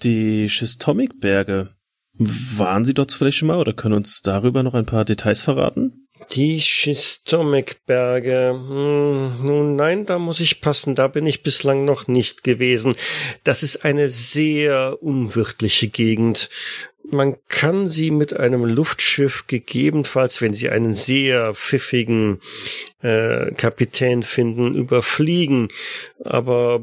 Die 0.05 0.49
Schistomikberge, 0.49 1.71
waren 2.19 2.85
Sie 2.85 2.95
dort 2.95 3.13
vielleicht 3.13 3.39
schon 3.39 3.49
mal 3.49 3.59
oder 3.59 3.73
können 3.73 3.95
uns 3.95 4.23
darüber 4.23 4.63
noch 4.63 4.75
ein 4.75 4.87
paar 4.87 5.05
Details 5.05 5.43
verraten? 5.43 6.08
Die 6.33 6.61
Schistomikberge. 6.61 8.51
Hm, 8.55 9.47
nun 9.47 9.77
nein, 9.77 10.07
da 10.07 10.19
muss 10.19 10.41
ich 10.41 10.61
passen, 10.61 10.95
da 10.95 11.09
bin 11.09 11.27
ich 11.27 11.43
bislang 11.43 11.85
noch 11.85 12.09
nicht 12.09 12.45
gewesen. 12.45 12.95
Das 13.45 13.63
ist 13.63 13.85
eine 13.85 14.09
sehr 14.09 14.99
unwirtliche 15.03 15.89
Gegend. 15.89 16.51
Man 17.11 17.37
kann 17.49 17.89
sie 17.89 18.11
mit 18.11 18.35
einem 18.35 18.65
Luftschiff 18.65 19.47
gegebenenfalls, 19.47 20.43
wenn 20.43 20.53
sie 20.53 20.69
einen 20.69 20.93
sehr 20.93 21.55
pfiffigen 21.55 22.41
äh, 23.03 23.51
Kapitän 23.53 24.23
finden, 24.23 24.75
überfliegen. 24.75 25.69
Aber 26.23 26.83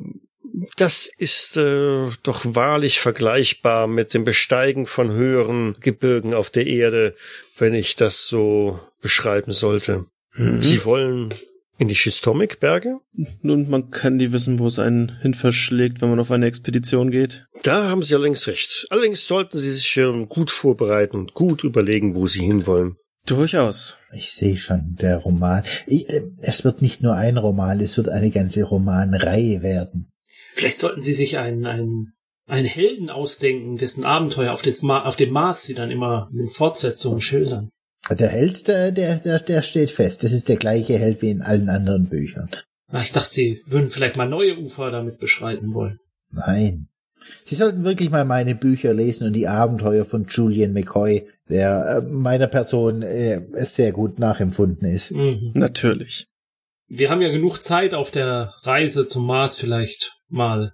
das 0.77 1.09
ist 1.17 1.57
äh, 1.57 2.09
doch 2.23 2.41
wahrlich 2.43 2.99
vergleichbar 2.99 3.87
mit 3.87 4.13
dem 4.13 4.23
Besteigen 4.23 4.85
von 4.85 5.11
höheren 5.11 5.75
Gebirgen 5.79 6.33
auf 6.33 6.49
der 6.49 6.65
Erde, 6.67 7.15
wenn 7.57 7.73
ich 7.73 7.95
das 7.95 8.27
so 8.27 8.79
beschreiben 9.05 9.51
sollte. 9.51 10.07
Mhm. 10.33 10.63
Sie 10.63 10.83
wollen 10.83 11.31
in 11.77 11.89
die 11.89 11.95
Schistomikberge? 11.95 13.01
Nun, 13.43 13.69
man 13.69 13.91
kann 13.91 14.15
nie 14.15 14.31
wissen, 14.31 14.57
wo 14.57 14.65
es 14.65 14.79
einen 14.79 15.21
hin 15.21 15.35
verschlägt, 15.35 16.01
wenn 16.01 16.09
man 16.09 16.19
auf 16.19 16.31
eine 16.31 16.47
Expedition 16.47 17.11
geht. 17.11 17.45
Da 17.61 17.87
haben 17.87 18.01
Sie 18.01 18.15
allerdings 18.15 18.47
recht. 18.47 18.87
Allerdings 18.89 19.27
sollten 19.27 19.59
Sie 19.59 19.69
sich 19.69 20.01
gut 20.27 20.49
vorbereiten 20.49 21.17
und 21.17 21.35
gut 21.35 21.63
überlegen, 21.63 22.15
wo 22.15 22.25
Sie 22.25 22.41
hinwollen. 22.43 22.95
Durchaus. 23.27 23.95
Ich 24.11 24.31
sehe 24.31 24.57
schon, 24.57 24.95
der 24.99 25.17
Roman. 25.17 25.61
Ich, 25.85 26.09
äh, 26.09 26.23
es 26.41 26.63
wird 26.63 26.81
nicht 26.81 27.03
nur 27.03 27.13
ein 27.13 27.37
Roman, 27.37 27.79
es 27.79 27.95
wird 27.95 28.09
eine 28.09 28.31
ganze 28.31 28.63
Romanreihe 28.63 29.61
werden. 29.61 30.11
Vielleicht 30.53 30.79
sollten 30.79 31.01
Sie 31.03 31.13
sich 31.13 31.37
einen, 31.37 31.67
einen, 31.67 32.13
einen 32.47 32.65
Helden 32.65 33.11
ausdenken, 33.11 33.77
dessen 33.77 34.03
Abenteuer 34.03 34.51
auf, 34.51 34.63
des 34.63 34.81
Ma 34.81 35.03
auf 35.03 35.15
dem 35.15 35.31
Mars 35.31 35.63
Sie 35.63 35.75
dann 35.75 35.91
immer 35.91 36.31
in 36.33 36.47
Fortsetzungen 36.47 37.21
schildern. 37.21 37.69
Der 38.09 38.29
Held, 38.29 38.67
der, 38.67 38.91
der, 38.91 39.15
der, 39.15 39.39
der 39.39 39.61
steht 39.61 39.91
fest. 39.91 40.23
Das 40.23 40.31
ist 40.31 40.47
der 40.49 40.57
gleiche 40.57 40.97
Held 40.97 41.21
wie 41.21 41.31
in 41.31 41.41
allen 41.41 41.69
anderen 41.69 42.07
Büchern. 42.07 42.49
Ach, 42.91 43.03
ich 43.03 43.11
dachte, 43.11 43.29
Sie 43.29 43.61
würden 43.65 43.89
vielleicht 43.89 44.15
mal 44.15 44.29
neue 44.29 44.59
Ufer 44.59 44.91
damit 44.91 45.19
beschreiten 45.19 45.73
wollen. 45.73 45.99
Nein. 46.31 46.87
Sie 47.45 47.55
sollten 47.55 47.83
wirklich 47.83 48.11
mal 48.11 48.25
meine 48.25 48.53
Bücher 48.53 48.93
lesen 48.93 49.27
und 49.27 49.33
die 49.33 49.47
Abenteuer 49.47 50.05
von 50.05 50.25
Julian 50.29 50.73
McCoy, 50.73 51.27
der 51.49 51.97
äh, 51.97 52.01
meiner 52.01 52.47
Person 52.47 53.01
äh, 53.01 53.41
sehr 53.53 53.91
gut 53.91 54.19
nachempfunden 54.19 54.87
ist. 54.87 55.11
Mhm. 55.11 55.53
Natürlich. 55.55 56.27
Wir 56.87 57.09
haben 57.09 57.21
ja 57.21 57.29
genug 57.29 57.63
Zeit 57.63 57.95
auf 57.95 58.11
der 58.11 58.53
Reise 58.61 59.07
zum 59.07 59.25
Mars 59.25 59.57
vielleicht 59.57 60.13
mal 60.29 60.73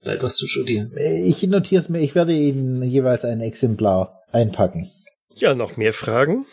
etwas 0.00 0.36
zu 0.36 0.48
studieren. 0.48 0.92
Ich 0.96 1.42
notiere 1.44 1.80
es 1.80 1.88
mir, 1.88 2.00
ich 2.00 2.14
werde 2.14 2.32
Ihnen 2.32 2.82
jeweils 2.82 3.24
ein 3.24 3.40
Exemplar 3.40 4.20
einpacken. 4.32 4.90
Ja, 5.36 5.54
noch 5.54 5.76
mehr 5.76 5.92
Fragen? 5.92 6.44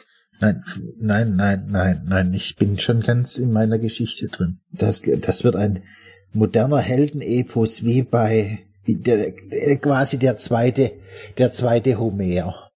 Nein, 0.42 0.64
nein, 1.00 1.36
nein, 1.36 1.68
nein, 1.70 2.02
nein, 2.08 2.34
ich 2.34 2.56
bin 2.56 2.80
schon 2.80 3.02
ganz 3.02 3.38
in 3.38 3.52
meiner 3.52 3.78
Geschichte 3.78 4.28
drin. 4.28 4.60
Das, 4.72 5.02
das 5.04 5.44
wird 5.44 5.56
ein 5.56 5.84
moderner 6.34 6.80
Heldenepos 6.80 7.86
wie 7.86 8.02
bei 8.02 8.66
wie 8.84 8.96
der, 8.96 9.32
quasi 9.78 10.18
der 10.18 10.36
zweite, 10.36 10.92
der 11.38 11.52
zweite 11.52 12.00
Homer. 12.00 12.72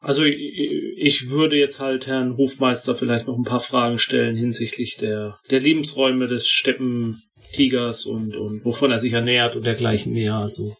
Also 0.00 0.24
ich 0.24 1.30
würde 1.30 1.56
jetzt 1.56 1.80
halt 1.80 2.06
Herrn 2.06 2.36
Hofmeister 2.36 2.94
vielleicht 2.94 3.26
noch 3.26 3.36
ein 3.36 3.44
paar 3.44 3.60
Fragen 3.60 3.98
stellen 3.98 4.36
hinsichtlich 4.36 4.96
der, 4.98 5.38
der 5.50 5.58
Lebensräume 5.58 6.28
des 6.28 6.46
Steppentigers 6.46 8.06
und, 8.06 8.36
und 8.36 8.64
wovon 8.64 8.92
er 8.92 9.00
sich 9.00 9.14
ernährt 9.14 9.56
und 9.56 9.66
dergleichen 9.66 10.12
mehr. 10.12 10.34
Also 10.34 10.76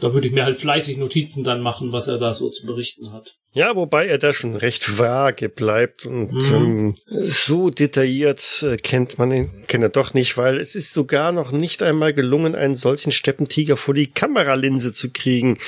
Da 0.00 0.14
würde 0.14 0.28
ich 0.28 0.32
mir 0.32 0.44
halt 0.44 0.56
fleißig 0.56 0.96
Notizen 0.96 1.44
dann 1.44 1.60
machen, 1.62 1.92
was 1.92 2.08
er 2.08 2.18
da 2.18 2.32
so 2.34 2.48
zu 2.48 2.66
berichten 2.66 3.12
hat. 3.12 3.36
Ja, 3.52 3.74
wobei 3.74 4.06
er 4.06 4.18
da 4.18 4.32
schon 4.32 4.54
recht 4.54 4.98
vage 4.98 5.48
bleibt 5.48 6.06
und 6.06 6.32
Mhm. 6.32 6.54
ähm, 6.54 6.94
so 7.08 7.68
detailliert 7.68 8.64
äh, 8.64 8.76
kennt 8.76 9.18
man 9.18 9.32
ihn, 9.32 9.50
kennt 9.66 9.82
er 9.82 9.88
doch 9.90 10.14
nicht, 10.14 10.36
weil 10.36 10.58
es 10.58 10.76
ist 10.76 10.92
sogar 10.92 11.32
noch 11.32 11.50
nicht 11.50 11.82
einmal 11.82 12.14
gelungen, 12.14 12.54
einen 12.54 12.76
solchen 12.76 13.10
Steppentiger 13.10 13.76
vor 13.76 13.94
die 13.94 14.06
Kameralinse 14.06 14.92
zu 14.92 15.10
kriegen. 15.10 15.58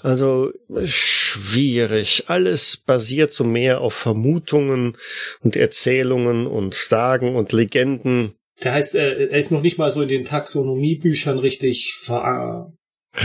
Also 0.00 0.50
äh, 0.74 0.84
schwierig. 0.86 2.24
Alles 2.26 2.76
basiert 2.76 3.32
so 3.32 3.44
mehr 3.44 3.80
auf 3.82 3.94
Vermutungen 3.94 4.96
und 5.42 5.54
Erzählungen 5.54 6.46
und 6.46 6.74
Sagen 6.74 7.36
und 7.36 7.52
Legenden. 7.52 8.34
Der 8.64 8.72
heißt, 8.72 8.96
er, 8.96 9.30
er 9.30 9.38
ist 9.38 9.52
noch 9.52 9.62
nicht 9.62 9.78
mal 9.78 9.92
so 9.92 10.02
in 10.02 10.08
den 10.08 10.24
Taxonomiebüchern 10.24 11.38
richtig 11.38 11.94
ver 12.00 12.72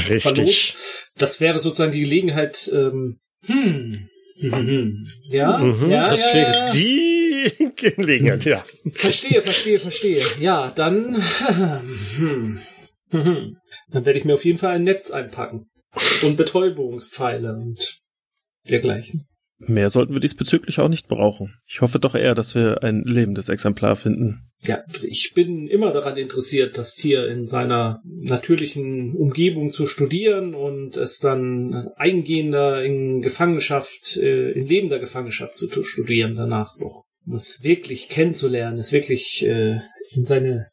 Richtig. 0.09 0.75
Das 1.17 1.39
wäre 1.39 1.59
sozusagen 1.59 1.91
die 1.91 2.01
Gelegenheit, 2.01 2.69
ähm, 2.73 3.19
hm, 3.45 4.09
mhm. 4.39 5.07
ja, 5.29 5.57
Mhm, 5.57 5.89
ja, 5.89 6.09
das 6.09 6.33
ja, 6.33 6.39
ja. 6.39 6.69
die 6.71 7.71
Gelegenheit, 7.75 8.45
ja. 8.45 8.65
Verstehe, 8.91 9.41
verstehe, 9.41 9.77
verstehe. 9.77 10.23
Ja, 10.39 10.71
dann, 10.71 11.21
hm, 12.17 12.59
hm. 13.09 13.57
dann 13.91 14.05
werde 14.05 14.19
ich 14.19 14.25
mir 14.25 14.33
auf 14.33 14.45
jeden 14.45 14.57
Fall 14.57 14.75
ein 14.75 14.83
Netz 14.83 15.11
einpacken 15.11 15.69
und 16.23 16.37
Betäubungspfeile 16.37 17.53
und 17.53 17.99
dergleichen. 18.69 19.27
Mehr 19.67 19.89
sollten 19.89 20.13
wir 20.13 20.19
diesbezüglich 20.19 20.79
auch 20.79 20.89
nicht 20.89 21.07
brauchen. 21.07 21.55
Ich 21.67 21.81
hoffe 21.81 21.99
doch 21.99 22.15
eher, 22.15 22.35
dass 22.35 22.55
wir 22.55 22.83
ein 22.83 23.03
lebendes 23.05 23.49
Exemplar 23.49 23.95
finden. 23.95 24.49
Ja, 24.61 24.83
ich 25.01 25.33
bin 25.33 25.67
immer 25.67 25.91
daran 25.91 26.17
interessiert, 26.17 26.77
das 26.77 26.95
Tier 26.95 27.27
in 27.27 27.45
seiner 27.45 28.01
natürlichen 28.05 29.15
Umgebung 29.15 29.71
zu 29.71 29.85
studieren 29.85 30.55
und 30.55 30.97
es 30.97 31.19
dann 31.19 31.89
eingehender 31.95 32.83
in 32.83 33.21
Gefangenschaft, 33.21 34.17
äh, 34.17 34.51
in 34.51 34.67
lebender 34.67 34.99
Gefangenschaft 34.99 35.57
zu 35.57 35.67
tu- 35.67 35.83
studieren 35.83 36.35
danach 36.35 36.77
noch. 36.77 37.03
Um 37.25 37.33
es 37.35 37.63
wirklich 37.63 38.09
kennenzulernen, 38.09 38.77
es 38.77 38.91
wirklich 38.91 39.45
äh, 39.45 39.79
in 40.15 40.25
seine 40.25 40.67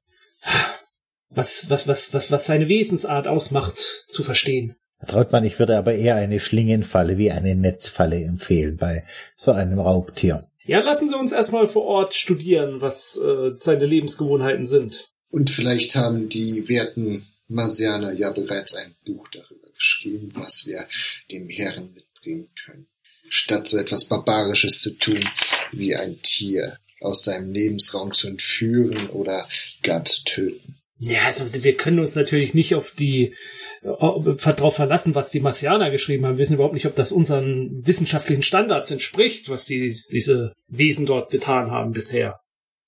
was, 1.31 1.71
was, 1.71 1.87
was, 1.87 2.13
was, 2.13 2.31
was 2.33 2.47
seine 2.47 2.69
Wesensart 2.69 3.29
ausmacht, 3.29 3.79
zu 4.09 4.23
verstehen. 4.23 4.75
Herr 5.01 5.09
Trautmann, 5.09 5.45
ich 5.45 5.59
würde 5.59 5.79
aber 5.79 5.95
eher 5.95 6.17
eine 6.17 6.41
Schlingenfalle 6.41 7.17
wie 7.17 7.31
eine 7.31 7.55
Netzfalle 7.55 8.23
empfehlen 8.23 8.77
bei 8.77 9.05
so 9.35 9.51
einem 9.53 9.79
Raubtier. 9.79 10.47
Ja, 10.65 10.81
lassen 10.81 11.09
Sie 11.09 11.17
uns 11.17 11.33
erstmal 11.33 11.67
vor 11.67 11.85
Ort 11.85 12.15
studieren, 12.15 12.83
was 12.83 13.17
äh, 13.17 13.53
seine 13.59 13.87
Lebensgewohnheiten 13.87 14.67
sind. 14.67 15.09
Und 15.31 15.49
vielleicht 15.49 15.95
haben 15.95 16.29
die 16.29 16.69
werten 16.69 17.27
Marsianer 17.49 18.13
ja 18.13 18.31
bereits 18.31 18.75
ein 18.75 18.95
Buch 19.07 19.27
darüber 19.29 19.71
geschrieben, 19.73 20.31
was 20.35 20.67
wir 20.67 20.87
dem 21.31 21.49
Herren 21.49 21.95
mitbringen 21.95 22.51
können. 22.67 22.87
Statt 23.31 23.69
so 23.69 23.79
etwas 23.79 24.05
Barbarisches 24.05 24.83
zu 24.83 24.91
tun, 24.99 25.25
wie 25.73 25.97
ein 25.97 26.21
Tier 26.21 26.77
aus 27.01 27.25
seinem 27.25 27.53
Lebensraum 27.53 28.13
zu 28.13 28.29
entführen 28.29 29.09
oder 29.09 29.49
gar 29.83 30.05
zu 30.05 30.25
töten. 30.25 30.80
Ja, 31.03 31.21
also 31.27 31.47
wir 31.65 31.77
können 31.77 31.99
uns 31.99 32.15
natürlich 32.15 32.53
nicht 32.53 32.75
auf 32.75 32.91
die 32.93 33.35
äh, 33.83 33.89
darauf 33.91 34.77
verlassen, 34.77 35.15
was 35.15 35.31
die 35.31 35.41
Marsianer 35.41 35.91
geschrieben 35.91 36.27
haben. 36.27 36.35
Wir 36.37 36.43
wissen 36.43 36.55
überhaupt 36.55 36.75
nicht, 36.75 36.87
ob 36.87 36.95
das 36.95 37.11
unseren 37.11 37.87
wissenschaftlichen 37.87 38.43
Standards 38.43 38.91
entspricht, 38.91 39.49
was 39.49 39.65
die 39.65 39.99
diese 40.13 40.53
Wesen 40.69 41.07
dort 41.07 41.31
getan 41.31 41.71
haben 41.71 41.93
bisher. 41.93 42.41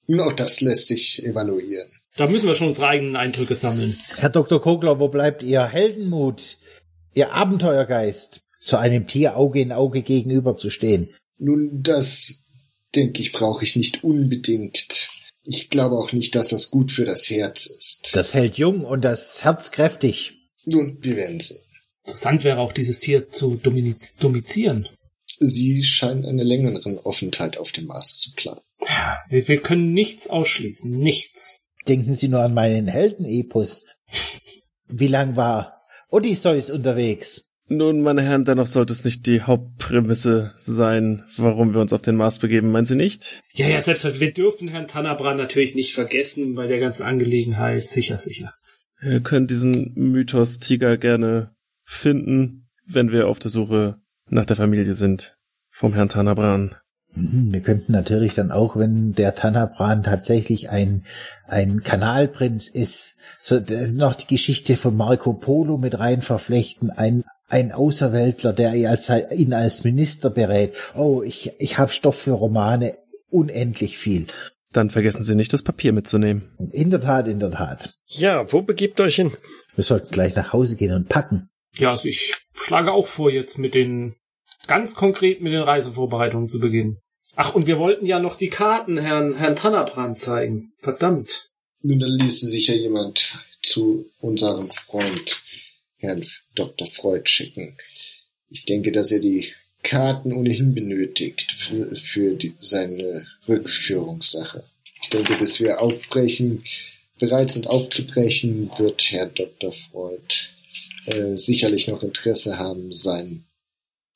Und 0.07 0.21
auch 0.21 0.35
das 0.35 0.61
lässt 0.61 0.89
sich 0.89 1.25
evaluieren. 1.25 1.89
Da 2.17 2.27
müssen 2.27 2.47
wir 2.47 2.55
schon 2.55 2.67
unsere 2.67 2.89
eigenen 2.89 3.17
Eindrücke 3.17 3.55
sammeln. 3.55 3.97
Herr 4.19 4.29
Dr. 4.29 4.61
Kogler, 4.61 5.01
wo 5.01 5.09
bleibt 5.09 5.43
Ihr 5.43 5.65
Heldenmut, 5.65 6.59
Ihr 7.15 7.33
Abenteuergeist, 7.33 8.41
so 8.59 8.77
einem 8.77 9.07
Tier 9.07 9.39
Auge 9.39 9.61
in 9.61 9.73
Auge 9.73 10.03
gegenüber 10.03 10.57
zu 10.57 10.69
stehen? 10.69 11.09
Nun, 11.39 11.83
das 11.83 12.43
denke 12.95 13.23
ich, 13.23 13.33
brauche 13.33 13.65
ich 13.65 13.75
nicht 13.75 14.05
unbedingt. 14.05 15.09
Ich 15.45 15.71
glaube 15.71 15.97
auch 15.97 16.13
nicht, 16.13 16.35
dass 16.35 16.49
das 16.49 16.71
gut 16.71 16.93
für 16.93 17.05
das 17.05 17.29
Herz 17.29 17.67
ist. 17.67 18.11
Das 18.15 18.35
hält 18.35 18.59
jung 18.59 18.85
und 18.85 19.03
das 19.03 19.43
Herz 19.45 19.71
kräftig. 19.71 20.39
Nun, 20.65 20.99
wir 21.01 21.17
werden 21.17 21.41
sehen. 21.41 21.59
Interessant 22.05 22.45
wäre 22.45 22.59
auch, 22.59 22.73
dieses 22.73 23.01
Tier 23.01 23.29
zu 23.29 23.57
domizieren. 23.57 24.89
Sie 25.39 25.83
scheinen 25.83 26.25
einen 26.25 26.47
längeren 26.47 26.99
Aufenthalt 26.99 27.59
auf 27.59 27.73
dem 27.73 27.87
Mars 27.87 28.19
zu 28.19 28.33
planen. 28.35 28.61
Wir, 29.29 29.47
wir 29.49 29.61
können 29.61 29.93
nichts 29.93 30.29
ausschließen. 30.29 30.91
Nichts. 30.91 31.69
Denken 31.89 32.13
Sie 32.13 32.29
nur 32.29 32.41
an 32.41 32.55
meinen 32.55 32.87
Heldenepos. 32.87 33.87
Wie 34.89 35.09
lang 35.09 35.37
war 35.37 35.83
Odysseus 36.11 36.71
unterwegs? 36.71 37.52
Nun, 37.75 38.03
meine 38.03 38.21
Herren, 38.21 38.45
dennoch 38.45 38.67
sollte 38.67 38.93
es 38.93 39.03
nicht 39.03 39.27
die 39.27 39.41
Hauptprämisse 39.41 40.53
sein, 40.57 41.25
warum 41.39 41.73
wir 41.73 41.81
uns 41.81 41.95
auf 41.95 42.03
den 42.03 42.17
Mars 42.17 42.39
begeben, 42.39 42.71
meinen 42.71 42.85
Sie 42.85 42.97
nicht? 42.97 43.41
Ja, 43.55 43.67
ja, 43.67 43.81
selbst 43.81 44.21
wir 44.21 44.31
dürfen 44.31 44.69
Herrn 44.69 44.89
Tannerbrand 44.89 45.39
natürlich 45.39 45.75
nicht 45.75 45.95
vergessen 45.95 46.55
bei 46.55 46.67
der 46.67 46.81
ganzen 46.81 47.05
Angelegenheit. 47.05 47.89
Sicher, 47.89 48.17
sicher. 48.17 48.53
Wir 49.01 49.21
können 49.21 49.47
diesen 49.47 49.95
Mythos 49.95 50.59
Tiger 50.59 50.99
gerne 50.99 51.55
finden, 51.83 52.69
wenn 52.87 53.11
wir 53.11 53.27
auf 53.27 53.39
der 53.39 53.51
Suche 53.51 53.97
nach 54.29 54.45
der 54.45 54.57
Familie 54.57 54.93
sind. 54.93 55.39
Vom 55.71 55.95
Herrn 55.95 56.11
Tanabran. 56.11 56.75
Mhm, 57.15 57.55
Wir 57.55 57.61
könnten 57.61 57.93
natürlich 57.93 58.35
dann 58.35 58.51
auch, 58.51 58.77
wenn 58.77 59.15
der 59.15 59.35
Tanabran 59.35 60.03
tatsächlich 60.03 60.69
ein, 60.69 61.05
ein 61.47 61.83
Kanalprinz 61.83 62.69
ist, 62.69 63.17
so 63.41 63.59
noch 63.95 64.15
die 64.15 64.27
Geschichte 64.27 64.77
von 64.77 64.95
Marco 64.95 65.33
Polo 65.33 65.79
mit 65.79 65.99
rein 65.99 66.21
verflechten, 66.21 66.91
ein, 66.91 67.25
ein 67.53 67.71
Außerweltler, 67.71 68.55
der 68.55 68.75
ihn 68.75 68.87
als, 68.87 69.13
ihn 69.37 69.53
als 69.53 69.85
Minister 69.85 70.31
berät. 70.31 70.75
Oh, 70.95 71.23
ich, 71.23 71.53
ich 71.59 71.77
habe 71.77 71.93
Stoff 71.93 72.19
für 72.19 72.33
Romane, 72.33 72.97
unendlich 73.29 73.99
viel. 73.99 74.27
Dann 74.73 74.89
vergessen 74.89 75.23
Sie 75.23 75.35
nicht, 75.35 75.53
das 75.53 75.63
Papier 75.63 75.93
mitzunehmen. 75.93 76.57
In 76.73 76.91
der 76.91 77.03
Tat, 77.03 77.29
in 77.29 77.41
der 77.41 77.51
Tat. 77.51 77.95
Ja, 78.07 78.51
wo 78.51 78.63
begibt 78.63 78.99
euch 79.01 79.17
hin? 79.17 79.33
Wir 79.75 79.85
sollten 79.85 80.11
gleich 80.11 80.35
nach 80.35 80.55
Hause 80.55 80.77
gehen 80.77 80.95
und 80.95 81.11
packen. 81.11 81.51
Ja, 81.77 81.91
also 81.91 82.09
ich 82.09 82.35
schlage 82.55 82.91
auch 82.91 83.07
vor, 83.07 83.31
jetzt 83.31 83.59
mit 83.59 83.75
den, 83.75 84.15
ganz 84.67 84.95
konkret 84.95 85.43
mit 85.43 85.53
den 85.53 85.63
Reisevorbereitungen 85.63 86.49
zu 86.49 86.59
beginnen. 86.59 87.01
Ach, 87.37 87.55
und 87.55 87.67
wir 87.67 87.79
wollten 87.79 88.07
ja 88.07 88.19
noch 88.19 88.37
die 88.37 88.49
Karten 88.49 88.97
Herrn, 88.97 89.37
Herrn 89.37 89.57
Tannerbrand 89.57 90.17
zeigen. 90.17 90.73
Verdammt. 90.79 91.51
Nun, 91.83 91.99
dann 91.99 92.11
ließe 92.11 92.47
sich 92.47 92.69
ja 92.69 92.75
jemand 92.75 93.35
zu 93.63 94.07
unserem 94.21 94.71
Freund, 94.71 95.43
Herrn 96.03 96.25
Dr. 96.57 96.89
Freud, 96.89 97.29
schicken. 97.29 97.77
Ich 98.49 98.65
denke, 98.65 98.93
dass 98.93 99.13
er 99.13 99.21
die 99.21 99.53
Karten 99.83 100.33
ohnehin 100.33 100.75
benötigt 100.75 101.53
für, 101.53 101.95
für 101.97 102.35
die, 102.35 102.55
seine 102.61 103.27
Rückführungssache. 103.49 104.65
Ich 105.01 105.09
denke, 105.11 105.37
bis 105.37 105.61
wir 105.61 105.81
aufbrechen, 105.81 106.65
bereit 107.19 107.53
sind 107.53 107.69
aufzubrechen, 107.69 108.71
wird 108.79 109.11
Herr 109.11 109.27
Dr. 109.27 109.73
Freud 109.73 110.49
äh, 111.07 111.37
sicherlich 111.37 111.87
noch 111.87 112.03
Interesse 112.03 112.59
haben, 112.59 112.93
sein 112.93 113.45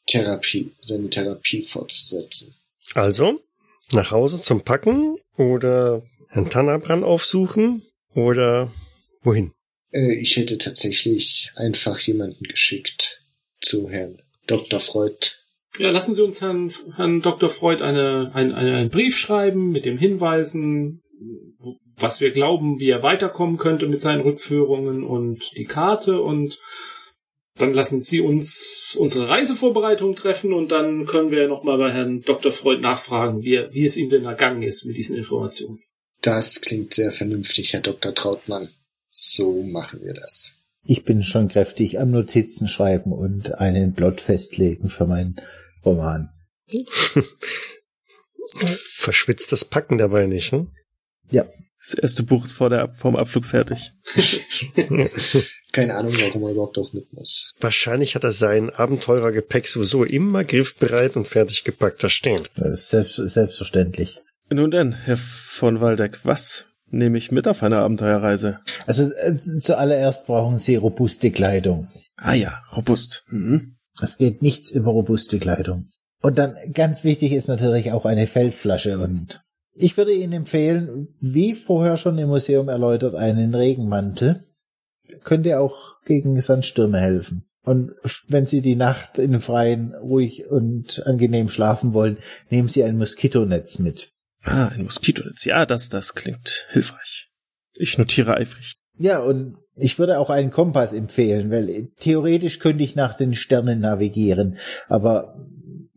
Therapie, 0.07 0.73
seine 0.79 1.09
Therapie 1.09 1.63
fortzusetzen. 1.63 2.55
Also, 2.95 3.41
nach 3.93 4.11
Hause 4.11 4.43
zum 4.43 4.63
Packen 4.63 5.19
oder 5.37 6.03
Herrn 6.29 6.51
Tannerbrand 6.51 7.05
aufsuchen 7.05 7.83
oder 8.15 8.73
wohin? 9.23 9.53
Äh, 9.97 10.15
ich 10.15 10.37
hätte 10.37 10.59
tatsächlich 10.59 11.51
einfach 11.57 11.99
jemanden 12.01 12.45
geschickt 12.45 13.23
zu 13.61 13.89
Herrn 13.89 14.23
Dr. 14.47 14.81
Freud. 14.81 15.33
Ja, 15.79 15.91
lassen 15.91 16.15
Sie 16.15 16.23
uns 16.23 16.41
Herrn, 16.41 16.73
Herrn 16.95 17.21
Dr. 17.21 17.49
Freud 17.49 17.83
eine, 17.83 18.31
ein, 18.35 18.53
eine, 18.53 18.75
einen 18.77 18.91
Brief 18.91 19.17
schreiben 19.17 19.71
mit 19.71 19.85
dem 19.85 19.99
Hinweisen, 19.99 21.03
was 21.97 22.21
wir 22.21 22.31
glauben, 22.31 22.79
wie 22.79 22.91
er 22.91 23.03
weiterkommen 23.03 23.57
könnte 23.57 23.87
mit 23.87 24.01
seinen 24.01 24.21
Rückführungen 24.21 25.03
und 25.03 25.57
die 25.57 25.65
Karte 25.65 26.21
und 26.21 26.59
dann 27.59 27.73
lassen 27.73 28.03
Sie 28.03 28.21
uns 28.21 28.97
unsere 28.99 29.31
Reisevorbereitung 29.31 30.15
treffen 30.15 30.53
und 30.53 30.73
dann 30.73 31.07
können 31.07 31.31
wir 31.31 31.49
nochmal 31.49 31.79
bei 31.79 31.91
Herrn 31.91 32.21
Dr. 32.21 32.53
Freud 32.53 32.83
nachfragen, 32.83 33.43
wie, 33.43 33.55
er, 33.55 33.73
wie 33.73 33.87
es 33.87 33.97
ihm 33.97 34.11
denn 34.11 34.27
ergangen 34.27 34.63
ist 34.63 34.85
mit 34.85 34.97
diesen 34.97 35.17
Informationen. 35.17 35.81
Das 36.21 36.61
klingt 36.61 36.93
sehr 36.93 37.13
vernünftig, 37.13 37.73
Herr 37.73 37.81
Dr. 37.81 38.15
Trautmann. 38.15 38.69
So 39.19 39.63
machen 39.63 40.03
wir 40.03 40.13
das. 40.13 40.53
Ich 40.83 41.05
bin 41.05 41.23
schon 41.23 41.49
kräftig 41.49 41.99
am 41.99 42.11
Notizen 42.11 42.69
schreiben 42.69 43.13
und 43.13 43.55
einen 43.55 43.95
Plot 43.95 44.21
festlegen 44.21 44.91
für 44.91 45.07
meinen 45.07 45.41
Roman. 45.87 46.29
Verschwitzt 48.93 49.53
das 49.53 49.65
Packen 49.65 49.97
dabei 49.97 50.27
nicht, 50.27 50.53
ne? 50.53 50.67
Ja, 51.31 51.47
Das 51.81 51.95
erste 51.95 52.25
Buch 52.25 52.45
ist 52.45 52.53
vor 52.53 52.69
der, 52.69 52.93
vom 52.93 53.17
Abflug 53.17 53.47
fertig. 53.47 53.93
Keine 55.73 55.97
Ahnung, 55.97 56.15
warum 56.21 56.43
er 56.45 56.51
überhaupt 56.51 56.77
auch 56.77 56.93
mit 56.93 57.11
muss. 57.15 57.55
Wahrscheinlich 57.59 58.15
hat 58.17 58.25
er 58.25 58.33
sein 58.33 58.69
Abenteurergepäck 58.69 59.67
sowieso 59.67 60.05
immer 60.05 60.45
griffbereit 60.45 61.17
und 61.17 61.27
fertig 61.27 61.65
gepackt 61.65 62.05
da 62.05 62.11
stehen. 62.11 62.43
das 62.57 62.83
ist 62.83 62.91
selbst, 62.91 63.17
selbstverständlich. 63.17 64.21
Nun 64.51 64.71
denn, 64.71 64.93
Herr 64.93 65.17
von 65.17 65.81
Waldeck, 65.81 66.21
was 66.23 66.67
nehme 66.97 67.19
ich 67.19 67.31
mit 67.31 67.49
auf 67.49 67.63
eine 67.63 67.79
Abenteuerreise? 67.79 68.61
Also 68.87 69.05
äh, 69.15 69.37
zuallererst 69.61 70.27
brauchen 70.27 70.57
Sie 70.57 70.77
robuste 70.77 71.31
Kleidung. 71.31 71.89
Ah 72.17 72.35
ja, 72.35 72.63
robust. 72.77 73.25
Mhm. 73.29 73.77
Es 74.01 74.19
geht 74.19 74.43
nichts 74.43 74.71
über 74.71 74.91
robuste 74.91 75.39
Kleidung. 75.39 75.87
Und 76.23 76.39
dann 76.39 76.55
ganz 76.73 77.05
wichtig 77.05 77.33
ist 77.33 77.49
natürlich 77.49 77.93
auch 77.93 78.05
eine 78.05 78.27
Feldflasche 78.27 78.99
und 78.99 79.43
ich 79.79 79.99
würde 79.99 80.13
Ihnen 80.13 80.33
empfehlen, 80.33 81.07
wie 81.21 81.55
vorher 81.55 81.99
schon 81.99 82.17
im 82.17 82.29
Museum 82.29 82.69
erläutert, 82.69 83.15
einen 83.15 83.55
Regenmantel. 83.55 84.43
Könnte 85.23 85.61
auch 85.61 86.01
gegen 86.07 86.41
Sandstürme 86.41 86.99
helfen. 86.99 87.47
Und 87.63 87.93
wenn 88.29 88.47
Sie 88.47 88.63
die 88.63 88.77
Nacht 88.77 89.19
in 89.19 89.39
Freien 89.41 89.95
ruhig 89.95 90.47
und 90.47 91.03
angenehm 91.05 91.49
schlafen 91.49 91.93
wollen, 91.93 92.17
nehmen 92.49 92.69
Sie 92.69 92.85
ein 92.85 92.97
Moskitonetz 92.97 93.79
mit. 93.79 94.13
Ah, 94.47 94.69
ein 94.69 94.85
Moskitonetz. 94.85 95.45
Ja, 95.45 95.67
das, 95.67 95.89
das 95.89 96.15
klingt 96.15 96.69
hilfreich. 96.71 97.29
Ich 97.75 97.99
notiere 97.99 98.37
eifrig. 98.37 98.77
Ja, 98.97 99.19
und 99.19 99.57
ich 99.75 99.99
würde 99.99 100.19
auch 100.19 100.31
einen 100.31 100.51
Kompass 100.51 100.93
empfehlen, 100.93 101.51
weil 101.51 101.89
theoretisch 101.99 102.61
könnte 102.61 102.83
ich 102.83 102.95
nach 102.95 103.15
den 103.15 103.35
Sternen 103.35 103.81
navigieren, 103.81 104.57
aber 104.89 105.35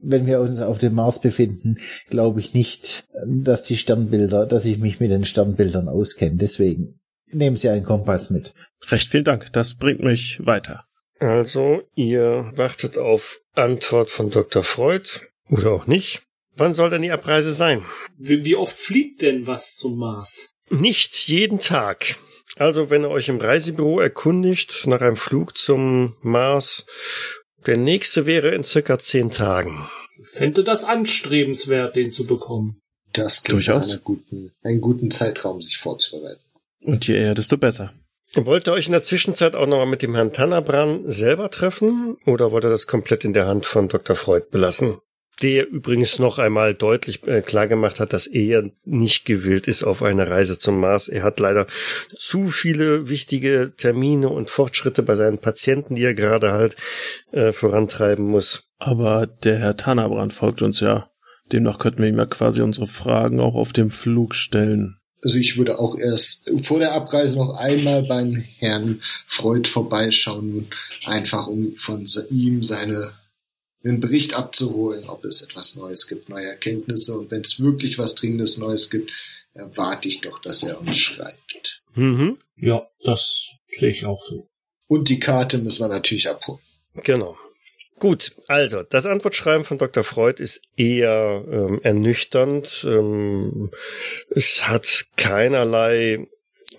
wenn 0.02 0.26
wir 0.26 0.40
uns 0.40 0.62
auf 0.62 0.80
dem 0.80 0.96
Mars 0.96 1.22
befinden, 1.22 1.78
glaube 2.10 2.40
ich 2.40 2.54
nicht, 2.54 3.06
dass 3.26 3.64
die 3.64 3.78
Sternbilder, 3.78 4.46
dass 4.46 4.66
ich 4.66 4.80
mich 4.80 5.00
mit 5.00 5.12
den 5.12 5.26
Sternbildern 5.26 5.88
auskenne. 5.88 6.38
Deswegen 6.38 7.00
nehmen 7.32 7.56
Sie 7.56 7.70
einen 7.70 7.84
Kompass 7.84 8.30
mit. 8.30 8.54
Recht 8.90 9.10
vielen 9.10 9.26
Dank. 9.26 9.52
Das 9.54 9.76
bringt 9.76 10.02
mich 10.02 10.40
weiter. 10.44 10.86
Also, 11.20 11.82
ihr 11.96 12.52
wartet 12.56 12.98
auf 12.98 13.42
Antwort 13.54 14.10
von 14.10 14.30
Dr. 14.30 14.64
Freud 14.64 15.08
oder 15.50 15.72
auch 15.72 15.86
nicht. 15.86 16.24
Wann 16.60 16.74
soll 16.74 16.90
denn 16.90 17.04
die 17.04 17.12
Abreise 17.12 17.54
sein? 17.54 17.86
Wie, 18.18 18.44
wie 18.44 18.58
oft 18.58 18.78
fliegt 18.78 19.22
denn 19.22 19.48
was 19.48 19.78
zum 19.78 19.98
Mars? 19.98 20.60
Nicht 20.70 21.30
jeden 21.30 21.60
Tag. 21.60 22.18
Also, 22.58 22.90
wenn 22.90 23.04
ihr 23.04 23.10
euch 23.10 23.30
im 23.30 23.40
Reisebüro 23.40 24.02
erkundigt 24.02 24.86
nach 24.86 25.00
einem 25.00 25.16
Flug 25.16 25.58
zum 25.58 26.18
Mars, 26.22 26.86
der 27.66 27.78
nächste 27.78 28.26
wäre 28.26 28.54
in 28.54 28.66
circa 28.66 29.00
zehn 29.00 29.32
Tagen. 29.32 29.88
Fände 30.24 30.66
das 30.66 30.84
anstrebenswert, 30.84 31.96
den 31.96 32.12
zu 32.12 32.26
bekommen. 32.26 32.82
Das 33.14 33.44
klingt 33.44 33.66
Durchaus. 33.66 33.90
einer 33.90 34.02
guten, 34.02 34.52
einen 34.62 34.82
guten 34.82 35.12
Zeitraum, 35.12 35.62
sich 35.62 35.78
vorzubereiten. 35.78 36.42
Und 36.82 37.08
je 37.08 37.16
eher, 37.16 37.36
desto 37.36 37.58
besser. 37.58 37.94
Wollt 38.36 38.68
ihr 38.68 38.74
euch 38.74 38.86
in 38.86 38.92
der 38.92 39.02
Zwischenzeit 39.02 39.56
auch 39.56 39.66
nochmal 39.66 39.88
mit 39.88 40.02
dem 40.02 40.14
Herrn 40.14 40.34
Tannabran 40.34 41.10
selber 41.10 41.50
treffen 41.50 42.18
oder 42.26 42.52
wollt 42.52 42.66
ihr 42.66 42.70
das 42.70 42.86
komplett 42.86 43.24
in 43.24 43.34
der 43.34 43.48
Hand 43.48 43.66
von 43.66 43.88
Dr. 43.88 44.16
Freud 44.16 44.48
belassen? 44.52 45.00
Der 45.42 45.70
übrigens 45.70 46.20
noch 46.20 46.38
einmal 46.38 46.74
deutlich 46.74 47.26
äh, 47.28 47.42
klargemacht 47.42 48.00
hat, 48.00 48.12
dass 48.12 48.28
er 48.28 48.70
nicht 48.86 49.26
gewillt 49.26 49.68
ist 49.68 49.84
auf 49.84 50.04
eine 50.04 50.30
Reise 50.30 50.60
zum 50.60 50.80
Mars. 50.80 51.08
Er 51.08 51.24
hat 51.24 51.40
leider 51.40 51.66
zu 52.16 52.48
viele 52.48 53.08
wichtige 53.08 53.72
Termine 53.78 54.30
und 54.30 54.50
Fortschritte 54.50 55.02
bei 55.02 55.16
seinen 55.16 55.38
Patienten, 55.38 55.96
die 55.96 56.04
er 56.04 56.14
gerade 56.14 56.52
halt 56.52 56.76
äh, 57.32 57.54
vorantreiben 57.54 58.26
muss. 58.26 58.70
Aber 58.80 59.28
der 59.28 59.58
Herr 59.60 59.78
Tannerbrand 59.78 60.34
folgt 60.34 60.62
uns 60.62 60.82
ja. 60.82 61.10
Demnach 61.52 61.80
könnten 61.80 62.02
wir 62.02 62.10
ihm 62.10 62.18
ja 62.18 62.26
quasi 62.26 62.62
unsere 62.62 62.88
Fragen 62.88 63.40
auch 63.40 63.56
auf 63.56 63.74
dem 63.74 63.90
Flug 63.90 64.36
stellen. 64.36 64.98
Also 65.24 65.38
ich 65.38 65.58
würde 65.58 65.80
auch 65.80 65.98
erst 65.98 66.50
vor 66.62 66.80
der 66.80 66.94
Abreise 66.94 67.38
noch 67.38 67.56
einmal 67.58 68.04
beim 68.04 68.36
Herrn 68.36 69.02
Freud 69.28 69.68
vorbeischauen, 69.68 70.68
einfach 71.06 71.48
um 71.48 71.74
von 71.76 72.08
ihm 72.30 72.64
seine 72.64 73.12
einen 73.84 74.00
Bericht 74.02 74.34
abzuholen, 74.34 75.08
ob 75.08 75.26
es 75.26 75.42
etwas 75.42 75.76
Neues 75.76 76.08
gibt, 76.08 76.30
neue 76.30 76.48
Erkenntnisse. 76.48 77.18
Und 77.18 77.32
wenn 77.32 77.42
es 77.42 77.60
wirklich 77.60 77.98
was 77.98 78.16
Dringendes 78.16 78.58
Neues 78.58 78.90
gibt, 78.90 79.12
erwarte 79.54 80.08
ich 80.08 80.22
doch, 80.22 80.40
dass 80.40 80.64
er 80.64 80.80
uns 80.80 80.98
schreibt. 80.98 81.82
Mhm. 81.96 82.38
Ja, 82.56 82.88
das 83.02 83.50
sehe 83.78 83.90
ich 83.90 84.06
auch 84.06 84.22
so. 84.28 84.48
Und 84.88 85.10
die 85.10 85.20
Karte 85.20 85.60
müssen 85.60 85.84
wir 85.84 85.88
natürlich 85.88 86.30
abholen. 86.30 86.60
Genau. 87.04 87.38
Gut, 88.00 88.34
also 88.48 88.82
das 88.84 89.06
Antwortschreiben 89.06 89.66
von 89.66 89.78
Dr. 89.78 90.06
Freud 90.06 90.42
ist 90.42 90.62
eher 90.78 91.44
ähm, 91.52 91.80
ernüchternd. 91.84 92.86
Ähm, 92.88 93.72
es 94.30 94.68
hat 94.68 95.08
keinerlei 95.18 96.28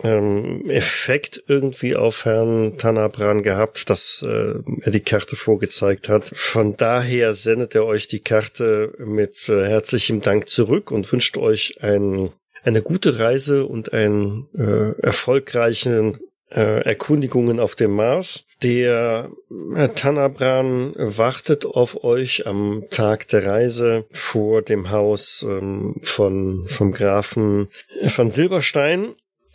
ähm, 0.02 0.68
Effekt 0.70 1.42
irgendwie 1.46 1.96
auf 1.96 2.24
Herrn 2.24 2.76
Tanabran 2.78 3.42
gehabt, 3.42 3.90
dass 3.90 4.24
äh, 4.26 4.54
er 4.82 4.90
die 4.90 5.00
Karte 5.00 5.36
vorgezeigt 5.36 6.08
hat. 6.08 6.30
Von 6.34 6.76
daher 6.76 7.34
sendet 7.34 7.74
er 7.74 7.84
euch 7.84 8.08
die 8.08 8.20
Karte 8.20 8.94
mit 8.98 9.48
äh, 9.48 9.66
herzlichem 9.68 10.22
Dank 10.22 10.48
zurück 10.48 10.90
und 10.90 11.10
wünscht 11.12 11.36
euch 11.36 11.82
ein, 11.82 12.30
eine 12.62 12.82
gute 12.82 13.18
Reise 13.18 13.66
und 13.66 13.92
einen 13.92 14.48
äh, 14.56 15.00
erfolgreichen 15.00 16.16
äh, 16.50 16.82
Erkundigungen 16.82 17.60
auf 17.60 17.74
dem 17.74 17.92
Mars. 17.92 18.44
Der 18.62 19.30
Herr 19.74 19.94
Tanabran 19.94 20.92
wartet 20.96 21.64
auf 21.64 22.04
euch 22.04 22.46
am 22.46 22.84
Tag 22.90 23.28
der 23.28 23.46
Reise 23.46 24.04
vor 24.10 24.60
dem 24.60 24.90
Haus 24.90 25.46
ähm, 25.48 25.96
von 26.02 26.66
vom 26.66 26.92
Grafen 26.92 27.68
von 28.08 28.30
Silberstein. 28.30 29.14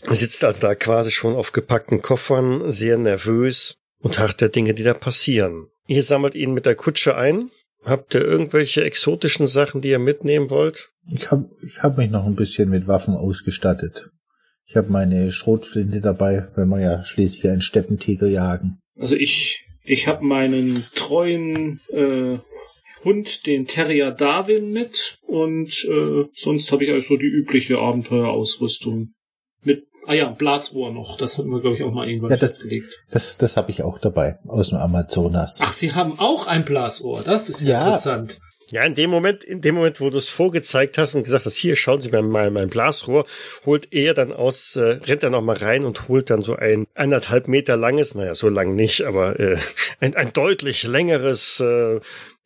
Sitzt 0.10 0.43
also 0.43 0.62
da 0.62 0.76
quasi 0.76 1.12
schon 1.12 1.36
auf 1.36 1.51
gepackten 1.51 2.01
Koffern, 2.01 2.70
sehr 2.72 2.97
nervös 2.97 3.76
und 3.99 4.20
harrt 4.20 4.41
der 4.41 4.49
Dinge, 4.49 4.74
die 4.74 4.84
da 4.84 4.93
passieren. 4.93 5.68
Ihr 5.88 6.03
sammelt 6.03 6.36
ihn 6.36 6.53
mit 6.53 6.66
der 6.66 6.76
Kutsche 6.76 7.16
ein. 7.16 7.49
Habt 7.84 8.16
ihr 8.16 8.22
irgendwelche 8.22 8.84
exotischen 8.84 9.47
Sachen, 9.47 9.82
die 9.82 9.89
ihr 9.89 9.99
mitnehmen 9.99 10.49
wollt? 10.49 10.91
Ich 11.08 11.30
habe 11.30 11.49
ich 11.62 11.84
hab 11.84 11.97
mich 11.97 12.10
noch 12.10 12.26
ein 12.26 12.36
bisschen 12.36 12.70
mit 12.70 12.88
Waffen 12.88 13.14
ausgestattet. 13.14 14.10
Ich 14.68 14.76
habe 14.76 14.91
meine 14.91 15.32
Schrotflinte 15.32 16.01
dabei, 16.01 16.47
wenn 16.56 16.70
wir 16.70 16.82
ja 16.82 17.03
schließlich 17.03 17.47
einen 17.51 17.62
Steppentiger 17.62 18.28
jagen. 18.28 18.80
Also 18.99 19.16
ich, 19.16 19.64
ich 19.84 20.08
habe 20.08 20.26
meinen 20.26 20.84
treuen 20.95 21.80
äh, 21.89 22.39
Hund, 23.03 23.45
den 23.45 23.66
Terrier 23.66 24.12
Darwin, 24.12 24.74
mit 24.74 25.20
und 25.22 25.70
äh, 25.86 26.26
sonst 26.34 26.72
habe 26.72 26.86
ich 26.86 26.91
also 26.91 27.10
so 27.10 27.18
die 27.18 27.28
übliche 27.28 27.78
Abenteuerausrüstung. 27.78 29.14
Mit, 29.64 29.86
ah 30.08 30.14
ja, 30.14 30.30
Blasrohr 30.30 30.91
noch. 30.91 31.18
Das 31.18 31.38
hatten 31.38 31.49
wir, 31.49 31.62
glaube 31.62 31.76
ich, 31.76 31.84
auch 31.84 31.91
mal 31.91 32.08
irgendwann 32.08 32.32
Ja, 32.32 32.38
das- 32.38 32.58
festgelegt. 32.58 33.01
Das, 33.12 33.38
das 33.38 33.58
habe 33.58 33.72
ich 33.72 33.84
auch 33.84 33.99
dabei, 33.99 34.38
aus 34.47 34.70
dem 34.70 34.78
Amazonas. 34.80 35.60
Ach, 35.64 35.72
Sie 35.72 35.93
haben 35.93 36.20
auch 36.20 36.47
ein 36.47 36.66
Blasrohr. 36.66 37.22
Das 37.24 37.49
ist 37.49 37.62
ja, 37.64 37.80
interessant. 37.80 38.39
Ja, 38.72 38.84
in 38.84 38.95
dem 38.95 39.12
Moment, 39.12 39.43
in 39.43 39.62
dem 39.62 39.76
Moment, 39.76 40.01
wo 40.01 40.10
du 40.10 40.18
es 40.18 40.28
vorgezeigt 40.30 40.97
hast 40.97 41.14
und 41.14 41.22
gesagt 41.24 41.45
hast, 41.45 41.56
hier, 41.56 41.76
schauen 41.76 42.01
Sie 42.01 42.10
mal 42.10 42.24
mein, 42.24 42.51
mein 42.51 42.68
Blasrohr, 42.70 43.26
holt 43.66 43.93
er 43.93 44.16
dann 44.16 44.34
aus, 44.34 44.76
äh, 44.76 44.99
rennt 45.03 45.22
er 45.22 45.30
noch 45.30 45.43
mal 45.43 45.56
rein 45.56 45.86
und 45.86 46.08
holt 46.08 46.32
dann 46.32 46.41
so 46.41 46.56
ein 46.56 46.88
anderthalb 46.95 47.47
Meter 47.47 47.78
langes, 47.78 48.16
naja, 48.16 48.34
so 48.34 48.49
lang 48.49 48.74
nicht, 48.76 49.03
aber 49.03 49.39
äh, 49.39 49.58
ein, 49.99 50.16
ein 50.16 50.34
deutlich 50.34 50.82
längeres, 50.84 51.60
äh, 51.60 51.99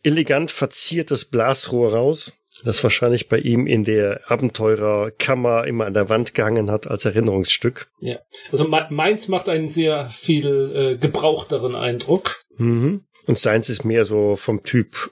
elegant 0.04 0.52
verziertes 0.52 1.24
Blasrohr 1.26 1.94
raus, 1.94 2.34
das 2.64 2.84
wahrscheinlich 2.84 3.30
bei 3.30 3.38
ihm 3.40 3.68
in 3.68 3.84
der 3.84 4.22
Abenteurerkammer 4.30 5.66
immer 5.66 5.86
an 5.86 5.94
der 5.94 6.10
Wand 6.10 6.34
gehangen 6.34 6.70
hat 6.72 6.88
als 6.88 7.06
Erinnerungsstück. 7.06 7.92
Ja. 8.00 8.20
Also 8.52 8.68
me- 8.68 8.88
meins 8.90 9.28
macht 9.28 9.50
einen 9.50 9.70
sehr 9.70 10.10
viel 10.10 10.72
äh, 10.76 10.98
gebrauchteren 10.98 11.76
Eindruck. 11.76 12.44
Mhm. 12.58 13.06
Und 13.28 13.40
seins 13.40 13.70
ist 13.70 13.86
mehr 13.86 14.06
so 14.06 14.36
vom 14.36 14.64
Typ 14.64 15.12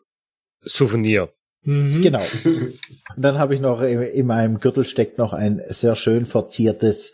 Souvenir. 0.61 1.29
Mhm. 1.61 2.01
Genau. 2.01 2.23
Und 2.43 2.79
dann 3.15 3.37
habe 3.37 3.53
ich 3.53 3.61
noch 3.61 3.81
in, 3.81 4.01
in 4.01 4.25
meinem 4.25 4.59
Gürtel 4.59 4.85
steckt 4.85 5.17
noch 5.17 5.33
ein 5.33 5.61
sehr 5.65 5.95
schön 5.95 6.25
verziertes, 6.25 7.13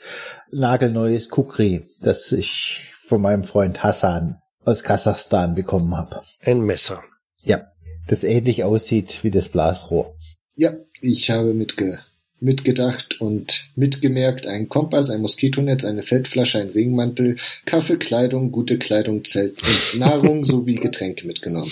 nagelneues 0.52 1.30
Kukri, 1.30 1.84
das 2.02 2.32
ich 2.32 2.92
von 3.08 3.22
meinem 3.22 3.44
Freund 3.44 3.84
Hassan 3.84 4.38
aus 4.64 4.84
Kasachstan 4.84 5.56
bekommen 5.56 5.98
habe. 5.98 6.22
Ein 6.42 6.62
Messer. 6.62 7.04
Ja, 7.42 7.66
das 8.08 8.24
ähnlich 8.24 8.64
aussieht 8.64 9.24
wie 9.24 9.32
das 9.32 9.50
Blasrohr. 9.50 10.16
Ja, 10.56 10.76
ich 11.02 11.30
habe 11.30 11.54
mitge 11.54 12.00
mitgedacht 12.40 13.22
und 13.22 13.68
mitgemerkt, 13.76 14.48
ein 14.48 14.68
Kompass, 14.68 15.10
ein 15.10 15.22
Moskitonetz, 15.22 15.86
eine 15.86 16.04
Feldflasche, 16.04 16.60
ein 16.60 16.70
Regenmantel, 16.70 17.38
Kaffee, 17.66 17.96
Kleidung, 17.98 18.52
gute 18.52 18.78
Kleidung, 18.78 19.24
Zelt 19.24 19.62
und 19.64 19.94
Nahrung 20.00 20.44
sowie 20.44 20.76
Getränke 20.76 21.26
mitgenommen. 21.26 21.72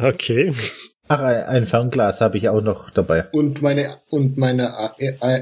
Okay. 0.00 0.52
Ach, 1.08 1.20
ein, 1.20 1.66
Fernglas 1.66 2.20
habe 2.20 2.36
ich 2.36 2.48
auch 2.50 2.60
noch 2.60 2.90
dabei. 2.90 3.24
Und 3.30 3.62
meine, 3.62 3.96
und 4.08 4.36
meine 4.36 4.74
A- 4.76 4.96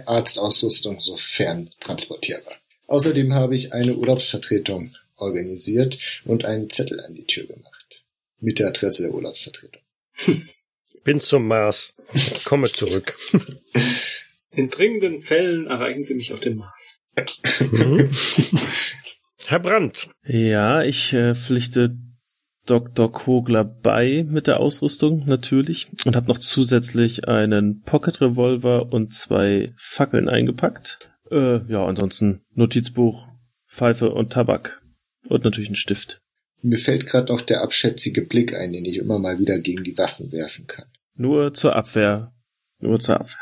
Arztausrüstung, 0.06 1.00
sofern 1.00 1.70
transportierbar. 1.80 2.54
Außerdem 2.86 3.34
habe 3.34 3.56
ich 3.56 3.72
eine 3.72 3.96
Urlaubsvertretung 3.96 4.94
organisiert 5.16 5.98
und 6.24 6.44
einen 6.44 6.70
Zettel 6.70 7.00
an 7.00 7.14
die 7.14 7.24
Tür 7.26 7.46
gemacht. 7.46 8.04
Mit 8.38 8.60
der 8.60 8.68
Adresse 8.68 9.02
der 9.02 9.14
Urlaubsvertretung. 9.14 9.82
Bin 11.06 11.20
zum 11.20 11.46
Mars. 11.46 11.94
Komme 12.44 12.70
zurück. 12.70 13.16
In 14.50 14.68
dringenden 14.68 15.20
Fällen 15.20 15.68
erreichen 15.68 16.02
Sie 16.02 16.16
mich 16.16 16.32
auf 16.32 16.40
dem 16.40 16.56
Mars. 16.56 17.00
Mhm. 17.70 18.10
Herr 19.46 19.60
Brandt, 19.60 20.10
Ja, 20.24 20.82
ich 20.82 21.12
äh, 21.12 21.36
pflichte 21.36 21.96
Dr. 22.66 23.12
Kogler 23.12 23.62
bei 23.62 24.26
mit 24.28 24.48
der 24.48 24.58
Ausrüstung 24.58 25.22
natürlich 25.26 25.86
und 26.04 26.16
habe 26.16 26.26
noch 26.26 26.38
zusätzlich 26.38 27.28
einen 27.28 27.82
Pocket 27.82 28.20
Revolver 28.20 28.92
und 28.92 29.14
zwei 29.14 29.72
Fackeln 29.76 30.28
eingepackt. 30.28 31.12
Äh, 31.30 31.60
ja, 31.70 31.86
ansonsten 31.86 32.40
Notizbuch, 32.54 33.28
Pfeife 33.68 34.10
und 34.10 34.32
Tabak 34.32 34.82
und 35.28 35.44
natürlich 35.44 35.70
ein 35.70 35.76
Stift. 35.76 36.20
Mir 36.62 36.78
fällt 36.78 37.06
gerade 37.06 37.32
noch 37.32 37.42
der 37.42 37.62
abschätzige 37.62 38.22
Blick 38.22 38.54
ein, 38.54 38.72
den 38.72 38.84
ich 38.84 38.96
immer 38.96 39.20
mal 39.20 39.38
wieder 39.38 39.60
gegen 39.60 39.84
die 39.84 39.96
Waffen 39.96 40.32
werfen 40.32 40.66
kann. 40.66 40.86
Nur 41.16 41.54
zur 41.54 41.74
Abwehr. 41.74 42.32
Nur 42.78 43.00
zur 43.00 43.20
Abwehr. 43.20 43.38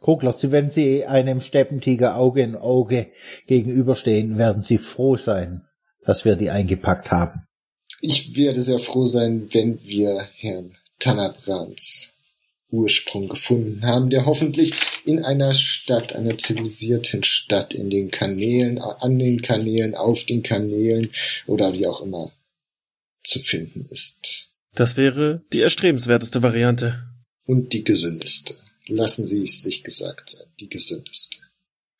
Koklas, 0.00 0.50
wenn 0.50 0.70
Sie 0.70 1.04
einem 1.04 1.40
Steppentiger 1.40 2.16
Auge 2.16 2.42
in 2.42 2.54
Auge 2.54 3.10
gegenüberstehen, 3.46 4.38
werden 4.38 4.62
Sie 4.62 4.78
froh 4.78 5.16
sein, 5.16 5.66
dass 6.04 6.24
wir 6.24 6.36
die 6.36 6.50
eingepackt 6.50 7.10
haben. 7.10 7.46
Ich 8.00 8.36
werde 8.36 8.62
sehr 8.62 8.78
froh 8.78 9.06
sein, 9.06 9.48
wenn 9.52 9.80
wir 9.82 10.28
Herrn 10.36 10.76
Tanabrands 10.98 12.12
Ursprung 12.70 13.28
gefunden 13.28 13.84
haben, 13.84 14.10
der 14.10 14.26
hoffentlich 14.26 14.72
in 15.04 15.24
einer 15.24 15.54
Stadt, 15.54 16.14
einer 16.14 16.36
zivilisierten 16.36 17.24
Stadt, 17.24 17.74
in 17.74 17.90
den 17.90 18.10
Kanälen, 18.10 18.78
an 18.78 19.18
den 19.18 19.40
Kanälen, 19.40 19.94
auf 19.94 20.24
den 20.24 20.42
Kanälen 20.42 21.10
oder 21.46 21.72
wie 21.72 21.86
auch 21.86 22.00
immer 22.00 22.32
zu 23.22 23.38
finden 23.40 23.86
ist. 23.90 24.48
Das 24.74 24.96
wäre 24.96 25.42
die 25.52 25.60
erstrebenswerteste 25.60 26.42
Variante. 26.42 27.02
Und 27.46 27.72
die 27.72 27.84
gesündeste. 27.84 28.54
Lassen 28.86 29.26
Sie 29.26 29.44
es 29.44 29.62
sich 29.62 29.82
gesagt 29.82 30.30
sein, 30.30 30.46
die 30.60 30.68
gesündeste. 30.68 31.38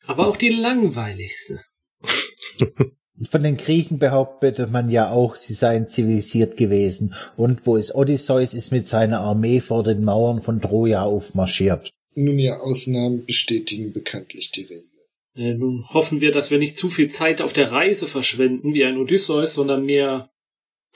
Aber 0.05 0.27
auch 0.27 0.37
die 0.37 0.49
langweiligste. 0.49 1.61
Von 3.29 3.41
den 3.41 3.57
Griechen 3.57 3.97
behauptet 3.97 4.69
man 4.69 4.91
ja 4.91 5.09
auch, 5.09 5.35
sie 5.35 5.53
seien 5.53 5.87
zivilisiert 5.87 6.55
gewesen. 6.55 7.15
Und 7.35 7.65
wo 7.65 7.75
ist 7.75 7.95
Odysseus, 7.95 8.53
ist 8.53 8.71
mit 8.71 8.87
seiner 8.87 9.21
Armee 9.21 9.59
vor 9.59 9.83
den 9.83 10.03
Mauern 10.03 10.39
von 10.39 10.61
Troja 10.61 11.01
aufmarschiert. 11.01 11.89
Nun 12.13 12.37
ja, 12.37 12.59
Ausnahmen 12.59 13.25
bestätigen 13.25 13.91
bekanntlich 13.91 14.51
die 14.51 14.63
Regel. 14.63 14.83
Äh, 15.35 15.53
nun 15.55 15.83
hoffen 15.89 16.21
wir, 16.21 16.31
dass 16.31 16.51
wir 16.51 16.59
nicht 16.59 16.77
zu 16.77 16.89
viel 16.89 17.09
Zeit 17.09 17.41
auf 17.41 17.53
der 17.53 17.71
Reise 17.71 18.05
verschwenden 18.05 18.73
wie 18.73 18.85
ein 18.85 18.97
Odysseus, 18.97 19.55
sondern 19.55 19.83
mehr 19.83 20.29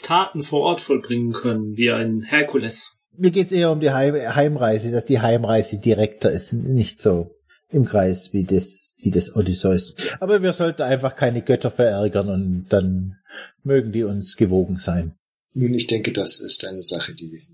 Taten 0.02 0.44
vor 0.44 0.62
Ort 0.62 0.82
vollbringen 0.82 1.34
können, 1.34 1.76
wie 1.76 1.92
ein 1.92 2.22
Herkules. 2.22 3.01
Mir 3.18 3.32
geht's 3.32 3.52
eher 3.52 3.72
um 3.72 3.80
die 3.80 3.92
Heim 3.92 4.16
Heimreise, 4.16 4.92
dass 4.92 5.06
die 5.06 5.20
Heimreise 5.20 5.80
direkter 5.80 6.32
ist, 6.32 6.54
nicht 6.54 7.02
so 7.02 7.36
im 7.70 7.86
Kreis 7.86 8.34
wie 8.34 8.44
das, 8.44 8.96
wie 9.02 9.12
das 9.12 9.36
Odysseus. 9.36 9.96
Aber 10.20 10.42
wir 10.42 10.54
sollten 10.54 10.84
einfach 10.84 11.16
keine 11.16 11.42
Götter 11.42 11.72
verärgern 11.72 12.30
und 12.30 12.66
dann 12.70 13.18
mögen 13.64 13.92
die 13.92 14.04
uns 14.04 14.36
gewogen 14.38 14.78
sein. 14.78 15.14
Nun, 15.54 15.74
ich 15.74 15.88
denke, 15.88 16.12
das 16.14 16.40
ist 16.40 16.66
eine 16.66 16.84
Sache, 16.84 17.14
die 17.14 17.32
wir. 17.32 17.51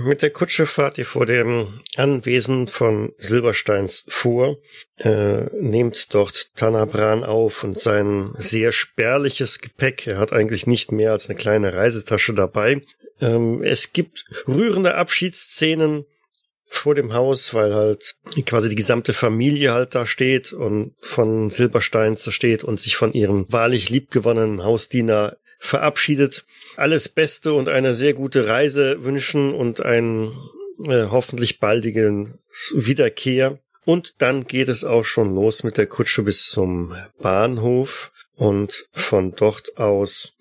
Mit 0.00 0.22
der 0.22 0.30
Kutsche 0.30 0.66
fahrt 0.66 0.96
ihr 0.98 1.04
vor 1.04 1.26
dem 1.26 1.80
Anwesen 1.96 2.68
von 2.68 3.12
Silbersteins 3.18 4.04
vor, 4.08 4.58
äh, 4.96 5.46
nehmt 5.60 6.14
dort 6.14 6.54
Tanabran 6.54 7.24
auf 7.24 7.64
und 7.64 7.76
sein 7.76 8.30
sehr 8.38 8.70
spärliches 8.70 9.58
Gepäck. 9.58 10.06
Er 10.06 10.18
hat 10.18 10.32
eigentlich 10.32 10.68
nicht 10.68 10.92
mehr 10.92 11.10
als 11.10 11.28
eine 11.28 11.36
kleine 11.36 11.74
Reisetasche 11.74 12.32
dabei. 12.32 12.82
Ähm, 13.20 13.64
es 13.64 13.92
gibt 13.92 14.24
rührende 14.46 14.94
Abschiedsszenen 14.94 16.04
vor 16.64 16.94
dem 16.94 17.12
Haus, 17.12 17.52
weil 17.54 17.74
halt 17.74 18.14
quasi 18.46 18.68
die 18.68 18.76
gesamte 18.76 19.12
Familie 19.12 19.72
halt 19.72 19.96
da 19.96 20.06
steht 20.06 20.52
und 20.52 20.94
von 21.00 21.50
Silbersteins 21.50 22.22
da 22.22 22.30
steht 22.30 22.62
und 22.62 22.78
sich 22.78 22.96
von 22.96 23.12
ihrem 23.14 23.50
wahrlich 23.50 23.90
liebgewonnenen 23.90 24.62
Hausdiener 24.62 25.38
verabschiedet. 25.58 26.44
Alles 26.76 27.08
Beste 27.08 27.52
und 27.52 27.68
eine 27.68 27.94
sehr 27.94 28.14
gute 28.14 28.46
Reise 28.46 29.04
wünschen 29.04 29.54
und 29.54 29.80
einen 29.80 30.32
äh, 30.84 31.06
hoffentlich 31.10 31.58
baldigen 31.58 32.38
Wiederkehr. 32.72 33.58
Und 33.84 34.16
dann 34.18 34.44
geht 34.44 34.68
es 34.68 34.84
auch 34.84 35.04
schon 35.04 35.34
los 35.34 35.64
mit 35.64 35.78
der 35.78 35.86
Kutsche 35.86 36.22
bis 36.22 36.48
zum 36.50 36.94
Bahnhof 37.18 38.12
und 38.34 38.86
von 38.92 39.34
dort 39.34 39.78
aus 39.78 40.34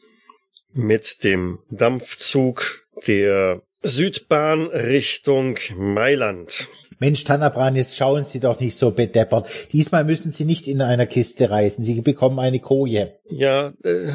mit 0.73 1.23
dem 1.23 1.59
Dampfzug 1.69 2.85
der 3.07 3.61
Südbahn 3.83 4.67
Richtung 4.67 5.57
Mailand. 5.75 6.69
Mensch, 6.99 7.23
Tanabran, 7.23 7.75
jetzt 7.75 7.95
schauen 7.95 8.25
Sie 8.25 8.39
doch 8.39 8.59
nicht 8.59 8.75
so 8.75 8.91
bedeppert. 8.91 9.47
Diesmal 9.71 10.03
müssen 10.03 10.31
Sie 10.31 10.45
nicht 10.45 10.67
in 10.67 10.81
einer 10.81 11.05
Kiste 11.05 11.49
reisen. 11.49 11.83
Sie 11.83 12.01
bekommen 12.01 12.39
eine 12.39 12.59
Koje. 12.59 13.13
Ja, 13.29 13.73
äh, 13.83 14.11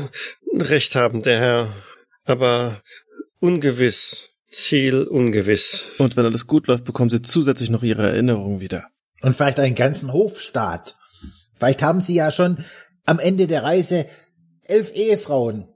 recht 0.52 0.96
haben, 0.96 1.22
der 1.22 1.38
Herr. 1.38 1.74
Aber 2.24 2.82
ungewiss. 3.40 4.30
Ziel 4.48 5.04
ungewiss. 5.04 5.86
Und 5.98 6.16
wenn 6.16 6.26
alles 6.26 6.46
gut 6.46 6.66
läuft, 6.66 6.84
bekommen 6.84 7.08
Sie 7.08 7.22
zusätzlich 7.22 7.70
noch 7.70 7.82
Ihre 7.82 8.10
Erinnerung 8.10 8.60
wieder. 8.60 8.84
Und 9.22 9.34
vielleicht 9.34 9.58
einen 9.58 9.74
ganzen 9.74 10.12
Hofstaat. 10.12 10.96
Vielleicht 11.54 11.82
haben 11.82 12.00
Sie 12.00 12.14
ja 12.14 12.30
schon 12.30 12.62
am 13.06 13.18
Ende 13.18 13.46
der 13.46 13.62
Reise 13.62 14.06
elf 14.64 14.94
Ehefrauen. 14.94 15.68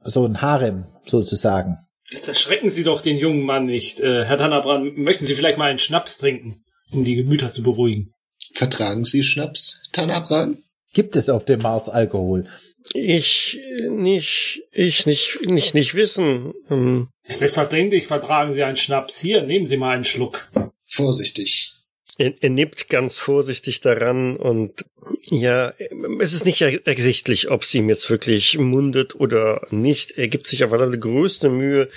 So 0.00 0.24
ein 0.24 0.40
Harem, 0.40 0.86
sozusagen. 1.04 1.76
Jetzt 2.12 2.28
erschrecken 2.28 2.68
Sie 2.68 2.84
doch 2.84 3.00
den 3.00 3.16
jungen 3.16 3.42
Mann 3.42 3.66
nicht. 3.66 4.00
Äh, 4.00 4.24
Herr 4.24 4.36
Tanabran, 4.36 4.94
möchten 4.96 5.24
Sie 5.24 5.34
vielleicht 5.34 5.58
mal 5.58 5.70
einen 5.70 5.78
Schnaps 5.78 6.18
trinken, 6.18 6.62
um 6.90 7.04
die 7.04 7.16
Gemüter 7.16 7.50
zu 7.50 7.62
beruhigen? 7.62 8.12
Vertragen 8.54 9.04
Sie 9.04 9.22
Schnaps, 9.22 9.82
Tanabran? 9.92 10.62
Gibt 10.92 11.16
es 11.16 11.30
auf 11.30 11.46
dem 11.46 11.60
Mars 11.60 11.88
Alkohol? 11.88 12.46
Ich 12.92 13.58
nicht, 13.88 14.62
ich 14.72 15.06
nicht, 15.06 15.38
nicht, 15.48 15.74
nicht 15.74 15.94
wissen. 15.94 16.52
Hm. 16.66 17.08
Selbstverständlich 17.24 18.06
vertragen 18.06 18.52
Sie 18.52 18.62
einen 18.62 18.76
Schnaps. 18.76 19.18
Hier, 19.18 19.42
nehmen 19.42 19.66
Sie 19.66 19.78
mal 19.78 19.94
einen 19.94 20.04
Schluck. 20.04 20.50
Vorsichtig. 20.84 21.72
Er, 22.18 22.34
er 22.40 22.50
nippt 22.50 22.88
ganz 22.88 23.18
vorsichtig 23.18 23.80
daran 23.80 24.36
und 24.36 24.84
ja, 25.24 25.72
es 26.20 26.34
ist 26.34 26.44
nicht 26.44 26.60
ersichtlich, 26.60 27.50
ob 27.50 27.64
sie 27.64 27.78
ihm 27.78 27.88
jetzt 27.88 28.10
wirklich 28.10 28.58
mundet 28.58 29.18
oder 29.18 29.66
nicht. 29.70 30.18
Er 30.18 30.28
gibt 30.28 30.46
sich 30.46 30.62
auf 30.64 30.72
alle 30.72 30.98
größte 30.98 31.48
Mühe, 31.48 31.88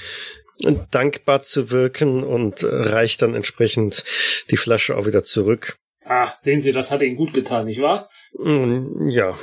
dankbar 0.91 1.41
zu 1.41 1.69
wirken 1.69 2.23
und 2.23 2.63
reicht 2.63 3.21
dann 3.21 3.35
entsprechend 3.35 4.05
die 4.49 4.57
Flasche 4.57 4.95
auch 4.97 5.05
wieder 5.05 5.23
zurück. 5.23 5.77
Ah, 6.05 6.33
sehen 6.39 6.61
Sie, 6.61 6.71
das 6.71 6.91
hat 6.91 7.01
Ihnen 7.01 7.17
gut 7.17 7.33
getan, 7.33 7.65
nicht 7.65 7.81
wahr? 7.81 8.09
Ja. 9.09 9.37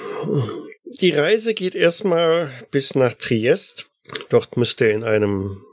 Die 1.01 1.11
Reise 1.11 1.55
geht 1.55 1.75
erstmal 1.75 2.51
bis 2.71 2.95
nach 2.95 3.15
Triest. 3.15 3.91
Dort 4.31 4.57
müsste 4.57 4.87
er 4.87 4.93
in 4.93 5.05
einem 5.05 5.65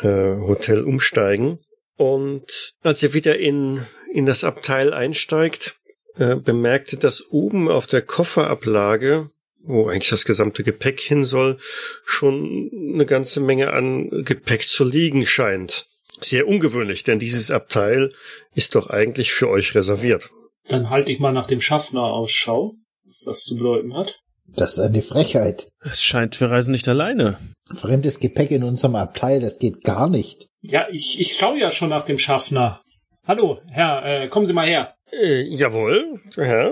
äh, 0.00 0.36
Hotel 0.36 0.84
umsteigen. 0.84 1.58
Und 1.96 2.72
als 2.82 3.02
er 3.02 3.14
wieder 3.14 3.38
in, 3.38 3.86
in 4.16 4.24
das 4.24 4.44
Abteil 4.44 4.94
einsteigt, 4.94 5.76
äh, 6.16 6.36
bemerkte, 6.36 6.96
dass 6.96 7.30
oben 7.30 7.68
auf 7.68 7.86
der 7.86 8.00
Kofferablage, 8.00 9.30
wo 9.62 9.88
eigentlich 9.88 10.08
das 10.08 10.24
gesamte 10.24 10.64
Gepäck 10.64 11.00
hin 11.00 11.24
soll, 11.24 11.58
schon 12.06 12.70
eine 12.94 13.04
ganze 13.04 13.40
Menge 13.40 13.72
an 13.72 14.24
Gepäck 14.24 14.62
zu 14.62 14.84
liegen 14.84 15.26
scheint. 15.26 15.86
Sehr 16.18 16.48
ungewöhnlich, 16.48 17.04
denn 17.04 17.18
dieses 17.18 17.50
Abteil 17.50 18.10
ist 18.54 18.74
doch 18.74 18.88
eigentlich 18.88 19.32
für 19.32 19.50
euch 19.50 19.74
reserviert. 19.74 20.30
Dann 20.66 20.88
halte 20.88 21.12
ich 21.12 21.18
mal 21.18 21.32
nach 21.32 21.46
dem 21.46 21.60
Schaffner 21.60 22.04
Ausschau, 22.04 22.74
was 23.04 23.18
das 23.18 23.44
zu 23.44 23.56
bedeuten 23.56 23.94
hat. 23.94 24.18
Das 24.46 24.74
ist 24.74 24.78
eine 24.78 25.02
Frechheit. 25.02 25.68
Es 25.80 26.02
scheint, 26.02 26.40
wir 26.40 26.50
reisen 26.50 26.72
nicht 26.72 26.88
alleine. 26.88 27.38
Fremdes 27.68 28.18
Gepäck 28.18 28.50
in 28.50 28.64
unserem 28.64 28.96
Abteil, 28.96 29.40
das 29.40 29.58
geht 29.58 29.82
gar 29.84 30.08
nicht. 30.08 30.46
Ja, 30.62 30.86
ich, 30.90 31.20
ich 31.20 31.34
schaue 31.34 31.58
ja 31.58 31.70
schon 31.70 31.90
nach 31.90 32.04
dem 32.04 32.18
Schaffner. 32.18 32.80
Hallo, 33.28 33.58
Herr, 33.66 34.04
äh, 34.04 34.28
kommen 34.28 34.46
Sie 34.46 34.52
mal 34.52 34.68
her. 34.68 34.94
Äh, 35.10 35.42
jawohl, 35.42 36.20
Herr. 36.36 36.70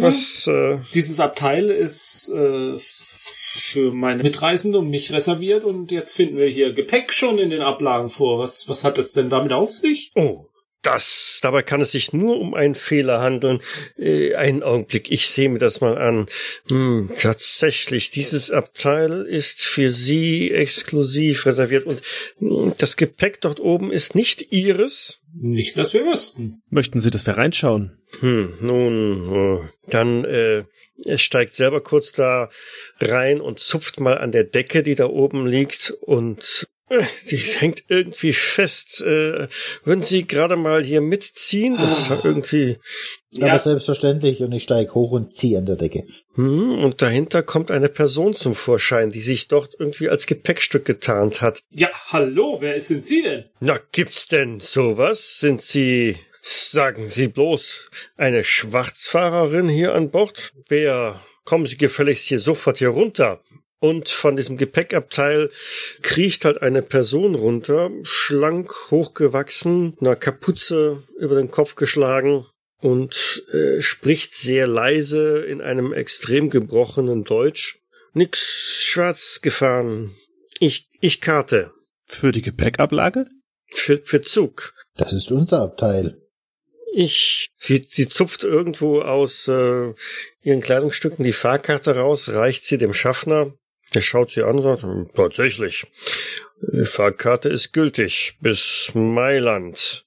Was? 0.00 0.46
Äh 0.46 0.78
Dieses 0.94 1.18
Abteil 1.18 1.68
ist 1.68 2.32
äh, 2.32 2.74
für 2.78 3.90
meine 3.90 4.22
Mitreisende 4.22 4.78
und 4.78 4.88
mich 4.88 5.12
reserviert 5.12 5.64
und 5.64 5.90
jetzt 5.90 6.14
finden 6.14 6.36
wir 6.36 6.46
hier 6.46 6.74
Gepäck 6.74 7.12
schon 7.12 7.40
in 7.40 7.50
den 7.50 7.60
Ablagen 7.60 8.08
vor. 8.08 8.38
Was, 8.38 8.68
was 8.68 8.84
hat 8.84 8.98
es 8.98 9.14
denn 9.14 9.30
damit 9.30 9.52
auf 9.52 9.72
sich? 9.72 10.12
Oh, 10.14 10.46
das. 10.86 11.40
Dabei 11.42 11.62
kann 11.62 11.80
es 11.80 11.92
sich 11.92 12.12
nur 12.12 12.38
um 12.38 12.54
einen 12.54 12.74
Fehler 12.74 13.20
handeln. 13.20 13.60
Äh, 13.98 14.34
einen 14.34 14.62
Augenblick, 14.62 15.10
ich 15.10 15.28
sehe 15.28 15.48
mir 15.48 15.58
das 15.58 15.80
mal 15.80 15.98
an. 15.98 16.26
Hm, 16.68 17.10
tatsächlich, 17.18 18.10
dieses 18.10 18.50
Abteil 18.50 19.22
ist 19.22 19.62
für 19.62 19.90
Sie 19.90 20.50
exklusiv 20.52 21.46
reserviert 21.46 21.84
und 21.86 22.00
hm, 22.38 22.72
das 22.78 22.96
Gepäck 22.96 23.40
dort 23.40 23.60
oben 23.60 23.92
ist 23.92 24.14
nicht 24.14 24.52
Ihres. 24.52 25.22
Nicht, 25.34 25.76
dass 25.76 25.92
wir 25.92 26.06
wüssten. 26.06 26.62
Möchten 26.70 27.00
Sie, 27.00 27.10
dass 27.10 27.26
wir 27.26 27.36
reinschauen? 27.36 27.98
Hm, 28.20 28.54
nun, 28.60 29.28
oh, 29.28 29.68
dann 29.88 30.24
äh, 30.24 30.64
er 31.04 31.18
steigt 31.18 31.54
selber 31.54 31.82
kurz 31.82 32.12
da 32.12 32.48
rein 33.00 33.40
und 33.40 33.58
zupft 33.58 34.00
mal 34.00 34.16
an 34.16 34.32
der 34.32 34.44
Decke, 34.44 34.82
die 34.82 34.94
da 34.94 35.06
oben 35.06 35.46
liegt 35.46 35.92
und 36.00 36.66
Äh, 36.70 36.75
Die 37.30 37.36
hängt 37.36 37.84
irgendwie 37.88 38.32
fest. 38.32 39.00
Äh, 39.02 39.48
würden 39.84 40.04
Sie 40.04 40.26
gerade 40.26 40.56
mal 40.56 40.84
hier 40.84 41.00
mitziehen? 41.00 41.76
Das 41.76 41.98
ist 41.98 42.24
irgendwie. 42.24 42.78
Ja. 43.32 43.48
Aber 43.48 43.58
selbstverständlich 43.58 44.40
und 44.42 44.52
ich 44.52 44.62
steige 44.62 44.94
hoch 44.94 45.10
und 45.10 45.34
ziehe 45.36 45.58
an 45.58 45.66
der 45.66 45.76
Decke. 45.76 46.04
Hm, 46.36 46.78
und 46.84 47.02
dahinter 47.02 47.42
kommt 47.42 47.70
eine 47.70 47.88
Person 47.88 48.34
zum 48.34 48.54
Vorschein, 48.54 49.10
die 49.10 49.20
sich 49.20 49.48
dort 49.48 49.74
irgendwie 49.78 50.08
als 50.08 50.26
Gepäckstück 50.26 50.84
getarnt 50.84 51.40
hat. 51.42 51.60
Ja, 51.70 51.90
hallo, 52.06 52.58
wer 52.60 52.80
sind 52.80 53.04
Sie 53.04 53.22
denn? 53.22 53.44
Na, 53.60 53.78
gibt's 53.92 54.28
denn 54.28 54.60
sowas? 54.60 55.40
Sind 55.40 55.60
Sie, 55.60 56.16
sagen 56.40 57.08
Sie 57.08 57.28
bloß, 57.28 57.90
eine 58.16 58.44
Schwarzfahrerin 58.44 59.68
hier 59.68 59.94
an 59.94 60.10
Bord? 60.10 60.52
Wer, 60.68 61.20
kommen 61.44 61.66
Sie 61.66 61.76
gefälligst 61.76 62.28
hier 62.28 62.38
sofort 62.38 62.78
hier 62.78 62.90
runter. 62.90 63.42
Und 63.86 64.08
von 64.08 64.36
diesem 64.36 64.56
Gepäckabteil 64.56 65.48
kriecht 66.02 66.44
halt 66.44 66.60
eine 66.60 66.82
Person 66.82 67.36
runter, 67.36 67.92
schlank, 68.02 68.72
hochgewachsen, 68.90 69.96
einer 70.00 70.16
Kapuze 70.16 71.04
über 71.20 71.36
den 71.36 71.52
Kopf 71.52 71.76
geschlagen 71.76 72.46
und 72.80 73.44
äh, 73.52 73.80
spricht 73.80 74.34
sehr 74.34 74.66
leise 74.66 75.38
in 75.38 75.60
einem 75.60 75.92
extrem 75.92 76.50
gebrochenen 76.50 77.22
Deutsch. 77.22 77.78
Nix 78.12 78.82
schwarz 78.82 79.40
gefahren. 79.40 80.16
Ich, 80.58 80.88
ich 81.00 81.20
karte. 81.20 81.70
Für 82.06 82.32
die 82.32 82.42
Gepäckablage? 82.42 83.26
Für, 83.66 84.00
für 84.02 84.20
Zug. 84.20 84.74
Das 84.96 85.12
ist 85.12 85.30
unser 85.30 85.60
Abteil. 85.60 86.20
Ich, 86.92 87.50
sie, 87.56 87.86
sie 87.88 88.08
zupft 88.08 88.42
irgendwo 88.42 89.02
aus 89.02 89.46
äh, 89.46 89.92
ihren 90.42 90.60
Kleidungsstücken 90.60 91.24
die 91.24 91.32
Fahrkarte 91.32 91.94
raus, 91.94 92.30
reicht 92.30 92.64
sie 92.64 92.78
dem 92.78 92.92
Schaffner. 92.92 93.54
Der 93.96 94.02
schaut 94.02 94.30
sie 94.30 94.42
an 94.42 94.56
und 94.56 94.62
sagt, 94.62 94.82
"Hm, 94.82 95.08
tatsächlich. 95.14 95.86
Die 96.60 96.84
Fahrkarte 96.84 97.48
ist 97.48 97.72
gültig 97.72 98.36
bis 98.42 98.92
Mailand. 98.92 100.04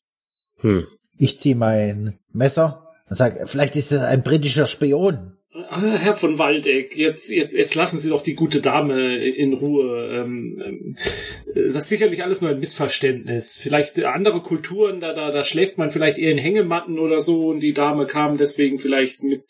Hm. 0.57 0.85
Ich 1.17 1.39
ziehe 1.39 1.55
mein 1.55 2.19
Messer 2.31 2.87
und 3.09 3.15
sage, 3.15 3.47
vielleicht 3.47 3.75
ist 3.75 3.91
es 3.91 4.03
ein 4.03 4.21
britischer 4.21 4.67
Spion. 4.67 5.37
Ah, 5.69 5.97
Herr 5.97 6.13
von 6.13 6.37
Waldeck, 6.37 6.95
jetzt, 6.95 7.31
jetzt, 7.31 7.55
jetzt 7.55 7.73
lassen 7.73 7.97
Sie 7.97 8.09
doch 8.09 8.21
die 8.21 8.35
gute 8.35 8.61
Dame 8.61 9.25
in 9.25 9.53
Ruhe. 9.53 10.11
Ähm, 10.13 10.61
ähm, 10.63 10.95
das 11.55 11.73
ist 11.73 11.89
sicherlich 11.89 12.23
alles 12.23 12.41
nur 12.41 12.51
ein 12.51 12.59
Missverständnis. 12.59 13.57
Vielleicht 13.57 14.03
andere 14.05 14.41
Kulturen, 14.41 15.01
da, 15.01 15.13
da, 15.13 15.31
da 15.31 15.43
schläft 15.43 15.79
man 15.79 15.89
vielleicht 15.89 16.19
eher 16.19 16.31
in 16.31 16.37
Hängematten 16.37 16.99
oder 16.99 17.21
so 17.21 17.39
und 17.49 17.59
die 17.61 17.73
Dame 17.73 18.05
kam 18.05 18.37
deswegen 18.37 18.77
vielleicht 18.77 19.23
mit 19.23 19.45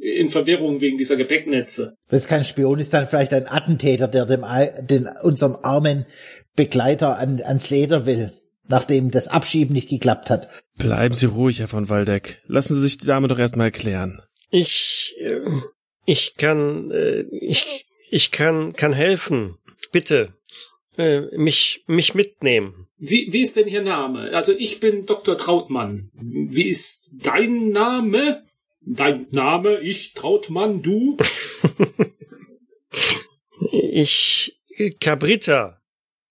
in 0.00 0.28
Verwirrung 0.30 0.80
wegen 0.80 0.98
dieser 0.98 1.16
Gepäcknetze. 1.16 1.94
Wenn 2.08 2.18
es 2.18 2.28
kein 2.28 2.44
Spion 2.44 2.78
ist, 2.78 2.94
dann 2.94 3.06
vielleicht 3.08 3.32
ein 3.34 3.46
Attentäter, 3.48 4.08
der 4.08 4.26
dem 4.26 4.44
Al- 4.44 4.72
den, 4.88 5.08
unserem 5.22 5.56
armen 5.62 6.06
Begleiter 6.56 7.18
an, 7.18 7.40
ans 7.42 7.70
Leder 7.70 8.06
will, 8.06 8.32
nachdem 8.68 9.10
das 9.10 9.28
Abschieben 9.28 9.74
nicht 9.74 9.88
geklappt 9.88 10.30
hat. 10.30 10.48
Bleiben 10.76 11.14
Sie 11.14 11.26
ruhig, 11.26 11.58
Herr 11.60 11.68
von 11.68 11.88
Waldeck. 11.88 12.42
Lassen 12.46 12.74
Sie 12.74 12.80
sich 12.82 12.98
die 12.98 13.06
Dame 13.06 13.28
doch 13.28 13.38
erstmal 13.38 13.66
erklären. 13.66 14.22
Ich, 14.50 15.14
äh, 15.20 15.40
ich 16.04 16.36
kann, 16.36 16.90
äh, 16.90 17.24
ich, 17.40 17.86
ich 18.10 18.30
kann, 18.30 18.72
kann 18.74 18.92
helfen. 18.92 19.56
Bitte, 19.92 20.30
äh, 20.96 21.22
mich, 21.36 21.84
mich 21.86 22.14
mitnehmen. 22.14 22.86
Wie, 22.98 23.32
wie 23.32 23.42
ist 23.42 23.56
denn 23.56 23.68
Ihr 23.68 23.82
Name? 23.82 24.30
Also 24.34 24.52
ich 24.52 24.80
bin 24.80 25.06
Dr. 25.06 25.36
Trautmann. 25.36 26.10
Wie 26.14 26.64
ist 26.68 27.10
dein 27.12 27.68
Name? 27.70 28.42
Dein 28.90 29.26
Name, 29.30 29.80
ich, 29.80 30.14
Trautmann, 30.14 30.82
du? 30.82 31.16
Ich, 33.70 34.60
Cabrita. 35.00 35.82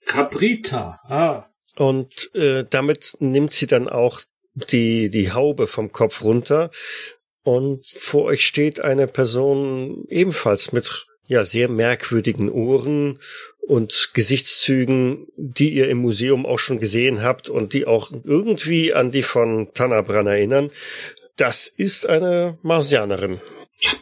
Caprita. 0.06 1.00
Ah. 1.04 1.46
Und 1.76 2.34
äh, 2.34 2.66
damit 2.68 3.18
nimmt 3.20 3.52
sie 3.52 3.68
dann 3.68 3.90
auch 3.90 4.22
die, 4.54 5.10
die 5.10 5.34
Haube 5.34 5.68
vom 5.68 5.92
Kopf 5.92 6.24
runter. 6.24 6.72
Und 7.44 7.86
vor 7.86 8.24
euch 8.24 8.46
steht 8.46 8.80
eine 8.80 9.08
Person 9.08 10.06
ebenfalls 10.08 10.72
mit 10.72 11.06
ja 11.28 11.44
sehr 11.44 11.70
merkwürdigen 11.70 12.50
Ohren 12.50 13.20
und 13.68 14.12
Gesichtszügen, 14.14 15.28
die 15.36 15.74
ihr 15.74 15.90
im 15.90 15.98
Museum 15.98 16.46
auch 16.46 16.60
schon 16.60 16.80
gesehen 16.80 17.22
habt 17.22 17.50
und 17.50 17.74
die 17.74 17.86
auch 17.86 18.12
irgendwie 18.24 18.94
an 18.94 19.12
die 19.12 19.24
von 19.24 19.74
Tanabran 19.74 20.28
erinnern. 20.28 20.72
Das 21.38 21.68
ist 21.68 22.08
eine 22.08 22.58
Marsianerin. 22.64 23.40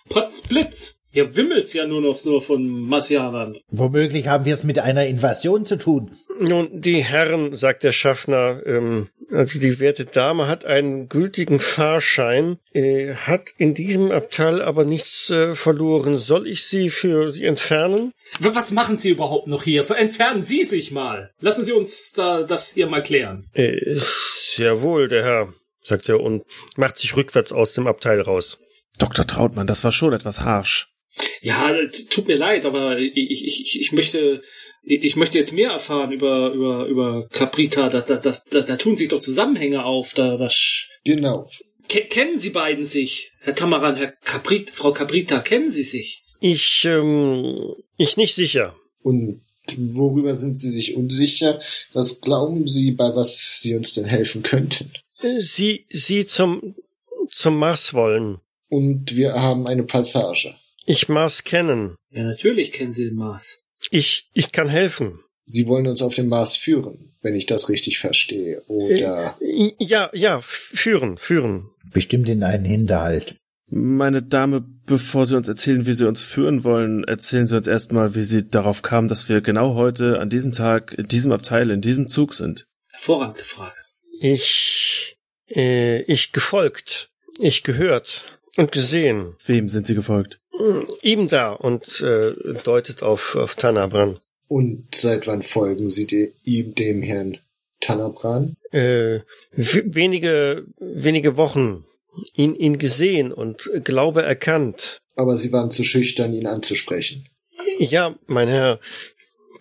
Potzblitz. 0.09 0.99
Hier 1.11 1.35
wimmelt's 1.35 1.71
ja 1.71 1.87
nur 1.87 2.01
noch 2.01 2.23
nur 2.25 2.41
von 2.41 2.67
Marsianern. 2.67 3.55
Womöglich 3.69 4.27
haben 4.27 4.43
wir 4.43 4.53
es 4.53 4.65
mit 4.65 4.79
einer 4.79 5.05
Invasion 5.05 5.63
zu 5.63 5.77
tun. 5.77 6.11
Nun, 6.39 6.81
die 6.81 7.03
Herren, 7.03 7.55
sagt 7.55 7.83
der 7.83 7.93
Schaffner, 7.93 8.61
ähm, 8.65 9.07
also 9.31 9.59
die 9.59 9.79
werte 9.79 10.03
Dame 10.03 10.47
hat 10.49 10.65
einen 10.65 11.07
gültigen 11.07 11.61
Fahrschein, 11.61 12.57
äh, 12.73 13.13
hat 13.13 13.53
in 13.57 13.73
diesem 13.73 14.11
Abteil 14.11 14.61
aber 14.61 14.83
nichts 14.83 15.29
äh, 15.29 15.55
verloren. 15.55 16.17
Soll 16.17 16.47
ich 16.47 16.65
sie 16.65 16.89
für 16.89 17.31
sie 17.31 17.45
entfernen? 17.45 18.11
Was 18.39 18.71
machen 18.71 18.97
Sie 18.97 19.09
überhaupt 19.09 19.47
noch 19.47 19.63
hier? 19.63 19.89
Entfernen 19.91 20.41
Sie 20.41 20.63
sich 20.63 20.91
mal. 20.91 21.31
Lassen 21.39 21.63
Sie 21.63 21.71
uns 21.71 22.11
da 22.11 22.43
das 22.43 22.73
hier 22.73 22.87
mal 22.87 23.03
klären. 23.03 23.49
Äh, 23.53 23.77
sehr 23.97 24.81
wohl, 24.81 25.07
der 25.07 25.23
Herr, 25.23 25.53
sagt 25.85 26.09
er 26.09 26.19
und 26.19 26.43
macht 26.77 26.97
sich 26.97 27.15
rückwärts 27.15 27.51
aus 27.51 27.73
dem 27.73 27.87
Abteil 27.87 28.21
raus. 28.21 28.59
Dr. 28.97 29.27
Trautmann, 29.27 29.67
das 29.67 29.83
war 29.83 29.91
schon 29.91 30.13
etwas 30.13 30.41
harsch. 30.41 30.87
Ja, 31.41 31.73
tut 32.09 32.27
mir 32.27 32.37
leid, 32.37 32.65
aber 32.65 32.97
ich, 32.97 33.15
ich, 33.15 33.45
ich, 33.45 33.81
ich 33.81 33.91
möchte 33.91 34.41
ich 34.83 35.15
möchte 35.15 35.37
jetzt 35.37 35.53
mehr 35.53 35.71
erfahren 35.71 36.11
über 36.11 36.51
über 36.51 36.85
über 36.85 37.27
Caprita. 37.29 37.89
Da, 37.89 38.01
da, 38.01 38.15
da, 38.15 38.35
da, 38.51 38.61
da 38.61 38.75
tun 38.75 38.95
sich 38.95 39.07
doch 39.07 39.19
Zusammenhänge 39.19 39.85
auf. 39.85 40.13
Da, 40.13 40.37
da 40.37 40.49
Genau. 41.03 41.49
Ke 41.87 42.01
kennen 42.01 42.37
Sie 42.37 42.49
beiden 42.49 42.85
sich, 42.85 43.31
Herr 43.39 43.55
Tamaran, 43.55 43.95
Herr 43.95 44.11
Caprit, 44.11 44.71
Frau 44.71 44.91
Caprita, 44.91 45.39
kennen 45.39 45.69
Sie 45.69 45.83
sich? 45.83 46.23
Ich, 46.41 46.83
ähm, 46.85 47.75
ich 47.97 48.17
nicht 48.17 48.35
sicher. 48.35 48.75
Und 49.01 49.41
worüber 49.77 50.35
sind 50.35 50.57
Sie 50.57 50.71
sich 50.71 50.95
unsicher? 50.95 51.61
Was 51.93 52.21
glauben 52.21 52.67
Sie, 52.67 52.91
bei 52.91 53.15
was 53.15 53.51
Sie 53.55 53.75
uns 53.75 53.93
denn 53.93 54.05
helfen 54.05 54.41
könnten? 54.43 54.91
Sie, 55.15 55.85
sie 55.89 56.25
zum, 56.25 56.75
zum 57.29 57.57
Mars 57.57 57.93
wollen. 57.93 58.39
Und 58.69 59.15
wir 59.15 59.33
haben 59.33 59.67
eine 59.67 59.83
Passage. 59.83 60.55
Ich 60.85 61.09
Mars 61.09 61.43
kennen. 61.43 61.95
Ja, 62.09 62.23
natürlich 62.23 62.71
kennen 62.71 62.91
Sie 62.91 63.05
den 63.05 63.15
Mars. 63.15 63.61
Ich, 63.91 64.29
ich 64.33 64.51
kann 64.51 64.67
helfen. 64.67 65.19
Sie 65.45 65.67
wollen 65.67 65.87
uns 65.87 66.01
auf 66.01 66.15
den 66.15 66.27
Mars 66.27 66.55
führen, 66.55 67.15
wenn 67.21 67.35
ich 67.35 67.45
das 67.45 67.69
richtig 67.69 67.99
verstehe. 67.99 68.61
Oder 68.67 69.37
Äh, 69.39 69.71
Ja, 69.79 70.09
ja, 70.13 70.41
führen, 70.41 71.17
führen. 71.17 71.69
Bestimmt 71.93 72.29
in 72.29 72.43
einen 72.43 72.65
Hinterhalt. 72.65 73.35
Meine 73.67 74.21
Dame, 74.21 74.61
bevor 74.85 75.25
Sie 75.25 75.35
uns 75.35 75.47
erzählen, 75.47 75.85
wie 75.85 75.93
Sie 75.93 76.07
uns 76.07 76.21
führen 76.21 76.63
wollen, 76.63 77.03
erzählen 77.03 77.47
Sie 77.47 77.55
uns 77.57 77.67
erstmal, 77.67 78.13
wie 78.15 78.23
Sie 78.23 78.47
darauf 78.47 78.81
kamen, 78.81 79.07
dass 79.07 79.27
wir 79.29 79.41
genau 79.41 79.75
heute, 79.75 80.19
an 80.19 80.29
diesem 80.29 80.53
Tag, 80.53 80.93
in 80.93 81.07
diesem 81.07 81.31
Abteil, 81.31 81.71
in 81.71 81.81
diesem 81.81 82.07
Zug 82.07 82.33
sind. 82.33 82.65
Hervorragende 82.91 83.43
Frage. 83.43 83.73
Ich, 84.19 85.17
äh, 85.49 86.01
ich 86.03 86.31
gefolgt, 86.31 87.09
ich 87.39 87.63
gehört 87.63 88.39
und 88.57 88.71
gesehen. 88.71 89.35
Wem 89.45 89.69
sind 89.69 89.87
Sie 89.87 89.95
gefolgt? 89.95 90.39
Ihm 91.01 91.27
da 91.27 91.51
und 91.51 92.01
äh, 92.01 92.33
deutet 92.63 93.03
auf, 93.03 93.35
auf 93.35 93.55
Tanabran. 93.55 94.19
und 94.47 94.95
seit 94.95 95.27
wann 95.27 95.43
folgen 95.43 95.89
Sie 95.89 96.07
de, 96.07 96.31
ihm, 96.43 96.75
dem 96.75 97.01
Herrn 97.01 97.37
Tanabran? 97.81 98.55
Äh, 98.71 99.19
wenige, 99.51 100.65
wenige 100.79 101.35
Wochen 101.37 101.85
ihn, 102.33 102.55
ihn 102.55 102.77
gesehen 102.77 103.33
und 103.33 103.69
Glaube 103.83 104.23
erkannt. 104.23 104.99
Aber 105.15 105.37
Sie 105.37 105.51
waren 105.51 105.71
zu 105.71 105.83
schüchtern, 105.83 106.33
ihn 106.33 106.47
anzusprechen. 106.47 107.27
Ja, 107.79 108.17
mein 108.27 108.47
Herr, 108.47 108.79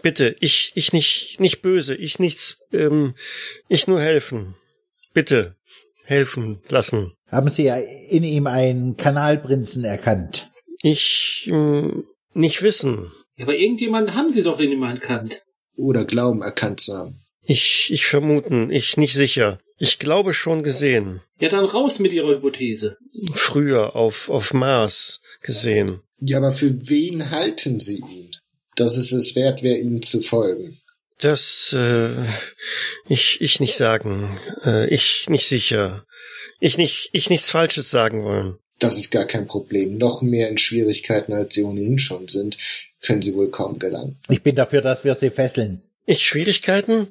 bitte, 0.04 0.36
ich, 0.38 0.72
ich 0.74 0.92
nicht, 0.92 1.40
nicht 1.40 1.62
böse, 1.62 1.96
ich 1.96 2.18
nichts, 2.18 2.58
ähm, 2.72 3.14
ich 3.68 3.88
nur 3.88 4.00
helfen. 4.00 4.54
Bitte, 5.14 5.56
helfen 6.04 6.60
lassen. 6.68 7.14
Haben 7.28 7.48
Sie 7.48 7.64
ja 7.64 7.76
in 8.10 8.22
ihm 8.22 8.46
einen 8.46 8.96
Kanalprinzen 8.98 9.82
erkannt? 9.84 10.50
Ich, 10.82 11.48
ähm, 11.50 12.04
nicht 12.34 12.60
wissen. 12.62 13.10
Ja, 13.36 13.46
aber 13.46 13.56
irgendjemanden 13.56 14.14
haben 14.14 14.30
Sie 14.30 14.42
doch 14.42 14.60
in 14.60 14.72
ihm 14.72 14.82
erkannt. 14.82 15.42
Oder 15.76 16.04
glauben, 16.04 16.42
erkannt 16.42 16.80
zu 16.80 16.94
haben. 16.94 17.20
Ich, 17.42 17.88
ich 17.90 18.04
vermuten, 18.04 18.70
ich 18.70 18.96
nicht 18.98 19.14
sicher. 19.14 19.58
Ich 19.78 19.98
glaube 19.98 20.34
schon 20.34 20.62
gesehen. 20.62 21.20
Ja, 21.40 21.48
dann 21.48 21.64
raus 21.64 21.98
mit 21.98 22.12
Ihrer 22.12 22.28
Hypothese. 22.28 22.98
Früher 23.32 23.96
auf, 23.96 24.28
auf 24.28 24.52
Mars 24.52 25.20
gesehen. 25.40 26.00
Ja, 26.20 26.38
aber 26.38 26.52
für 26.52 26.88
wen 26.88 27.30
halten 27.30 27.80
Sie 27.80 27.98
ihn? 27.98 28.33
Dass 28.76 28.96
es 28.96 29.12
es 29.12 29.34
wert 29.34 29.62
wäre, 29.62 29.78
ihm 29.78 30.02
zu 30.02 30.20
folgen. 30.20 30.78
Das, 31.18 31.74
äh, 31.78 32.10
ich, 33.08 33.40
ich 33.40 33.60
nicht 33.60 33.76
sagen. 33.76 34.38
Äh, 34.64 34.88
ich 34.92 35.28
nicht 35.28 35.46
sicher. 35.46 36.04
Ich 36.60 36.76
nicht, 36.76 37.10
ich 37.12 37.30
nichts 37.30 37.50
Falsches 37.50 37.90
sagen 37.90 38.24
wollen. 38.24 38.58
Das 38.78 38.98
ist 38.98 39.10
gar 39.10 39.24
kein 39.24 39.46
Problem. 39.46 39.96
Noch 39.96 40.22
mehr 40.22 40.48
in 40.48 40.58
Schwierigkeiten, 40.58 41.32
als 41.32 41.54
Sie 41.54 41.62
ohnehin 41.62 41.98
schon 41.98 42.28
sind, 42.28 42.58
können 43.02 43.22
Sie 43.22 43.34
wohl 43.34 43.50
kaum 43.50 43.78
gelangen. 43.78 44.18
Ich 44.28 44.42
bin 44.42 44.56
dafür, 44.56 44.80
dass 44.80 45.04
wir 45.04 45.14
sie 45.14 45.30
fesseln. 45.30 45.82
Ich 46.06 46.26
Schwierigkeiten? 46.26 47.08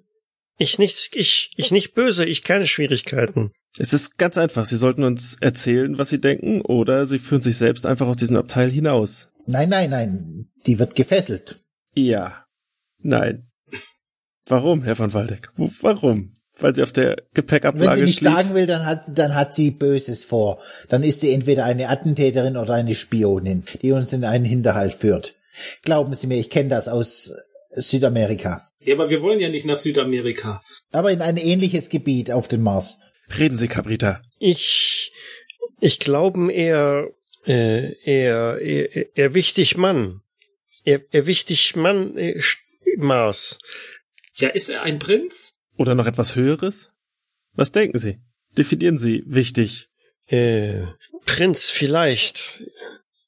Ich 0.58 0.78
nichts, 0.78 1.10
ich, 1.14 1.52
ich 1.56 1.72
nicht 1.72 1.94
böse, 1.94 2.26
ich 2.26 2.44
keine 2.44 2.68
Schwierigkeiten. 2.68 3.52
Es 3.80 3.92
ist 3.94 4.18
ganz 4.18 4.38
einfach. 4.38 4.66
Sie 4.66 4.78
sollten 4.78 5.04
uns 5.04 5.38
erzählen, 5.42 5.98
was 5.98 6.10
Sie 6.10 6.22
denken, 6.22 6.62
oder 6.62 7.06
Sie 7.06 7.20
führen 7.20 7.42
sich 7.42 7.58
selbst 7.58 7.86
einfach 7.86 8.08
aus 8.08 8.18
diesem 8.18 8.38
Abteil 8.38 8.70
hinaus. 8.70 9.30
Nein, 9.46 9.70
nein, 9.70 9.90
nein. 9.90 10.50
Die 10.66 10.80
wird 10.80 10.96
gefesselt. 10.96 11.60
Ja. 11.96 12.46
Nein. 13.00 13.50
Warum, 14.46 14.84
Herr 14.84 14.96
von 14.96 15.14
Waldeck? 15.14 15.50
Warum? 15.82 16.34
Weil 16.60 16.76
sie 16.76 16.84
auf 16.84 16.92
der 16.92 17.18
Gepäckablage 17.34 17.90
Wenn 17.90 17.98
sie 17.98 18.04
nicht 18.04 18.20
schlief? 18.20 18.34
sagen 18.34 18.54
will, 18.54 18.68
dann 18.68 18.86
hat, 18.86 19.02
dann 19.18 19.34
hat 19.34 19.54
sie 19.54 19.72
Böses 19.72 20.24
vor. 20.24 20.62
Dann 20.90 21.02
ist 21.02 21.22
sie 21.22 21.34
entweder 21.34 21.66
eine 21.66 21.90
Attentäterin 21.90 22.58
oder 22.58 22.74
eine 22.76 22.94
Spionin, 22.94 23.64
die 23.82 23.92
uns 23.92 24.14
in 24.14 24.24
einen 24.24 24.46
Hinterhalt 24.46 24.94
führt. 24.94 25.36
Glauben 25.84 26.14
Sie 26.14 26.28
mir, 26.28 26.38
ich 26.38 26.50
kenne 26.50 26.70
das 26.70 26.88
aus 26.88 27.34
Südamerika. 27.76 28.62
Ja, 28.80 28.96
aber 28.96 29.10
wir 29.10 29.22
wollen 29.22 29.40
ja 29.40 29.50
nicht 29.50 29.66
nach 29.66 29.78
Südamerika. 29.78 30.62
Aber 30.92 31.12
in 31.12 31.22
ein 31.22 31.38
ähnliches 31.38 31.90
Gebiet 31.90 32.32
auf 32.32 32.48
dem 32.48 32.64
Mars. 32.64 33.00
Reden 33.38 33.56
Sie, 33.56 33.68
Cabrita. 33.68 34.22
Ich, 34.40 35.12
ich 35.80 36.00
glaube, 36.00 36.52
er, 36.52 37.10
äh, 37.46 37.94
er, 38.04 38.60
er, 38.62 39.18
er 39.18 39.34
wichtig 39.34 39.78
Mann. 39.78 40.22
Er, 40.84 41.02
er 41.12 41.26
wichtig 41.26 41.76
Mann, 41.76 42.18
äh, 42.18 42.40
Mars. 42.98 43.58
Ja, 44.36 44.50
ist 44.50 44.70
er 44.70 44.84
ein 44.84 45.00
Prinz? 45.00 45.54
Oder 45.78 45.96
noch 45.96 46.06
etwas 46.06 46.36
Höheres? 46.36 46.92
Was 47.54 47.72
denken 47.72 48.00
Sie? 48.00 48.20
Definieren 48.58 48.98
Sie 48.98 49.24
wichtig. 49.26 49.90
Äh, 50.28 50.84
Prinz 51.26 51.70
vielleicht, 51.70 52.64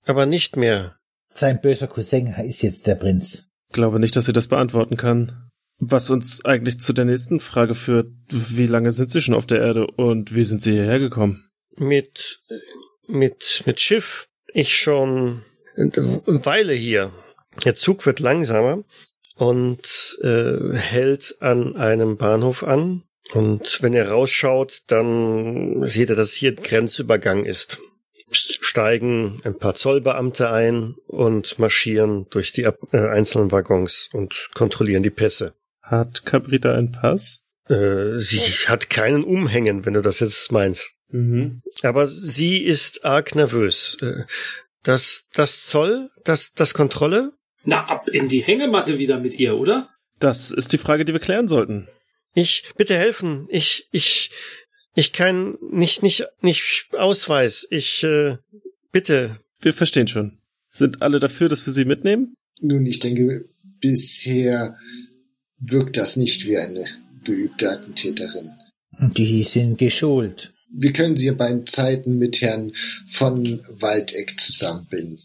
aber 0.05 0.25
nicht 0.25 0.55
mehr. 0.55 0.97
Sein 1.29 1.59
böser 1.61 1.87
Cousin 1.87 2.33
ist 2.45 2.61
jetzt 2.61 2.87
der 2.87 2.95
Prinz. 2.95 3.49
Glaube 3.75 3.99
nicht, 3.99 4.15
dass 4.15 4.25
sie 4.25 4.31
das 4.31 4.47
beantworten 4.47 4.95
kann. 4.95 5.51
Was 5.79 6.09
uns 6.09 6.45
eigentlich 6.45 6.79
zu 6.79 6.93
der 6.93 7.03
nächsten 7.03 7.41
Frage 7.41 7.75
führt. 7.75 8.07
Wie 8.29 8.67
lange 8.67 8.93
sind 8.93 9.11
Sie 9.11 9.21
schon 9.21 9.35
auf 9.35 9.45
der 9.45 9.59
Erde 9.59 9.85
und 9.85 10.33
wie 10.33 10.45
sind 10.45 10.63
Sie 10.63 10.71
hierher 10.71 10.97
gekommen? 10.99 11.49
Mit, 11.75 12.39
mit, 13.05 13.63
mit 13.65 13.81
Schiff. 13.81 14.29
Ich 14.53 14.77
schon 14.77 15.41
eine 15.75 15.91
Weile 16.45 16.71
hier. 16.71 17.11
Der 17.65 17.75
Zug 17.75 18.05
wird 18.05 18.21
langsamer 18.21 18.85
und 19.35 20.17
äh, 20.23 20.73
hält 20.77 21.35
an 21.41 21.75
einem 21.75 22.15
Bahnhof 22.15 22.63
an. 22.63 23.03
Und 23.33 23.79
wenn 23.81 23.93
er 23.93 24.09
rausschaut, 24.11 24.83
dann 24.87 25.85
sieht 25.85 26.11
er, 26.11 26.15
dass 26.15 26.31
hier 26.31 26.51
ein 26.51 26.63
Grenzübergang 26.63 27.43
ist. 27.43 27.81
Steigen 28.35 29.41
ein 29.43 29.57
paar 29.57 29.75
Zollbeamte 29.75 30.49
ein 30.51 30.95
und 31.07 31.57
marschieren 31.59 32.27
durch 32.29 32.51
die 32.51 32.63
äh, 32.63 32.73
einzelnen 32.91 33.51
Waggons 33.51 34.09
und 34.13 34.49
kontrollieren 34.53 35.03
die 35.03 35.09
Pässe. 35.09 35.53
Hat 35.81 36.25
Cabrita 36.25 36.73
einen 36.73 36.91
Pass? 36.91 37.41
Äh, 37.67 38.17
sie 38.17 38.39
hat 38.67 38.89
keinen 38.89 39.23
Umhängen, 39.23 39.85
wenn 39.85 39.93
du 39.93 40.01
das 40.01 40.19
jetzt 40.19 40.51
meinst. 40.51 40.91
Mhm. 41.09 41.61
Aber 41.83 42.07
sie 42.07 42.57
ist 42.57 43.05
arg 43.05 43.35
nervös. 43.35 43.97
Äh, 44.01 44.23
Das, 44.83 45.25
das 45.33 45.65
Zoll, 45.65 46.09
das, 46.25 46.53
das 46.53 46.75
Kontrolle? 46.75 47.31
Na, 47.63 47.85
ab 47.85 48.07
in 48.07 48.27
die 48.27 48.43
Hängematte 48.43 48.99
wieder 48.99 49.19
mit 49.19 49.33
ihr, 49.33 49.57
oder? 49.57 49.89
Das 50.19 50.51
ist 50.51 50.73
die 50.73 50.77
Frage, 50.77 51.05
die 51.05 51.13
wir 51.13 51.19
klären 51.19 51.47
sollten. 51.47 51.87
Ich, 52.35 52.65
bitte 52.77 52.95
helfen. 52.95 53.47
Ich, 53.49 53.87
ich, 53.91 54.29
ich 54.95 55.11
kann 55.11 55.57
nicht, 55.61 56.03
nicht, 56.03 56.25
nicht 56.41 56.87
Ausweis. 56.93 57.67
Ich, 57.69 58.03
äh, 58.03 58.37
bitte. 58.91 59.39
Wir 59.59 59.73
verstehen 59.73 60.07
schon. 60.07 60.37
Sind 60.69 61.01
alle 61.01 61.19
dafür, 61.19 61.49
dass 61.49 61.65
wir 61.65 61.73
sie 61.73 61.85
mitnehmen? 61.85 62.35
Nun, 62.61 62.85
ich 62.85 62.99
denke, 62.99 63.49
bisher 63.81 64.77
wirkt 65.57 65.97
das 65.97 66.15
nicht 66.15 66.45
wie 66.45 66.57
eine 66.57 66.85
geübte 67.23 67.69
Attentäterin. 67.69 68.51
Die 69.17 69.43
sind 69.43 69.77
geschult. 69.77 70.53
Wir 70.71 70.93
können 70.93 71.17
sie 71.17 71.31
bei 71.31 71.57
Zeiten 71.65 72.17
mit 72.17 72.41
Herrn 72.41 72.73
von 73.07 73.61
Waldeck 73.69 74.39
zusammenbinden. 74.39 75.19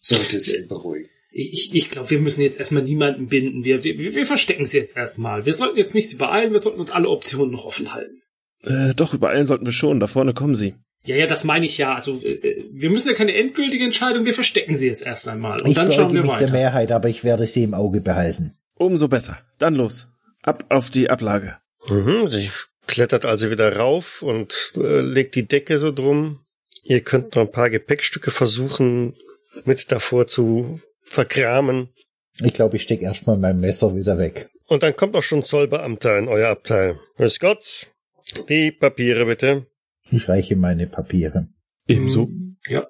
Sollte 0.00 0.36
es 0.36 0.52
ihn 0.52 0.68
beruhigen. 0.68 1.08
Ich, 1.30 1.72
ich 1.72 1.90
glaube, 1.90 2.10
wir 2.10 2.20
müssen 2.20 2.42
jetzt 2.42 2.58
erstmal 2.58 2.82
niemanden 2.82 3.28
binden. 3.28 3.64
Wir, 3.64 3.84
wir, 3.84 3.96
wir 4.14 4.26
verstecken 4.26 4.66
sie 4.66 4.78
jetzt 4.78 4.96
erstmal. 4.96 5.46
Wir 5.46 5.54
sollten 5.54 5.78
jetzt 5.78 5.94
nichts 5.94 6.12
übereilen, 6.12 6.52
wir 6.52 6.58
sollten 6.58 6.80
uns 6.80 6.90
alle 6.90 7.08
Optionen 7.08 7.52
noch 7.52 7.64
offen 7.64 7.94
halten. 7.94 8.20
Äh, 8.62 8.94
doch, 8.94 9.14
übereilen 9.14 9.46
sollten 9.46 9.66
wir 9.66 9.72
schon. 9.72 10.00
Da 10.00 10.06
vorne 10.06 10.34
kommen 10.34 10.54
sie. 10.54 10.74
Ja, 11.04 11.16
ja, 11.16 11.26
das 11.26 11.44
meine 11.44 11.64
ich 11.64 11.78
ja. 11.78 11.94
Also, 11.94 12.22
äh, 12.22 12.64
wir 12.72 12.90
müssen 12.90 13.08
ja 13.08 13.14
keine 13.14 13.34
endgültige 13.34 13.84
Entscheidung, 13.84 14.24
wir 14.24 14.34
verstecken 14.34 14.76
sie 14.76 14.86
jetzt 14.86 15.04
erst 15.04 15.28
einmal. 15.28 15.60
Und 15.60 15.70
ich 15.70 15.74
dann 15.74 15.90
schauen 15.90 16.14
wir 16.14 16.22
mich 16.22 16.32
der 16.32 16.42
weiter. 16.42 16.52
Mehrheit, 16.52 16.92
aber 16.92 17.08
ich 17.08 17.24
werde 17.24 17.46
sie 17.46 17.64
im 17.64 17.74
Auge 17.74 18.00
behalten. 18.00 18.54
Umso 18.74 19.08
besser. 19.08 19.38
Dann 19.58 19.74
los. 19.74 20.08
Ab 20.42 20.64
auf 20.68 20.90
die 20.90 21.10
Ablage. 21.10 21.56
Mhm, 21.88 22.28
sie 22.28 22.50
klettert 22.86 23.24
also 23.24 23.50
wieder 23.50 23.76
rauf 23.76 24.22
und 24.22 24.72
äh, 24.76 25.00
legt 25.00 25.34
die 25.34 25.46
Decke 25.46 25.78
so 25.78 25.92
drum. 25.92 26.40
Ihr 26.84 27.00
könnt 27.00 27.34
noch 27.34 27.42
ein 27.42 27.52
paar 27.52 27.70
Gepäckstücke 27.70 28.30
versuchen, 28.30 29.14
mit 29.64 29.90
davor 29.92 30.26
zu 30.26 30.80
verkramen. 31.00 31.90
Ich 32.40 32.54
glaube, 32.54 32.76
ich 32.76 32.82
stecke 32.82 33.04
erstmal 33.04 33.36
mein 33.36 33.60
Messer 33.60 33.94
wieder 33.94 34.18
weg. 34.18 34.50
Und 34.66 34.82
dann 34.82 34.96
kommt 34.96 35.14
auch 35.16 35.22
schon 35.22 35.40
ein 35.40 35.44
Zollbeamter 35.44 36.18
in 36.18 36.28
euer 36.28 36.48
Abteil. 36.48 36.98
Grüß 37.16 37.38
Gott. 37.40 37.91
Die 38.48 38.72
Papiere 38.72 39.26
bitte. 39.26 39.66
Ich 40.10 40.28
reiche 40.28 40.56
meine 40.56 40.86
Papiere. 40.86 41.48
Ebenso. 41.86 42.28
Ja. 42.66 42.88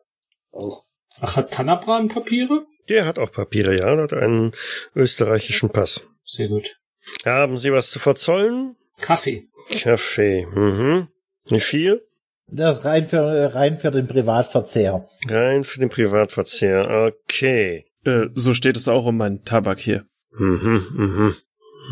Auch 0.50 0.84
Ach, 1.20 1.36
hat 1.36 1.52
Tanabran 1.52 2.08
Papiere? 2.08 2.66
Der 2.88 3.06
hat 3.06 3.18
auch 3.18 3.30
Papiere, 3.30 3.78
ja, 3.78 3.94
der 3.94 4.02
hat 4.04 4.12
einen 4.12 4.52
österreichischen 4.94 5.70
Pass. 5.70 6.08
Sehr 6.24 6.48
gut. 6.48 6.80
Haben 7.24 7.56
Sie 7.56 7.72
was 7.72 7.90
zu 7.90 7.98
verzollen? 7.98 8.76
Kaffee. 9.00 9.44
Kaffee, 9.80 10.46
mhm. 10.46 11.08
Wie 11.46 11.60
viel? 11.60 12.02
Das 12.48 12.84
rein 12.84 13.06
für, 13.06 13.54
rein 13.54 13.76
für 13.76 13.90
den 13.90 14.06
Privatverzehr. 14.06 15.08
Rein 15.28 15.64
für 15.64 15.80
den 15.80 15.88
Privatverzehr, 15.88 17.12
okay. 17.24 17.86
Äh, 18.04 18.26
so 18.34 18.54
steht 18.54 18.76
es 18.76 18.88
auch 18.88 19.06
um 19.06 19.16
meinen 19.16 19.44
Tabak 19.44 19.80
hier. 19.80 20.06
Mhm, 20.32 20.86
mhm. 20.92 21.34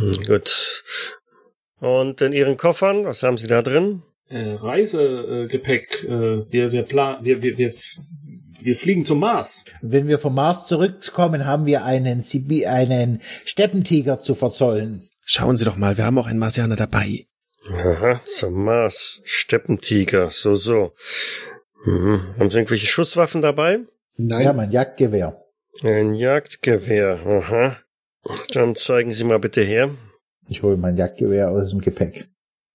Hm, 0.00 0.24
Gut. 0.26 0.84
Und 1.80 2.20
in 2.20 2.32
Ihren 2.32 2.56
Koffern, 2.56 3.04
was 3.04 3.22
haben 3.22 3.38
Sie 3.38 3.46
da 3.46 3.62
drin? 3.62 4.02
Äh, 4.28 4.52
Reisegepäck. 4.52 6.04
Äh, 6.06 6.12
äh, 6.12 6.46
wir, 6.50 6.72
wir, 6.72 6.82
plan 6.82 7.24
wir, 7.24 7.42
wir, 7.42 7.58
wir, 7.58 7.72
wir 8.60 8.76
fliegen 8.76 9.04
zum 9.04 9.18
Mars. 9.20 9.64
Wenn 9.82 10.06
wir 10.06 10.18
vom 10.18 10.34
Mars 10.34 10.66
zurückkommen, 10.68 11.46
haben 11.46 11.66
wir 11.66 11.84
einen, 11.84 12.20
Sibi 12.22 12.66
einen 12.66 13.20
Steppentiger 13.44 14.20
zu 14.20 14.34
verzollen. 14.34 15.02
Schauen 15.24 15.56
Sie 15.56 15.64
doch 15.64 15.76
mal, 15.76 15.96
wir 15.96 16.04
haben 16.04 16.18
auch 16.18 16.26
einen 16.26 16.38
Marsianer 16.38 16.76
dabei. 16.76 17.26
Aha, 17.68 18.20
zum 18.24 18.64
Mars. 18.64 19.20
Steppentiger, 19.24 20.30
so, 20.30 20.54
so. 20.54 20.92
Mhm. 21.84 22.20
Haben 22.38 22.50
Sie 22.50 22.58
irgendwelche 22.58 22.86
Schusswaffen 22.86 23.42
dabei? 23.42 23.80
nein, 24.16 24.42
Ja, 24.42 24.52
mein 24.52 24.70
Jagdgewehr. 24.70 25.42
Ein 25.82 26.14
Jagdgewehr, 26.14 27.20
aha. 27.24 27.78
Dann 28.52 28.76
zeigen 28.76 29.14
Sie 29.14 29.24
mal 29.24 29.38
bitte 29.38 29.62
her. 29.62 29.90
Ich 30.48 30.62
hole 30.62 30.76
mein 30.76 30.96
Jagdgewehr 30.96 31.50
aus 31.50 31.70
dem 31.70 31.80
Gepäck. 31.80 32.28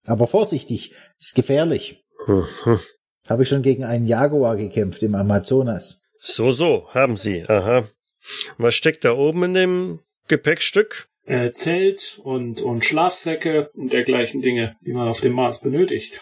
Aber 0.06 0.28
vorsichtig, 0.28 0.94
ist 1.20 1.36
gefährlich. 1.36 2.06
Mhm. 2.28 2.80
Habe 3.28 3.44
ich 3.44 3.50
schon 3.50 3.64
gegen 3.64 3.84
einen 3.84 4.08
Jaguar 4.08 4.56
gekämpft 4.56 5.02
im 5.04 5.16
Amazonas. 5.16 6.04
So, 6.20 6.52
so, 6.52 6.88
haben 6.94 7.18
Sie, 7.18 7.44
aha. 7.48 7.88
Was 8.58 8.76
steckt 8.76 9.06
da 9.06 9.14
oben 9.14 9.44
in 9.44 9.54
dem 9.54 10.00
Gepäckstück? 10.28 11.08
Äh, 11.26 11.52
Zelt 11.52 12.20
und, 12.24 12.62
und 12.62 12.86
Schlafsäcke 12.86 13.70
und 13.74 13.94
dergleichen 13.94 14.42
Dinge, 14.42 14.76
die 14.86 14.94
man 14.94 15.08
auf 15.08 15.22
dem 15.22 15.34
Mars 15.34 15.62
benötigt. 15.62 16.20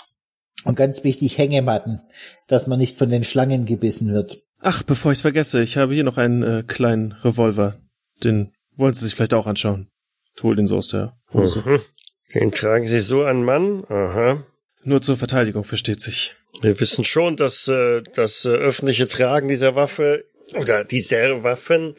Und 0.66 0.76
ganz 0.76 1.04
wichtig, 1.04 1.38
Hängematten, 1.38 2.02
dass 2.48 2.68
man 2.68 2.80
nicht 2.80 2.98
von 2.98 3.10
den 3.10 3.24
Schlangen 3.24 3.66
gebissen 3.66 4.14
wird. 4.14 4.40
Ach, 4.60 4.82
bevor 4.84 5.12
ich's 5.12 5.22
vergesse, 5.22 5.62
ich 5.62 5.76
habe 5.76 5.94
hier 5.94 6.06
noch 6.06 6.18
einen 6.18 6.42
äh, 6.42 6.64
kleinen 6.66 7.12
Revolver. 7.12 7.82
Den 8.24 8.54
wollen 8.78 8.94
Sie 8.94 9.04
sich 9.04 9.16
vielleicht 9.16 9.34
auch 9.34 9.48
anschauen. 9.48 9.90
Ich 10.36 10.44
hol 10.44 10.56
den 10.56 10.68
so 10.68 10.78
aus 10.78 10.88
der. 10.88 11.18
Mhm. 11.34 11.82
Den 12.34 12.52
tragen 12.52 12.88
Sie 12.88 13.02
so 13.02 13.24
an 13.24 13.44
Mann? 13.44 13.86
Aha. 13.90 14.44
Nur 14.84 15.02
zur 15.02 15.18
Verteidigung, 15.18 15.64
versteht 15.64 16.02
sich. 16.02 16.36
Wir 16.62 16.80
wissen 16.80 17.04
schon, 17.04 17.36
dass 17.36 17.68
äh, 17.68 18.02
das 18.14 18.46
äh, 18.46 18.50
öffentliche 18.50 19.08
Tragen 19.08 19.48
dieser 19.48 19.76
Waffe 19.76 20.26
oder 20.56 20.84
dieser 20.84 21.44
Waffen 21.44 21.96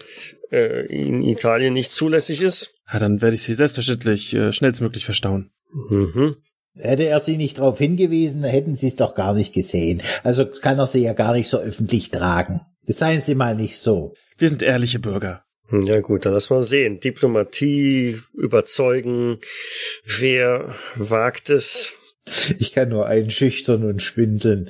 äh, 0.50 0.86
in 0.86 1.22
Italien 1.22 1.74
nicht 1.74 1.90
zulässig 1.90 2.40
ist. 2.40 2.74
Ja, 2.92 2.98
dann 2.98 3.22
werde 3.22 3.34
ich 3.34 3.42
sie 3.42 3.54
selbstverständlich 3.54 4.34
äh, 4.34 4.52
schnellstmöglich 4.52 5.04
verstauen. 5.04 5.50
Mhm. 5.72 6.36
Hätte 6.76 7.04
er 7.04 7.20
sie 7.20 7.36
nicht 7.36 7.58
darauf 7.58 7.78
hingewiesen, 7.78 8.42
hätten 8.44 8.74
sie 8.74 8.88
es 8.88 8.96
doch 8.96 9.14
gar 9.14 9.34
nicht 9.34 9.54
gesehen. 9.54 10.02
Also 10.24 10.46
kann 10.46 10.78
er 10.78 10.86
sie 10.86 11.02
ja 11.02 11.12
gar 11.12 11.32
nicht 11.32 11.48
so 11.48 11.58
öffentlich 11.58 12.10
tragen. 12.10 12.60
Seien 12.86 13.20
Sie 13.20 13.34
mal 13.34 13.54
nicht 13.54 13.78
so. 13.78 14.14
Wir 14.36 14.48
sind 14.48 14.62
ehrliche 14.62 14.98
Bürger. 14.98 15.43
Ja 15.70 16.00
gut, 16.00 16.26
dann 16.26 16.34
lass 16.34 16.50
mal 16.50 16.62
sehen. 16.62 17.00
Diplomatie, 17.00 18.20
überzeugen. 18.34 19.38
Wer 20.04 20.74
wagt 20.96 21.50
es? 21.50 21.94
Ich 22.58 22.72
kann 22.72 22.88
nur 22.88 23.06
einschüchtern 23.06 23.84
und 23.84 24.02
schwindeln. 24.02 24.68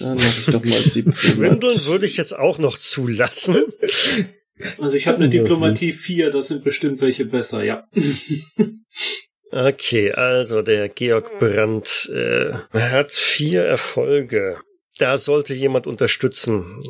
Dann 0.00 0.16
mach 0.16 0.38
ich 0.38 0.46
doch 0.46 0.64
mal 0.64 1.14
Schwindeln 1.14 1.84
würde 1.84 2.06
ich 2.06 2.16
jetzt 2.16 2.36
auch 2.36 2.58
noch 2.58 2.78
zulassen. 2.78 3.62
Also 4.78 4.94
ich 4.94 5.06
habe 5.06 5.18
eine 5.18 5.28
Diplomatie 5.28 5.92
4, 5.92 6.30
da 6.30 6.42
sind 6.42 6.64
bestimmt 6.64 7.00
welche 7.00 7.24
besser, 7.24 7.64
ja. 7.64 7.88
Okay, 9.50 10.12
also 10.12 10.62
der 10.62 10.88
Georg 10.88 11.38
Brandt 11.38 12.10
äh, 12.10 12.52
hat 12.72 13.12
vier 13.12 13.64
Erfolge. 13.64 14.56
Da 14.98 15.18
sollte 15.18 15.52
jemand 15.52 15.86
unterstützen. 15.86 16.80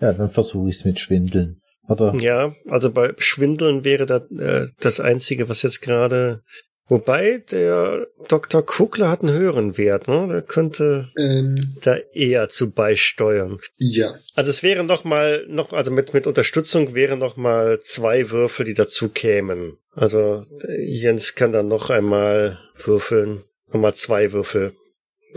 Ja, 0.00 0.12
dann 0.12 0.30
versuche 0.30 0.68
ich 0.68 0.76
es 0.76 0.84
mit 0.84 1.00
Schwindeln. 1.00 1.61
Oder? 1.88 2.14
Ja, 2.18 2.54
also 2.68 2.90
bei 2.90 3.12
Schwindeln 3.18 3.84
wäre 3.84 4.06
da 4.06 4.16
äh, 4.38 4.68
das 4.80 5.00
Einzige, 5.00 5.48
was 5.48 5.62
jetzt 5.62 5.82
gerade 5.82 6.42
Wobei 6.88 7.42
der 7.50 8.06
Dr. 8.28 8.66
Kugler 8.66 9.08
hat 9.08 9.22
einen 9.22 9.32
höheren 9.32 9.78
Wert, 9.78 10.08
ne? 10.08 10.28
Der 10.30 10.42
könnte 10.42 11.08
Ähm, 11.16 11.54
da 11.80 11.96
eher 12.12 12.48
zu 12.50 12.70
beisteuern. 12.70 13.58
ja. 13.78 14.14
Also 14.34 14.50
es 14.50 14.62
wären 14.62 14.86
noch 14.86 15.04
mal 15.04 15.46
noch 15.48 15.72
also 15.72 15.90
mit 15.90 16.12
mit 16.12 16.26
Unterstützung 16.26 16.94
wären 16.94 17.18
noch 17.18 17.36
mal 17.36 17.80
zwei 17.80 18.30
Würfel, 18.30 18.66
die 18.66 18.74
dazu 18.74 19.08
kämen. 19.08 19.78
Also 19.94 20.44
äh, 20.68 20.82
Jens 20.84 21.34
kann 21.34 21.52
dann 21.52 21.68
noch 21.68 21.88
einmal 21.88 22.58
würfeln, 22.74 23.44
noch 23.68 23.80
mal 23.80 23.94
zwei 23.94 24.32
Würfel. 24.32 24.74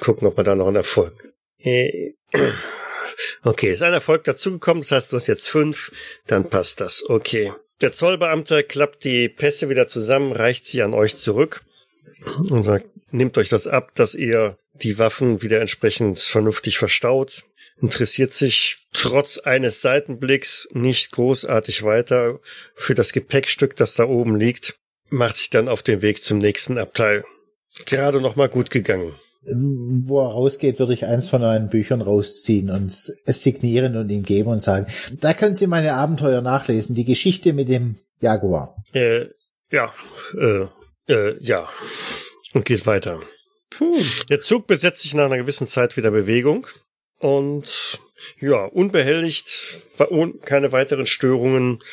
Gucken, 0.02 0.28
ob 0.28 0.38
er 0.38 0.44
da 0.44 0.56
noch 0.56 0.68
einen 0.68 0.76
Erfolg. 0.78 1.14
Okay, 3.44 3.72
ist 3.72 3.82
ein 3.82 3.94
Erfolg 3.94 4.23
dazugekommen, 4.23 4.82
das 4.82 4.91
heißt, 4.91 5.11
du 5.11 5.18
hast 5.18 5.27
jetzt 5.27 5.48
fünf, 5.48 5.91
dann 6.27 6.49
passt 6.49 6.82
das. 6.82 7.07
Okay. 7.10 7.53
Der 7.82 7.91
Zollbeamte 7.91 8.64
klappt 8.64 9.03
die 9.03 9.27
Pässe 9.27 9.69
wieder 9.69 9.88
zusammen, 9.88 10.32
reicht 10.32 10.65
sie 10.65 10.82
an 10.82 10.94
euch 10.94 11.18
zurück 11.18 11.64
und 12.49 12.64
sagt, 12.64 12.88
nehmt 13.11 13.38
euch 13.38 13.49
das 13.49 13.68
ab, 13.68 13.94
dass 13.95 14.15
ihr 14.15 14.57
die 14.73 14.98
Waffen 14.98 15.41
wieder 15.41 15.60
entsprechend 15.61 16.19
vernünftig 16.19 16.77
verstaut. 16.77 17.44
Interessiert 17.82 18.32
sich 18.32 18.88
trotz 18.94 19.38
eines 19.40 19.82
Seitenblicks 19.82 20.69
nicht 20.72 21.11
großartig 21.11 21.84
weiter 21.84 22.40
für 22.73 22.95
das 22.95 23.11
Gepäckstück, 23.11 23.76
das 23.76 23.95
da 23.95 24.06
oben 24.06 24.38
liegt, 24.38 24.77
macht 25.10 25.38
sich 25.38 25.49
dann 25.49 25.68
auf 25.68 25.84
den 25.84 26.02
Weg 26.02 26.23
zum 26.23 26.38
nächsten 26.38 26.77
Abteil. 26.77 27.26
Gerade 27.86 28.22
noch 28.22 28.38
mal 28.38 28.48
gut 28.48 28.69
gegangen. 28.69 29.15
Wo 29.48 30.22
er 30.22 30.32
rausgeht, 30.32 30.80
würde 30.80 30.94
ich 30.94 31.06
eins 31.06 31.28
von 31.28 31.44
euren 31.44 31.70
Büchern 31.70 32.02
rausziehen 32.02 32.70
und 32.70 32.86
es 32.86 33.42
signieren 33.44 33.96
und 33.96 34.10
ihm 34.10 34.24
geben 34.24 34.50
und 34.50 34.60
sagen, 34.60 34.88
da 35.20 35.34
können 35.34 35.56
Sie 35.56 35.68
meine 35.68 35.94
Abenteuer 35.94 36.42
nachlesen, 36.42 36.96
die 36.96 37.06
Geschichte 37.06 37.54
mit 37.54 37.70
dem 37.70 37.96
Jaguar. 38.20 38.76
Äh, 38.94 39.26
ja, 39.72 39.94
äh, 40.38 40.68
äh, 41.08 41.38
ja. 41.40 41.70
Und 42.54 42.66
geht 42.66 42.86
weiter. 42.86 43.22
Puh. 43.70 43.96
Der 44.30 44.42
Zug 44.42 44.68
besetzt 44.68 45.02
sich 45.02 45.14
nach 45.14 45.26
einer 45.26 45.38
gewissen 45.38 45.68
Zeit 45.68 45.98
wieder 45.98 46.12
Bewegung 46.12 46.68
und 47.20 48.00
ja, 48.40 48.66
unbehelligt, 48.66 49.82
keine 50.42 50.72
weiteren 50.72 51.06
Störungen, 51.06 51.84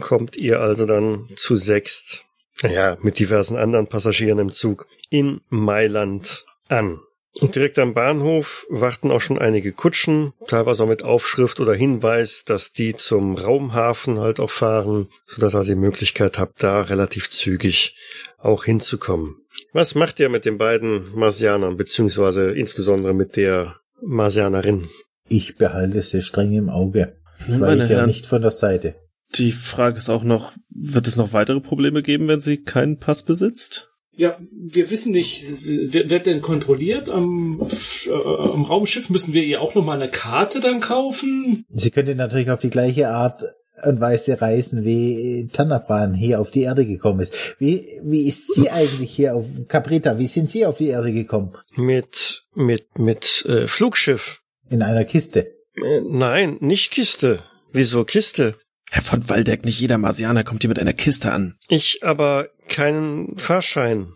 kommt 0.00 0.36
ihr 0.36 0.60
also 0.60 0.86
dann 0.86 1.28
zu 1.36 1.56
sechst, 1.56 2.24
ja, 2.62 2.96
mit 3.02 3.18
diversen 3.18 3.56
anderen 3.56 3.88
Passagieren 3.88 4.38
im 4.38 4.52
Zug 4.52 4.86
in 5.10 5.40
Mailand 5.48 6.44
an. 6.68 7.00
Und 7.40 7.56
direkt 7.56 7.80
am 7.80 7.94
Bahnhof 7.94 8.64
warten 8.70 9.10
auch 9.10 9.20
schon 9.20 9.38
einige 9.38 9.72
Kutschen, 9.72 10.32
teilweise 10.46 10.84
auch 10.84 10.88
mit 10.88 11.02
Aufschrift 11.02 11.58
oder 11.58 11.74
Hinweis, 11.74 12.44
dass 12.44 12.70
die 12.72 12.94
zum 12.94 13.34
Raumhafen 13.34 14.20
halt 14.20 14.38
auch 14.38 14.50
fahren, 14.50 15.08
sodass 15.26 15.54
ihr 15.54 15.64
die 15.64 15.74
Möglichkeit 15.74 16.38
habt, 16.38 16.62
da 16.62 16.82
relativ 16.82 17.28
zügig 17.28 17.96
auch 18.38 18.64
hinzukommen. 18.64 19.34
Was 19.72 19.96
macht 19.96 20.20
ihr 20.20 20.28
mit 20.28 20.44
den 20.44 20.58
beiden 20.58 21.12
Marsianern, 21.16 21.76
beziehungsweise 21.76 22.52
insbesondere 22.52 23.14
mit 23.14 23.34
der 23.34 23.80
Marsianerin? 24.00 24.88
Ich 25.28 25.56
behalte 25.56 26.02
sie 26.02 26.22
streng 26.22 26.52
im 26.52 26.68
Auge. 26.68 27.16
Nun, 27.48 27.60
Weil 27.60 27.70
meine 27.70 27.84
ich 27.84 27.90
ja 27.90 27.96
Herren, 27.96 28.06
nicht 28.06 28.26
von 28.26 28.42
der 28.42 28.52
Seite. 28.52 28.94
die 29.34 29.50
Frage 29.50 29.98
ist 29.98 30.08
auch 30.08 30.22
noch, 30.22 30.52
wird 30.70 31.08
es 31.08 31.16
noch 31.16 31.32
weitere 31.32 31.60
Probleme 31.60 32.02
geben, 32.02 32.28
wenn 32.28 32.40
sie 32.40 32.62
keinen 32.62 32.98
Pass 33.00 33.24
besitzt? 33.24 33.90
Ja, 34.16 34.36
wir 34.52 34.90
wissen 34.90 35.12
nicht, 35.12 35.42
wird 35.42 36.26
denn 36.26 36.40
kontrolliert 36.40 37.10
am, 37.10 37.60
äh, 38.06 38.12
am 38.12 38.64
Raumschiff? 38.64 39.10
Müssen 39.10 39.34
wir 39.34 39.42
ihr 39.42 39.60
auch 39.60 39.74
nochmal 39.74 40.00
eine 40.00 40.10
Karte 40.10 40.60
dann 40.60 40.80
kaufen? 40.80 41.64
Sie 41.68 41.90
könnte 41.90 42.14
natürlich 42.14 42.50
auf 42.50 42.60
die 42.60 42.70
gleiche 42.70 43.08
Art 43.08 43.42
und 43.84 44.00
Weise 44.00 44.40
reisen, 44.40 44.84
wie 44.84 45.48
Tanabran 45.52 46.14
hier 46.14 46.40
auf 46.40 46.50
die 46.50 46.62
Erde 46.62 46.86
gekommen 46.86 47.20
ist. 47.20 47.56
Wie, 47.58 47.84
wie 48.02 48.26
ist 48.28 48.54
sie 48.54 48.70
eigentlich 48.70 49.10
hier 49.10 49.34
auf 49.34 49.46
Caprita? 49.68 50.18
Wie 50.18 50.28
sind 50.28 50.48
Sie 50.48 50.64
auf 50.64 50.78
die 50.78 50.88
Erde 50.88 51.12
gekommen? 51.12 51.54
Mit, 51.74 52.44
mit, 52.54 52.98
mit 52.98 53.44
äh, 53.48 53.66
Flugschiff? 53.66 54.42
In 54.70 54.82
einer 54.82 55.04
Kiste. 55.04 55.52
Äh, 55.76 56.00
nein, 56.02 56.56
nicht 56.60 56.92
Kiste. 56.92 57.40
Wieso 57.72 58.04
Kiste? 58.04 58.54
Herr 58.90 59.02
von 59.02 59.28
Waldeck, 59.28 59.64
nicht 59.64 59.80
jeder 59.80 59.98
Marsianer 59.98 60.44
kommt 60.44 60.62
hier 60.62 60.68
mit 60.68 60.78
einer 60.78 60.92
Kiste 60.92 61.32
an. 61.32 61.56
Ich 61.68 62.02
aber 62.02 62.50
keinen 62.68 63.36
Fahrschein. 63.38 64.12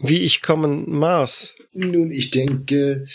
Wie 0.00 0.18
ich 0.18 0.42
kommen 0.42 0.90
Mars? 0.90 1.56
Nun, 1.72 2.10
ich 2.10 2.30
denke, 2.30 3.06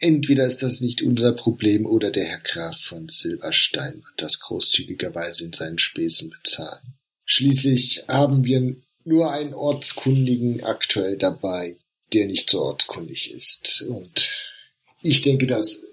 entweder 0.00 0.46
ist 0.46 0.62
das 0.62 0.80
nicht 0.80 1.02
unser 1.02 1.32
Problem 1.32 1.86
oder 1.86 2.10
der 2.10 2.24
Herr 2.24 2.40
Graf 2.40 2.80
von 2.80 3.08
Silberstein 3.08 3.94
wird 3.94 4.14
das 4.16 4.40
großzügigerweise 4.40 5.44
in 5.44 5.52
seinen 5.52 5.78
Späßen 5.78 6.30
bezahlen. 6.30 6.94
Schließlich 7.24 8.04
haben 8.08 8.44
wir 8.44 8.76
nur 9.04 9.32
einen 9.32 9.54
Ortskundigen 9.54 10.62
aktuell 10.62 11.16
dabei, 11.16 11.76
der 12.12 12.26
nicht 12.26 12.50
so 12.50 12.60
ortskundig 12.62 13.32
ist. 13.32 13.82
Und 13.82 14.30
ich 15.02 15.22
denke, 15.22 15.46
das 15.46 15.84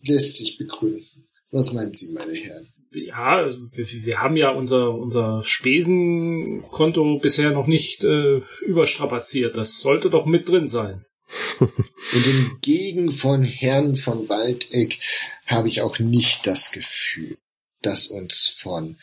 lässt 0.00 0.38
sich 0.38 0.58
begründen. 0.58 1.28
Was 1.50 1.72
meinen 1.72 1.94
Sie, 1.94 2.12
meine 2.12 2.34
Herren? 2.34 2.68
Ja, 2.94 3.36
also 3.36 3.58
wir, 3.72 3.86
wir 3.88 4.20
haben 4.20 4.36
ja 4.36 4.50
unser, 4.50 4.94
unser 4.94 5.42
Spesenkonto 5.44 7.18
bisher 7.18 7.50
noch 7.50 7.66
nicht 7.66 8.04
äh, 8.04 8.42
überstrapaziert. 8.62 9.56
Das 9.56 9.80
sollte 9.80 10.10
doch 10.10 10.26
mit 10.26 10.48
drin 10.48 10.68
sein. 10.68 11.04
Und 11.60 12.26
entgegen 12.26 13.10
von 13.10 13.44
Herrn 13.44 13.96
von 13.96 14.28
Waldeck 14.28 14.98
habe 15.46 15.68
ich 15.68 15.80
auch 15.80 15.98
nicht 15.98 16.46
das 16.46 16.72
Gefühl, 16.72 17.38
dass 17.80 18.08
uns 18.08 18.48
von 18.60 18.96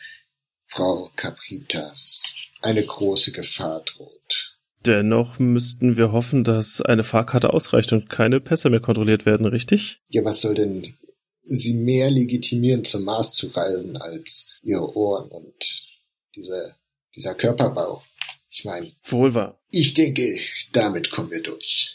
Frau 0.66 1.10
Capritas 1.16 2.36
eine 2.62 2.84
große 2.84 3.32
Gefahr 3.32 3.82
droht. 3.82 4.56
Dennoch 4.86 5.38
müssten 5.38 5.96
wir 5.96 6.12
hoffen, 6.12 6.44
dass 6.44 6.80
eine 6.80 7.02
Fahrkarte 7.02 7.52
ausreicht 7.52 7.92
und 7.92 8.08
keine 8.08 8.40
Pässe 8.40 8.70
mehr 8.70 8.80
kontrolliert 8.80 9.26
werden, 9.26 9.44
richtig? 9.44 10.00
Ja, 10.08 10.24
was 10.24 10.40
soll 10.40 10.54
denn 10.54 10.94
sie 11.56 11.74
mehr 11.74 12.10
legitimieren, 12.10 12.84
zum 12.84 13.04
Mars 13.04 13.34
zu 13.34 13.48
reisen, 13.48 13.96
als 13.96 14.48
ihre 14.62 14.96
Ohren 14.96 15.28
und 15.30 15.84
diese, 16.34 16.76
dieser 17.14 17.34
Körperbau? 17.34 18.02
Ich 18.48 18.64
meine, 18.64 18.90
Wohl 19.04 19.34
wahr. 19.34 19.60
ich 19.70 19.94
denke, 19.94 20.36
damit 20.72 21.10
kommen 21.10 21.30
wir 21.30 21.42
durch. 21.42 21.94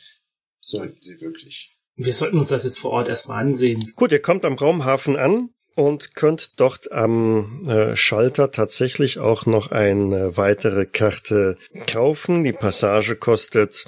Sollten 0.62 1.02
sie 1.02 1.20
wirklich. 1.22 1.78
Wir 1.96 2.14
sollten 2.14 2.40
uns 2.40 2.50
das 2.50 2.64
jetzt 2.64 2.80
vor 2.80 2.92
Ort 2.92 3.08
erstmal 3.08 3.42
ansehen. 3.42 3.94
Gut, 3.96 4.12
ihr 4.12 4.22
kommt 4.22 4.44
am 4.46 4.56
Raumhafen 4.56 5.16
an 5.16 5.50
und 5.76 6.16
könnt 6.16 6.60
dort 6.60 6.92
am 6.92 7.68
äh, 7.68 7.96
Schalter 7.96 8.52
tatsächlich 8.52 9.20
auch 9.20 9.46
noch 9.46 9.72
eine 9.72 10.36
weitere 10.38 10.86
Karte 10.86 11.58
kaufen. 11.88 12.44
Die 12.44 12.54
Passage 12.54 13.16
kostet 13.16 13.86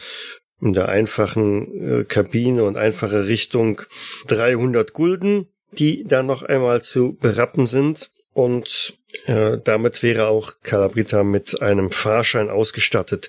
in 0.62 0.74
der 0.74 0.90
einfachen 0.90 2.02
äh, 2.02 2.04
Kabine 2.06 2.64
und 2.64 2.78
einfache 2.78 3.28
Richtung 3.28 3.82
300 4.28 4.94
Gulden, 4.94 5.48
die 5.72 6.04
dann 6.04 6.26
noch 6.26 6.44
einmal 6.44 6.82
zu 6.82 7.14
berappen 7.14 7.68
sind. 7.68 8.12
Und 8.34 8.98
äh, 9.26 9.58
damit 9.64 10.04
wäre 10.04 10.28
auch 10.28 10.54
Calabrita 10.64 11.24
mit 11.24 11.62
einem 11.62 11.92
Fahrschein 11.92 12.50
ausgestattet. 12.50 13.28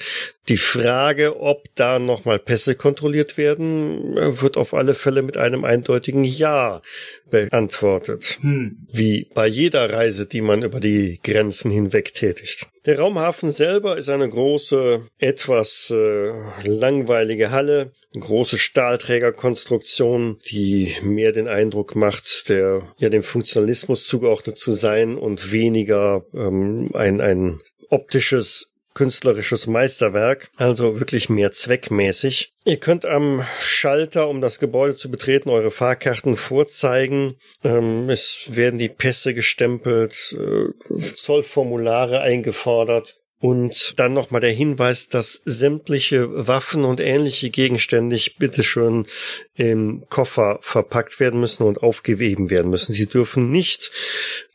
Die 0.49 0.57
Frage, 0.57 1.41
ob 1.41 1.65
da 1.75 1.99
nochmal 1.99 2.39
Pässe 2.39 2.75
kontrolliert 2.75 3.37
werden, 3.37 4.17
äh, 4.17 4.41
wird 4.41 4.57
auf 4.57 4.75
alle 4.75 4.95
Fälle 4.95 5.23
mit 5.23 5.37
einem 5.37 5.65
eindeutigen 5.65 6.25
Ja 6.25 6.83
beantwortet. 7.31 8.39
Hm. 8.41 8.87
Wie 8.91 9.29
bei 9.35 9.47
jeder 9.47 9.91
Reise, 9.91 10.27
die 10.27 10.41
man 10.41 10.63
über 10.63 10.81
die 10.81 11.21
Grenzen 11.23 11.71
hinweg 11.71 12.15
tätigt. 12.15 12.67
Der 12.87 12.99
Raumhafen 12.99 13.51
selber 13.51 13.99
ist 13.99 14.09
eine 14.09 14.29
große, 14.29 15.03
etwas 15.19 15.91
äh, 15.91 16.33
langweilige 16.65 17.51
Halle, 17.51 17.93
große 18.19 18.57
Stahlträgerkonstruktion, 18.57 20.39
die 20.51 20.95
mehr 21.03 21.33
den 21.33 21.49
Eindruck 21.49 21.97
macht, 21.97 22.49
der 22.49 22.83
ja 22.99 23.11
dem 23.11 23.23
Funktionalismus 23.23 24.07
zugeordnet 24.07 24.59
zu 24.59 24.73
sein 24.73 25.19
und 25.19 25.53
weniger 25.79 26.25
ähm, 26.35 26.91
ein, 26.95 27.21
ein 27.21 27.59
optisches 27.91 28.73
künstlerisches 28.95 29.69
Meisterwerk, 29.69 30.51
also 30.57 30.99
wirklich 30.99 31.29
mehr 31.29 31.53
zweckmäßig. 31.53 32.51
Ihr 32.65 32.79
könnt 32.79 33.07
am 33.07 33.45
Schalter, 33.61 34.29
um 34.29 34.41
das 34.41 34.59
Gebäude 34.59 34.97
zu 34.97 35.09
betreten, 35.09 35.51
eure 35.51 35.71
Fahrkarten 35.71 36.35
vorzeigen. 36.35 37.37
Ähm, 37.63 38.11
es 38.11 38.57
werden 38.57 38.79
die 38.81 38.89
Pässe 38.89 39.35
gestempelt, 39.35 40.37
äh, 40.37 40.99
Zollformulare 40.99 42.21
eingefordert. 42.21 43.18
Und 43.41 44.01
dann 44.01 44.15
nochmal 44.15 44.41
der 44.41 44.53
Hinweis, 44.53 45.09
dass 45.09 45.43
sämtliche 45.45 46.49
Waffen 46.49 46.85
und 46.85 46.99
ähnliche 46.99 47.51
Gegenstände 47.51 48.19
bitteschön 48.39 49.07
im 49.55 50.05
Koffer 50.09 50.59
verpackt 50.61 51.21
werden 51.21 51.39
müssen 51.39 51.63
und 51.63 51.83
aufgeweben 51.83 52.51
werden 52.51 52.71
müssen. 52.71 52.95
Sie 52.95 53.07
dürfen 53.07 53.51
nicht 53.51 53.93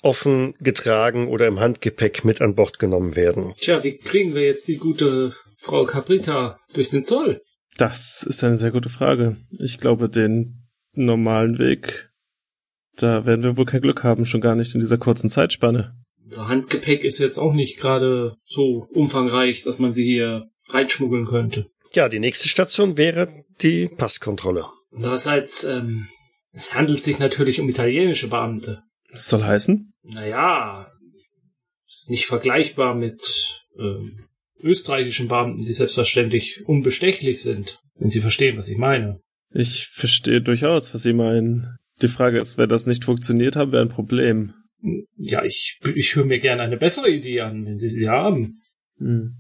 offen 0.02 0.54
getragen 0.60 1.30
oder 1.30 1.48
im 1.48 1.62
Handgepäck 1.62 2.26
mit 2.26 2.42
an 2.42 2.56
Bord 2.56 2.78
genommen 2.78 3.16
werden. 3.16 3.54
Tja, 3.58 3.84
wie 3.86 3.98
kriegen 3.98 4.36
wir 4.36 4.44
jetzt 4.44 4.68
die 4.68 4.78
gute 4.78 5.34
Frau 5.56 5.86
Caprita 5.86 6.60
durch 6.74 6.90
den 6.90 7.06
Zoll? 7.06 7.40
Das 7.78 8.24
ist 8.24 8.44
eine 8.44 8.58
sehr 8.58 8.72
gute 8.72 8.90
Frage. 8.90 9.38
Ich 9.60 9.78
glaube, 9.78 10.10
den 10.10 10.68
normalen 10.92 11.58
Weg, 11.58 12.10
da 12.98 13.26
werden 13.26 13.44
wir 13.44 13.58
wohl 13.58 13.66
kein 13.66 13.82
Glück 13.82 14.04
haben, 14.04 14.26
schon 14.26 14.42
gar 14.42 14.56
nicht 14.56 14.76
in 14.76 14.82
dieser 14.82 14.98
kurzen 14.98 15.30
Zeitspanne. 15.30 15.96
Unser 16.26 16.48
Handgepäck 16.48 17.04
ist 17.04 17.20
jetzt 17.20 17.38
auch 17.38 17.54
nicht 17.54 17.78
gerade 17.78 18.36
so 18.46 18.88
umfangreich, 18.92 19.64
dass 19.64 19.80
man 19.80 19.94
sie 19.94 20.06
hier 20.06 20.50
reinschmuggeln 20.70 21.26
könnte. 21.26 21.70
Ja, 21.94 22.10
die 22.10 22.20
nächste 22.20 22.50
Station 22.50 22.98
wäre 22.98 23.44
die 23.62 23.88
Passkontrolle. 23.88 24.66
Andererseits, 24.92 25.64
ähm, 25.64 26.08
es 26.52 26.76
handelt 26.76 27.04
sich 27.04 27.20
natürlich 27.20 27.60
um 27.60 27.70
italienische 27.70 28.30
Beamte. 28.30 28.84
Das 29.12 29.28
soll 29.28 29.44
heißen? 29.44 29.94
Naja, 30.04 30.92
ist 31.88 32.10
nicht 32.10 32.26
vergleichbar 32.26 32.96
mit 32.96 33.62
ähm, 33.78 34.28
österreichischen 34.60 35.28
Beamten, 35.28 35.64
die 35.66 35.74
selbstverständlich 35.74 36.64
unbestechlich 36.66 37.42
sind, 37.42 37.80
wenn 37.96 38.10
Sie 38.10 38.22
verstehen, 38.22 38.58
was 38.58 38.70
ich 38.70 38.78
meine. 38.78 39.20
Ich 39.52 39.88
verstehe 39.88 40.42
durchaus, 40.42 40.94
was 40.94 41.04
Sie 41.04 41.14
meinen. 41.14 41.78
Die 42.02 42.08
Frage 42.08 42.40
ist, 42.40 42.58
wenn 42.58 42.70
das 42.70 42.88
nicht 42.88 43.04
funktioniert, 43.04 43.56
haben 43.56 43.72
wir 43.72 43.82
ein 43.82 43.90
Problem. 43.90 44.56
Ja, 45.18 45.44
ich, 45.44 45.80
ich 45.96 46.16
höre 46.16 46.26
mir 46.26 46.40
gerne 46.40 46.62
eine 46.62 46.78
bessere 46.78 47.10
Idee 47.10 47.42
an, 47.42 47.66
wenn 47.66 47.78
Sie 47.78 47.88
sie 47.88 48.10
haben. 48.10 48.60
Hm. 48.98 49.36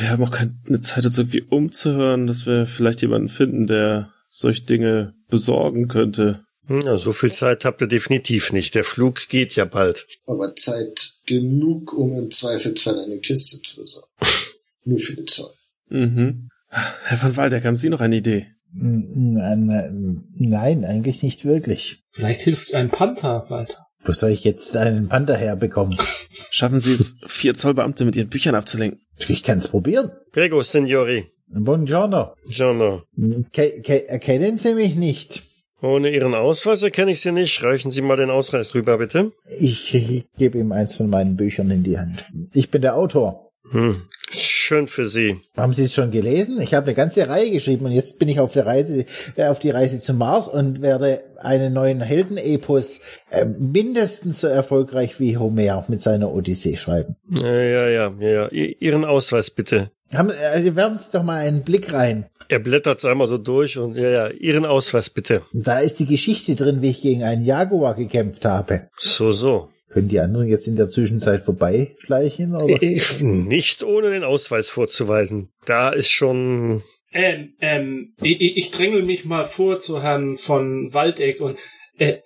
Wir 0.00 0.10
haben 0.10 0.24
auch 0.24 0.32
keine 0.32 0.80
Zeit, 0.80 1.06
uns 1.06 1.18
irgendwie 1.18 1.42
umzuhören, 1.42 2.26
dass 2.26 2.46
wir 2.46 2.66
vielleicht 2.66 3.00
jemanden 3.00 3.28
finden, 3.28 3.68
der 3.68 4.12
solch 4.28 4.64
Dinge 4.64 5.14
besorgen 5.28 5.86
könnte. 5.86 6.44
Ja, 6.84 6.98
so 6.98 7.12
viel 7.12 7.32
Zeit 7.32 7.64
habt 7.64 7.80
ihr 7.80 7.86
definitiv 7.86 8.52
nicht. 8.52 8.74
Der 8.74 8.84
Flug 8.84 9.28
geht 9.28 9.54
ja 9.56 9.64
bald. 9.64 10.06
Aber 10.26 10.54
Zeit 10.56 11.14
genug, 11.26 11.92
um 11.92 12.12
im 12.12 12.30
Zweifelsfall 12.30 12.98
eine 12.98 13.20
Kiste 13.20 13.62
zu 13.62 13.76
besorgen. 13.76 14.08
Nur 14.84 14.98
für 14.98 15.14
den 15.14 15.26
Zoll. 15.26 15.50
Mhm. 15.88 16.48
Herr 16.68 17.22
van 17.22 17.36
Waldeck, 17.36 17.64
haben 17.64 17.76
Sie 17.76 17.88
noch 17.88 18.00
eine 18.00 18.16
Idee? 18.16 18.48
Nein, 18.72 19.74
eigentlich 20.84 21.22
nicht 21.22 21.46
wirklich. 21.46 22.02
Vielleicht 22.10 22.42
hilft 22.42 22.74
ein 22.74 22.90
Panther 22.90 23.46
weiter. 23.48 23.87
Wo 24.04 24.12
soll 24.12 24.30
ich 24.30 24.44
jetzt 24.44 24.76
einen 24.76 25.08
Panther 25.08 25.36
herbekommen? 25.36 25.98
Schaffen 26.50 26.80
Sie 26.80 26.92
es, 26.92 27.16
vier 27.26 27.54
Zollbeamte 27.54 28.04
mit 28.04 28.16
Ihren 28.16 28.28
Büchern 28.28 28.54
abzulenken? 28.54 29.00
Ich 29.28 29.42
kann 29.42 29.58
es 29.58 29.68
probieren. 29.68 30.10
Prego, 30.32 30.62
Signori. 30.62 31.26
Buongiorno. 31.48 32.34
Giorno. 32.48 33.02
Ke 33.52 33.80
ke 33.82 34.08
erkennen 34.08 34.56
Sie 34.56 34.74
mich 34.74 34.96
nicht? 34.96 35.42
Ohne 35.80 36.10
Ihren 36.10 36.34
Ausweis 36.34 36.82
erkenne 36.82 37.12
ich 37.12 37.20
Sie 37.20 37.32
nicht. 37.32 37.62
Reichen 37.62 37.90
Sie 37.90 38.02
mal 38.02 38.16
den 38.16 38.30
Ausweis 38.30 38.74
rüber, 38.74 38.98
bitte. 38.98 39.32
Ich, 39.58 39.94
ich 39.94 40.26
gebe 40.36 40.58
ihm 40.58 40.72
eins 40.72 40.96
von 40.96 41.08
meinen 41.08 41.36
Büchern 41.36 41.70
in 41.70 41.84
die 41.84 41.98
Hand. 41.98 42.24
Ich 42.52 42.70
bin 42.70 42.82
der 42.82 42.96
Autor. 42.96 43.50
Hm. 43.70 44.02
Schön 44.68 44.86
für 44.86 45.06
Sie. 45.06 45.40
Haben 45.56 45.72
Sie 45.72 45.84
es 45.84 45.94
schon 45.94 46.10
gelesen? 46.10 46.60
Ich 46.60 46.74
habe 46.74 46.88
eine 46.88 46.94
ganze 46.94 47.26
Reihe 47.26 47.50
geschrieben 47.50 47.86
und 47.86 47.92
jetzt 47.92 48.18
bin 48.18 48.28
ich 48.28 48.38
auf 48.38 48.52
der 48.52 48.66
Reise, 48.66 49.06
äh, 49.36 49.46
auf 49.46 49.60
die 49.60 49.70
Reise 49.70 49.98
zum 49.98 50.18
Mars 50.18 50.46
und 50.46 50.82
werde 50.82 51.24
einen 51.38 51.72
neuen 51.72 52.02
Heldenepos 52.02 53.00
äh, 53.30 53.46
mindestens 53.46 54.42
so 54.42 54.46
erfolgreich 54.46 55.18
wie 55.20 55.38
Homer 55.38 55.86
mit 55.88 56.02
seiner 56.02 56.34
Odyssee 56.34 56.76
schreiben. 56.76 57.16
Ja, 57.30 57.50
ja, 57.50 57.88
ja, 57.88 58.12
ja. 58.20 58.48
Ihren 58.50 59.06
Ausweis 59.06 59.48
bitte. 59.48 59.90
Haben, 60.12 60.32
also 60.52 60.76
werfen 60.76 60.98
Sie 60.98 61.12
doch 61.12 61.22
mal 61.22 61.38
einen 61.38 61.62
Blick 61.62 61.94
rein. 61.94 62.26
Er 62.50 62.58
blättert 62.58 62.98
es 62.98 63.06
einmal 63.06 63.26
so 63.26 63.38
durch 63.38 63.78
und 63.78 63.96
ja, 63.96 64.10
ja, 64.10 64.28
Ihren 64.28 64.66
Ausweis 64.66 65.08
bitte. 65.08 65.40
Da 65.54 65.78
ist 65.78 65.98
die 65.98 66.06
Geschichte 66.06 66.56
drin, 66.56 66.82
wie 66.82 66.90
ich 66.90 67.00
gegen 67.00 67.22
einen 67.22 67.46
Jaguar 67.46 67.94
gekämpft 67.94 68.44
habe. 68.44 68.82
So, 68.98 69.32
so. 69.32 69.70
Können 69.90 70.08
die 70.08 70.20
anderen 70.20 70.48
jetzt 70.48 70.68
in 70.68 70.76
der 70.76 70.90
Zwischenzeit 70.90 71.40
vorbeischleichen? 71.40 72.54
Oder? 72.54 72.78
Nicht 73.20 73.82
ohne 73.82 74.10
den 74.10 74.24
Ausweis 74.24 74.68
vorzuweisen. 74.68 75.50
Da 75.64 75.90
ist 75.90 76.10
schon. 76.10 76.82
Ähm, 77.10 77.54
ähm, 77.60 78.14
ich, 78.20 78.40
ich 78.40 78.70
drängel 78.70 79.06
mich 79.06 79.24
mal 79.24 79.44
vor 79.44 79.78
zu 79.78 80.02
Herrn 80.02 80.36
von 80.36 80.92
Waldeck 80.92 81.40
und 81.40 81.58
äh, 81.96 82.18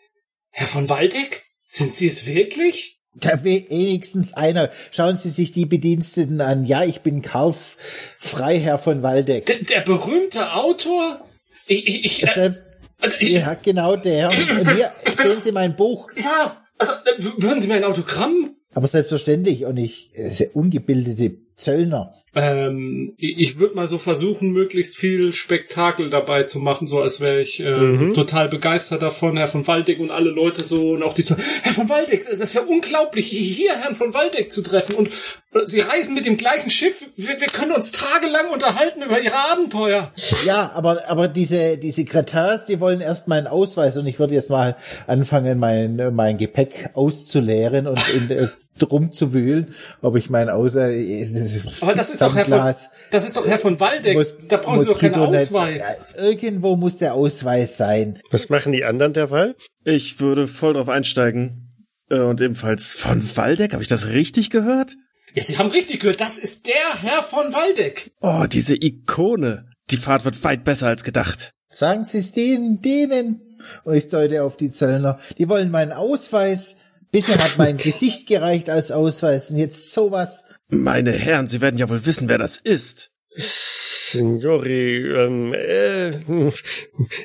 Herr 0.51 0.67
von 0.67 0.89
Waldeck? 0.89 1.45
Sind 1.67 1.95
Sie 1.95 2.09
es 2.09 2.27
wirklich? 2.27 2.99
Da 3.15 3.45
wenigstens 3.45 4.33
einer. 4.35 4.71
Schauen 4.91 5.17
Sie 5.17 5.31
sich 5.31 5.53
die 5.53 5.67
Bediensteten 5.67 6.41
an. 6.41 6.65
Ja, 6.65 6.85
ich 6.85 7.03
bin 7.03 7.23
Karl 7.23 7.55
Freiherr 7.55 8.79
von 8.79 9.03
Waldeck. 9.03 9.47
Der, 9.47 9.59
der 9.59 9.81
berühmte 9.83 10.53
Autor? 10.53 11.25
Ich, 11.67 11.87
ich, 11.87 12.05
ich, 12.05 12.37
äh, 12.37 12.53
also, 13.01 13.17
ja, 13.21 13.55
genau 13.55 13.97
der. 13.97 14.31
Und 14.31 14.75
hier, 14.75 14.93
sehen 15.23 15.41
Sie 15.43 15.53
mein 15.53 15.77
Buch. 15.77 16.09
Ja, 16.17 16.62
also, 16.91 17.31
würden 17.39 17.61
Sie 17.61 17.69
mir 17.69 17.75
ein 17.75 17.85
Autogramm? 17.85 18.57
Aber 18.75 18.87
selbstverständlich 18.87 19.67
und 19.67 19.77
ich, 19.77 20.11
sehr 20.15 20.55
ungebildete 20.57 21.37
Zöllner. 21.55 22.15
Ähm, 22.35 23.13
ich 23.19 23.59
würde 23.59 23.75
mal 23.75 23.89
so 23.89 23.99
versuchen, 23.99 24.53
möglichst 24.53 24.97
viel 24.97 25.35
Spektakel 25.35 26.09
dabei 26.09 26.45
zu 26.45 26.61
machen, 26.61 26.87
so 26.87 27.01
als 27.01 27.21
wäre 27.21 27.41
ich 27.41 27.61
äh, 27.61 27.71
mhm. 27.71 28.15
total 28.15 28.49
begeistert 28.49 29.03
davon, 29.03 29.37
Herr 29.37 29.49
von 29.49 29.67
Waldeck 29.67 30.01
und 30.01 30.11
alle 30.11 30.31
Leute 30.31 30.65
so 30.65 30.93
und 30.93 31.03
auch 31.03 31.13
die 31.13 31.21
so, 31.21 31.37
Herr 31.63 31.75
von 31.75 31.91
Waldeck, 31.91 32.27
es 32.31 32.41
ist 32.41 32.55
ja 32.55 32.63
unglaublich, 32.63 33.29
hier 33.29 33.75
Herrn 33.77 33.95
von 33.95 34.15
Waldeck 34.15 34.51
zu 34.51 34.63
treffen 34.63 34.95
und 34.95 35.09
äh, 35.53 35.67
Sie 35.67 35.81
reisen 35.81 36.15
mit 36.15 36.25
dem 36.25 36.39
gleichen 36.39 36.71
Schiff, 36.71 37.07
wir, 37.17 37.39
wir 37.39 37.49
können 37.49 37.73
uns 37.73 37.93
tagelang 37.93 38.51
unterhalten 38.51 39.03
über 39.03 39.21
Ihre 39.21 39.37
Abenteuer. 39.53 40.11
Ja, 40.47 40.73
aber, 40.75 41.11
aber 41.11 41.29
diese, 41.29 41.77
diese 41.77 42.07
Kretars, 42.07 42.65
die 42.65 42.81
wollen 42.81 43.03
erst 43.03 43.29
meinen 43.29 43.47
Ausweis 43.47 43.99
und 43.99 44.07
ich 44.07 44.19
würde 44.19 44.33
jetzt 44.33 44.49
mal 44.49 44.77
anfangen, 45.07 45.59
mein, 45.59 46.15
mein 46.15 46.39
Gepäck 46.39 46.91
auszuleeren 46.95 47.87
und 47.87 48.03
in, 48.15 48.31
äh, 48.31 48.49
drum 48.79 49.13
zu 49.13 49.33
wühlen, 49.33 49.75
ob 50.01 50.17
ich 50.17 50.31
mein 50.31 50.49
Ausweis. 50.49 51.83
Aber 51.83 51.95
das 51.95 52.11
ist 52.11 52.23
doch 52.23 52.35
Herr 52.35 52.47
von, 52.47 52.75
das 53.11 53.27
ist 53.27 53.37
doch 53.37 53.47
Herr 53.47 53.59
von 53.59 53.79
Waldeck. 53.81 54.15
Mos 54.17 54.37
da 54.49 54.57
brauchen 54.57 54.81
Sie 54.81 54.87
doch 54.87 54.99
keinen 54.99 55.17
Ausweis. 55.17 56.05
Ja, 56.17 56.25
irgendwo 56.25 56.77
muss 56.77 56.97
der 56.97 57.15
Ausweis 57.15 57.77
sein. 57.77 58.19
Was 58.31 58.49
machen 58.49 58.73
die 58.73 58.85
anderen 58.85 59.13
derweil? 59.13 59.55
Ich 59.85 60.21
würde 60.21 60.47
voll 60.47 60.75
drauf 60.75 60.89
einsteigen. 60.89 61.69
Äh, 62.11 62.21
und 62.21 62.41
ebenfalls 62.41 62.95
von 62.95 63.23
Waldeck, 63.37 63.73
habe 63.73 63.83
ich 63.83 63.89
das 63.89 64.09
richtig 64.09 64.51
gehört? 64.51 64.97
Ja, 65.35 65.43
Sie 65.43 65.59
haben 65.59 65.71
richtig 65.71 66.01
gehört, 66.01 66.21
das 66.21 66.39
ist 66.39 66.67
der 66.67 67.03
Herr 67.03 67.23
von 67.23 67.53
Waldeck. 67.53 68.13
Oh, 68.21 68.45
diese 68.51 68.75
Ikone. 68.75 69.67
Die 69.91 69.97
Fahrt 69.97 70.25
wird 70.25 70.43
weit 70.45 70.65
besser 70.65 70.89
als 70.89 71.05
gedacht. 71.05 71.53
Sagen 71.69 72.05
Sie 72.05 72.19
es 72.19 72.33
denen, 72.33 72.83
denen. 72.83 73.41
Und 73.85 73.95
ich 73.95 74.09
deute 74.09 74.43
auf 74.43 74.57
die 74.57 74.71
Zöllner. 74.71 75.19
Die 75.39 75.49
wollen 75.49 75.71
meinen 75.71 75.93
Ausweis. 75.93 76.77
Bisher 77.13 77.37
hat 77.37 77.59
mein 77.59 77.77
Gesicht 77.77 78.27
gereicht 78.27 78.71
als 78.71 78.91
Ausweis 78.91 79.51
und 79.51 79.59
jetzt 79.59 79.93
sowas. 79.93 80.47
Meine 80.69 81.13
Herren, 81.13 81.47
Sie 81.47 81.61
werden 81.61 81.77
ja 81.77 81.91
wohl 81.91 82.07
wissen, 82.07 82.27
wer 82.31 82.39
das 82.39 82.57
ist. 82.57 83.11
Signori, 83.29 84.97
ähm, 84.97 85.53
äh, 85.53 86.11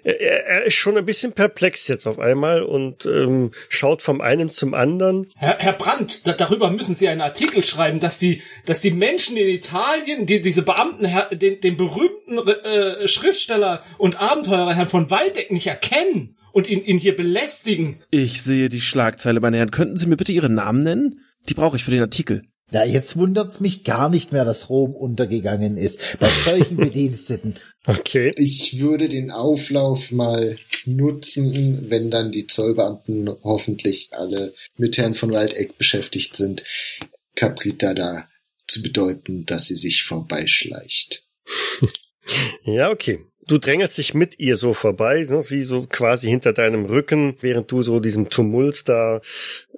er, 0.03 0.45
er 0.45 0.63
ist 0.65 0.75
schon 0.75 0.97
ein 0.97 1.05
bisschen 1.05 1.31
perplex 1.31 1.87
jetzt 1.87 2.05
auf 2.05 2.19
einmal 2.19 2.63
und 2.63 3.05
ähm, 3.05 3.51
schaut 3.69 4.01
vom 4.01 4.19
einen 4.19 4.49
zum 4.49 4.73
anderen. 4.73 5.31
Herr, 5.35 5.57
Herr 5.57 5.73
Brandt, 5.73 6.27
da, 6.27 6.33
darüber 6.33 6.69
müssen 6.69 6.93
Sie 6.93 7.07
einen 7.07 7.21
Artikel 7.21 7.63
schreiben, 7.63 8.01
dass 8.01 8.19
die, 8.19 8.41
dass 8.65 8.81
die 8.81 8.91
Menschen 8.91 9.37
in 9.37 9.47
Italien, 9.47 10.25
die, 10.25 10.41
diese 10.41 10.63
Beamten, 10.63 11.07
den, 11.31 11.61
den 11.61 11.77
berühmten 11.77 12.37
äh, 12.45 13.07
Schriftsteller 13.07 13.83
und 13.97 14.19
Abenteurer 14.21 14.75
Herrn 14.75 14.87
von 14.87 15.09
Waldeck 15.09 15.49
nicht 15.51 15.67
erkennen 15.67 16.37
und 16.57 16.67
ihn, 16.67 16.83
ihn 16.83 16.97
hier 16.97 17.15
belästigen. 17.15 17.97
Ich 18.09 18.41
sehe 18.41 18.67
die 18.67 18.81
Schlagzeile, 18.81 19.39
meine 19.39 19.57
Herren. 19.57 19.69
Könnten 19.69 19.99
Sie 19.99 20.07
mir 20.07 20.17
bitte 20.17 20.31
Ihren 20.31 20.55
Namen 20.55 20.81
nennen? 20.81 21.21
Die 21.47 21.53
brauche 21.53 21.77
ich 21.77 21.83
für 21.83 21.91
den 21.91 22.01
Artikel. 22.01 22.41
Ja, 22.71 22.83
jetzt 22.83 23.15
wundert's 23.15 23.59
mich 23.59 23.83
gar 23.83 24.09
nicht 24.09 24.31
mehr, 24.31 24.43
dass 24.43 24.67
Rom 24.67 24.95
untergegangen 24.95 25.77
ist 25.77 26.17
bei 26.19 26.27
solchen 26.27 26.77
Bediensteten. 26.77 27.57
Okay. 27.85 28.31
Ich 28.37 28.79
würde 28.79 29.07
den 29.07 29.29
Auflauf 29.29 30.11
mal 30.11 30.57
nutzen, 30.85 31.91
wenn 31.91 32.09
dann 32.09 32.31
die 32.31 32.47
Zollbeamten 32.47 33.29
hoffentlich 33.43 34.09
alle 34.13 34.55
mit 34.77 34.97
Herrn 34.97 35.13
von 35.13 35.31
Waldeck 35.31 35.77
beschäftigt 35.77 36.35
sind, 36.35 36.63
Caprita 37.35 37.93
da 37.93 38.27
zu 38.67 38.81
bedeuten, 38.81 39.45
dass 39.45 39.67
sie 39.67 39.75
sich 39.75 40.01
vorbeischleicht. 40.01 41.23
ja, 42.63 42.89
okay. 42.89 43.19
Du 43.47 43.57
drängelst 43.57 43.97
dich 43.97 44.13
mit 44.13 44.39
ihr 44.39 44.57
so 44.57 44.73
vorbei, 44.73 45.25
ne, 45.29 45.41
sie 45.41 45.61
so 45.61 45.85
quasi 45.87 46.27
hinter 46.27 46.51
deinem 46.51 46.85
Rücken, 46.85 47.37
während 47.39 47.71
du 47.71 47.81
so 47.81 48.01
diesem 48.01 48.29
Tumult 48.29 48.89
da 48.89 49.21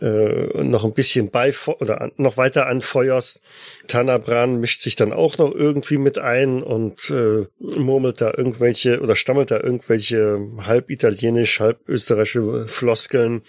äh, 0.01 0.63
noch 0.63 0.85
ein 0.85 0.93
bisschen 0.93 1.29
bei 1.29 1.53
oder 1.79 2.11
noch 2.17 2.37
weiter 2.37 2.67
anfeuerst. 2.67 3.41
Tanabran 3.87 4.59
mischt 4.59 4.81
sich 4.81 4.95
dann 4.95 5.13
auch 5.13 5.37
noch 5.37 5.53
irgendwie 5.53 5.97
mit 5.97 6.19
ein 6.19 6.63
und 6.63 7.09
äh, 7.09 7.47
murmelt 7.59 8.21
da 8.21 8.33
irgendwelche 8.35 9.01
oder 9.01 9.15
stammelt 9.15 9.51
da 9.51 9.59
irgendwelche 9.59 10.39
halb 10.65 10.89
italienisch, 10.89 11.59
halb 11.59 11.79
österreichische 11.87 12.67
Floskeln. 12.67 13.41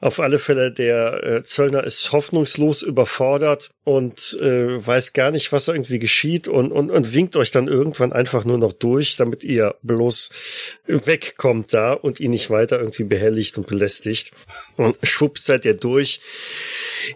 Auf 0.00 0.20
alle 0.20 0.38
Fälle, 0.38 0.72
der 0.72 1.24
äh, 1.24 1.42
Zöllner 1.42 1.84
ist 1.84 2.12
hoffnungslos 2.12 2.82
überfordert 2.82 3.70
und 3.84 4.38
äh, 4.40 4.86
weiß 4.86 5.12
gar 5.12 5.30
nicht, 5.30 5.52
was 5.52 5.68
irgendwie 5.68 5.98
geschieht 5.98 6.48
und, 6.48 6.72
und, 6.72 6.90
und 6.90 7.14
winkt 7.14 7.36
euch 7.36 7.50
dann 7.50 7.68
irgendwann 7.68 8.12
einfach 8.12 8.44
nur 8.44 8.58
noch 8.58 8.72
durch, 8.72 9.16
damit 9.16 9.44
ihr 9.44 9.74
bloß 9.82 10.30
wegkommt 10.86 11.74
da 11.74 11.92
und 11.92 12.20
ihn 12.20 12.30
nicht 12.30 12.50
weiter 12.50 12.78
irgendwie 12.78 13.04
behelligt 13.04 13.58
und 13.58 13.66
belästigt. 13.66 14.32
Und 14.76 14.96
schwupps 15.02 15.44
seid 15.44 15.64
ihr 15.64 15.73
durch 15.74 16.20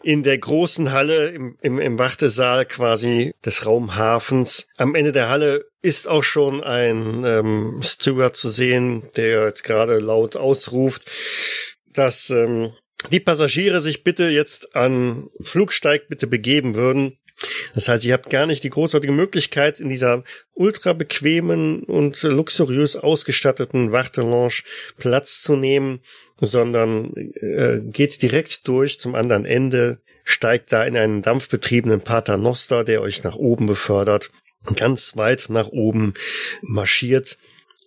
in 0.02 0.22
der 0.22 0.38
großen 0.38 0.92
Halle 0.92 1.28
im, 1.30 1.56
im, 1.62 1.78
im 1.78 1.98
Wartesaal 1.98 2.66
quasi 2.66 3.32
des 3.44 3.64
Raumhafens. 3.64 4.68
Am 4.76 4.94
Ende 4.94 5.12
der 5.12 5.28
Halle 5.28 5.66
ist 5.80 6.08
auch 6.08 6.24
schon 6.24 6.62
ein 6.62 7.24
ähm, 7.24 7.80
Steward 7.82 8.36
zu 8.36 8.48
sehen, 8.48 9.04
der 9.16 9.46
jetzt 9.46 9.64
gerade 9.64 9.98
laut 9.98 10.36
ausruft, 10.36 11.10
dass 11.86 12.30
ähm, 12.30 12.72
die 13.10 13.20
Passagiere 13.20 13.80
sich 13.80 14.04
bitte 14.04 14.28
jetzt 14.28 14.74
an 14.74 15.30
Flugsteig 15.40 16.08
bitte 16.08 16.26
begeben 16.26 16.74
würden. 16.74 17.16
Das 17.74 17.88
heißt, 17.88 18.04
ihr 18.04 18.14
habt 18.14 18.30
gar 18.30 18.46
nicht 18.46 18.64
die 18.64 18.70
großartige 18.70 19.12
Möglichkeit, 19.12 19.78
in 19.78 19.88
dieser 19.88 20.24
ultra 20.54 20.92
bequemen 20.92 21.84
und 21.84 22.20
luxuriös 22.22 22.96
ausgestatteten 22.96 23.92
Wartelounge 23.92 24.62
Platz 24.98 25.40
zu 25.40 25.54
nehmen, 25.54 26.00
sondern 26.40 27.14
äh, 27.14 27.80
geht 27.84 28.22
direkt 28.22 28.66
durch 28.68 29.00
zum 29.00 29.14
anderen 29.14 29.44
Ende, 29.44 29.98
steigt 30.24 30.72
da 30.72 30.84
in 30.84 30.96
einen 30.96 31.22
dampfbetriebenen 31.22 32.00
Paternoster, 32.00 32.84
der 32.84 33.02
euch 33.02 33.22
nach 33.22 33.36
oben 33.36 33.66
befördert, 33.66 34.30
ganz 34.76 35.16
weit 35.16 35.46
nach 35.48 35.68
oben 35.68 36.14
marschiert 36.62 37.38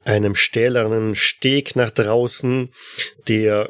einem 0.04 0.36
stählernen 0.36 1.16
Steg 1.16 1.76
nach 1.76 1.92
draußen, 1.92 2.70
der 3.28 3.70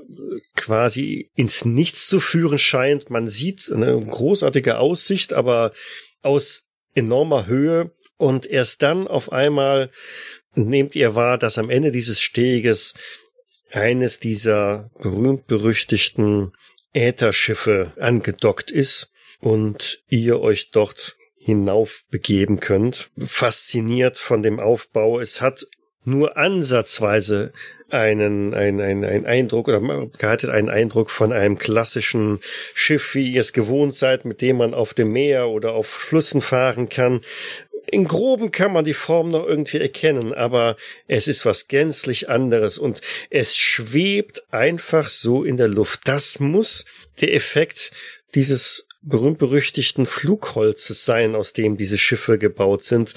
quasi 0.55 1.29
ins 1.35 1.65
Nichts 1.65 2.07
zu 2.07 2.19
führen 2.19 2.57
scheint. 2.57 3.09
Man 3.09 3.29
sieht 3.29 3.71
eine 3.71 3.99
großartige 3.99 4.77
Aussicht, 4.77 5.33
aber 5.33 5.73
aus 6.21 6.69
enormer 6.95 7.47
Höhe. 7.47 7.91
Und 8.17 8.45
erst 8.45 8.81
dann 8.81 9.07
auf 9.07 9.31
einmal 9.31 9.89
nehmt 10.55 10.95
ihr 10.95 11.15
wahr, 11.15 11.37
dass 11.37 11.57
am 11.57 11.69
Ende 11.69 11.91
dieses 11.91 12.21
Steges 12.21 12.93
eines 13.71 14.19
dieser 14.19 14.89
berühmt-berüchtigten 15.01 16.53
Ätherschiffe 16.93 17.93
angedockt 17.99 18.71
ist 18.71 19.11
und 19.39 20.03
ihr 20.09 20.41
euch 20.41 20.71
dort 20.71 21.17
hinauf 21.35 22.03
begeben 22.11 22.59
könnt. 22.59 23.09
Fasziniert 23.17 24.17
von 24.17 24.43
dem 24.43 24.59
Aufbau. 24.59 25.19
Es 25.19 25.41
hat 25.41 25.65
nur 26.05 26.37
ansatzweise 26.37 27.53
einen, 27.89 28.53
einen, 28.53 28.79
einen, 28.79 29.03
einen 29.03 29.25
Eindruck 29.25 29.67
oder 29.67 29.81
gehalten 30.17 30.49
einen 30.49 30.69
Eindruck 30.69 31.11
von 31.11 31.33
einem 31.33 31.57
klassischen 31.57 32.39
Schiff, 32.73 33.15
wie 33.15 33.31
ihr 33.33 33.41
es 33.41 33.53
gewohnt 33.53 33.95
seid, 33.95 34.23
mit 34.25 34.41
dem 34.41 34.57
man 34.57 34.73
auf 34.73 34.93
dem 34.93 35.11
Meer 35.11 35.49
oder 35.49 35.73
auf 35.73 35.87
Flüssen 35.87 36.41
fahren 36.41 36.89
kann. 36.89 37.21
In 37.91 38.05
groben 38.05 38.51
kann 38.51 38.71
man 38.71 38.85
die 38.85 38.93
Form 38.93 39.27
noch 39.27 39.45
irgendwie 39.45 39.79
erkennen, 39.79 40.33
aber 40.33 40.77
es 41.07 41.27
ist 41.27 41.45
was 41.45 41.67
gänzlich 41.67 42.29
anderes 42.29 42.77
und 42.77 43.01
es 43.29 43.57
schwebt 43.57 44.43
einfach 44.51 45.09
so 45.09 45.43
in 45.43 45.57
der 45.57 45.67
Luft. 45.67 46.01
Das 46.05 46.39
muss 46.39 46.85
der 47.19 47.33
Effekt 47.33 47.91
dieses 48.33 48.87
berühmt-berüchtigten 49.01 50.05
Flugholzes 50.05 51.03
sein, 51.03 51.35
aus 51.35 51.51
dem 51.51 51.75
diese 51.75 51.97
Schiffe 51.97 52.37
gebaut 52.37 52.85
sind. 52.85 53.13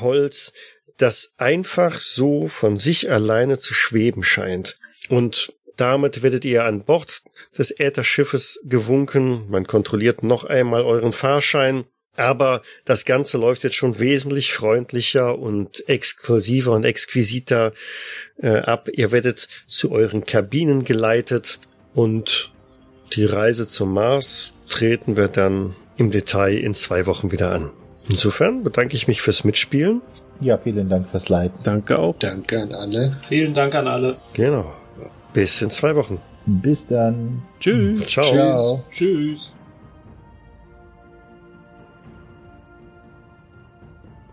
Holz, 0.00 0.52
das 0.96 1.34
einfach 1.36 2.00
so 2.00 2.48
von 2.48 2.78
sich 2.78 3.10
alleine 3.10 3.60
zu 3.60 3.74
schweben 3.74 4.24
scheint. 4.24 4.76
Und 5.08 5.52
damit 5.76 6.22
werdet 6.22 6.44
ihr 6.44 6.64
an 6.64 6.84
Bord 6.84 7.22
des 7.56 7.70
Ätherschiffes 7.70 8.60
gewunken. 8.64 9.48
Man 9.50 9.68
kontrolliert 9.68 10.22
noch 10.22 10.44
einmal 10.44 10.82
euren 10.82 11.12
Fahrschein. 11.12 11.84
Aber 12.16 12.62
das 12.84 13.04
Ganze 13.04 13.38
läuft 13.38 13.64
jetzt 13.64 13.76
schon 13.76 13.98
wesentlich 13.98 14.52
freundlicher 14.52 15.38
und 15.38 15.88
exklusiver 15.88 16.72
und 16.72 16.84
exquisiter 16.84 17.72
äh, 18.38 18.58
ab. 18.58 18.88
Ihr 18.92 19.12
werdet 19.12 19.48
zu 19.66 19.92
euren 19.92 20.24
Kabinen 20.24 20.84
geleitet 20.84 21.58
und 21.94 22.52
die 23.12 23.24
Reise 23.24 23.68
zum 23.68 23.92
Mars 23.92 24.52
treten 24.68 25.16
wir 25.16 25.28
dann 25.28 25.76
im 25.96 26.10
Detail 26.10 26.58
in 26.58 26.74
zwei 26.74 27.06
Wochen 27.06 27.32
wieder 27.32 27.52
an. 27.52 27.70
Insofern 28.08 28.62
bedanke 28.62 28.96
ich 28.96 29.08
mich 29.08 29.22
fürs 29.22 29.44
Mitspielen 29.44 30.02
ja, 30.40 30.58
vielen 30.58 30.88
Dank 30.88 31.08
fürs 31.08 31.28
Leiten. 31.28 31.58
Danke 31.62 31.98
auch. 31.98 32.16
Danke 32.18 32.62
an 32.62 32.72
alle. 32.72 33.16
Vielen 33.22 33.54
Dank 33.54 33.74
an 33.74 33.88
alle. 33.88 34.16
Genau. 34.34 34.72
Bis 35.32 35.62
in 35.62 35.70
zwei 35.70 35.94
Wochen. 35.96 36.20
Bis 36.46 36.86
dann. 36.86 37.42
Tschüss. 37.60 38.06
Ciao. 38.06 38.24
Ciao. 38.24 38.84
Tschüss. 38.90 39.55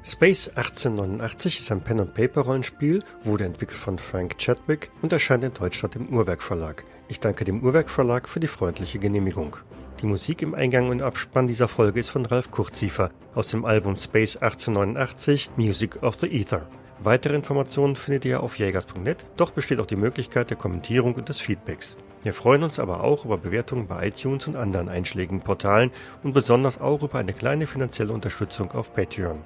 Space 0.06 0.50
1889 0.50 1.60
ist 1.60 1.72
ein 1.72 1.80
Pen-and-Paper-Rollenspiel, 1.80 3.00
wurde 3.24 3.46
entwickelt 3.46 3.80
von 3.80 3.98
Frank 3.98 4.38
Chadwick 4.38 4.92
und 5.02 5.14
erscheint 5.14 5.46
in 5.46 5.54
Deutschland 5.54 5.96
im 5.96 6.10
Uhrwerk 6.10 6.44
Verlag. 6.44 6.84
Ich 7.08 7.22
danke 7.22 7.46
dem 7.46 7.64
Uhrwerk 7.64 7.90
Verlag 7.90 8.28
für 8.28 8.42
die 8.42 8.48
freundliche 8.48 9.00
Genehmigung. 9.00 9.56
Die 10.02 10.06
Musik 10.06 10.42
im 10.42 10.56
Eingang 10.56 10.90
und 10.90 11.02
Abspann 11.02 11.48
dieser 11.48 11.70
Folge 11.70 12.02
ist 12.02 12.10
von 12.10 12.26
Ralf 12.26 12.52
Kurziefer 12.52 13.12
aus 13.34 13.48
dem 13.48 13.64
Album 13.64 13.98
Space 13.98 14.36
1889 14.36 15.52
Music 15.56 16.04
of 16.04 16.16
the 16.16 16.28
Ether. 16.28 16.68
Weitere 17.02 17.36
Informationen 17.36 17.96
findet 17.96 18.26
ihr 18.26 18.44
auf 18.44 18.60
jägers.net, 18.60 19.26
dort 19.38 19.56
besteht 19.56 19.80
auch 19.80 19.86
die 19.86 19.96
Möglichkeit 19.96 20.50
der 20.50 20.58
Kommentierung 20.58 21.16
und 21.16 21.30
des 21.30 21.40
Feedbacks. 21.40 21.96
Wir 22.24 22.34
freuen 22.34 22.64
uns 22.64 22.78
aber 22.78 23.06
auch 23.06 23.24
über 23.24 23.38
Bewertungen 23.38 23.88
bei 23.88 24.10
iTunes 24.10 24.48
und 24.48 24.58
anderen 24.58 24.90
einschlägigen 24.90 25.40
Portalen 25.40 25.92
und 26.24 26.34
besonders 26.34 26.82
auch 26.82 27.04
über 27.04 27.20
eine 27.20 27.32
kleine 27.32 27.68
finanzielle 27.68 28.12
Unterstützung 28.12 28.74
auf 28.74 28.94
Patreon. 28.94 29.40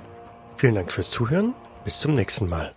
Vielen 0.57 0.73
Dank 0.73 0.91
fürs 0.91 1.11
Zuhören, 1.11 1.53
bis 1.85 1.99
zum 1.99 2.15
nächsten 2.15 2.49
Mal. 2.49 2.73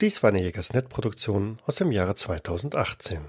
Dies 0.00 0.22
war 0.22 0.30
eine 0.30 0.40
Jägersnet-Produktion 0.40 1.58
aus 1.66 1.76
dem 1.76 1.92
Jahre 1.92 2.14
2018. 2.14 3.20